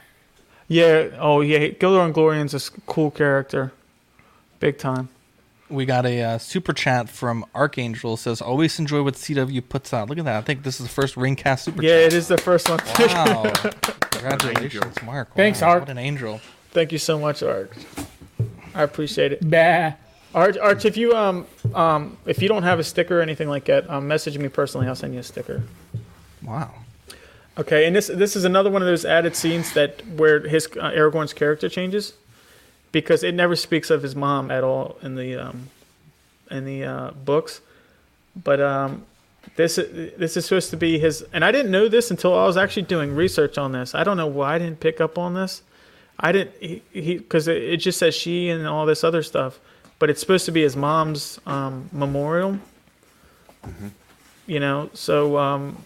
yeah 0.69 1.09
oh 1.19 1.41
yeah 1.41 1.69
Gildor 1.69 2.05
Inglorion's 2.07 2.53
a 2.55 2.61
cool 2.87 3.11
character 3.11 3.73
big 4.61 4.77
time 4.79 5.09
We 5.69 5.85
got 5.87 6.05
a 6.07 6.23
uh, 6.23 6.39
super 6.39 6.73
chat 6.73 7.09
from 7.09 7.45
Archangel 7.55 8.17
says, 8.17 8.41
"Always 8.43 8.79
enjoy 8.79 9.03
what 9.03 9.15
CW 9.15 9.61
puts 9.69 9.93
out." 9.95 10.09
Look 10.09 10.19
at 10.19 10.25
that! 10.27 10.37
I 10.37 10.43
think 10.43 10.63
this 10.63 10.79
is 10.81 10.87
the 10.87 10.93
first 10.93 11.15
Ringcast 11.17 11.61
super 11.61 11.83
yeah 11.83 11.97
chat. 11.97 12.13
it 12.13 12.13
is 12.13 12.29
the 12.29 12.39
first 12.39 12.69
one 12.69 12.79
Wow! 12.99 13.51
Congratulations, 14.13 14.97
Mark. 15.03 15.35
Thanks, 15.35 15.61
wow, 15.63 15.71
Ark. 15.71 15.81
What 15.83 15.91
an 15.91 15.99
angel. 15.99 16.41
thank 16.71 16.93
you 16.93 16.99
so 16.99 17.19
much 17.19 17.43
Art 17.43 17.73
I 18.75 18.83
appreciate 18.83 19.33
it 19.33 19.41
Bah. 19.51 19.93
Arch, 20.35 20.59
Arch 20.59 20.85
if 20.85 20.97
you 20.97 21.15
um 21.15 21.47
um 21.75 22.17
if 22.27 22.43
you 22.43 22.49
don't 22.49 22.63
have 22.63 22.79
a 22.79 22.85
sticker 22.85 23.19
or 23.19 23.23
anything 23.23 23.49
like 23.49 23.65
that 23.67 23.89
um 23.89 24.07
message 24.07 24.37
me 24.39 24.49
personally 24.49 24.87
I'll 24.87 24.95
send 24.95 25.15
you 25.15 25.21
a 25.21 25.23
sticker 25.23 25.63
Wow. 26.47 26.75
Okay, 27.59 27.87
and 27.87 27.97
this 27.97 28.09
this 28.09 28.37
is 28.37 28.45
another 28.45 28.71
one 28.71 28.83
of 28.83 28.87
those 28.87 29.05
added 29.05 29.35
scenes 29.35 29.73
that 29.73 30.07
where 30.09 30.47
his 30.47 30.67
uh, 30.67 30.91
Aragorn's 30.91 31.33
character 31.33 31.69
changes, 31.69 32.13
because 32.93 33.23
it 33.23 33.35
never 33.35 33.57
speaks 33.57 33.91
of 33.91 34.03
his 34.03 34.15
mom 34.15 34.51
at 34.51 34.63
all 34.63 34.97
in 35.03 35.15
the 35.15 35.37
um, 35.37 35.71
in 36.51 36.67
the 36.67 36.85
uh, 36.85 37.11
books, 37.13 37.63
but 38.37 38.61
um, 38.61 39.07
this 39.57 39.77
this 39.77 40.37
is 40.37 40.45
supposed 40.45 40.69
to 40.71 40.77
be 40.77 40.99
his, 40.99 41.25
and 41.33 41.45
I 41.45 41.51
didn't 41.51 41.73
know 41.73 41.89
this 41.89 42.11
until 42.11 42.39
I 42.39 42.45
was 42.45 42.59
actually 42.59 42.83
doing 42.83 43.15
research 43.15 43.57
on 43.57 43.73
this. 43.73 43.95
I 43.95 44.05
don't 44.05 44.19
know 44.19 44.27
why 44.27 44.57
I 44.57 44.59
didn't 44.59 44.81
pick 44.81 45.01
up 45.01 45.17
on 45.17 45.33
this. 45.33 45.63
I 46.21 46.33
didn't 46.33 46.53
he 46.61 46.83
because 47.17 47.49
it, 47.49 47.63
it 47.63 47.77
just 47.79 47.99
says 47.99 48.15
she 48.15 48.51
and 48.51 48.67
all 48.67 48.85
this 48.85 49.03
other 49.03 49.23
stuff, 49.23 49.59
but 49.99 50.11
it's 50.11 50.21
supposed 50.21 50.45
to 50.47 50.53
be 50.53 50.63
his 50.63 50.77
mom's 50.77 51.41
um, 51.47 51.89
memorial. 51.93 52.59
You 54.47 54.61
know, 54.61 54.91
so 54.95 55.39
um, 55.39 55.85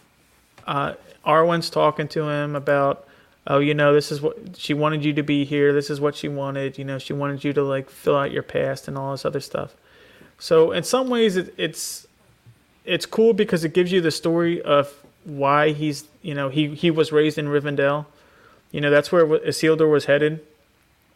uh, 0.66 0.94
Arwen's 1.24 1.70
talking 1.70 2.08
to 2.08 2.28
him 2.28 2.54
about, 2.54 3.06
oh, 3.46 3.58
you 3.58 3.72
know, 3.72 3.94
this 3.94 4.12
is 4.12 4.20
what 4.20 4.36
she 4.56 4.74
wanted 4.74 5.04
you 5.04 5.14
to 5.14 5.22
be 5.22 5.44
here. 5.44 5.72
This 5.72 5.88
is 5.88 6.00
what 6.00 6.14
she 6.14 6.28
wanted. 6.28 6.76
You 6.76 6.84
know, 6.84 6.98
she 6.98 7.12
wanted 7.12 7.42
you 7.42 7.52
to 7.54 7.62
like 7.62 7.88
fill 7.88 8.16
out 8.16 8.32
your 8.32 8.42
past 8.42 8.86
and 8.86 8.98
all 8.98 9.12
this 9.12 9.24
other 9.24 9.40
stuff. 9.40 9.74
So 10.38 10.72
in 10.72 10.84
some 10.84 11.08
ways, 11.08 11.36
it, 11.36 11.54
it's 11.56 12.06
it's 12.84 13.06
cool 13.06 13.32
because 13.32 13.64
it 13.64 13.72
gives 13.72 13.92
you 13.92 14.00
the 14.00 14.10
story 14.10 14.60
of 14.62 14.92
why 15.24 15.72
he's 15.72 16.04
you 16.22 16.34
know 16.34 16.48
he 16.48 16.74
he 16.74 16.90
was 16.90 17.12
raised 17.12 17.38
in 17.38 17.46
Rivendell. 17.46 18.06
You 18.72 18.80
know, 18.80 18.90
that's 18.90 19.10
where 19.10 19.26
Isildur 19.26 19.90
was 19.90 20.04
headed 20.04 20.40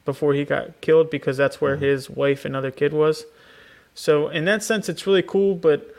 before 0.05 0.34
he 0.34 0.44
got 0.44 0.80
killed 0.80 1.11
because 1.11 1.36
that's 1.36 1.61
where 1.61 1.76
mm-hmm. 1.76 1.84
his 1.84 2.11
wife 2.11 2.44
and 2.44 2.55
other 2.55 2.70
kid 2.70 2.92
was. 2.92 3.24
So 3.94 4.28
in 4.28 4.44
that 4.44 4.62
sense, 4.62 4.88
it's 4.88 5.07
really 5.07 5.22
cool. 5.22 5.55
But 5.55 5.94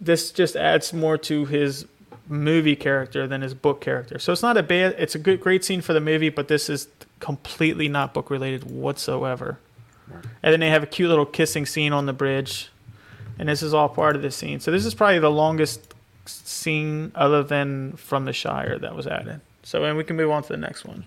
this 0.00 0.30
just 0.30 0.56
adds 0.56 0.92
more 0.92 1.18
to 1.18 1.44
his 1.46 1.86
movie 2.28 2.76
character 2.76 3.26
than 3.26 3.42
his 3.42 3.54
book 3.54 3.80
character. 3.80 4.18
So 4.18 4.32
it's 4.32 4.42
not 4.42 4.56
a 4.56 4.62
bad. 4.62 4.94
It's 4.98 5.14
a 5.14 5.18
good, 5.18 5.40
great 5.40 5.64
scene 5.64 5.80
for 5.80 5.92
the 5.92 6.00
movie, 6.00 6.28
but 6.28 6.48
this 6.48 6.70
is 6.70 6.88
completely 7.18 7.88
not 7.88 8.14
book 8.14 8.30
related 8.30 8.70
whatsoever. 8.70 9.58
And 10.42 10.52
then 10.52 10.60
they 10.60 10.70
have 10.70 10.82
a 10.82 10.86
cute 10.86 11.08
little 11.08 11.26
kissing 11.26 11.66
scene 11.66 11.92
on 11.92 12.06
the 12.06 12.12
bridge, 12.12 12.68
and 13.38 13.48
this 13.48 13.62
is 13.62 13.72
all 13.72 13.88
part 13.88 14.16
of 14.16 14.22
the 14.22 14.30
scene. 14.30 14.58
So 14.58 14.72
this 14.72 14.84
is 14.84 14.94
probably 14.94 15.20
the 15.20 15.30
longest 15.30 15.94
scene 16.24 17.12
other 17.14 17.42
than 17.42 17.92
from 17.92 18.24
the 18.24 18.32
Shire 18.32 18.78
that 18.78 18.96
was 18.96 19.06
added. 19.06 19.40
So 19.62 19.84
and 19.84 19.96
we 19.96 20.04
can 20.04 20.16
move 20.16 20.30
on 20.30 20.42
to 20.42 20.48
the 20.48 20.56
next 20.56 20.84
one. 20.84 21.04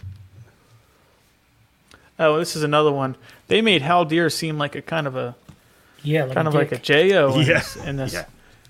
Oh, 2.19 2.37
this 2.37 2.55
is 2.55 2.63
another 2.63 2.91
one. 2.91 3.15
They 3.47 3.61
made 3.61 3.81
Haldir 3.81 4.31
seem 4.31 4.57
like 4.57 4.75
a 4.75 4.81
kind 4.81 5.07
of 5.07 5.15
a 5.15 5.35
Yeah, 6.03 6.25
like 6.25 6.35
kind 6.35 6.47
a 6.47 6.49
of 6.49 6.55
like 6.55 6.71
a. 6.71 6.77
Jo 6.77 7.33
in 7.33 7.47
Yeah. 7.47 7.53
this, 7.59 7.75
in 7.75 7.95
this 7.97 8.13
Yeah. 8.13 8.25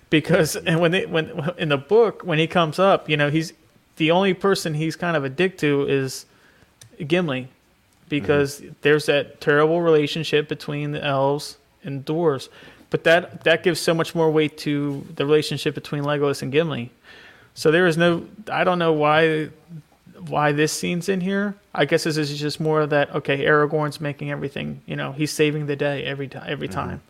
because 0.10 0.56
and 0.56 0.80
when 0.80 0.92
they 0.92 1.06
when 1.06 1.54
in 1.58 1.70
the 1.70 1.78
book 1.78 2.22
when 2.24 2.40
he 2.40 2.48
comes 2.48 2.80
up, 2.80 3.10
you 3.10 3.18
know, 3.18 3.30
he's 3.30 3.54
the 3.98 4.12
only 4.12 4.34
person 4.34 4.74
he's 4.74 4.96
kind 4.96 5.16
of 5.16 5.24
a 5.24 5.30
dick 5.30 5.58
to 5.60 5.86
is 5.88 6.26
Gimli 7.06 7.48
because 8.10 8.60
mm-hmm. 8.62 8.74
there's 8.82 9.06
that 9.08 9.42
terrible 9.42 9.82
relationship 9.82 10.48
between 10.48 10.92
the 10.92 11.04
elves 11.04 11.58
and 11.84 12.06
dwarves. 12.06 12.50
But 12.90 13.04
that 13.06 13.44
that 13.44 13.64
gives 13.64 13.80
so 13.80 13.94
much 13.94 14.14
more 14.14 14.30
weight 14.32 14.58
to 14.60 15.06
the 15.16 15.26
relationship 15.26 15.74
between 15.76 16.04
Legolas 16.04 16.42
and 16.42 16.52
Gimli. 16.52 16.92
So 17.56 17.72
there 17.72 17.88
is 17.88 17.98
no 17.98 18.28
I 18.50 18.64
don't 18.64 18.80
know 18.80 18.94
why 18.94 19.50
why 20.28 20.52
this 20.52 20.72
scene's 20.72 21.10
in 21.10 21.22
here. 21.22 21.56
I 21.74 21.86
guess 21.86 22.04
this 22.04 22.18
is 22.18 22.40
just 22.40 22.60
more 22.60 22.82
of 22.82 22.90
that 22.92 23.14
okay, 23.16 23.46
Aragorn's 23.46 24.00
making 24.00 24.32
everything, 24.32 24.82
you 24.86 24.96
know, 24.96 25.12
he's 25.12 25.32
saving 25.32 25.66
the 25.66 25.76
day 25.76 26.04
every 26.04 26.28
time 26.28 26.46
every 26.48 26.68
mm-hmm. 26.68 26.76
time. 26.76 27.02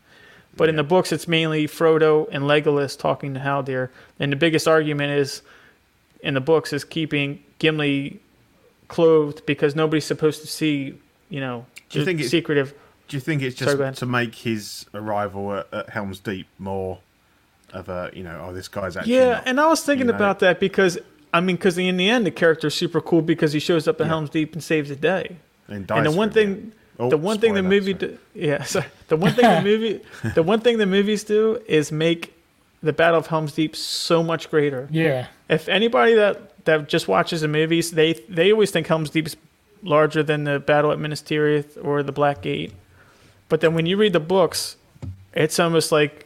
But 0.55 0.69
in 0.69 0.75
the 0.75 0.83
books, 0.83 1.11
it's 1.11 1.27
mainly 1.27 1.67
Frodo 1.67 2.27
and 2.31 2.43
Legolas 2.43 2.97
talking 2.97 3.33
to 3.33 3.39
Haldir, 3.39 3.89
and 4.19 4.31
the 4.31 4.35
biggest 4.35 4.67
argument 4.67 5.11
is 5.11 5.41
in 6.21 6.35
the 6.35 6.41
books 6.41 6.71
is 6.71 6.83
keeping 6.83 7.43
Gimli 7.59 8.19
clothed 8.87 9.45
because 9.45 9.75
nobody's 9.75 10.05
supposed 10.05 10.41
to 10.41 10.47
see, 10.47 10.97
you 11.29 11.39
know, 11.39 11.65
Do 11.89 11.99
you 11.99 12.05
think 12.05 12.19
it's- 12.19 12.31
secretive. 12.31 12.73
Do 13.09 13.17
you 13.17 13.21
think 13.21 13.41
it's 13.41 13.55
just 13.55 13.77
ahead. 13.77 13.95
to 13.97 14.05
make 14.05 14.33
his 14.33 14.85
arrival 14.93 15.53
at, 15.53 15.73
at 15.73 15.89
Helm's 15.89 16.19
Deep 16.19 16.47
more 16.57 16.99
of 17.73 17.89
a, 17.89 18.09
you 18.13 18.23
know, 18.23 18.45
oh, 18.47 18.53
this 18.53 18.69
guy's 18.69 18.95
actually 18.95 19.15
Yeah, 19.15 19.31
not- 19.33 19.43
and 19.47 19.59
I 19.59 19.67
was 19.67 19.83
thinking 19.83 20.07
you 20.07 20.11
know. 20.13 20.17
about 20.17 20.39
that 20.39 20.59
because 20.59 20.97
I 21.33 21.41
mean, 21.41 21.55
because 21.55 21.77
in 21.77 21.97
the 21.97 22.09
end, 22.09 22.25
the 22.25 22.31
character 22.31 22.67
is 22.67 22.75
super 22.75 23.01
cool 23.01 23.21
because 23.21 23.53
he 23.53 23.59
shows 23.59 23.87
up 23.87 23.99
at 23.99 24.05
Yeah. 24.05 24.09
Helm's 24.09 24.29
Deep 24.29 24.53
and 24.53 24.63
saves 24.63 24.89
the 24.89 24.95
day. 24.95 25.37
and, 25.67 25.87
dies 25.87 25.97
and 25.97 26.05
the 26.05 26.11
one 26.11 26.29
thing. 26.31 26.71
Oh, 26.99 27.09
the 27.09 27.17
one 27.17 27.39
thing 27.39 27.55
the 27.55 27.63
movie, 27.63 27.93
sorry. 27.93 28.11
do, 28.11 28.17
yeah, 28.35 28.63
sorry, 28.63 28.85
the 29.07 29.15
one 29.17 29.33
thing 29.33 29.49
the 29.49 29.61
movie, 29.71 29.99
the 30.35 30.43
one 30.43 30.59
thing 30.59 30.77
the 30.77 30.85
movies 30.85 31.23
do 31.23 31.59
is 31.67 31.91
make 31.91 32.35
the 32.83 32.93
Battle 32.93 33.17
of 33.19 33.27
Helm's 33.27 33.53
Deep 33.53 33.75
so 33.75 34.21
much 34.21 34.51
greater. 34.51 34.87
Yeah, 34.91 35.25
If 35.49 35.67
anybody 35.69 36.13
that 36.13 36.63
that 36.65 36.87
just 36.87 37.07
watches 37.07 37.41
the 37.41 37.47
movies, 37.47 37.91
they 37.91 38.13
they 38.29 38.51
always 38.51 38.69
think 38.69 38.85
Helm's 38.87 39.09
Deep's 39.09 39.35
larger 39.81 40.21
than 40.21 40.43
the 40.43 40.59
Battle 40.59 40.91
at 40.91 40.99
Minas 40.99 41.21
Tirith 41.23 41.83
or 41.83 42.03
the 42.03 42.11
Black 42.11 42.43
Gate, 42.43 42.71
but 43.49 43.61
then 43.61 43.73
when 43.73 43.87
you 43.87 43.97
read 43.97 44.13
the 44.13 44.19
books, 44.19 44.75
it's 45.33 45.59
almost 45.59 45.91
like 45.91 46.22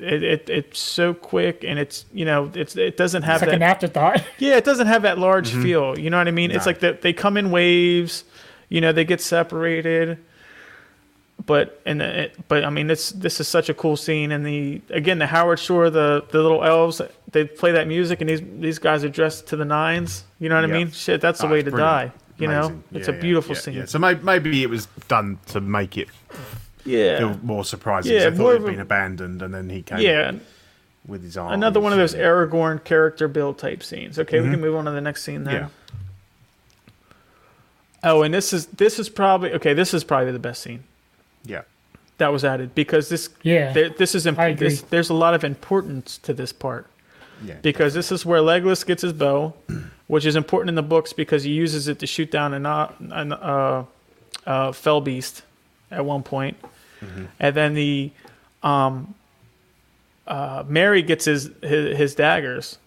it, 0.00 0.22
it 0.22 0.50
it's 0.50 0.78
so 0.78 1.14
quick 1.14 1.64
and 1.64 1.78
it's 1.78 2.04
you 2.12 2.24
know 2.24 2.50
it's 2.54 2.76
it 2.76 2.96
doesn't 2.96 3.22
have 3.22 3.36
it's 3.36 3.42
like 3.42 3.50
that 3.50 3.56
an 3.56 3.62
afterthought. 3.62 4.24
yeah, 4.38 4.56
it 4.56 4.64
doesn't 4.64 4.86
have 4.86 5.02
that 5.02 5.18
large 5.18 5.50
mm-hmm. 5.50 5.62
feel. 5.62 5.98
You 5.98 6.10
know 6.10 6.18
what 6.18 6.28
I 6.28 6.32
mean? 6.32 6.50
It's 6.50 6.66
like 6.66 6.80
that 6.80 7.02
they 7.02 7.12
come 7.12 7.36
in 7.36 7.50
waves. 7.50 8.24
You 8.68 8.80
know, 8.80 8.92
they 8.92 9.04
get 9.04 9.20
separated. 9.20 10.18
But 11.46 11.80
and 11.86 12.02
uh, 12.02 12.04
it, 12.04 12.48
but 12.48 12.64
I 12.64 12.70
mean, 12.70 12.86
this 12.86 13.10
this 13.10 13.40
is 13.40 13.48
such 13.48 13.68
a 13.68 13.74
cool 13.74 13.96
scene. 13.96 14.30
And 14.30 14.44
the 14.44 14.82
again, 14.90 15.18
the 15.18 15.26
Howard 15.26 15.58
Shore, 15.58 15.88
the 15.88 16.24
the 16.30 16.42
little 16.42 16.62
elves, 16.62 17.00
they 17.32 17.44
play 17.46 17.72
that 17.72 17.88
music, 17.88 18.20
and 18.20 18.28
these 18.28 18.42
these 18.58 18.78
guys 18.78 19.04
are 19.04 19.08
dressed 19.08 19.46
to 19.48 19.56
the 19.56 19.64
nines. 19.64 20.24
You 20.38 20.48
know 20.50 20.60
what 20.60 20.68
Yeah. 20.68 20.74
I 20.74 20.78
mean? 20.78 20.90
Shit, 20.92 21.20
that's 21.20 21.40
the 21.40 21.46
Oh, 21.46 21.50
way 21.50 21.62
to 21.62 21.70
brilliant. 21.70 22.12
die. 22.12 22.12
You 22.38 22.50
Amazing. 22.50 22.82
know, 22.92 22.98
it's 22.98 23.08
Yeah, 23.08 23.14
a 23.14 23.20
beautiful 23.20 23.54
yeah, 23.54 23.60
scene. 23.60 23.74
yeah. 23.74 23.84
So 23.86 23.98
may- 23.98 24.14
maybe 24.14 24.62
it 24.62 24.70
was 24.70 24.86
done 25.08 25.38
to 25.48 25.60
make 25.60 25.96
it 25.98 26.08
Yeah, 26.84 27.18
feel 27.18 27.38
more 27.42 27.64
surprising. 27.64 28.12
Yeah, 28.12 28.20
Yeah, 28.22 28.26
I 28.28 28.30
thought 28.30 28.38
more 28.38 28.52
it 28.52 28.56
of 28.56 28.62
had 28.62 28.68
a- 28.68 28.72
been 28.72 28.80
abandoned, 28.80 29.42
and 29.42 29.52
then 29.54 29.68
he 29.70 29.82
came 29.82 29.98
yeah. 29.98 30.32
with 31.06 31.22
his 31.22 31.36
arm. 31.36 31.52
Another 31.52 31.80
one 31.80 31.92
of 31.92 31.98
those 31.98 32.14
Aragorn 32.14 32.82
character 32.84 33.28
build 33.28 33.58
type 33.58 33.82
scenes. 33.82 34.18
Okay, 34.18 34.40
we 34.40 34.50
can 34.50 34.60
move 34.60 34.74
on 34.76 34.84
to 34.86 34.90
the 34.90 35.00
next 35.00 35.22
scene 35.22 35.44
then. 35.44 35.54
Yeah. 35.54 35.68
Oh, 38.02 38.22
and 38.22 38.32
this 38.32 38.52
is 38.52 38.66
this 38.66 38.98
is 38.98 39.08
probably 39.08 39.52
okay. 39.52 39.74
This 39.74 39.92
is 39.92 40.04
probably 40.04 40.32
the 40.32 40.38
best 40.38 40.62
scene. 40.62 40.84
Yeah. 41.44 41.62
that 42.18 42.32
was 42.32 42.44
added 42.44 42.74
because 42.74 43.08
this 43.08 43.30
Yeah. 43.42 43.72
there, 43.72 43.88
this 43.88 44.14
is 44.14 44.26
imp- 44.26 44.38
I 44.38 44.48
agree. 44.48 44.68
this, 44.68 44.82
there's 44.82 45.08
a 45.08 45.14
lot 45.14 45.32
of 45.32 45.42
importance 45.42 46.18
to 46.18 46.34
this 46.34 46.52
part 46.52 46.86
Yeah. 47.42 47.54
because 47.62 47.94
this 47.94 48.12
is 48.12 48.26
where 48.26 48.40
Legolas 48.40 48.84
gets 48.84 49.00
his 49.00 49.14
bow, 49.14 49.54
which 50.06 50.26
is 50.26 50.36
important 50.36 50.68
in 50.68 50.74
the 50.74 50.82
books 50.82 51.14
because 51.14 51.44
he 51.44 51.50
uses 51.52 51.88
it 51.88 51.98
to 52.00 52.06
shoot 52.06 52.30
down 52.30 52.52
an, 52.52 52.66
uh, 52.66 52.92
an 53.10 53.32
uh, 53.32 53.84
uh, 54.46 54.72
fell 54.72 55.00
beast 55.00 55.42
at 55.90 56.04
one 56.04 56.22
point, 56.22 56.56
and 57.40 57.54
then 57.56 57.74
the 57.74 58.10
um, 58.62 59.14
uh, 60.26 60.64
Merry 60.68 61.02
gets 61.02 61.24
his, 61.24 61.50
his 61.62 61.96
his 61.96 62.14
daggers, 62.14 62.78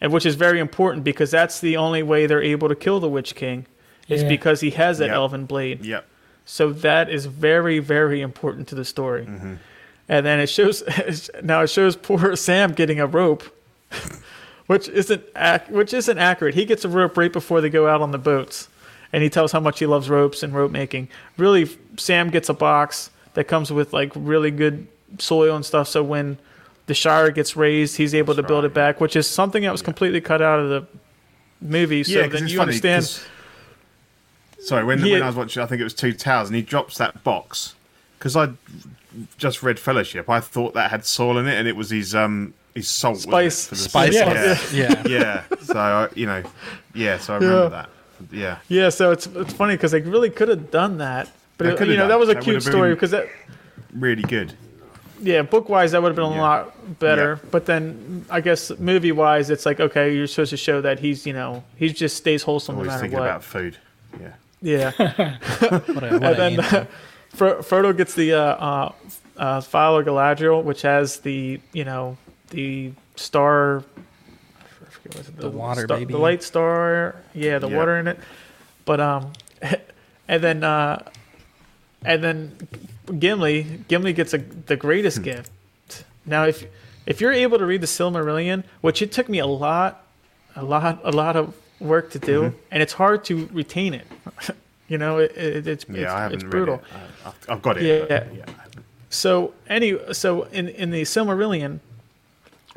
and 0.00 0.12
which 0.12 0.26
is 0.26 0.34
very 0.34 0.60
important 0.60 1.04
because 1.04 1.30
that's 1.30 1.60
the 1.60 1.76
only 1.76 2.02
way 2.02 2.26
they're 2.26 2.42
able 2.42 2.68
to 2.68 2.74
kill 2.74 3.00
the 3.00 3.08
Witch 3.08 3.34
King, 3.34 3.66
is 4.08 4.22
Yeah. 4.22 4.28
because 4.28 4.60
he 4.60 4.70
has 4.70 4.98
that 4.98 5.06
Yep. 5.06 5.14
elven 5.14 5.44
blade. 5.46 5.84
Yep. 5.84 6.06
So 6.44 6.72
that 6.72 7.10
is 7.10 7.26
very, 7.26 7.78
very 7.78 8.20
important 8.22 8.68
to 8.68 8.74
the 8.74 8.84
story. 8.84 9.26
And 10.10 10.24
then 10.24 10.40
it 10.40 10.48
shows 10.48 10.82
now 11.42 11.60
it 11.62 11.68
shows 11.68 11.94
poor 11.96 12.34
Sam 12.36 12.72
getting 12.72 12.98
a 13.00 13.06
rope, 13.06 13.44
which 14.66 14.88
isn't 14.88 15.22
ac- 15.36 15.70
which 15.70 15.92
isn't 15.94 16.18
accurate. 16.18 16.54
He 16.54 16.64
gets 16.64 16.84
a 16.84 16.88
rope 16.88 17.16
right 17.16 17.32
before 17.32 17.60
they 17.60 17.68
go 17.70 17.86
out 17.88 18.00
on 18.00 18.10
the 18.10 18.18
boats, 18.18 18.68
and 19.12 19.22
he 19.22 19.30
tells 19.30 19.52
how 19.52 19.60
much 19.60 19.78
he 19.78 19.86
loves 19.86 20.08
ropes 20.10 20.42
and 20.42 20.54
rope 20.54 20.70
making. 20.70 21.08
Really, 21.36 21.68
Sam 21.96 22.30
gets 22.30 22.48
a 22.48 22.54
box 22.54 23.10
that 23.34 23.44
comes 23.44 23.70
with 23.72 23.92
like 23.92 24.12
really 24.14 24.50
good 24.50 24.86
soil 25.18 25.54
and 25.56 25.64
stuff. 25.64 25.88
So 25.88 26.02
when 26.02 26.38
the 26.86 26.94
Shire 26.94 27.30
gets 27.30 27.56
razed, 27.56 27.96
he's 27.96 28.14
able 28.14 28.34
to 28.34 28.42
build 28.42 28.64
right, 28.64 28.70
it 28.70 28.74
back, 28.74 29.00
which 29.00 29.16
is 29.16 29.26
something 29.26 29.62
that 29.62 29.72
was 29.72 29.82
completely 29.82 30.20
cut 30.20 30.40
out 30.42 30.58
of 30.60 30.68
the 30.68 30.86
movie. 31.60 32.02
So 32.04 32.12
yeah, 32.12 32.22
'cause 32.24 32.32
then 32.32 32.42
it's 32.44 32.52
you 32.52 32.58
funny, 32.58 32.68
understand. 32.68 33.04
'cause- 33.04 33.24
Sorry, 34.60 34.84
when, 34.84 34.98
Yeah. 35.04 35.14
when 35.14 35.22
I 35.22 35.26
was 35.26 35.36
watching, 35.36 35.62
I 35.62 35.66
think 35.66 35.80
it 35.80 35.84
was 35.84 35.94
Two 35.94 36.12
Towers, 36.12 36.48
and 36.48 36.56
he 36.56 36.62
drops 36.62 36.98
that 36.98 37.22
box 37.22 37.74
because 38.18 38.34
I 38.36 38.50
just 39.38 39.62
read 39.62 39.78
Fellowship. 39.78 40.28
I 40.28 40.40
thought 40.40 40.74
that 40.74 40.90
had 40.90 41.04
soil 41.06 41.38
in 41.38 41.46
it, 41.46 41.54
and 41.54 41.68
it 41.68 41.76
was 41.76 41.90
his 41.90 42.14
um 42.14 42.54
his 42.74 42.88
salt 42.88 43.24
wasn't 43.26 43.34
it, 43.34 43.50
Spice. 43.50 43.66
for 43.68 43.74
the 43.74 43.80
Spice. 43.80 44.14
Yeah. 44.14 44.58
Yeah. 44.72 45.02
Yeah, 45.06 45.08
yeah. 45.08 45.42
So 45.62 45.78
I, 45.78 46.08
you 46.14 46.26
know, 46.26 46.42
yeah. 46.94 47.18
So 47.18 47.34
I 47.34 47.36
remember 47.36 47.62
Yeah. 47.64 47.68
that. 47.70 47.88
Yeah, 48.32 48.58
Yeah, 48.68 48.88
so 48.90 49.10
it's 49.12 49.26
it's 49.26 49.52
funny 49.52 49.74
because 49.74 49.92
they 49.92 50.00
really 50.00 50.30
could 50.30 50.48
have 50.48 50.70
done 50.70 50.98
that, 50.98 51.28
but 51.56 51.66
it- 51.66 51.80
you 51.80 51.94
know 51.94 52.00
done. 52.00 52.08
that 52.08 52.18
was 52.18 52.28
a 52.28 52.34
That 52.34 52.42
cute 52.42 52.62
story 52.62 52.94
because 52.94 53.10
that 53.12 53.28
really 53.94 54.22
good. 54.22 54.52
yeah 55.22 55.42
book 55.42 55.68
wise 55.68 55.92
that 55.92 56.02
would 56.02 56.08
have 56.10 56.16
been 56.16 56.24
a 56.32 56.34
Yeah. 56.34 56.40
lot 56.42 56.98
better, 57.00 57.40
but 57.50 57.66
then 57.66 58.24
I 58.30 58.40
guess 58.40 58.70
movie 58.78 59.12
wise 59.12 59.50
it's 59.50 59.64
like 59.66 59.80
okay 59.80 60.14
you're 60.14 60.26
supposed 60.26 60.50
to 60.50 60.56
show 60.56 60.80
that 60.80 60.98
he's 61.00 61.26
you 61.26 61.32
know 61.32 61.64
he 61.76 61.88
just 61.92 62.16
stays 62.16 62.42
wholesome 62.42 62.74
no 62.76 62.80
Always 62.80 62.88
matter 62.90 63.00
thinking 63.02 63.18
what. 63.18 63.26
about 63.28 63.44
food. 63.44 63.76
Yeah, 64.20 64.32
Yeah, 64.62 64.90
What 65.60 65.72
a, 65.72 65.90
what 65.90 66.02
and 66.02 66.20
then 66.36 66.52
angel. 66.60 66.86
Fro- 67.34 67.58
Frodo 67.62 67.96
gets 67.96 68.14
the 68.14 68.32
uh, 68.32 68.38
uh, 68.40 68.92
uh, 69.36 69.60
Phial 69.60 69.98
of 69.98 70.06
Galadriel, 70.06 70.64
which 70.64 70.82
has 70.82 71.18
the 71.20 71.60
you 71.72 71.84
know 71.84 72.16
the 72.50 72.92
star. 73.16 73.84
I 75.10 75.12
forget 75.22 75.26
what 75.26 75.28
it- 75.28 75.40
The 75.40 75.50
water, 75.50 75.84
star- 75.84 75.98
baby. 75.98 76.12
the 76.12 76.18
light 76.18 76.42
star. 76.42 77.16
Yeah, 77.34 77.58
the 77.58 77.68
Yeah. 77.68 77.76
water 77.76 77.96
in 77.98 78.06
it. 78.08 78.18
But 78.84 79.00
um, 79.00 79.32
and 80.28 80.42
then 80.42 80.64
uh, 80.64 81.02
and 82.04 82.22
then 82.22 82.56
Gimli 83.18 83.84
Gimli 83.88 84.12
gets 84.12 84.34
a 84.34 84.38
the 84.38 84.76
greatest 84.76 85.22
gift. 85.22 85.50
Now, 86.26 86.44
if 86.44 86.64
if 87.06 87.20
you're 87.20 87.32
able 87.32 87.58
to 87.58 87.66
read 87.66 87.80
the 87.80 87.86
Silmarillion, 87.86 88.64
which 88.82 89.00
it 89.02 89.12
took 89.12 89.28
me 89.28 89.38
a 89.38 89.46
lot, 89.46 90.04
a 90.56 90.62
lot, 90.64 91.00
a 91.04 91.10
lot 91.10 91.36
of 91.36 91.54
work 91.80 92.10
to 92.10 92.18
do, 92.18 92.54
and 92.70 92.82
it's 92.82 92.92
hard 92.92 93.24
to 93.24 93.48
retain 93.52 93.94
it. 93.94 94.06
you 94.88 94.98
know, 94.98 95.18
it, 95.18 95.32
it, 95.36 95.66
it's 95.66 95.86
yeah. 95.88 96.02
it's, 96.02 96.10
I 96.12 96.22
haven't 96.22 96.34
it's 96.36 96.44
read 96.44 96.50
brutal. 96.50 96.74
it. 96.76 96.80
I- 97.24 97.28
I've, 97.28 97.50
I've 97.50 97.62
got 97.62 97.78
it. 97.78 97.84
Yeah. 97.84 98.04
but, 98.20 98.34
yeah. 98.34 98.44
So 99.10 99.54
any 99.68 99.96
so 100.12 100.42
in 100.44 100.68
in 100.68 100.90
the 100.90 101.02
Silmarillion, 101.02 101.80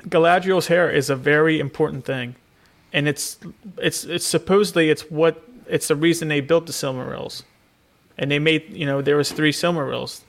Galadriel's 0.04 0.68
hair 0.68 0.90
is 0.90 1.10
a 1.10 1.16
very 1.16 1.60
important 1.60 2.06
thing, 2.06 2.36
and 2.94 3.08
it's 3.08 3.38
it's 3.78 4.04
it's 4.04 4.26
supposedly 4.26 4.90
it's 4.90 5.04
what 5.12 5.44
it's 5.68 5.88
the 5.88 5.96
reason 5.96 6.28
they 6.28 6.42
built 6.42 6.66
the 6.66 6.74
Silmarils, 6.74 7.44
and 8.18 8.32
they 8.32 8.40
made 8.40 8.70
you 8.70 8.86
know 8.86 9.02
there 9.02 9.18
was 9.18 9.32
three 9.32 9.52
Silmarils, 9.52 10.22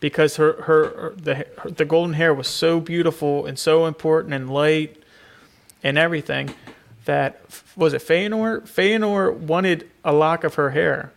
because 0.00 0.36
her 0.36 0.62
her, 0.62 1.14
the 1.16 1.46
her, 1.58 1.70
the 1.70 1.84
golden 1.84 2.14
hair 2.14 2.34
was 2.34 2.48
so 2.48 2.80
beautiful 2.80 3.46
and 3.46 3.58
so 3.58 3.86
important 3.86 4.34
and 4.34 4.50
light, 4.50 5.02
and 5.82 5.96
everything, 5.96 6.54
that 7.04 7.40
was 7.76 7.94
it 7.94 8.02
Feanor 8.02 8.62
Feanor 8.62 9.32
wanted 9.32 9.88
a 10.04 10.12
lock 10.12 10.44
of 10.44 10.54
her 10.54 10.70
hair, 10.70 11.12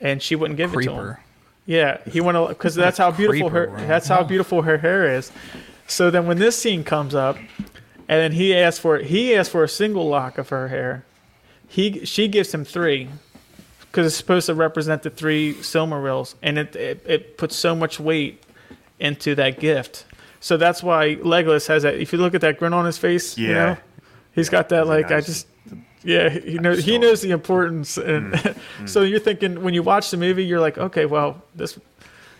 and 0.00 0.22
she 0.22 0.36
wouldn't 0.36 0.56
give 0.56 0.72
it 0.72 0.82
to 0.82 0.90
him. 0.90 0.96
Creeper. 0.96 1.20
Yeah, 1.66 1.98
he 2.10 2.20
went 2.20 2.48
because 2.48 2.74
that's 2.74 2.98
how 2.98 3.10
beautiful 3.10 3.50
creeper, 3.50 3.78
her 3.78 3.86
that's 3.86 4.08
how 4.08 4.24
beautiful 4.24 4.62
her 4.62 4.78
hair 4.78 5.16
is. 5.16 5.30
So 5.86 6.10
then 6.10 6.26
when 6.26 6.38
this 6.38 6.56
scene 6.60 6.84
comes 6.84 7.14
up, 7.14 7.36
and 8.08 8.20
then 8.20 8.32
he 8.32 8.54
asks 8.54 8.78
for 8.80 8.98
he 8.98 9.34
asks 9.34 9.50
for 9.52 9.64
a 9.64 9.68
single 9.68 10.08
lock 10.08 10.38
of 10.38 10.48
her 10.50 10.68
hair, 10.68 11.04
he 11.68 12.04
she 12.04 12.28
gives 12.28 12.52
him 12.54 12.64
three 12.64 13.08
because 13.82 14.06
it's 14.06 14.16
supposed 14.16 14.46
to 14.46 14.54
represent 14.54 15.02
the 15.02 15.10
three 15.10 15.54
Silmarils, 15.54 16.34
and 16.42 16.58
it, 16.58 16.74
it 16.76 17.02
it 17.06 17.38
puts 17.38 17.56
so 17.56 17.74
much 17.74 18.00
weight 18.00 18.42
into 18.98 19.34
that 19.34 19.60
gift. 19.60 20.04
So 20.40 20.56
that's 20.56 20.82
why 20.82 21.16
Legolas 21.16 21.68
has 21.68 21.82
that. 21.84 21.94
If 21.96 22.12
you 22.12 22.18
look 22.18 22.34
at 22.34 22.40
that 22.40 22.58
grin 22.58 22.72
on 22.72 22.84
his 22.84 22.98
face, 22.98 23.36
you 23.38 23.48
Yeah. 23.50 23.54
know, 23.54 23.76
he's 24.34 24.48
got 24.48 24.68
that 24.70 24.86
like 24.86 25.10
I 25.10 25.20
just 25.20 25.46
yeah 26.04 26.28
he 26.30 26.58
knows 26.58 26.84
he 26.84 26.98
knows 26.98 27.20
the 27.20 27.30
importance 27.30 27.96
and 27.96 28.32
Mm. 28.32 28.56
so 28.88 29.02
you're 29.02 29.20
thinking 29.20 29.62
when 29.62 29.72
you 29.72 29.84
watch 29.84 30.10
the 30.10 30.16
movie 30.16 30.44
you're 30.44 30.58
like 30.58 30.76
okay 30.76 31.06
well 31.06 31.40
this 31.54 31.78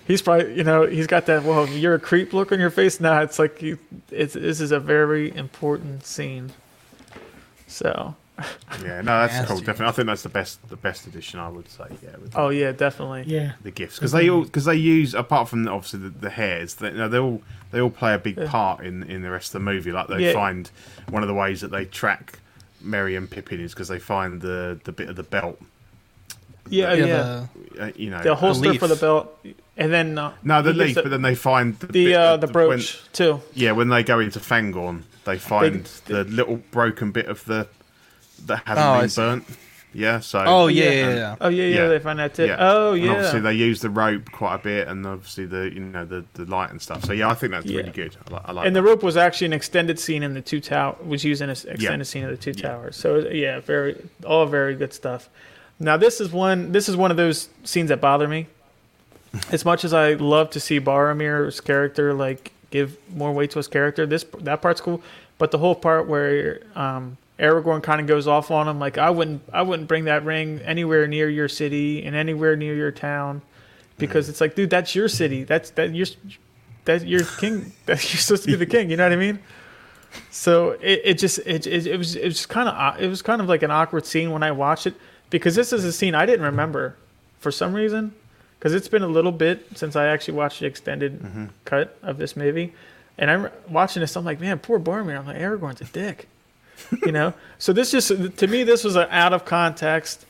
he's 0.06 0.22
probably 0.22 0.56
you 0.56 0.64
know 0.64 0.86
he's 0.86 1.06
got 1.06 1.26
that 1.26 1.42
well 1.44 1.66
you're 1.68 1.94
a 1.94 1.98
creep 2.00 2.32
look 2.32 2.52
on 2.52 2.58
your 2.60 2.70
face 2.70 3.00
nah 3.00 3.20
it's 3.20 3.38
like 3.38 3.58
he, 3.58 3.76
it's 4.10 4.34
this 4.34 4.60
is 4.60 4.72
a 4.72 4.80
very 4.80 5.34
important 5.36 6.04
scene 6.04 6.50
so 7.66 8.14
Yeah, 8.82 9.02
no, 9.02 9.20
that's 9.20 9.34
Has 9.34 9.46
cool. 9.46 9.58
Definitely, 9.58 9.86
I 9.86 9.90
think 9.92 10.06
that's 10.06 10.22
the 10.22 10.28
best 10.30 10.68
the 10.70 10.76
best 10.76 11.06
edition. 11.06 11.38
I 11.38 11.48
would 11.50 11.68
say. 11.68 11.84
Yeah, 12.02 12.16
with 12.20 12.32
oh 12.36 12.48
yeah 12.48 12.72
definitely 12.72 13.24
Yeah. 13.26 13.52
the 13.62 13.70
gifts 13.70 13.96
because 13.98 14.12
they 14.12 14.30
all 14.30 14.42
because 14.42 14.64
they 14.64 14.74
use 14.74 15.14
apart 15.14 15.48
from 15.48 15.68
obviously 15.68 16.00
the, 16.00 16.08
the 16.08 16.30
hairs 16.30 16.74
they, 16.76 16.88
you 16.90 16.96
know, 16.96 17.08
they 17.08 17.18
all 17.18 17.42
they 17.70 17.80
all 17.80 17.90
play 17.90 18.14
a 18.14 18.18
big 18.18 18.44
part 18.46 18.84
in 18.84 19.02
in 19.04 19.20
the 19.22 19.30
rest 19.30 19.48
of 19.48 19.52
the 19.52 19.60
movie 19.60 19.92
like 19.92 20.08
they 20.08 20.26
Yeah. 20.28 20.32
find 20.32 20.70
one 21.10 21.22
of 21.22 21.28
the 21.28 21.34
ways 21.34 21.60
that 21.60 21.70
they 21.70 21.84
track 21.84 22.38
Merry 22.80 23.14
and 23.16 23.30
Pippin 23.30 23.60
is 23.60 23.74
because 23.74 23.88
they 23.88 23.98
find 23.98 24.40
the 24.40 24.80
the 24.84 24.92
bit 24.92 25.08
of 25.10 25.16
the 25.16 25.22
belt 25.22 25.60
yeah 26.68 26.94
yeah, 26.94 27.06
the- 27.74 27.82
uh, 27.84 27.90
you 27.94 28.08
know 28.10 28.22
the 28.22 28.34
holster 28.34 28.70
leaf. 28.70 28.80
for 28.80 28.88
the 28.88 28.96
belt 28.96 29.38
and 29.76 29.92
then 29.92 30.18
uh, 30.18 30.32
no 30.42 30.60
the 30.62 30.72
leaf 30.72 30.94
the, 30.94 31.02
but 31.02 31.08
then 31.10 31.22
they 31.22 31.34
find 31.34 31.78
the 31.80 31.86
the 31.86 32.04
bit 32.06 32.14
uh, 32.16 32.34
of 32.34 32.40
the 32.40 32.46
when- 32.48 32.52
brooch 32.68 33.02
too 33.12 33.40
yeah 33.54 33.72
when 33.72 33.88
they 33.88 34.02
go 34.02 34.18
into 34.20 34.38
Fangorn 34.40 35.02
they 35.24 35.38
find 35.38 35.84
They- 36.06 36.14
the 36.14 36.24
little 36.24 36.56
broken 36.70 37.10
bit 37.12 37.26
of 37.26 37.44
the 37.46 37.68
that 38.46 38.62
hasn't 38.66 38.86
Oh, 38.86 38.90
I 38.90 39.00
been 39.00 39.08
see. 39.08 39.20
burnt 39.20 39.44
yeah 39.94 40.20
so 40.20 40.42
oh 40.46 40.66
yeah, 40.68 40.84
yeah. 40.84 40.90
yeah, 40.90 41.14
yeah. 41.14 41.36
oh 41.40 41.48
yeah, 41.48 41.64
yeah 41.64 41.74
Yeah. 41.76 41.88
they 41.88 41.98
find 41.98 42.18
that 42.18 42.34
too 42.34 42.46
Yeah. 42.46 42.56
oh 42.58 42.92
And 42.94 43.04
yeah 43.04 43.10
obviously 43.12 43.40
they 43.40 43.52
use 43.54 43.80
the 43.82 43.90
rope 43.90 44.30
quite 44.32 44.54
a 44.54 44.58
bit, 44.58 44.88
and 44.88 45.06
obviously 45.06 45.44
the 45.46 45.70
you 45.72 45.80
know 45.80 46.06
the, 46.06 46.24
the 46.32 46.46
light 46.46 46.70
and 46.70 46.80
stuff. 46.80 47.04
So 47.04 47.12
yeah, 47.12 47.28
I 47.28 47.34
think 47.34 47.52
that's 47.52 47.66
Yeah. 47.66 47.78
really 47.80 47.90
good. 47.90 48.16
I, 48.26 48.32
like 48.32 48.42
I 48.46 48.52
like 48.52 48.66
and 48.66 48.74
the 48.74 48.82
rope 48.82 49.02
was 49.02 49.18
actually 49.18 49.46
an 49.48 49.52
extended 49.52 49.98
scene 50.00 50.22
in 50.22 50.32
the 50.32 50.40
two 50.40 50.60
tower 50.60 50.96
was 51.04 51.24
used 51.24 51.42
in 51.42 51.50
an 51.50 51.56
extended 51.68 52.06
scene 52.06 52.24
of 52.24 52.30
the 52.30 52.36
two 52.38 52.52
Yeah. 52.58 52.68
towers 52.70 52.96
so 52.96 53.18
yeah 53.28 53.60
very 53.60 53.96
all 54.24 54.46
very 54.46 54.74
good 54.74 54.94
stuff 54.94 55.28
now 55.78 55.96
this 55.98 56.20
is 56.22 56.30
one 56.32 56.72
this 56.72 56.88
is 56.88 56.96
one 56.96 57.10
of 57.10 57.16
those 57.18 57.48
scenes 57.64 57.90
that 57.90 58.00
bother 58.00 58.26
me 58.28 58.46
as 59.50 59.64
much 59.64 59.84
as 59.84 59.92
i 59.92 60.12
love 60.14 60.50
to 60.50 60.60
see 60.60 60.80
boromir's 60.80 61.60
character 61.60 62.12
like 62.12 62.52
give 62.72 62.98
more 63.14 63.32
weight 63.32 63.52
to 63.52 63.60
his 63.60 63.68
character 63.68 64.04
this 64.04 64.24
that 64.40 64.60
part's 64.60 64.80
cool. 64.80 65.00
But 65.38 65.52
the 65.52 65.58
whole 65.58 65.76
part 65.76 66.08
where 66.08 66.62
um 66.74 67.18
Aragorn 67.38 67.82
kind 67.82 68.00
of 68.00 68.06
goes 68.08 68.26
off 68.26 68.50
on 68.50 68.66
him 68.66 68.80
like 68.80 68.98
I 68.98 69.10
wouldn't 69.10 69.42
I 69.52 69.62
wouldn't 69.62 69.86
bring 69.86 70.06
that 70.06 70.24
ring 70.24 70.60
anywhere 70.64 71.06
near 71.06 71.28
your 71.28 71.48
city 71.48 72.04
and 72.04 72.16
anywhere 72.16 72.56
near 72.56 72.74
your 72.74 72.90
town 72.90 73.42
because 73.98 74.28
it's 74.28 74.40
like 74.40 74.56
dude 74.56 74.70
that's 74.70 74.96
your 74.96 75.08
city. 75.08 75.44
That's 75.44 75.70
that 75.70 75.94
you're 75.94 76.06
that 76.86 77.06
you're 77.06 77.24
king 77.38 77.72
that 77.86 78.02
you're 78.12 78.20
supposed 78.20 78.44
to 78.44 78.48
be 78.50 78.56
the 78.56 78.66
king 78.66 78.90
you 78.90 78.96
know 78.96 79.04
what 79.04 79.12
I 79.12 79.16
mean? 79.16 79.38
So 80.30 80.72
it, 80.72 81.00
it 81.04 81.18
just 81.18 81.38
it, 81.40 81.66
it, 81.66 81.86
it 81.86 81.96
was 81.96 82.16
it 82.16 82.24
was 82.24 82.46
kind 82.46 82.68
of 82.68 83.00
it 83.00 83.06
was 83.06 83.22
kind 83.22 83.40
of 83.40 83.48
like 83.48 83.62
an 83.62 83.70
awkward 83.70 84.06
scene 84.06 84.30
when 84.30 84.42
I 84.42 84.50
watched 84.50 84.86
it 84.86 84.94
because 85.30 85.54
this 85.54 85.72
is 85.72 85.84
a 85.84 85.92
scene 85.92 86.14
I 86.14 86.26
didn't 86.26 86.44
remember 86.44 86.96
for 87.38 87.50
some 87.50 87.74
reason 87.74 88.14
because 88.62 88.74
it's 88.74 88.86
been 88.86 89.02
a 89.02 89.08
little 89.08 89.32
bit 89.32 89.66
since 89.76 89.96
I 89.96 90.06
actually 90.06 90.34
watched 90.34 90.60
the 90.60 90.66
extended 90.66 91.20
Mm-hmm. 91.20 91.46
cut 91.64 91.98
of 92.00 92.16
this 92.18 92.36
movie. 92.36 92.72
And 93.18 93.28
I'm 93.28 93.48
watching 93.68 94.00
this 94.02 94.14
I'm 94.16 94.24
like 94.24 94.38
man 94.40 94.60
poor 94.60 94.78
Boromir. 94.78 95.18
I'm 95.18 95.26
like 95.26 95.36
Aragorn's 95.38 95.80
a 95.80 95.84
dick. 95.86 96.28
You 97.04 97.10
know? 97.12 97.34
So 97.58 97.72
this 97.72 97.90
just 97.90 98.08
to 98.36 98.46
me 98.46 98.62
this 98.62 98.84
was 98.84 98.94
an 98.96 99.08
out 99.10 99.32
of 99.32 99.44
context 99.44 100.26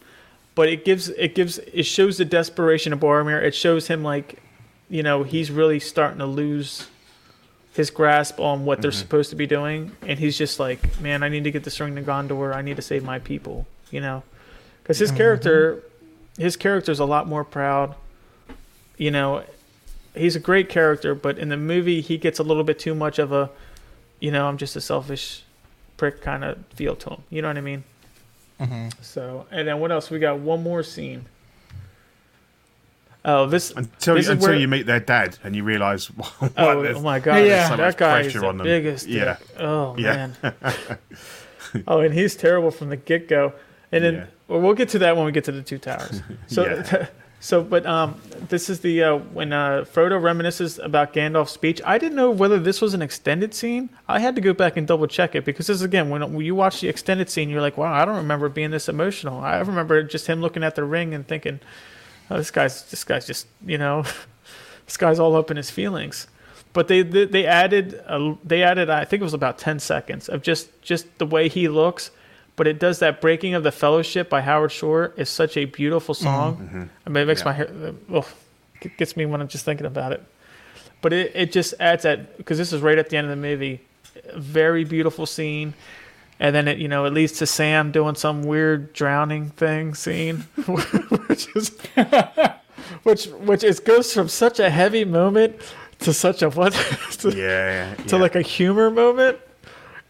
but 0.54 0.68
it 0.68 0.84
gives 0.86 1.08
it 1.10 1.34
gives 1.34 1.58
it 1.58 1.82
shows 1.84 2.16
the 2.18 2.24
desperation 2.24 2.92
of 2.94 3.00
Boromir. 3.00 3.42
It 3.42 3.54
shows 3.54 3.86
him 3.88 4.02
like 4.02 4.40
you 4.88 5.02
know 5.02 5.22
he's 5.24 5.50
really 5.50 5.78
starting 5.80 6.18
to 6.18 6.26
lose 6.26 6.88
his 7.74 7.90
grasp 7.90 8.38
on 8.40 8.64
what 8.64 8.80
they're 8.82 8.90
Mm-hmm. 8.90 8.98
supposed 8.98 9.30
to 9.30 9.36
be 9.36 9.46
doing. 9.46 9.92
And 10.06 10.18
he's 10.18 10.38
just 10.38 10.58
like 10.58 11.00
man 11.02 11.22
I 11.22 11.28
need 11.28 11.44
to 11.44 11.50
get 11.50 11.64
this 11.64 11.78
ring 11.80 11.94
to 11.96 12.02
Gondor. 12.02 12.54
I 12.54 12.62
need 12.62 12.76
to 12.76 12.82
save 12.82 13.04
my 13.04 13.18
people 13.18 13.66
you 13.90 14.00
know? 14.00 14.22
Because 14.82 14.98
his 14.98 15.10
character 15.12 15.82
his 16.38 16.56
character's 16.56 16.98
a 16.98 17.04
lot 17.04 17.28
more 17.28 17.44
proud 17.44 17.94
you 18.98 19.10
know 19.10 19.44
he's 20.14 20.36
a 20.36 20.40
great 20.40 20.68
character 20.68 21.14
but 21.14 21.38
in 21.38 21.48
the 21.48 21.56
movie 21.56 22.00
he 22.00 22.16
gets 22.18 22.38
a 22.38 22.42
little 22.42 22.64
bit 22.64 22.78
too 22.78 22.94
much 22.94 23.18
of 23.18 23.32
a 23.32 23.50
you 24.20 24.30
know 24.30 24.46
I'm 24.46 24.58
just 24.58 24.76
a 24.76 24.80
selfish 24.80 25.42
prick 25.96 26.20
kind 26.20 26.44
of 26.44 26.58
feel 26.74 26.94
to 26.96 27.10
him 27.10 27.22
you 27.30 27.40
know 27.42 27.48
what 27.48 27.56
I 27.56 27.62
mean 27.62 27.84
hmm 28.60 28.88
so, 29.00 29.46
and 29.50 29.66
then 29.66 29.80
what 29.80 29.90
else? 29.90 30.08
We 30.10 30.18
got 30.20 30.38
one 30.38 30.62
more 30.62 30.82
scene. 30.84 31.24
Oh, 33.24 33.46
this. 33.46 33.70
until 33.70 34.16
this 34.16 34.24
is 34.26 34.30
until 34.30 34.48
where- 34.50 34.58
you 34.58 34.66
meet 34.68 34.86
their 34.86 35.00
dad 35.00 35.38
and 35.44 35.54
you 35.54 35.62
realise 35.64 36.06
what 36.16 36.52
Oh, 36.56 36.84
oh 36.86 37.00
my 37.00 37.18
god! 37.20 37.36
Yeah. 37.46 37.68
so 37.68 37.76
that 37.76 37.96
guy 37.96 38.20
is 38.20 38.32
the 38.34 38.46
on 38.46 38.58
them. 38.58 38.64
biggest. 38.66 39.06
Yeah. 39.08 39.36
dick. 39.38 39.48
Oh 39.60 39.96
Yeah. 39.96 40.30
man. 40.42 40.54
oh, 41.86 42.00
and 42.00 42.12
he's 42.14 42.34
terrible 42.36 42.70
from 42.70 42.88
the 42.88 42.96
get 42.96 43.28
go. 43.28 43.52
And 43.92 44.02
then 44.04 44.14
Yeah. 44.14 44.24
well, 44.48 44.60
we'll 44.60 44.74
get 44.74 44.88
to 44.90 44.98
that 45.00 45.16
when 45.16 45.24
we 45.24 45.32
get 45.32 45.44
to 45.44 45.52
the 45.52 45.62
two 45.62 45.78
towers. 45.78 46.20
So, 46.48 46.64
Yeah. 46.66 47.06
So, 47.42 47.60
but 47.60 47.84
um, 47.86 48.20
this 48.50 48.70
is 48.70 48.80
the 48.80 49.02
uh, 49.02 49.16
when 49.16 49.52
uh, 49.52 49.84
Frodo 49.84 50.12
reminisces 50.12 50.78
about 50.78 51.12
Gandalf's 51.12 51.50
speech. 51.50 51.82
I 51.84 51.98
didn't 51.98 52.14
know 52.14 52.30
whether 52.30 52.60
this 52.60 52.80
was 52.80 52.94
an 52.94 53.02
extended 53.02 53.52
scene. 53.52 53.90
I 54.06 54.20
had 54.20 54.36
to 54.36 54.40
go 54.40 54.52
back 54.52 54.76
and 54.76 54.86
double 54.86 55.08
check 55.08 55.34
it 55.34 55.44
because 55.44 55.66
this 55.66 55.74
is 55.74 55.82
again 55.82 56.08
when, 56.08 56.40
you 56.40 56.54
watch 56.54 56.80
the 56.80 56.88
extended 56.88 57.28
scene, 57.28 57.50
you're 57.50 57.60
like, 57.60 57.76
wow, 57.76 57.92
I 57.92 58.04
don't 58.04 58.14
remember 58.14 58.48
being 58.48 58.70
this 58.70 58.88
emotional. 58.88 59.40
I 59.40 59.58
remember 59.58 60.04
just 60.04 60.28
him 60.28 60.40
looking 60.40 60.62
at 60.62 60.76
the 60.76 60.84
ring 60.84 61.14
and 61.14 61.26
thinking, 61.26 61.58
oh, 62.30 62.36
this 62.36 62.52
guy's 62.52 62.88
this 62.90 63.02
guy's 63.02 63.26
just 63.26 63.48
you 63.66 63.76
know, 63.76 64.04
this 64.86 64.96
guy's 64.96 65.18
all 65.18 65.34
up 65.34 65.50
in 65.50 65.56
his 65.56 65.68
feelings. 65.68 66.28
But 66.72 66.86
they 66.86 67.02
they, 67.02 67.24
they 67.24 67.44
added 67.44 68.04
they 68.44 68.62
added 68.62 68.88
I 68.88 69.04
think 69.04 69.20
it 69.20 69.24
was 69.24 69.34
about 69.34 69.58
ten 69.58 69.80
seconds 69.80 70.28
of 70.28 70.42
just 70.42 70.80
just 70.80 71.18
the 71.18 71.26
way 71.26 71.48
he 71.48 71.66
looks. 71.66 72.12
But 72.54 72.66
it 72.66 72.78
does 72.78 72.98
that 72.98 73.20
breaking 73.20 73.54
of 73.54 73.62
the 73.62 73.72
fellowship 73.72 74.28
by 74.28 74.42
Howard 74.42 74.72
Shore 74.72 75.12
is 75.16 75.28
such 75.28 75.56
a 75.56 75.64
beautiful 75.64 76.14
mm-hmm. 76.14 76.24
song. 76.24 76.56
Mm-hmm. 76.56 76.82
I 77.06 77.10
mean, 77.10 77.22
it 77.22 77.26
makes 77.26 77.40
Yeah. 77.40 77.44
my 77.46 77.52
hair 77.52 77.68
uh, 77.68 77.92
oh, 78.12 78.28
it 78.82 78.96
gets 78.96 79.16
me 79.16 79.26
when 79.26 79.40
I'm 79.40 79.48
just 79.48 79.64
thinking 79.64 79.86
about 79.86 80.12
it. 80.12 80.22
But 81.00 81.12
it, 81.12 81.32
it 81.34 81.52
just 81.52 81.74
adds 81.80 82.04
that 82.04 82.36
because 82.36 82.58
this 82.58 82.72
is 82.72 82.80
right 82.80 82.98
at 82.98 83.08
the 83.08 83.16
end 83.16 83.26
of 83.26 83.30
the 83.30 83.36
movie, 83.36 83.80
very 84.36 84.84
beautiful 84.84 85.26
scene, 85.26 85.74
and 86.38 86.54
then 86.54 86.68
it 86.68 86.78
you 86.78 86.88
know 86.88 87.04
it 87.04 87.12
leads 87.12 87.32
to 87.38 87.46
Sam 87.46 87.90
doing 87.90 88.14
some 88.14 88.42
weird 88.42 88.92
drowning 88.92 89.50
thing 89.50 89.94
scene, 89.94 90.38
which 91.26 91.48
is 91.56 91.76
which 93.02 93.26
which 93.26 93.64
is 93.64 93.80
goes 93.80 94.12
from 94.12 94.28
such 94.28 94.60
a 94.60 94.70
heavy 94.70 95.04
moment 95.04 95.56
to 96.00 96.12
such 96.12 96.42
a 96.42 96.50
what 96.50 96.72
to, 97.18 97.30
yeah, 97.30 97.94
to 98.06 98.16
like 98.16 98.34
a 98.34 98.42
humor 98.42 98.90
moment. 98.90 99.38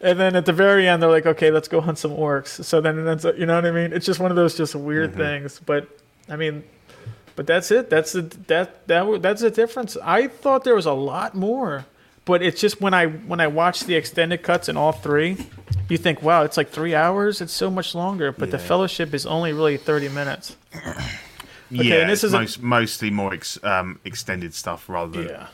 And 0.03 0.19
then 0.19 0.35
at 0.35 0.45
the 0.45 0.53
very 0.53 0.87
end, 0.87 1.01
they're 1.01 1.09
like, 1.09 1.25
"Okay, 1.25 1.49
let's 1.49 1.67
go 1.67 1.79
hunt 1.81 1.97
some 1.97 2.11
orcs." 2.11 2.63
So 2.65 2.81
then 2.81 2.99
it 2.99 3.09
ends 3.09 3.25
up, 3.25 3.37
you 3.37 3.45
know 3.45 3.55
what 3.55 3.65
I 3.65 3.71
mean? 3.71 3.93
It's 3.93 4.05
just 4.05 4.19
one 4.19 4.31
of 4.31 4.35
those 4.35 4.55
just 4.55 4.75
weird 4.75 5.11
Mm-hmm. 5.11 5.19
things. 5.19 5.61
But 5.65 5.87
I 6.29 6.35
mean, 6.35 6.63
but 7.35 7.47
that's 7.47 7.71
it. 7.71 7.89
That's 7.89 8.11
the 8.11 8.21
that 8.47 8.85
that 8.87 9.21
that's 9.21 9.41
the 9.41 9.49
difference. 9.51 9.97
I 10.03 10.27
thought 10.27 10.63
there 10.65 10.75
was 10.75 10.85
a 10.85 10.93
lot 10.93 11.35
more, 11.35 11.85
but 12.25 12.41
it's 12.43 12.59
just 12.61 12.81
when 12.81 12.93
I 12.93 13.07
when 13.07 13.39
I 13.39 13.47
watch 13.47 13.85
the 13.85 13.95
extended 13.95 14.43
cuts 14.43 14.67
in 14.69 14.77
all 14.77 14.91
three, 14.91 15.37
you 15.89 15.97
think, 15.97 16.21
"Wow, 16.21 16.43
it's 16.43 16.57
like 16.57 16.69
three 16.69 16.93
hours. 16.93 17.39
It's 17.41 17.53
so 17.53 17.71
much 17.71 17.95
longer." 17.95 18.31
But 18.31 18.51
the 18.51 18.59
Fellowship 18.59 19.13
is 19.13 19.25
only 19.25 19.53
really 19.53 19.77
thirty 19.77 20.09
minutes. 20.09 20.57
yeah, 21.69 21.95
and 22.01 22.09
this 22.09 22.23
is 22.23 22.33
a- 22.33 22.47
mostly 22.61 23.09
more 23.09 23.33
ex, 23.33 23.57
um, 23.63 23.99
extended 24.05 24.53
stuff 24.53 24.87
rather 24.89 25.11
than 25.23 25.29
Yeah. 25.29 25.47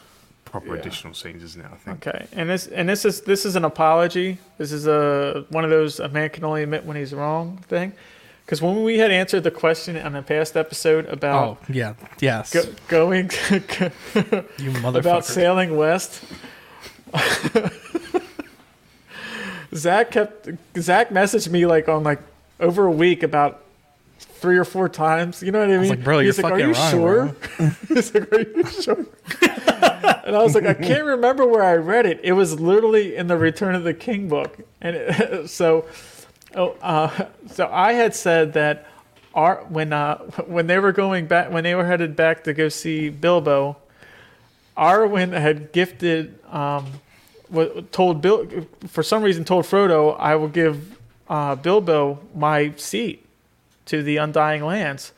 Proper 0.51 0.73
Yeah. 0.75 0.81
additional 0.81 1.13
scenes, 1.13 1.43
isn't 1.43 1.61
it? 1.63 1.69
I 1.71 1.75
think. 1.77 2.07
Okay, 2.07 2.25
and 2.33 2.49
this 2.49 2.67
and 2.67 2.87
this 2.89 3.05
is 3.05 3.21
this 3.21 3.45
is 3.45 3.55
an 3.55 3.65
apology. 3.65 4.37
This 4.57 4.71
is 4.71 4.87
a 4.87 5.45
one 5.49 5.63
of 5.63 5.69
those 5.69 5.99
a 5.99 6.09
man 6.09 6.29
can 6.29 6.43
only 6.43 6.63
admit 6.63 6.85
when 6.85 6.97
he's 6.97 7.13
wrong 7.13 7.57
thing. 7.67 7.93
Because 8.45 8.63
when 8.63 8.83
we 8.83 8.97
had 8.97 9.11
answered 9.11 9.43
the 9.43 9.51
question 9.51 9.95
on 9.95 10.13
the 10.13 10.23
past 10.23 10.57
episode 10.57 11.05
about 11.05 11.47
Oh 11.47 11.51
about 11.51 11.75
yeah, 11.75 11.93
yes. 12.19 12.51
go, 12.51 12.63
going 12.87 13.25
you 13.49 14.71
motherfucker 14.81 14.99
about 14.99 15.25
sailing 15.25 15.77
west, 15.77 16.23
Zach 19.75 20.09
kept 20.11 20.49
Zach 20.79 21.09
messaged 21.09 21.49
me 21.51 21.65
like 21.67 21.87
on 21.87 22.03
like 22.03 22.19
over 22.59 22.85
a 22.85 22.91
week 22.91 23.21
about 23.23 23.61
three 24.17 24.57
or 24.57 24.65
four 24.65 24.89
times. 24.89 25.43
You 25.43 25.51
know 25.51 25.59
what 25.59 25.69
I 25.69 25.77
mean? 25.77 25.89
like, 25.89 26.03
bro, 26.03 26.19
He's 26.19 26.37
you're 26.37 26.49
like, 26.49 26.53
Are 26.53 26.59
you 26.67 26.73
fucking 26.73 27.01
wrong, 27.01 27.35
sure? 27.57 27.71
He's 27.87 28.13
like, 28.13 28.31
Are 28.31 28.39
you 28.41 28.63
sure? 28.65 29.05
And 30.29 30.37
I 30.37 30.43
was 30.43 30.53
like, 30.53 30.65
I 30.65 30.75
can't 30.75 31.05
remember 31.17 31.43
where 31.45 31.63
I 31.63 31.73
read 31.73 32.05
it. 32.05 32.19
It 32.23 32.33
was 32.33 32.59
literally 32.59 33.15
in 33.15 33.25
the 33.25 33.35
Return 33.35 33.73
of 33.73 33.83
the 33.83 33.95
King 33.95 34.27
book, 34.29 34.59
and 34.79 34.95
it, 34.95 35.49
so, 35.49 35.87
oh, 36.55 36.77
uh, 36.83 37.25
so 37.51 37.67
I 37.71 37.93
had 37.93 38.13
said 38.13 38.53
that 38.53 38.85
Ar- 39.33 39.65
when 39.69 39.91
uh, 39.91 40.17
when 40.45 40.67
they 40.67 40.77
were 40.77 40.91
going 40.91 41.25
back, 41.25 41.51
when 41.51 41.63
they 41.63 41.73
were 41.73 41.85
headed 41.85 42.15
back 42.15 42.43
to 42.43 42.53
go 42.53 42.69
see 42.69 43.09
Bilbo, 43.09 43.77
Arwen 44.77 45.31
had 45.31 45.71
gifted, 45.71 46.37
um, 46.47 46.85
told 47.91 48.21
Bill 48.21 48.47
for 48.87 49.01
some 49.01 49.23
reason 49.23 49.45
told 49.45 49.65
Frodo, 49.65 50.15
"I 50.19 50.35
will 50.35 50.47
give 50.47 50.97
uh, 51.27 51.55
Bilbo 51.55 52.19
my 52.35 52.73
seat 52.75 53.25
to 53.85 54.03
the 54.03 54.17
Undying 54.17 54.63
Lands." 54.63 55.11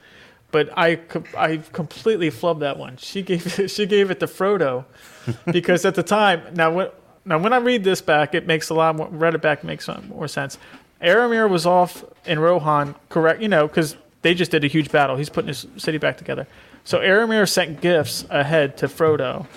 But 0.51 0.69
I, 0.77 0.99
I 1.37 1.57
completely 1.71 2.29
flubbed 2.29 2.59
that 2.59 2.77
one. 2.77 2.97
She 2.97 3.21
gave 3.21 3.59
it, 3.59 3.71
she 3.71 3.85
gave 3.85 4.11
it 4.11 4.19
to 4.19 4.27
Frodo 4.27 4.85
because 5.51 5.85
at 5.85 5.95
the 5.95 6.03
time 6.03 6.41
now 6.53 6.71
when 6.71 6.89
now 7.23 7.37
when 7.37 7.53
I 7.53 7.57
read 7.57 7.83
this 7.83 8.01
back, 8.01 8.33
it 8.35 8.47
makes 8.47 8.69
a 8.69 8.73
lot 8.73 8.95
more 8.95 9.07
read 9.07 9.35
it 9.35 9.41
back 9.41 9.63
makes 9.63 9.89
more 10.07 10.27
sense. 10.27 10.57
Aramir 11.01 11.49
was 11.49 11.65
off 11.65 12.03
in 12.25 12.39
Rohan, 12.39 12.95
correct? 13.09 13.41
You 13.41 13.47
know, 13.47 13.67
because 13.67 13.95
they 14.21 14.33
just 14.33 14.51
did 14.51 14.63
a 14.63 14.67
huge 14.67 14.91
battle. 14.91 15.15
He's 15.15 15.29
putting 15.29 15.47
his 15.47 15.65
city 15.77 15.97
back 15.97 16.17
together. 16.17 16.47
So 16.83 16.99
Aramir 16.99 17.47
sent 17.49 17.81
gifts 17.81 18.25
ahead 18.29 18.77
to 18.77 18.87
Frodo, 18.87 19.47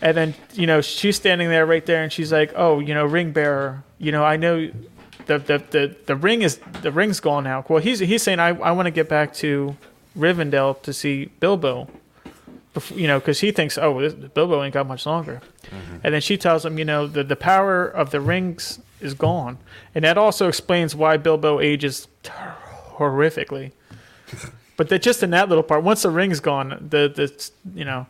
and 0.00 0.16
then 0.16 0.34
you 0.52 0.66
know 0.66 0.80
she's 0.80 1.16
standing 1.16 1.48
there 1.48 1.66
right 1.66 1.84
there, 1.84 2.02
and 2.02 2.12
she's 2.12 2.32
like, 2.32 2.52
"Oh, 2.56 2.78
you 2.78 2.94
know, 2.94 3.04
ring 3.04 3.32
bearer, 3.32 3.82
you 3.98 4.12
know, 4.12 4.24
I 4.24 4.36
know 4.36 4.70
the 5.26 5.38
the 5.38 5.62
the, 5.70 5.96
the 6.06 6.16
ring 6.16 6.42
is 6.42 6.60
the 6.82 6.92
ring's 6.92 7.20
gone 7.20 7.44
now." 7.44 7.64
Well, 7.68 7.82
he's 7.82 8.00
he's 8.00 8.22
saying, 8.22 8.38
"I 8.38 8.48
I 8.48 8.72
want 8.72 8.86
to 8.86 8.90
get 8.90 9.08
back 9.08 9.32
to 9.34 9.76
Rivendell 10.18 10.82
to 10.82 10.92
see 10.92 11.26
Bilbo." 11.40 11.88
You 12.94 13.08
know, 13.08 13.18
because 13.18 13.40
he 13.40 13.50
thinks, 13.50 13.76
oh, 13.76 14.00
this, 14.00 14.12
Bilbo 14.12 14.62
ain't 14.62 14.74
got 14.74 14.86
much 14.86 15.04
longer. 15.04 15.40
And 16.04 16.14
then 16.14 16.20
she 16.20 16.36
tells 16.36 16.64
him, 16.64 16.78
you 16.78 16.84
know, 16.84 17.08
the, 17.08 17.24
the 17.24 17.34
power 17.34 17.84
of 17.84 18.10
the 18.10 18.20
rings 18.20 18.78
is 19.00 19.14
gone. 19.14 19.58
And 19.94 20.04
that 20.04 20.18
also 20.18 20.48
explains 20.48 20.94
why 20.94 21.16
Bilbo 21.16 21.60
ages 21.60 22.06
horrifically. 22.96 23.72
but 24.76 24.88
that 24.88 25.02
just 25.02 25.22
in 25.22 25.30
that 25.30 25.48
little 25.48 25.64
part, 25.64 25.82
once 25.82 26.02
the 26.02 26.10
ring's 26.10 26.40
gone, 26.40 26.86
the 26.90 27.08
the 27.08 27.50
you 27.74 27.84
know. 27.84 28.06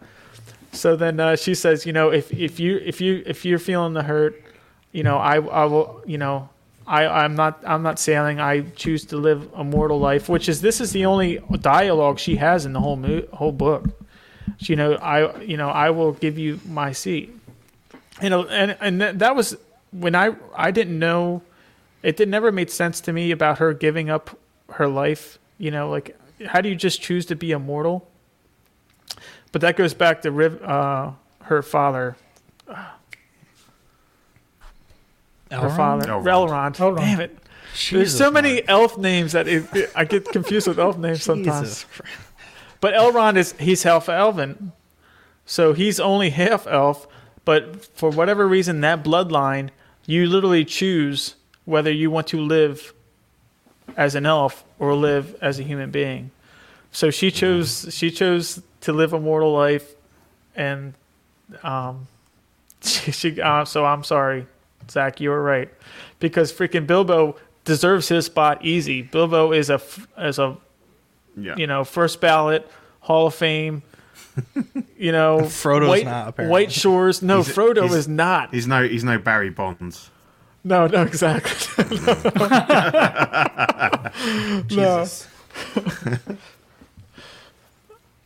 So 0.72 0.96
then 0.96 1.18
uh, 1.18 1.36
she 1.36 1.54
says, 1.54 1.86
you 1.86 1.92
know, 1.92 2.10
if 2.10 2.32
if 2.32 2.60
you 2.60 2.76
if 2.84 3.00
you 3.00 3.22
if 3.26 3.44
you're 3.44 3.58
feeling 3.58 3.94
the 3.94 4.02
hurt, 4.02 4.42
you 4.92 5.02
know, 5.02 5.16
I 5.18 5.36
I 5.36 5.64
will, 5.64 6.02
you 6.06 6.18
know, 6.18 6.48
I 6.88 7.24
I'm 7.24 7.36
not 7.36 7.62
I'm 7.66 7.82
not 7.82 7.98
sailing. 7.98 8.40
I 8.40 8.62
choose 8.62 9.04
to 9.06 9.18
live 9.18 9.48
a 9.54 9.62
mortal 9.62 10.00
life, 10.00 10.28
which 10.28 10.48
is 10.48 10.62
this 10.62 10.80
is 10.80 10.92
the 10.92 11.04
only 11.04 11.38
dialogue 11.60 12.18
she 12.18 12.36
has 12.36 12.64
in 12.64 12.72
the 12.72 12.80
whole 12.80 12.96
mo- 12.96 13.26
whole 13.32 13.52
book. 13.52 13.84
She, 14.56 14.72
you 14.72 14.76
know, 14.76 14.94
I 14.94 15.40
you 15.42 15.58
know 15.58 15.68
I 15.68 15.90
will 15.90 16.12
give 16.12 16.38
you 16.38 16.60
my 16.66 16.92
seat. 16.92 17.34
You 18.22 18.30
know, 18.30 18.46
and 18.46 18.76
and 18.80 19.20
that, 19.20 19.36
was 19.36 19.56
when 19.90 20.14
I 20.14 20.34
I 20.56 20.70
didn't 20.70 20.98
know. 20.98 21.42
It 22.02 22.16
did 22.16 22.28
never 22.28 22.50
made 22.50 22.70
sense 22.70 23.00
to 23.02 23.12
me 23.12 23.32
about 23.32 23.58
her 23.58 23.74
giving 23.74 24.08
up 24.08 24.38
her 24.70 24.88
life. 24.88 25.38
You 25.58 25.70
know, 25.70 25.90
like 25.90 26.16
how 26.46 26.62
do 26.62 26.68
you 26.68 26.74
just 26.74 27.02
choose 27.02 27.26
to 27.26 27.36
be 27.36 27.50
immortal? 27.50 28.08
But 29.52 29.60
that 29.60 29.76
goes 29.76 29.94
back 29.94 30.22
to 30.22 30.64
uh, 30.64 31.12
her 31.42 31.62
father. 31.62 32.16
Her 35.50 35.70
father, 35.70 36.06
Elrond. 36.06 36.24
Elrond. 36.24 36.76
Elrond. 36.76 36.96
Damn 36.98 37.20
it! 37.20 37.38
There's 37.72 37.80
Jesus, 37.80 38.18
so 38.18 38.30
many 38.30 38.54
Mark. 38.54 38.64
elf 38.68 38.98
names 38.98 39.32
that 39.32 39.46
it, 39.48 39.64
it- 39.74 39.90
I 39.94 40.04
get 40.04 40.26
confused 40.26 40.66
with 40.68 40.78
elf 40.78 40.98
names 40.98 41.22
sometimes. 41.22 41.68
Jesus 41.68 41.84
Christ. 41.84 42.14
But 42.80 42.94
Elrond 42.94 43.36
is 43.36 43.52
he's 43.58 43.82
half 43.82 44.08
elven, 44.08 44.72
so 45.46 45.72
he's 45.72 45.98
only 46.00 46.30
half 46.30 46.66
elf. 46.66 47.06
But 47.44 47.84
for 47.96 48.10
whatever 48.10 48.46
reason, 48.46 48.80
that 48.82 49.02
bloodline, 49.02 49.70
you 50.06 50.26
literally 50.26 50.64
choose 50.64 51.34
whether 51.64 51.90
you 51.90 52.10
want 52.10 52.26
to 52.28 52.40
live 52.40 52.92
as 53.96 54.14
an 54.14 54.26
elf 54.26 54.64
or 54.78 54.94
live 54.94 55.34
as 55.40 55.58
a 55.58 55.62
human 55.62 55.90
being. 55.90 56.30
So 56.92 57.10
she 57.10 57.30
chose 57.30 57.88
she 57.90 58.10
chose 58.10 58.62
to 58.82 58.92
live 58.92 59.12
a 59.12 59.18
mortal 59.20 59.52
life, 59.52 59.94
and 60.54 60.94
um, 61.62 62.06
she, 62.82 63.10
she 63.12 63.40
uh, 63.40 63.64
so 63.64 63.84
I'm 63.84 64.04
sorry, 64.04 64.46
Zach, 64.90 65.20
you 65.20 65.30
were 65.30 65.42
right, 65.42 65.68
because 66.18 66.52
freaking 66.52 66.86
Bilbo 66.86 67.36
deserves 67.64 68.08
his 68.08 68.26
spot 68.26 68.64
easy. 68.64 69.02
Bilbo 69.02 69.52
is 69.52 69.70
a 69.70 69.74
f- 69.74 70.06
as 70.16 70.38
a 70.38 70.56
Yeah. 71.36 71.54
you 71.56 71.66
know, 71.66 71.84
first 71.84 72.20
ballot, 72.20 72.68
Hall 73.00 73.26
of 73.28 73.34
Fame. 73.34 73.82
You 74.96 75.10
know, 75.12 75.40
Frodo's 75.42 75.88
White, 75.88 76.04
not, 76.04 76.28
apparently. 76.28 76.52
White 76.52 76.72
Shores. 76.72 77.22
No, 77.22 77.42
He's- 77.42 77.54
Frodo 77.56 77.82
he's- 77.82 77.94
is 77.94 78.08
not. 78.08 78.52
He's 78.54 78.66
no 78.66 78.86
he's 78.86 79.04
no 79.04 79.18
Barry 79.18 79.50
Bonds. 79.50 80.10
No, 80.64 80.86
no, 80.88 81.02
exactly. 81.02 81.96
Jesus. 84.66 85.26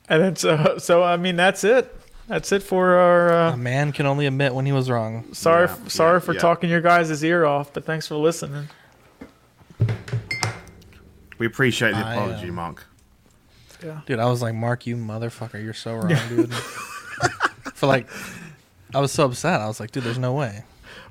and 0.08 0.22
then 0.22 0.36
so, 0.36 0.76
so 0.78 1.02
I 1.02 1.16
mean, 1.16 1.36
that's 1.36 1.64
it. 1.64 1.94
That's 2.28 2.52
it 2.52 2.62
for 2.62 2.94
our. 2.96 3.28
A 3.32 3.52
Uh, 3.52 3.56
man 3.56 3.92
can 3.92 4.06
only 4.06 4.26
admit 4.26 4.54
when 4.54 4.64
he 4.66 4.72
was 4.72 4.88
wrong. 4.90 5.24
sorry, 5.32 5.66
Yeah, 5.68 5.76
sorry 5.88 6.14
yeah, 6.16 6.18
for 6.20 6.34
yeah. 6.34 6.40
talking 6.40 6.70
your 6.70 6.80
guys' 6.80 7.22
ear 7.24 7.44
off, 7.44 7.72
but 7.72 7.84
thanks 7.84 8.06
for 8.06 8.14
listening. 8.16 8.68
We 11.38 11.46
appreciate 11.46 11.92
the 11.92 11.98
I, 11.98 12.14
apology, 12.14 12.48
uh, 12.48 12.52
Mark. 12.52 12.84
Yeah. 13.84 14.00
Dude, 14.06 14.20
I 14.20 14.26
was 14.26 14.42
like, 14.42 14.54
Mark, 14.54 14.86
you 14.86 14.96
motherfucker, 14.96 15.62
you're 15.62 15.74
so 15.74 15.94
wrong, 15.96 16.16
dude. 16.28 16.52
For 17.74 17.86
like, 17.88 18.06
I 18.94 19.00
was 19.00 19.10
so 19.10 19.24
upset. 19.24 19.60
I 19.60 19.66
was 19.66 19.80
like, 19.80 19.90
dude, 19.90 20.04
there's 20.04 20.18
no 20.18 20.32
way. 20.34 20.62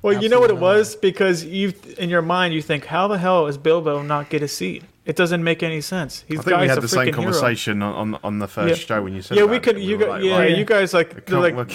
Well, 0.01 0.13
you 0.21 0.29
know 0.29 0.39
what 0.39 0.49
it 0.49 0.53
Absolutely 0.53 0.67
not. 0.73 0.77
was 0.77 0.95
because 0.95 1.43
you, 1.43 1.73
in 1.97 2.09
your 2.09 2.21
mind, 2.21 2.53
you 2.53 2.61
think, 2.61 2.85
how 2.85 3.09
the 3.09 3.17
hell 3.17 3.47
is 3.47 3.57
Bilbo 3.57 4.01
not 4.03 4.29
get 4.29 4.41
a 4.41 4.47
seat? 4.47 4.83
It 5.03 5.15
doesn't 5.15 5.43
make 5.43 5.63
any 5.63 5.81
sense. 5.81 6.23
He's 6.27 6.39
I 6.39 6.43
think 6.43 6.61
we 6.61 6.67
had 6.67 6.79
the 6.79 6.87
same 6.87 6.99
freaking 6.99 7.05
hero. 7.05 7.15
conversation 7.23 7.81
on, 7.81 8.13
on 8.13 8.19
on 8.23 8.39
the 8.39 8.47
first 8.47 8.81
Yeah. 8.81 8.85
show 8.97 9.01
when 9.01 9.13
you 9.15 9.23
said 9.23 9.35
Yeah, 9.37 9.43
about 9.43 9.51
we 9.51 9.57
it, 9.57 9.63
could. 9.63 9.75
and 9.77 9.83
You 9.83 9.97
were 9.97 10.05
guys, 10.05 10.09
like, 10.11 10.23
yeah, 10.23 10.31
"Why 10.37 10.45
you 10.47 10.65
guys 10.65 10.93
like, 10.93 11.25
they're 11.25 11.39
like, 11.39 11.55
look- 11.55 11.71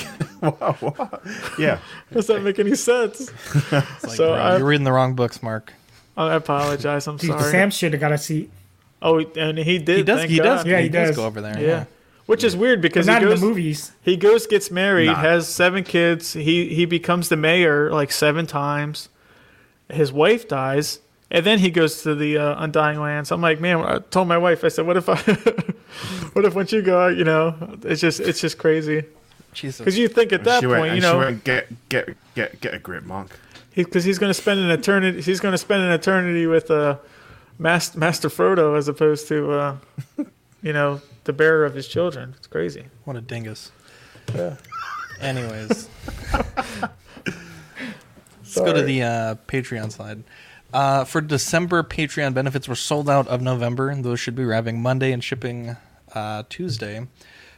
what, 0.60 0.80
what? 0.82 1.22
Yeah, 1.58 1.78
does 2.12 2.28
that 2.28 2.42
make 2.42 2.58
any 2.60 2.76
sense? 2.76 3.30
It's 3.54 3.72
like, 3.72 4.16
So 4.16 4.28
bro, 4.28 4.34
I- 4.34 4.56
you're 4.58 4.66
reading 4.66 4.84
the 4.84 4.92
wrong 4.92 5.14
books, 5.14 5.42
Mark. 5.42 5.72
I 6.16 6.34
apologize. 6.34 7.06
I'm 7.08 7.16
Dude, 7.16 7.30
sorry. 7.30 7.50
Sam 7.50 7.70
should 7.70 7.92
have 7.94 8.00
got 8.00 8.12
a 8.12 8.18
seat. 8.18 8.48
Oh, 9.02 9.18
and 9.18 9.58
he 9.58 9.78
did. 9.78 9.96
He 9.98 10.02
does. 10.04 10.18
thank 10.20 10.30
He 10.30 10.38
does. 10.38 10.62
God. 10.62 10.70
Yeah, 10.70 10.80
he 10.80 10.88
does 10.88 11.08
does. 11.08 11.16
go 11.16 11.26
over 11.26 11.40
there. 11.40 11.60
Yeah. 11.60 11.84
Which 12.26 12.42
is 12.44 12.56
weird 12.56 12.80
But 12.80 12.90
because 12.92 13.06
not 13.06 13.22
he 13.22 13.28
goes, 13.28 13.34
in 13.34 13.40
the 13.40 13.46
movies. 13.54 13.92
he 14.02 14.16
goes, 14.16 14.46
gets 14.46 14.70
married, 14.70 15.06
No. 15.06 15.14
has 15.14 15.48
seven 15.48 15.84
kids. 15.84 16.32
He 16.32 16.74
he 16.74 16.84
becomes 16.86 17.28
the 17.28 17.36
mayor 17.36 17.90
like 17.92 18.10
seven 18.12 18.46
times. 18.46 19.08
His 19.90 20.12
wife 20.12 20.48
dies, 20.48 21.00
and 21.30 21.44
then 21.44 21.58
he 21.58 21.70
goes 21.70 22.02
to 22.02 22.14
the 22.14 22.38
uh, 22.38 22.62
Undying 22.62 23.00
Lands. 23.00 23.32
I'm 23.32 23.40
like, 23.40 23.60
man. 23.60 23.78
I 23.78 23.98
told 23.98 24.28
my 24.28 24.38
wife, 24.38 24.64
I 24.64 24.68
said, 24.68 24.86
what 24.86 24.96
if 24.96 25.08
I, 25.08 25.16
what 26.32 26.44
if 26.44 26.54
once 26.54 26.72
you 26.72 26.82
go, 26.82 27.08
you 27.08 27.24
know, 27.24 27.54
it's 27.82 28.00
just 28.00 28.20
it's 28.20 28.40
just 28.40 28.58
crazy 28.58 29.04
Jesus. 29.52 29.78
because 29.78 29.98
you 29.98 30.08
think 30.08 30.32
at 30.32 30.44
that 30.44 30.60
she 30.60 30.66
went, 30.66 30.80
point, 30.80 30.92
and 30.92 30.96
you 30.96 31.02
she 31.02 31.12
know, 31.12 31.18
went, 31.18 31.44
get 31.44 31.88
get 31.88 32.16
get 32.34 32.60
get 32.60 32.74
a 32.74 32.78
grip, 32.78 33.04
Mark. 33.04 33.38
because 33.74 34.04
he's 34.04 34.18
going 34.18 34.30
to 34.30 34.34
spend 34.34 34.60
an 34.60 34.70
eternity. 34.70 35.20
He's 35.20 35.40
going 35.40 35.52
to 35.52 35.58
spend 35.58 35.82
an 35.82 35.90
eternity 35.90 36.46
with 36.46 36.70
uh, 36.70 36.98
Master, 37.58 37.98
Master 37.98 38.28
Frodo 38.28 38.76
as 38.76 38.88
opposed 38.88 39.28
to, 39.28 39.52
uh, 39.52 39.76
you 40.62 40.72
know, 40.72 41.00
the 41.24 41.32
bearer 41.32 41.64
of 41.64 41.74
his 41.74 41.88
children. 41.88 42.34
It's 42.36 42.46
crazy. 42.46 42.86
What 43.04 43.16
a 43.16 43.20
dingus. 43.20 43.72
Yeah. 44.34 44.56
Anyways, 45.20 45.88
let's 46.34 46.54
go 48.54 48.72
to 48.72 48.82
the 48.82 49.02
uh, 49.02 49.34
Patreon 49.48 49.90
slide. 49.90 50.22
Uh, 50.76 51.04
for 51.04 51.22
December, 51.22 51.82
Patreon 51.82 52.34
benefits 52.34 52.68
were 52.68 52.74
sold 52.74 53.08
out 53.08 53.26
of 53.28 53.40
November. 53.40 53.88
and 53.88 54.04
Those 54.04 54.20
should 54.20 54.34
be 54.36 54.42
arriving 54.42 54.82
Monday 54.82 55.10
and 55.10 55.24
shipping 55.24 55.74
uh, 56.14 56.42
Tuesday. 56.50 57.06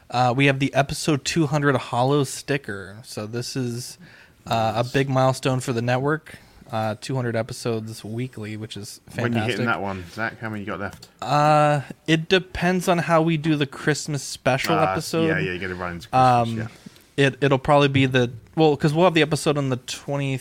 Uh, 0.09 0.33
we 0.37 0.47
have 0.47 0.61
the 0.61 0.73
episode 0.73 1.25
200 1.25 1.75
Hollow 1.77 2.23
sticker. 2.23 2.99
So 3.03 3.27
this 3.27 3.57
is 3.57 3.99
uh, 4.47 4.75
a 4.77 4.85
big 4.85 5.09
milestone 5.09 5.59
for 5.59 5.73
the 5.73 5.83
network. 5.83 6.37
Uh, 6.71 6.95
200 7.01 7.35
episodes 7.35 8.05
weekly, 8.05 8.57
which 8.57 8.77
is 8.77 9.01
fantastic. 9.07 9.23
When 9.23 9.33
you 9.33 9.41
hitting 9.43 9.67
that 9.67 9.83
one, 9.83 10.05
Zach, 10.13 10.39
how 10.39 10.49
many 10.51 10.61
you 10.61 10.67
got 10.67 10.79
left? 10.79 11.09
Uh, 11.21 11.81
it 12.07 12.29
depends 12.29 12.87
on 12.87 12.99
how 12.99 13.21
we 13.23 13.37
do 13.37 13.57
the 13.57 13.67
Christmas 13.67 14.23
special 14.23 14.79
Uh, 14.79 14.93
episode. 14.93 15.27
Yeah, 15.27 15.39
yeah, 15.41 15.53
you 15.55 15.59
get 15.59 15.71
it 15.73 15.75
right 15.75 15.91
into 15.93 16.09
Christmas. 16.09 16.49
Um, 16.49 16.57
yeah. 16.59 16.69
it 17.17 17.39
it'll 17.41 17.59
probably 17.59 17.89
be 17.89 18.07
the 18.07 18.31
well 18.55 18.77
because 18.77 18.93
we'll 18.95 19.07
have 19.07 19.15
the 19.15 19.23
episode 19.23 19.59
on 19.59 19.71
the 19.71 19.79
twenty 19.79 20.37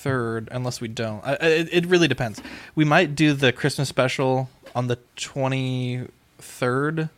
third 0.00 0.48
unless 0.50 0.80
we 0.80 0.88
don't. 0.88 1.24
I, 1.24 1.34
it, 1.34 1.68
it 1.72 1.86
really 1.86 2.08
depends. 2.08 2.40
We 2.74 2.84
might 2.84 3.14
do 3.14 3.32
the 3.32 3.52
Christmas 3.52 3.88
special 3.88 4.48
on 4.74 4.86
the 4.88 4.98
twenty 5.16 6.06
third. 6.38 7.08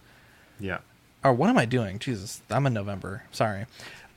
Yeah. 0.60 0.78
Or 1.24 1.32
what 1.32 1.48
am 1.50 1.58
I 1.58 1.64
doing? 1.66 1.98
Jesus, 1.98 2.40
I'm 2.50 2.66
in 2.66 2.74
November. 2.74 3.22
Sorry. 3.32 3.66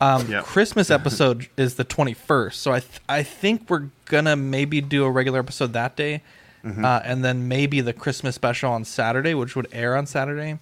Um, 0.01 0.29
Yeah. 0.29 0.41
Christmas 0.41 0.89
episode 0.99 1.47
is 1.55 1.75
the 1.75 1.85
21st, 1.85 2.53
so 2.53 2.71
I 2.73 2.79
th- 2.79 2.99
I 3.07 3.23
think 3.23 3.69
we're 3.69 3.89
gonna 4.05 4.35
maybe 4.35 4.81
do 4.81 5.05
a 5.05 5.11
regular 5.11 5.39
episode 5.39 5.73
that 5.73 5.95
day, 5.95 6.21
Mm-hmm. 6.65 6.83
uh, 6.83 6.99
and 7.03 7.23
then 7.23 7.47
maybe 7.47 7.79
the 7.81 7.93
Christmas 7.93 8.33
special 8.33 8.71
on 8.71 8.85
Saturday, 8.85 9.35
which 9.35 9.55
would 9.55 9.67
air 9.71 9.95
on 9.95 10.07
Saturday. 10.07 10.57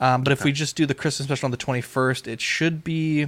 Um, 0.00 0.22
but 0.22 0.32
if 0.32 0.44
we 0.44 0.52
just 0.52 0.76
do 0.76 0.86
the 0.86 0.94
Christmas 0.94 1.26
special 1.26 1.46
on 1.46 1.50
the 1.50 1.56
21st, 1.56 2.28
it 2.28 2.40
should 2.40 2.82
be 2.84 3.26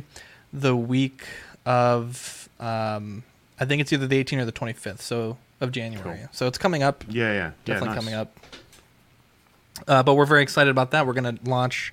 the 0.52 0.76
week 0.76 1.24
of 1.66 2.48
um, 2.60 3.24
I 3.58 3.64
think 3.64 3.80
it's 3.80 3.92
either 3.92 4.06
the 4.06 4.22
18th 4.22 4.42
or 4.42 4.44
the 4.44 4.52
25th, 4.52 5.00
so 5.00 5.38
of 5.60 5.72
January. 5.72 6.18
Cool. 6.18 6.28
So 6.32 6.46
it's 6.46 6.58
coming 6.58 6.82
up. 6.82 7.04
Yeah, 7.08 7.32
yeah. 7.32 7.50
Definitely 7.64 7.88
yeah, 7.88 7.94
nice. 7.94 8.04
coming 8.04 8.14
up. 8.14 8.40
Uh, 9.88 10.02
but 10.02 10.14
we're 10.14 10.26
very 10.26 10.42
excited 10.42 10.70
about 10.70 10.92
that. 10.92 11.06
We're 11.06 11.12
going 11.14 11.36
to 11.36 11.48
launch 11.48 11.92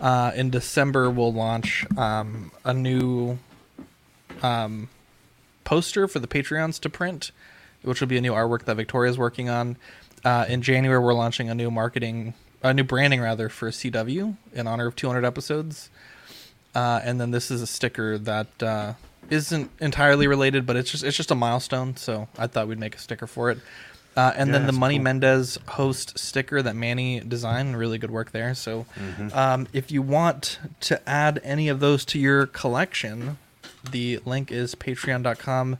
uh, 0.00 0.32
in 0.34 0.50
December. 0.50 1.10
We'll 1.10 1.32
launch 1.32 1.86
um, 1.96 2.52
a 2.64 2.72
new 2.72 3.38
um, 4.42 4.88
poster 5.64 6.06
for 6.08 6.18
the 6.18 6.28
Patreons 6.28 6.80
to 6.80 6.90
print, 6.90 7.32
which 7.82 8.00
will 8.00 8.08
be 8.08 8.16
a 8.16 8.20
new 8.20 8.32
artwork 8.32 8.64
that 8.64 8.76
Victoria's 8.76 9.18
working 9.18 9.48
on. 9.48 9.76
Uh, 10.24 10.44
in 10.48 10.62
January, 10.62 10.98
we're 10.98 11.14
launching 11.14 11.50
a 11.50 11.54
new 11.54 11.70
marketing, 11.70 12.34
a 12.62 12.72
new 12.72 12.84
branding 12.84 13.20
rather 13.20 13.48
for 13.48 13.70
CW 13.70 14.36
in 14.52 14.66
honor 14.66 14.86
of 14.86 14.96
200 14.96 15.24
episodes. 15.24 15.90
Uh, 16.74 17.00
and 17.02 17.20
then 17.20 17.30
this 17.30 17.50
is 17.50 17.62
a 17.62 17.66
sticker 17.66 18.18
that 18.18 18.62
uh, 18.62 18.92
isn't 19.30 19.70
entirely 19.80 20.26
related, 20.26 20.66
but 20.66 20.76
it's 20.76 20.90
just 20.90 21.04
it's 21.04 21.16
just 21.16 21.30
a 21.30 21.34
milestone. 21.34 21.96
So 21.96 22.28
I 22.38 22.46
thought 22.46 22.68
we'd 22.68 22.78
make 22.78 22.94
a 22.94 22.98
sticker 22.98 23.26
for 23.26 23.50
it. 23.50 23.58
Uh, 24.16 24.32
and 24.34 24.48
Yeah, 24.48 24.52
then 24.58 24.66
the 24.66 24.72
Money 24.72 24.96
cool. 24.96 25.04
Mendez 25.04 25.58
host 25.68 26.18
sticker 26.18 26.62
that 26.62 26.74
Manny 26.74 27.20
designed, 27.20 27.76
really 27.78 27.98
good 27.98 28.10
work 28.10 28.30
there. 28.32 28.54
So 28.54 28.86
Mm-hmm. 28.98 29.36
um, 29.36 29.68
if 29.74 29.90
you 29.90 30.00
want 30.00 30.58
to 30.80 31.06
add 31.08 31.38
any 31.44 31.68
of 31.68 31.80
those 31.80 32.04
to 32.06 32.18
your 32.18 32.46
collection, 32.46 33.36
the 33.90 34.20
link 34.24 34.50
is 34.50 34.74
patreon.com 34.74 35.76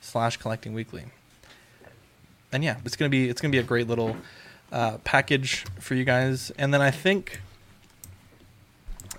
slash 0.00 0.36
collecting 0.36 0.74
weekly. 0.74 1.06
And 2.52 2.62
yeah, 2.62 2.76
it's 2.84 2.94
gonna 2.96 3.08
be 3.08 3.28
it's 3.28 3.40
gonna 3.40 3.50
be 3.52 3.58
a 3.58 3.62
great 3.64 3.88
little 3.88 4.16
uh, 4.70 4.98
package 5.04 5.64
for 5.80 5.94
you 5.96 6.04
guys. 6.04 6.52
And 6.58 6.72
then 6.72 6.80
I 6.82 6.90
think 6.92 7.40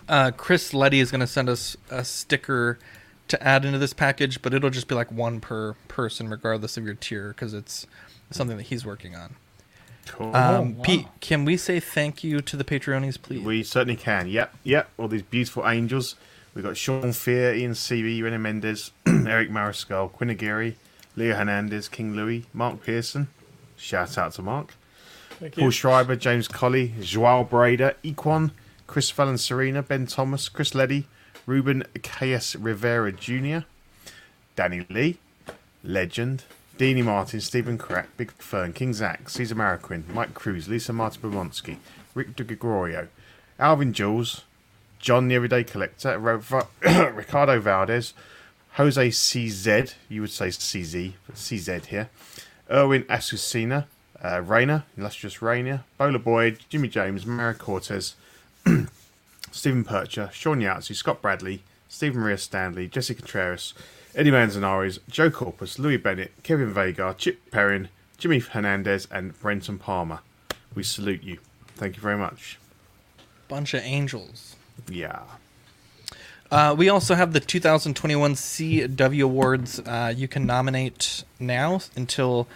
uh, 0.07 0.31
Chris 0.35 0.73
Leddy 0.73 0.99
is 0.99 1.11
gonna 1.11 1.27
send 1.27 1.49
us 1.49 1.75
a 1.89 2.03
sticker 2.05 2.77
to 3.33 3.43
add 3.43 3.65
into 3.65 3.79
this 3.79 3.93
package, 3.93 4.41
but 4.43 4.53
it'll 4.53 4.69
just 4.69 4.87
be 4.87 4.93
like 4.93 5.11
one 5.11 5.39
per 5.39 5.73
person, 5.87 6.29
regardless 6.29 6.77
of 6.77 6.85
your 6.85 6.93
tier, 6.93 7.29
because 7.29 7.53
it's 7.55 7.87
something 8.29 8.57
that 8.57 8.67
he's 8.67 8.85
working 8.85 9.15
on. 9.15 9.35
Cool. 10.05 10.35
Um, 10.35 10.77
wow. 10.77 10.83
Pete, 10.83 11.07
can 11.19 11.43
we 11.43 11.57
say 11.57 11.79
thank 11.79 12.23
you 12.23 12.41
to 12.41 12.55
the 12.55 12.63
Patreonies, 12.63 13.19
please? 13.19 13.43
We 13.43 13.63
certainly 13.63 13.95
can. 13.95 14.27
Yep, 14.27 14.55
yep. 14.63 14.89
All 14.97 15.07
these 15.07 15.23
beautiful 15.23 15.67
angels. 15.67 16.15
We've 16.53 16.63
got 16.63 16.77
Sean 16.77 17.11
Fear, 17.11 17.55
Ian 17.55 17.71
Seavey, 17.71 18.19
René 18.19 18.39
Mendez, 18.39 18.91
Eric 19.07 19.49
Mariscal, 19.49 20.11
Quinn 20.11 20.29
Aguirre, 20.29 20.75
Leo 21.15 21.35
Hernandez, 21.35 21.89
King 21.89 22.13
Louis, 22.13 22.45
Mark 22.53 22.83
Pearson. 22.83 23.29
Shout 23.75 24.15
out 24.19 24.33
to 24.33 24.43
Mark. 24.43 24.75
Thank 25.39 25.55
Paul 25.55 25.71
Schreiber, 25.71 26.15
James 26.15 26.47
Colley, 26.47 26.93
Joao 27.01 27.43
Brader, 27.43 27.95
Equan, 28.03 28.51
Chris 28.85 29.09
Fallon 29.09 29.39
Serena, 29.39 29.81
Ben 29.81 30.05
Thomas, 30.05 30.47
Chris 30.49 30.75
Leddy, 30.75 31.07
Ruben 31.45 31.83
K.S. 32.01 32.55
Rivera 32.55 33.11
Jr., 33.11 33.65
Danny 34.55 34.85
Lee, 34.89 35.17
Legend, 35.83 36.43
Deanie 36.77 37.03
Martin, 37.03 37.41
Stephen 37.41 37.77
Crack, 37.77 38.15
Big 38.17 38.31
Fern, 38.33 38.73
King 38.73 38.93
Zach, 38.93 39.29
Caesar 39.29 39.55
Mariquin, 39.55 40.07
Mike 40.13 40.33
Cruz, 40.33 40.67
Lisa 40.67 40.93
Martin 40.93 41.21
Bomonsky, 41.21 41.77
Rick 42.15 42.35
De 42.35 42.43
Gregorio, 42.43 43.07
Alvin 43.59 43.93
Jules, 43.93 44.43
John 44.99 45.27
the 45.27 45.35
Everyday 45.35 45.63
Collector, 45.63 46.17
Ricardo 47.13 47.59
Valdez, 47.59 48.13
Jose 48.73 49.09
CZ, 49.09 49.93
you 50.09 50.21
would 50.21 50.31
say 50.31 50.47
CZ, 50.47 51.13
but 51.27 51.35
CZ 51.35 51.85
here, 51.87 52.09
Erwin 52.71 53.03
Asusina, 53.03 53.85
uh, 54.23 54.41
Rayner, 54.41 54.85
Illustrious 54.97 55.41
Rayner, 55.41 55.83
Bola 55.97 56.19
Boyd, 56.19 56.59
Jimmy 56.69 56.87
James, 56.87 57.25
Mara 57.25 57.53
Cortez, 57.53 58.15
Stephen 59.53 59.85
Percher, 59.85 60.31
Sean 60.31 60.59
Yatsu, 60.59 60.95
Scott 60.95 61.21
Bradley, 61.21 61.61
Stephen 61.87 62.21
Maria 62.21 62.39
Stanley, 62.39 62.87
Jesse 62.87 63.13
Contreras, 63.13 63.75
Eddie 64.15 64.31
Manzanares, 64.31 64.99
Joe 65.07 65.29
Corpus, 65.29 65.77
Louis 65.77 65.97
Bennett, 65.97 66.31
Kevin 66.41 66.73
Vega, 66.73 67.15
Chip 67.15 67.51
Perrin, 67.51 67.89
Jimmy 68.17 68.39
Hernandez, 68.39 69.07
and 69.11 69.39
Brenton 69.39 69.77
Palmer. 69.77 70.19
We 70.73 70.81
salute 70.81 71.21
you. 71.21 71.37
Thank 71.75 71.95
you 71.95 72.01
very 72.01 72.17
much. 72.17 72.57
Bunch 73.47 73.75
of 73.75 73.83
angels. 73.83 74.55
Yeah. 74.89 75.21
Uh, 76.49 76.73
we 76.75 76.89
also 76.89 77.13
have 77.13 77.33
the 77.33 77.39
2021 77.39 78.33
CW 78.33 79.23
Awards. 79.23 79.79
Uh, 79.79 80.13
you 80.15 80.27
can 80.27 80.47
nominate 80.47 81.23
now 81.39 81.79
until 81.95 82.47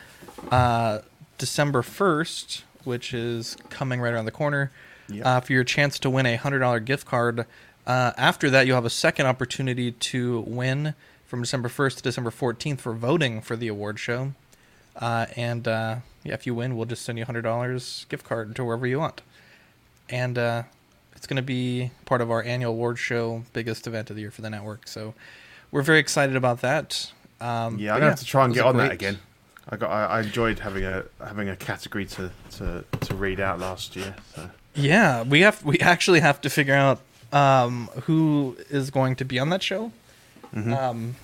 uh, 0.52 1.00
December 1.38 1.84
1st, 1.84 2.64
which 2.86 3.14
is 3.14 3.56
coming 3.70 4.02
right 4.02 4.14
around 4.14 4.26
the 4.26 4.32
corner, 4.32 4.72
Yep. 5.10 5.26
uh, 5.26 5.40
for 5.42 5.54
your 5.54 5.64
chance 5.64 6.00
to 6.00 6.10
win 6.10 6.26
a 6.26 6.38
$100 6.38 6.86
gift 6.86 7.06
card. 7.06 7.46
Uh, 7.86 8.12
after 8.18 8.50
that, 8.50 8.68
you'll 8.68 8.76
have 8.76 8.86
a 8.86 8.90
second 8.90 9.26
opportunity 9.26 9.92
to 9.92 10.42
win 10.42 10.94
from 11.26 11.42
December 11.42 11.70
1st 11.70 11.98
to 11.98 12.04
December 12.04 12.30
14th 12.32 12.80
for 12.80 12.94
voting 12.94 13.42
for 13.42 13.56
the 13.56 13.68
award 13.68 14.00
show. 14.00 14.34
Uh, 14.96 15.28
and 15.36 15.68
uh, 15.68 15.98
yeah, 16.24 16.34
if 16.34 16.46
you 16.46 16.54
win, 16.56 16.76
we'll 16.76 16.86
just 16.86 17.04
send 17.04 17.18
you 17.18 17.24
a 17.24 17.28
$100 17.28 18.10
gift 18.10 18.26
card 18.26 18.56
to 18.56 18.64
wherever 18.66 18.86
you 18.88 19.00
want. 19.00 19.22
And 20.10 20.38
uh, 20.38 20.64
it's 21.16 21.28
going 21.28 21.38
to 21.38 21.42
be 21.44 21.92
part 22.06 22.22
of 22.22 22.32
our 22.32 22.44
annual 22.44 22.72
award 22.72 22.98
show, 23.00 23.44
biggest 23.54 23.88
event 23.88 24.10
of 24.10 24.16
the 24.16 24.24
year 24.24 24.32
for 24.32 24.42
the 24.42 24.50
network. 24.50 24.88
So 24.88 25.14
we're 25.72 25.82
very 25.82 26.00
excited 26.00 26.36
about 26.36 26.62
that. 26.62 27.12
Um, 27.40 27.78
Yeah, 27.78 27.94
I'm 27.94 28.00
gonna 28.00 28.12
have 28.12 28.20
to 28.20 28.26
try 28.26 28.46
and 28.46 28.54
get 28.54 28.66
on 28.66 28.76
a 28.76 28.80
that 28.80 28.92
again. 28.92 29.20
I 29.70 29.76
got. 29.76 29.92
I, 29.92 30.06
I 30.06 30.22
enjoyed 30.22 30.60
having 30.60 30.86
a 30.86 31.04
having 31.24 31.50
a 31.50 31.56
category 31.56 32.06
to, 32.06 32.32
to, 32.52 32.84
to 33.02 33.16
read 33.16 33.40
out 33.40 33.60
last 33.60 33.96
year. 33.96 34.16
So. 34.34 34.50
Yeah, 34.78 35.24
we 35.24 35.42
have 35.42 35.64
we 35.66 35.80
actually 35.80 36.20
have 36.22 36.40
to 36.42 36.50
figure 36.50 36.76
out 36.76 37.02
um, 37.34 37.90
who 38.04 38.58
is 38.70 38.90
going 38.92 39.16
to 39.18 39.26
be 39.26 39.40
on 39.40 39.50
that 39.50 39.64
show. 39.64 39.92
Mm-hmm. 40.56 40.74
Um, 40.74 41.16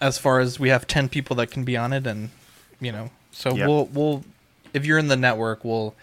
as 0.00 0.18
far 0.18 0.40
as 0.40 0.58
we 0.58 0.68
have 0.70 0.86
ten 0.86 1.08
people 1.08 1.36
that 1.36 1.50
can 1.50 1.64
be 1.64 1.76
on 1.76 1.92
it, 1.92 2.06
and 2.06 2.30
you 2.80 2.92
know, 2.92 3.10
so 3.32 3.54
Yep. 3.54 3.68
we'll 3.68 3.84
we'll 3.86 4.24
if 4.72 4.86
you're 4.86 4.98
in 4.98 5.08
the 5.08 5.16
network, 5.16 5.64
we'll 5.64 5.94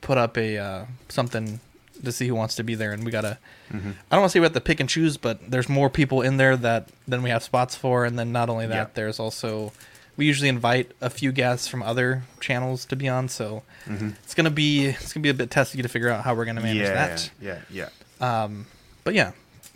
put 0.00 0.16
up 0.18 0.36
a 0.38 0.56
uh, 0.58 0.84
something 1.08 1.60
to 2.02 2.12
see 2.12 2.26
who 2.28 2.34
wants 2.34 2.54
to 2.56 2.64
be 2.64 2.74
there, 2.74 2.92
and 2.92 3.04
we 3.04 3.10
gotta. 3.10 3.38
Mm-hmm. 3.72 3.90
I 4.10 4.14
don't 4.14 4.20
want 4.22 4.30
to 4.30 4.32
say 4.32 4.40
we 4.40 4.44
have 4.44 4.52
to 4.54 4.60
pick 4.60 4.80
and 4.80 4.88
choose, 4.88 5.16
but 5.16 5.50
there's 5.50 5.68
more 5.68 5.90
people 5.90 6.22
in 6.22 6.36
there 6.36 6.56
that 6.56 6.88
than 7.08 7.22
we 7.22 7.30
have 7.30 7.42
spots 7.42 7.74
for, 7.76 8.04
and 8.04 8.18
then 8.18 8.32
not 8.32 8.48
only 8.48 8.66
that, 8.66 8.74
Yep. 8.74 8.94
there's 8.94 9.18
also 9.20 9.72
we 10.16 10.26
usually 10.26 10.48
invite 10.48 10.92
a 11.00 11.10
few 11.10 11.32
guests 11.32 11.66
from 11.68 11.82
other 11.82 12.22
channels 12.40 12.84
to 12.86 12.96
be 12.96 13.08
on, 13.08 13.28
so 13.28 13.62
it's 13.86 14.34
gonna 14.34 14.50
be 14.50 14.86
it's 14.86 15.12
gonna 15.12 15.22
be 15.22 15.28
a 15.30 15.34
bit 15.34 15.50
testy 15.50 15.82
to 15.82 15.88
figure 15.88 16.08
out 16.08 16.24
how 16.24 16.34
we're 16.34 16.44
gonna 16.44 16.60
manage 16.60 16.82
yeah, 16.82 16.92
that. 16.94 17.30
yeah, 17.40 17.58
yeah. 17.70 17.88
Um, 18.20 18.66
but 19.02 19.14
yeah, 19.14 19.32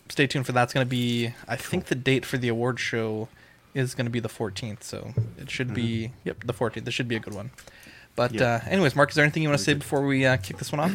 stay 0.09 0.27
tuned 0.27 0.47
for 0.47 0.53
that. 0.53 0.63
It's 0.65 0.73
going 0.73 0.87
to 0.87 0.89
be, 0.91 1.35
I 1.47 1.57
think 1.57 1.87
the 1.87 1.95
date 1.95 2.25
for 2.25 2.39
the 2.39 2.49
award 2.49 2.81
show 2.81 3.29
is 3.75 3.95
going 3.95 4.07
to 4.07 4.11
be 4.11 4.21
the 4.21 4.29
14th. 4.29 4.83
So 4.83 5.13
it 5.37 5.51
should 5.51 5.75
be, 5.75 6.13
yep, 6.25 6.43
the 6.45 6.55
14th. 6.55 6.85
This 6.85 6.95
should 6.95 7.09
be 7.09 7.17
a 7.17 7.21
good 7.21 7.35
one. 7.35 7.51
But 8.17 8.33
Mm-hmm. 8.33 8.41
Yeah. 8.41 8.61
uh, 8.65 8.69
anyways, 8.71 8.97
Mark, 8.97 9.11
is 9.11 9.17
there 9.17 9.25
anything 9.25 9.43
you 9.43 9.51
want 9.51 9.59
to 9.59 9.65
say 9.65 9.73
good. 9.75 9.81
before 9.81 10.07
we 10.07 10.25
uh, 10.25 10.39
kick 10.39 10.57
this 10.59 10.73
one 10.73 10.81
off? 10.81 10.93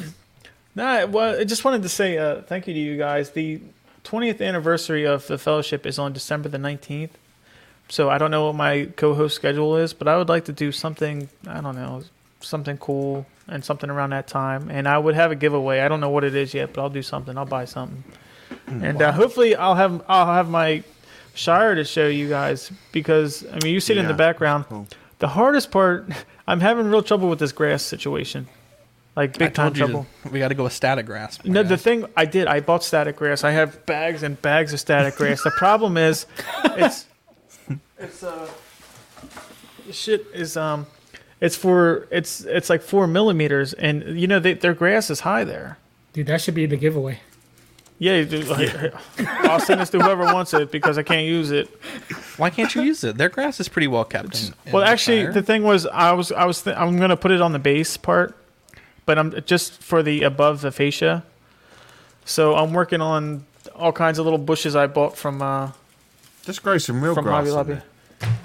No, 0.76 1.06
well, 1.06 1.40
I 1.40 1.44
just 1.44 1.64
wanted 1.64 1.84
to 1.84 1.90
say 1.90 2.18
uh, 2.18 2.42
thank 2.42 2.66
you 2.68 2.74
to 2.74 2.80
you 2.80 2.98
guys. 2.98 3.30
The 3.32 3.62
20th 4.04 4.42
anniversary 4.42 5.06
of 5.06 5.28
the 5.28 5.38
fellowship 5.38 5.86
is 5.86 6.00
on 6.00 6.14
December 6.14 6.50
the 6.50 6.58
19th. 6.58 7.12
So 7.90 8.10
I 8.10 8.18
don't 8.18 8.32
know 8.32 8.48
what 8.48 8.56
my 8.56 8.86
co-host 8.96 9.36
schedule 9.36 9.78
is, 9.78 9.94
but 9.94 10.08
I 10.08 10.18
would 10.18 10.30
like 10.30 10.46
to 10.46 10.54
do 10.54 10.72
something. 10.72 11.30
I 11.48 11.62
don't 11.62 11.76
know, 11.76 12.04
something 12.40 12.78
cool 12.78 13.26
and 13.48 13.64
something 13.64 13.90
around 13.90 14.12
that 14.12 14.28
time. 14.28 14.70
And 14.70 14.88
I 14.88 14.98
would 14.98 15.16
have 15.16 15.32
a 15.32 15.36
giveaway. 15.36 15.82
I 15.82 15.88
don't 15.88 16.00
know 16.00 16.10
what 16.10 16.24
it 16.24 16.36
is 16.36 16.54
yet, 16.54 16.74
but 16.74 16.82
I'll 16.82 16.90
do 16.90 17.04
something. 17.04 17.38
I'll 17.38 17.46
buy 17.46 17.66
something. 17.66 18.04
And 18.68 19.02
uh, 19.02 19.12
hopefully, 19.12 19.56
I'll 19.56 19.76
have 19.76 20.04
I'll 20.08 20.34
have 20.34 20.50
my 20.50 20.84
Shire 21.36 21.76
to 21.76 21.84
show 21.84 22.08
you 22.08 22.30
guys 22.30 22.72
because 22.92 23.44
I 23.52 23.58
mean 23.64 23.74
you 23.74 23.80
see 23.80 23.94
it 23.94 23.98
in 24.00 24.08
the 24.08 24.14
background. 24.14 24.66
cool. 24.70 24.88
The 25.20 25.30
hardest 25.30 25.72
part, 25.72 26.08
I'm 26.48 26.60
having 26.60 26.88
real 26.88 27.02
trouble 27.02 27.30
with 27.30 27.40
this 27.40 27.52
grass 27.52 27.82
situation, 27.82 28.48
like 29.16 29.36
I 29.38 29.46
big 29.46 29.54
time 29.54 29.74
told 29.74 29.78
you 29.78 29.86
trouble. 29.86 30.08
we 30.32 30.40
got 30.40 30.50
to 30.50 30.56
go 30.56 30.64
with 30.66 30.74
static 30.74 31.06
grass. 31.08 31.44
No, 31.44 31.64
guy. 31.64 31.70
the 31.70 31.78
thing 31.78 32.06
I 32.16 32.26
did, 32.26 32.48
I 32.48 32.60
bought 32.60 32.84
static 32.84 33.16
grass. 33.16 33.44
I 33.44 33.52
have 33.52 33.84
bags 33.88 34.22
and 34.22 34.40
bags 34.42 34.74
of 34.74 34.80
static 34.80 35.16
grass. 35.16 35.42
The 35.44 35.52
problem 35.52 35.98
is, 35.98 36.28
it's 36.64 37.08
it's 38.04 38.24
uh, 38.24 38.48
the 39.88 39.94
shit 39.94 40.28
is 40.34 40.56
um, 40.58 40.86
it's 41.42 41.56
for 41.56 42.08
it's 42.12 42.42
it's 42.42 42.70
like 42.70 42.82
four 42.82 43.08
millimeters, 43.08 43.74
and 43.74 44.20
you 44.20 44.28
know 44.28 44.40
they, 44.40 44.54
their 44.54 44.74
grass 44.74 45.10
is 45.10 45.22
high 45.22 45.44
there. 45.44 45.78
Dude, 46.14 46.28
that 46.28 46.42
should 46.42 46.56
be 46.56 46.66
the 46.66 46.78
giveaway. 46.78 47.20
Yeah, 48.00 48.18
you 48.18 48.26
do- 48.26 48.92
I'll 49.20 49.60
send 49.60 49.80
this 49.80 49.90
to 49.92 50.00
whoever 50.02 50.26
wants 50.26 50.54
it 50.54 50.72
because 50.72 50.98
I 50.98 51.04
can't 51.04 51.26
use 51.26 51.52
it. 51.52 51.70
Why 52.38 52.50
can't 52.50 52.74
you 52.76 52.82
use 52.82 53.04
it? 53.04 53.18
Their 53.18 53.30
grass 53.30 53.60
is 53.60 53.70
pretty 53.70 53.88
well 53.88 54.04
kept. 54.04 54.42
In, 54.48 54.54
in 54.66 54.72
Well, 54.74 54.84
actually, 54.84 55.22
Shire. 55.24 55.32
the 55.32 55.42
thing 55.44 55.64
was, 55.64 55.86
I 55.86 56.12
was 56.12 56.32
I 56.32 56.44
was 56.46 56.64
th- 56.64 56.76
I'm 56.76 56.98
gonna 56.98 57.16
put 57.16 57.32
it 57.32 57.40
on 57.40 57.54
the 57.54 57.60
base 57.60 57.96
part, 57.96 58.36
but 59.06 59.18
I'm 59.18 59.32
just 59.46 59.82
for 59.82 60.04
the 60.04 60.24
above 60.24 60.62
the 60.62 60.72
fascia. 60.72 61.24
So 62.26 62.56
I'm 62.56 62.74
working 62.74 63.00
on 63.00 63.46
all 63.76 63.92
kinds 63.94 64.18
of 64.20 64.26
little 64.26 64.40
bushes 64.40 64.76
I 64.76 64.88
bought 64.88 65.16
from 65.16 65.42
uh, 65.42 65.72
Just 66.44 66.62
grow 66.64 66.78
some 66.80 67.02
real 67.04 67.14
from 67.14 67.26
grass. 67.26 67.36
Hobby 67.48 67.50
in 67.50 67.56
Lobby. 67.56 67.74
there. 67.76 67.84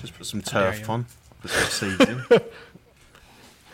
Just 0.00 0.14
put 0.16 0.26
some 0.26 0.42
turf 0.42 0.88
on. 0.88 1.06
Put 1.42 1.50
some 1.50 1.90
seeds 1.96 2.09
in. 2.10 2.24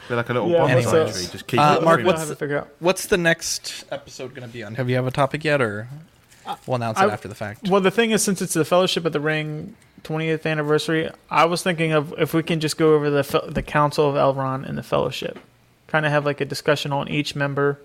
Be 0.09 0.15
like 0.15 0.29
a 0.29 0.33
little 0.35 0.51
Yeah, 0.51 0.69
bonsai 0.69 1.05
what's, 1.05 1.17
tree. 1.19 1.33
Just 1.33 1.47
keep 1.47 1.61
uh, 1.61 1.79
it 1.81 1.85
Mark, 1.85 2.05
what's 2.05 2.19
have 2.21 2.29
the- 2.29 2.35
to 2.35 2.39
figure 2.39 2.59
out. 2.59 2.69
What's 2.79 3.07
the 3.07 3.17
next 3.17 3.85
episode 3.91 4.35
going 4.35 4.47
to 4.47 4.53
be 4.53 4.63
on? 4.63 4.75
Have 4.75 4.91
you 4.91 4.97
have 4.97 5.07
a 5.07 5.11
topic 5.11 5.45
yet, 5.45 5.63
or 5.63 5.89
we'll 6.67 6.77
announce 6.77 7.01
it 7.01 7.05
after 7.05 7.27
the 7.29 7.35
fact? 7.35 7.69
Well, 7.69 7.81
the 7.81 7.91
thing 7.91 8.11
is, 8.11 8.23
since 8.23 8.43
it's 8.43 8.53
the 8.55 8.67
Fellowship 8.67 9.07
of 9.07 9.13
the 9.15 9.21
Ring 9.21 9.77
20th 10.03 10.45
anniversary, 10.45 11.09
I 11.31 11.47
was 11.47 11.63
thinking 11.63 11.93
of 11.93 12.13
if 12.19 12.35
we 12.35 12.43
can 12.43 12.61
just 12.61 12.77
go 12.77 12.95
over 12.95 13.09
the 13.09 13.45
the 13.49 13.63
Council 13.63 14.09
of 14.09 14.15
Elrond 14.17 14.69
and 14.69 14.77
the 14.77 14.83
Fellowship, 14.83 15.39
kind 15.87 16.05
of 16.05 16.13
have 16.13 16.27
like 16.27 16.43
a 16.43 16.45
discussion 16.45 16.93
on 16.93 17.09
each 17.09 17.35
member 17.35 17.79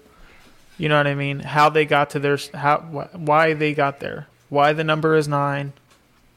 You 0.77 0.89
know 0.89 0.97
what 0.97 1.07
I 1.07 1.15
mean? 1.15 1.39
How 1.39 1.69
they 1.69 1.85
got 1.85 2.09
to 2.11 2.19
their 2.19 2.37
how 2.53 2.79
wh- 2.79 3.15
why 3.15 3.53
they 3.53 3.73
got 3.73 4.01
there. 4.01 4.27
Why 4.49 4.73
the 4.73 4.83
number 4.83 5.15
is 5.15 5.27
9. 5.29 5.71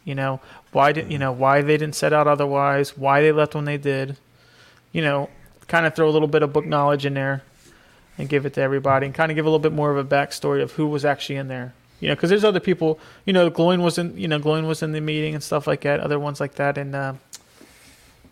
You 0.05 0.15
know, 0.15 0.41
why 0.73 0.93
did 0.93 1.11
you 1.13 1.19
know 1.19 1.33
why 1.33 1.61
they 1.63 1.77
didn't 1.77 1.95
set 1.95 2.13
out 2.13 2.27
otherwise, 2.27 2.97
why 2.97 3.21
they 3.23 3.31
left 3.33 3.55
when 3.55 3.65
they 3.65 3.77
did. 3.79 4.17
You 4.93 5.03
know, 5.03 5.31
kind 5.69 5.87
of 5.87 5.95
throw 5.95 6.09
a 6.09 6.11
little 6.13 6.29
bit 6.29 6.43
of 6.43 6.53
book 6.53 6.67
knowledge 6.67 7.07
in 7.07 7.15
there 7.15 7.43
and 8.19 8.29
give 8.29 8.45
it 8.45 8.55
to 8.55 8.61
everybody 8.61 9.07
and 9.07 9.15
kind 9.15 9.31
of 9.33 9.37
give 9.37 9.47
a 9.47 9.49
little 9.49 9.59
bit 9.59 9.73
more 9.73 9.91
of 9.91 9.97
a 9.97 10.05
backstory 10.05 10.63
of 10.63 10.73
who 10.73 10.87
was 10.87 11.05
actually 11.05 11.37
in 11.37 11.49
there. 11.49 11.73
You 12.01 12.09
know, 12.09 12.15
because 12.15 12.31
there's 12.31 12.45
other 12.45 12.61
people. 12.61 12.99
You 13.25 13.33
know, 13.33 13.49
Gloin 13.49 13.81
was 13.83 13.97
in. 13.97 14.17
You 14.19 14.29
know, 14.29 14.39
Gloin 14.39 14.67
was 14.67 14.83
in 14.83 14.93
the 14.93 15.01
meeting 15.01 15.35
and 15.35 15.43
stuff 15.43 15.67
like 15.67 15.83
that. 15.83 16.01
Other 16.01 16.19
ones 16.19 16.41
like 16.41 16.55
that, 16.57 16.77
and 16.77 16.95
uh, 16.95 17.15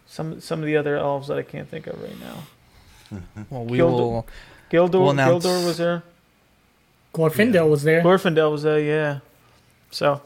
some 0.08 0.40
some 0.40 0.58
of 0.60 0.66
the 0.66 0.76
other 0.76 0.96
elves 0.96 1.28
that 1.28 1.38
I 1.38 1.42
can't 1.42 1.68
think 1.68 1.86
of 1.86 2.00
right 2.02 2.18
now. 2.20 3.18
Well, 3.50 3.64
we 3.64 3.78
Gilda- 3.78 3.96
will. 3.96 4.26
Gildor, 4.70 4.92
We'll 5.00 5.10
announce- 5.10 5.44
Gildor 5.44 5.66
was 5.66 5.78
there. 5.78 6.02
Glorfindel 7.14 7.68
was 7.68 7.82
there. 7.82 8.02
Glorfindel 8.02 8.52
was 8.52 8.62
there. 8.62 8.78
Yeah. 8.80 9.18
So, 9.90 10.22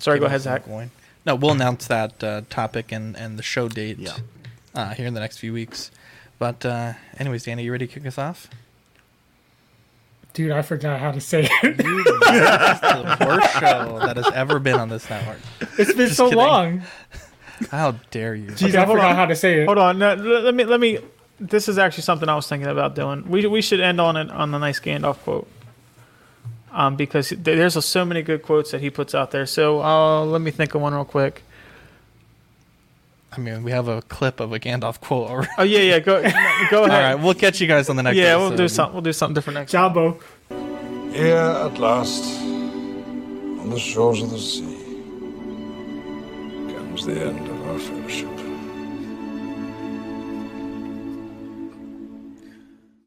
sorry. 0.00 0.18
Go 0.18 0.26
ahead, 0.26 0.40
Zach. 0.40 0.66
Going. 0.66 0.90
No, 1.26 1.34
we'll 1.34 1.52
announce 1.52 1.86
that 1.88 2.22
uh, 2.24 2.42
topic 2.50 2.92
and, 2.92 3.16
and 3.16 3.38
the 3.38 3.42
show 3.42 3.68
date 3.68 3.98
Yeah. 3.98 4.16
uh, 4.74 4.94
here 4.94 5.06
in 5.06 5.14
the 5.14 5.20
next 5.20 5.38
few 5.38 5.52
weeks. 5.52 5.90
But, 6.38 6.64
uh, 6.64 6.94
anyways, 7.18 7.44
Danny, 7.44 7.64
you 7.64 7.72
ready 7.72 7.86
to 7.86 7.92
kick 7.92 8.06
us 8.06 8.16
off? 8.16 8.48
Dude, 10.32 10.52
I 10.52 10.62
forgot 10.62 11.00
how 11.00 11.10
to 11.12 11.20
say 11.20 11.48
it. 11.62 11.84
You, 11.84 12.04
this 12.04 12.06
is 12.06 12.80
the 12.80 13.16
worst 13.26 13.52
show 13.54 13.98
that 14.00 14.16
has 14.16 14.30
ever 14.32 14.58
been 14.60 14.76
on 14.76 14.88
this 14.88 15.10
network. 15.10 15.38
It's 15.76 15.92
been 15.92 16.06
Just 16.06 16.16
so 16.16 16.24
kidding. 16.26 16.38
long. 16.38 16.82
How 17.70 17.90
dare 18.10 18.34
you? 18.34 18.52
Dude, 18.52 18.74
I 18.74 18.86
forgot 18.86 19.10
on. 19.10 19.16
how 19.16 19.26
to 19.26 19.36
say 19.36 19.60
it. 19.60 19.66
Hold 19.66 19.76
on. 19.76 19.98
No, 19.98 20.14
let 20.14 20.44
let 20.44 20.54
me 20.54 20.64
let 20.64 20.80
me. 20.80 20.98
This 21.38 21.68
is 21.68 21.76
actually 21.76 22.04
something 22.04 22.26
I 22.26 22.34
was 22.34 22.48
thinking 22.48 22.70
about 22.70 22.94
doing. 22.94 23.28
We 23.28 23.46
we 23.48 23.60
should 23.60 23.80
end 23.80 24.00
on 24.00 24.16
it 24.16 24.30
on 24.30 24.50
the 24.50 24.56
nice 24.56 24.80
Gandalf 24.80 25.18
quote. 25.18 25.46
Um, 26.72 26.94
because 26.96 27.28
th- 27.30 27.40
there's 27.42 27.84
so 27.84 28.04
many 28.04 28.22
good 28.22 28.42
quotes 28.42 28.70
that 28.70 28.80
he 28.80 28.90
puts 28.90 29.14
out 29.14 29.30
there. 29.32 29.44
So 29.46 29.82
uh, 29.82 30.24
let 30.24 30.40
me 30.40 30.50
think 30.52 30.74
of 30.74 30.80
one 30.80 30.94
real 30.94 31.04
quick. 31.04 31.42
I 33.32 33.38
mean, 33.38 33.62
we 33.62 33.70
have 33.70 33.86
a 33.88 34.02
clip 34.02 34.40
of 34.40 34.52
a 34.52 34.58
Gandalf 34.58 35.00
quote 35.00 35.28
already. 35.30 35.50
Oh 35.58 35.62
yeah, 35.62 35.80
yeah. 35.80 35.98
Go 36.00 36.20
go 36.22 36.26
ahead. 36.28 36.72
All 36.74 36.86
right, 36.88 37.14
we'll 37.14 37.34
catch 37.34 37.60
you 37.60 37.66
guys 37.66 37.88
on 37.88 37.96
the 37.96 38.02
next 38.02 38.16
yeah, 38.16 38.36
we'll 38.36 38.48
do 38.50 38.54
episode. 38.64 38.74
something. 38.74 38.94
We'll 38.94 39.02
do 39.02 39.12
something 39.12 39.34
different 39.34 39.58
next. 39.58 39.72
Jabo. 39.72 40.20
Here 41.12 41.36
at 41.36 41.78
last, 41.78 42.24
on 42.40 43.70
the 43.70 43.78
shores 43.78 44.22
of 44.22 44.30
the 44.30 44.38
sea, 44.38 44.62
comes 46.74 47.06
the 47.06 47.20
end 47.20 47.48
of 47.48 47.68
our 47.68 47.78
fellowship. 47.78 48.28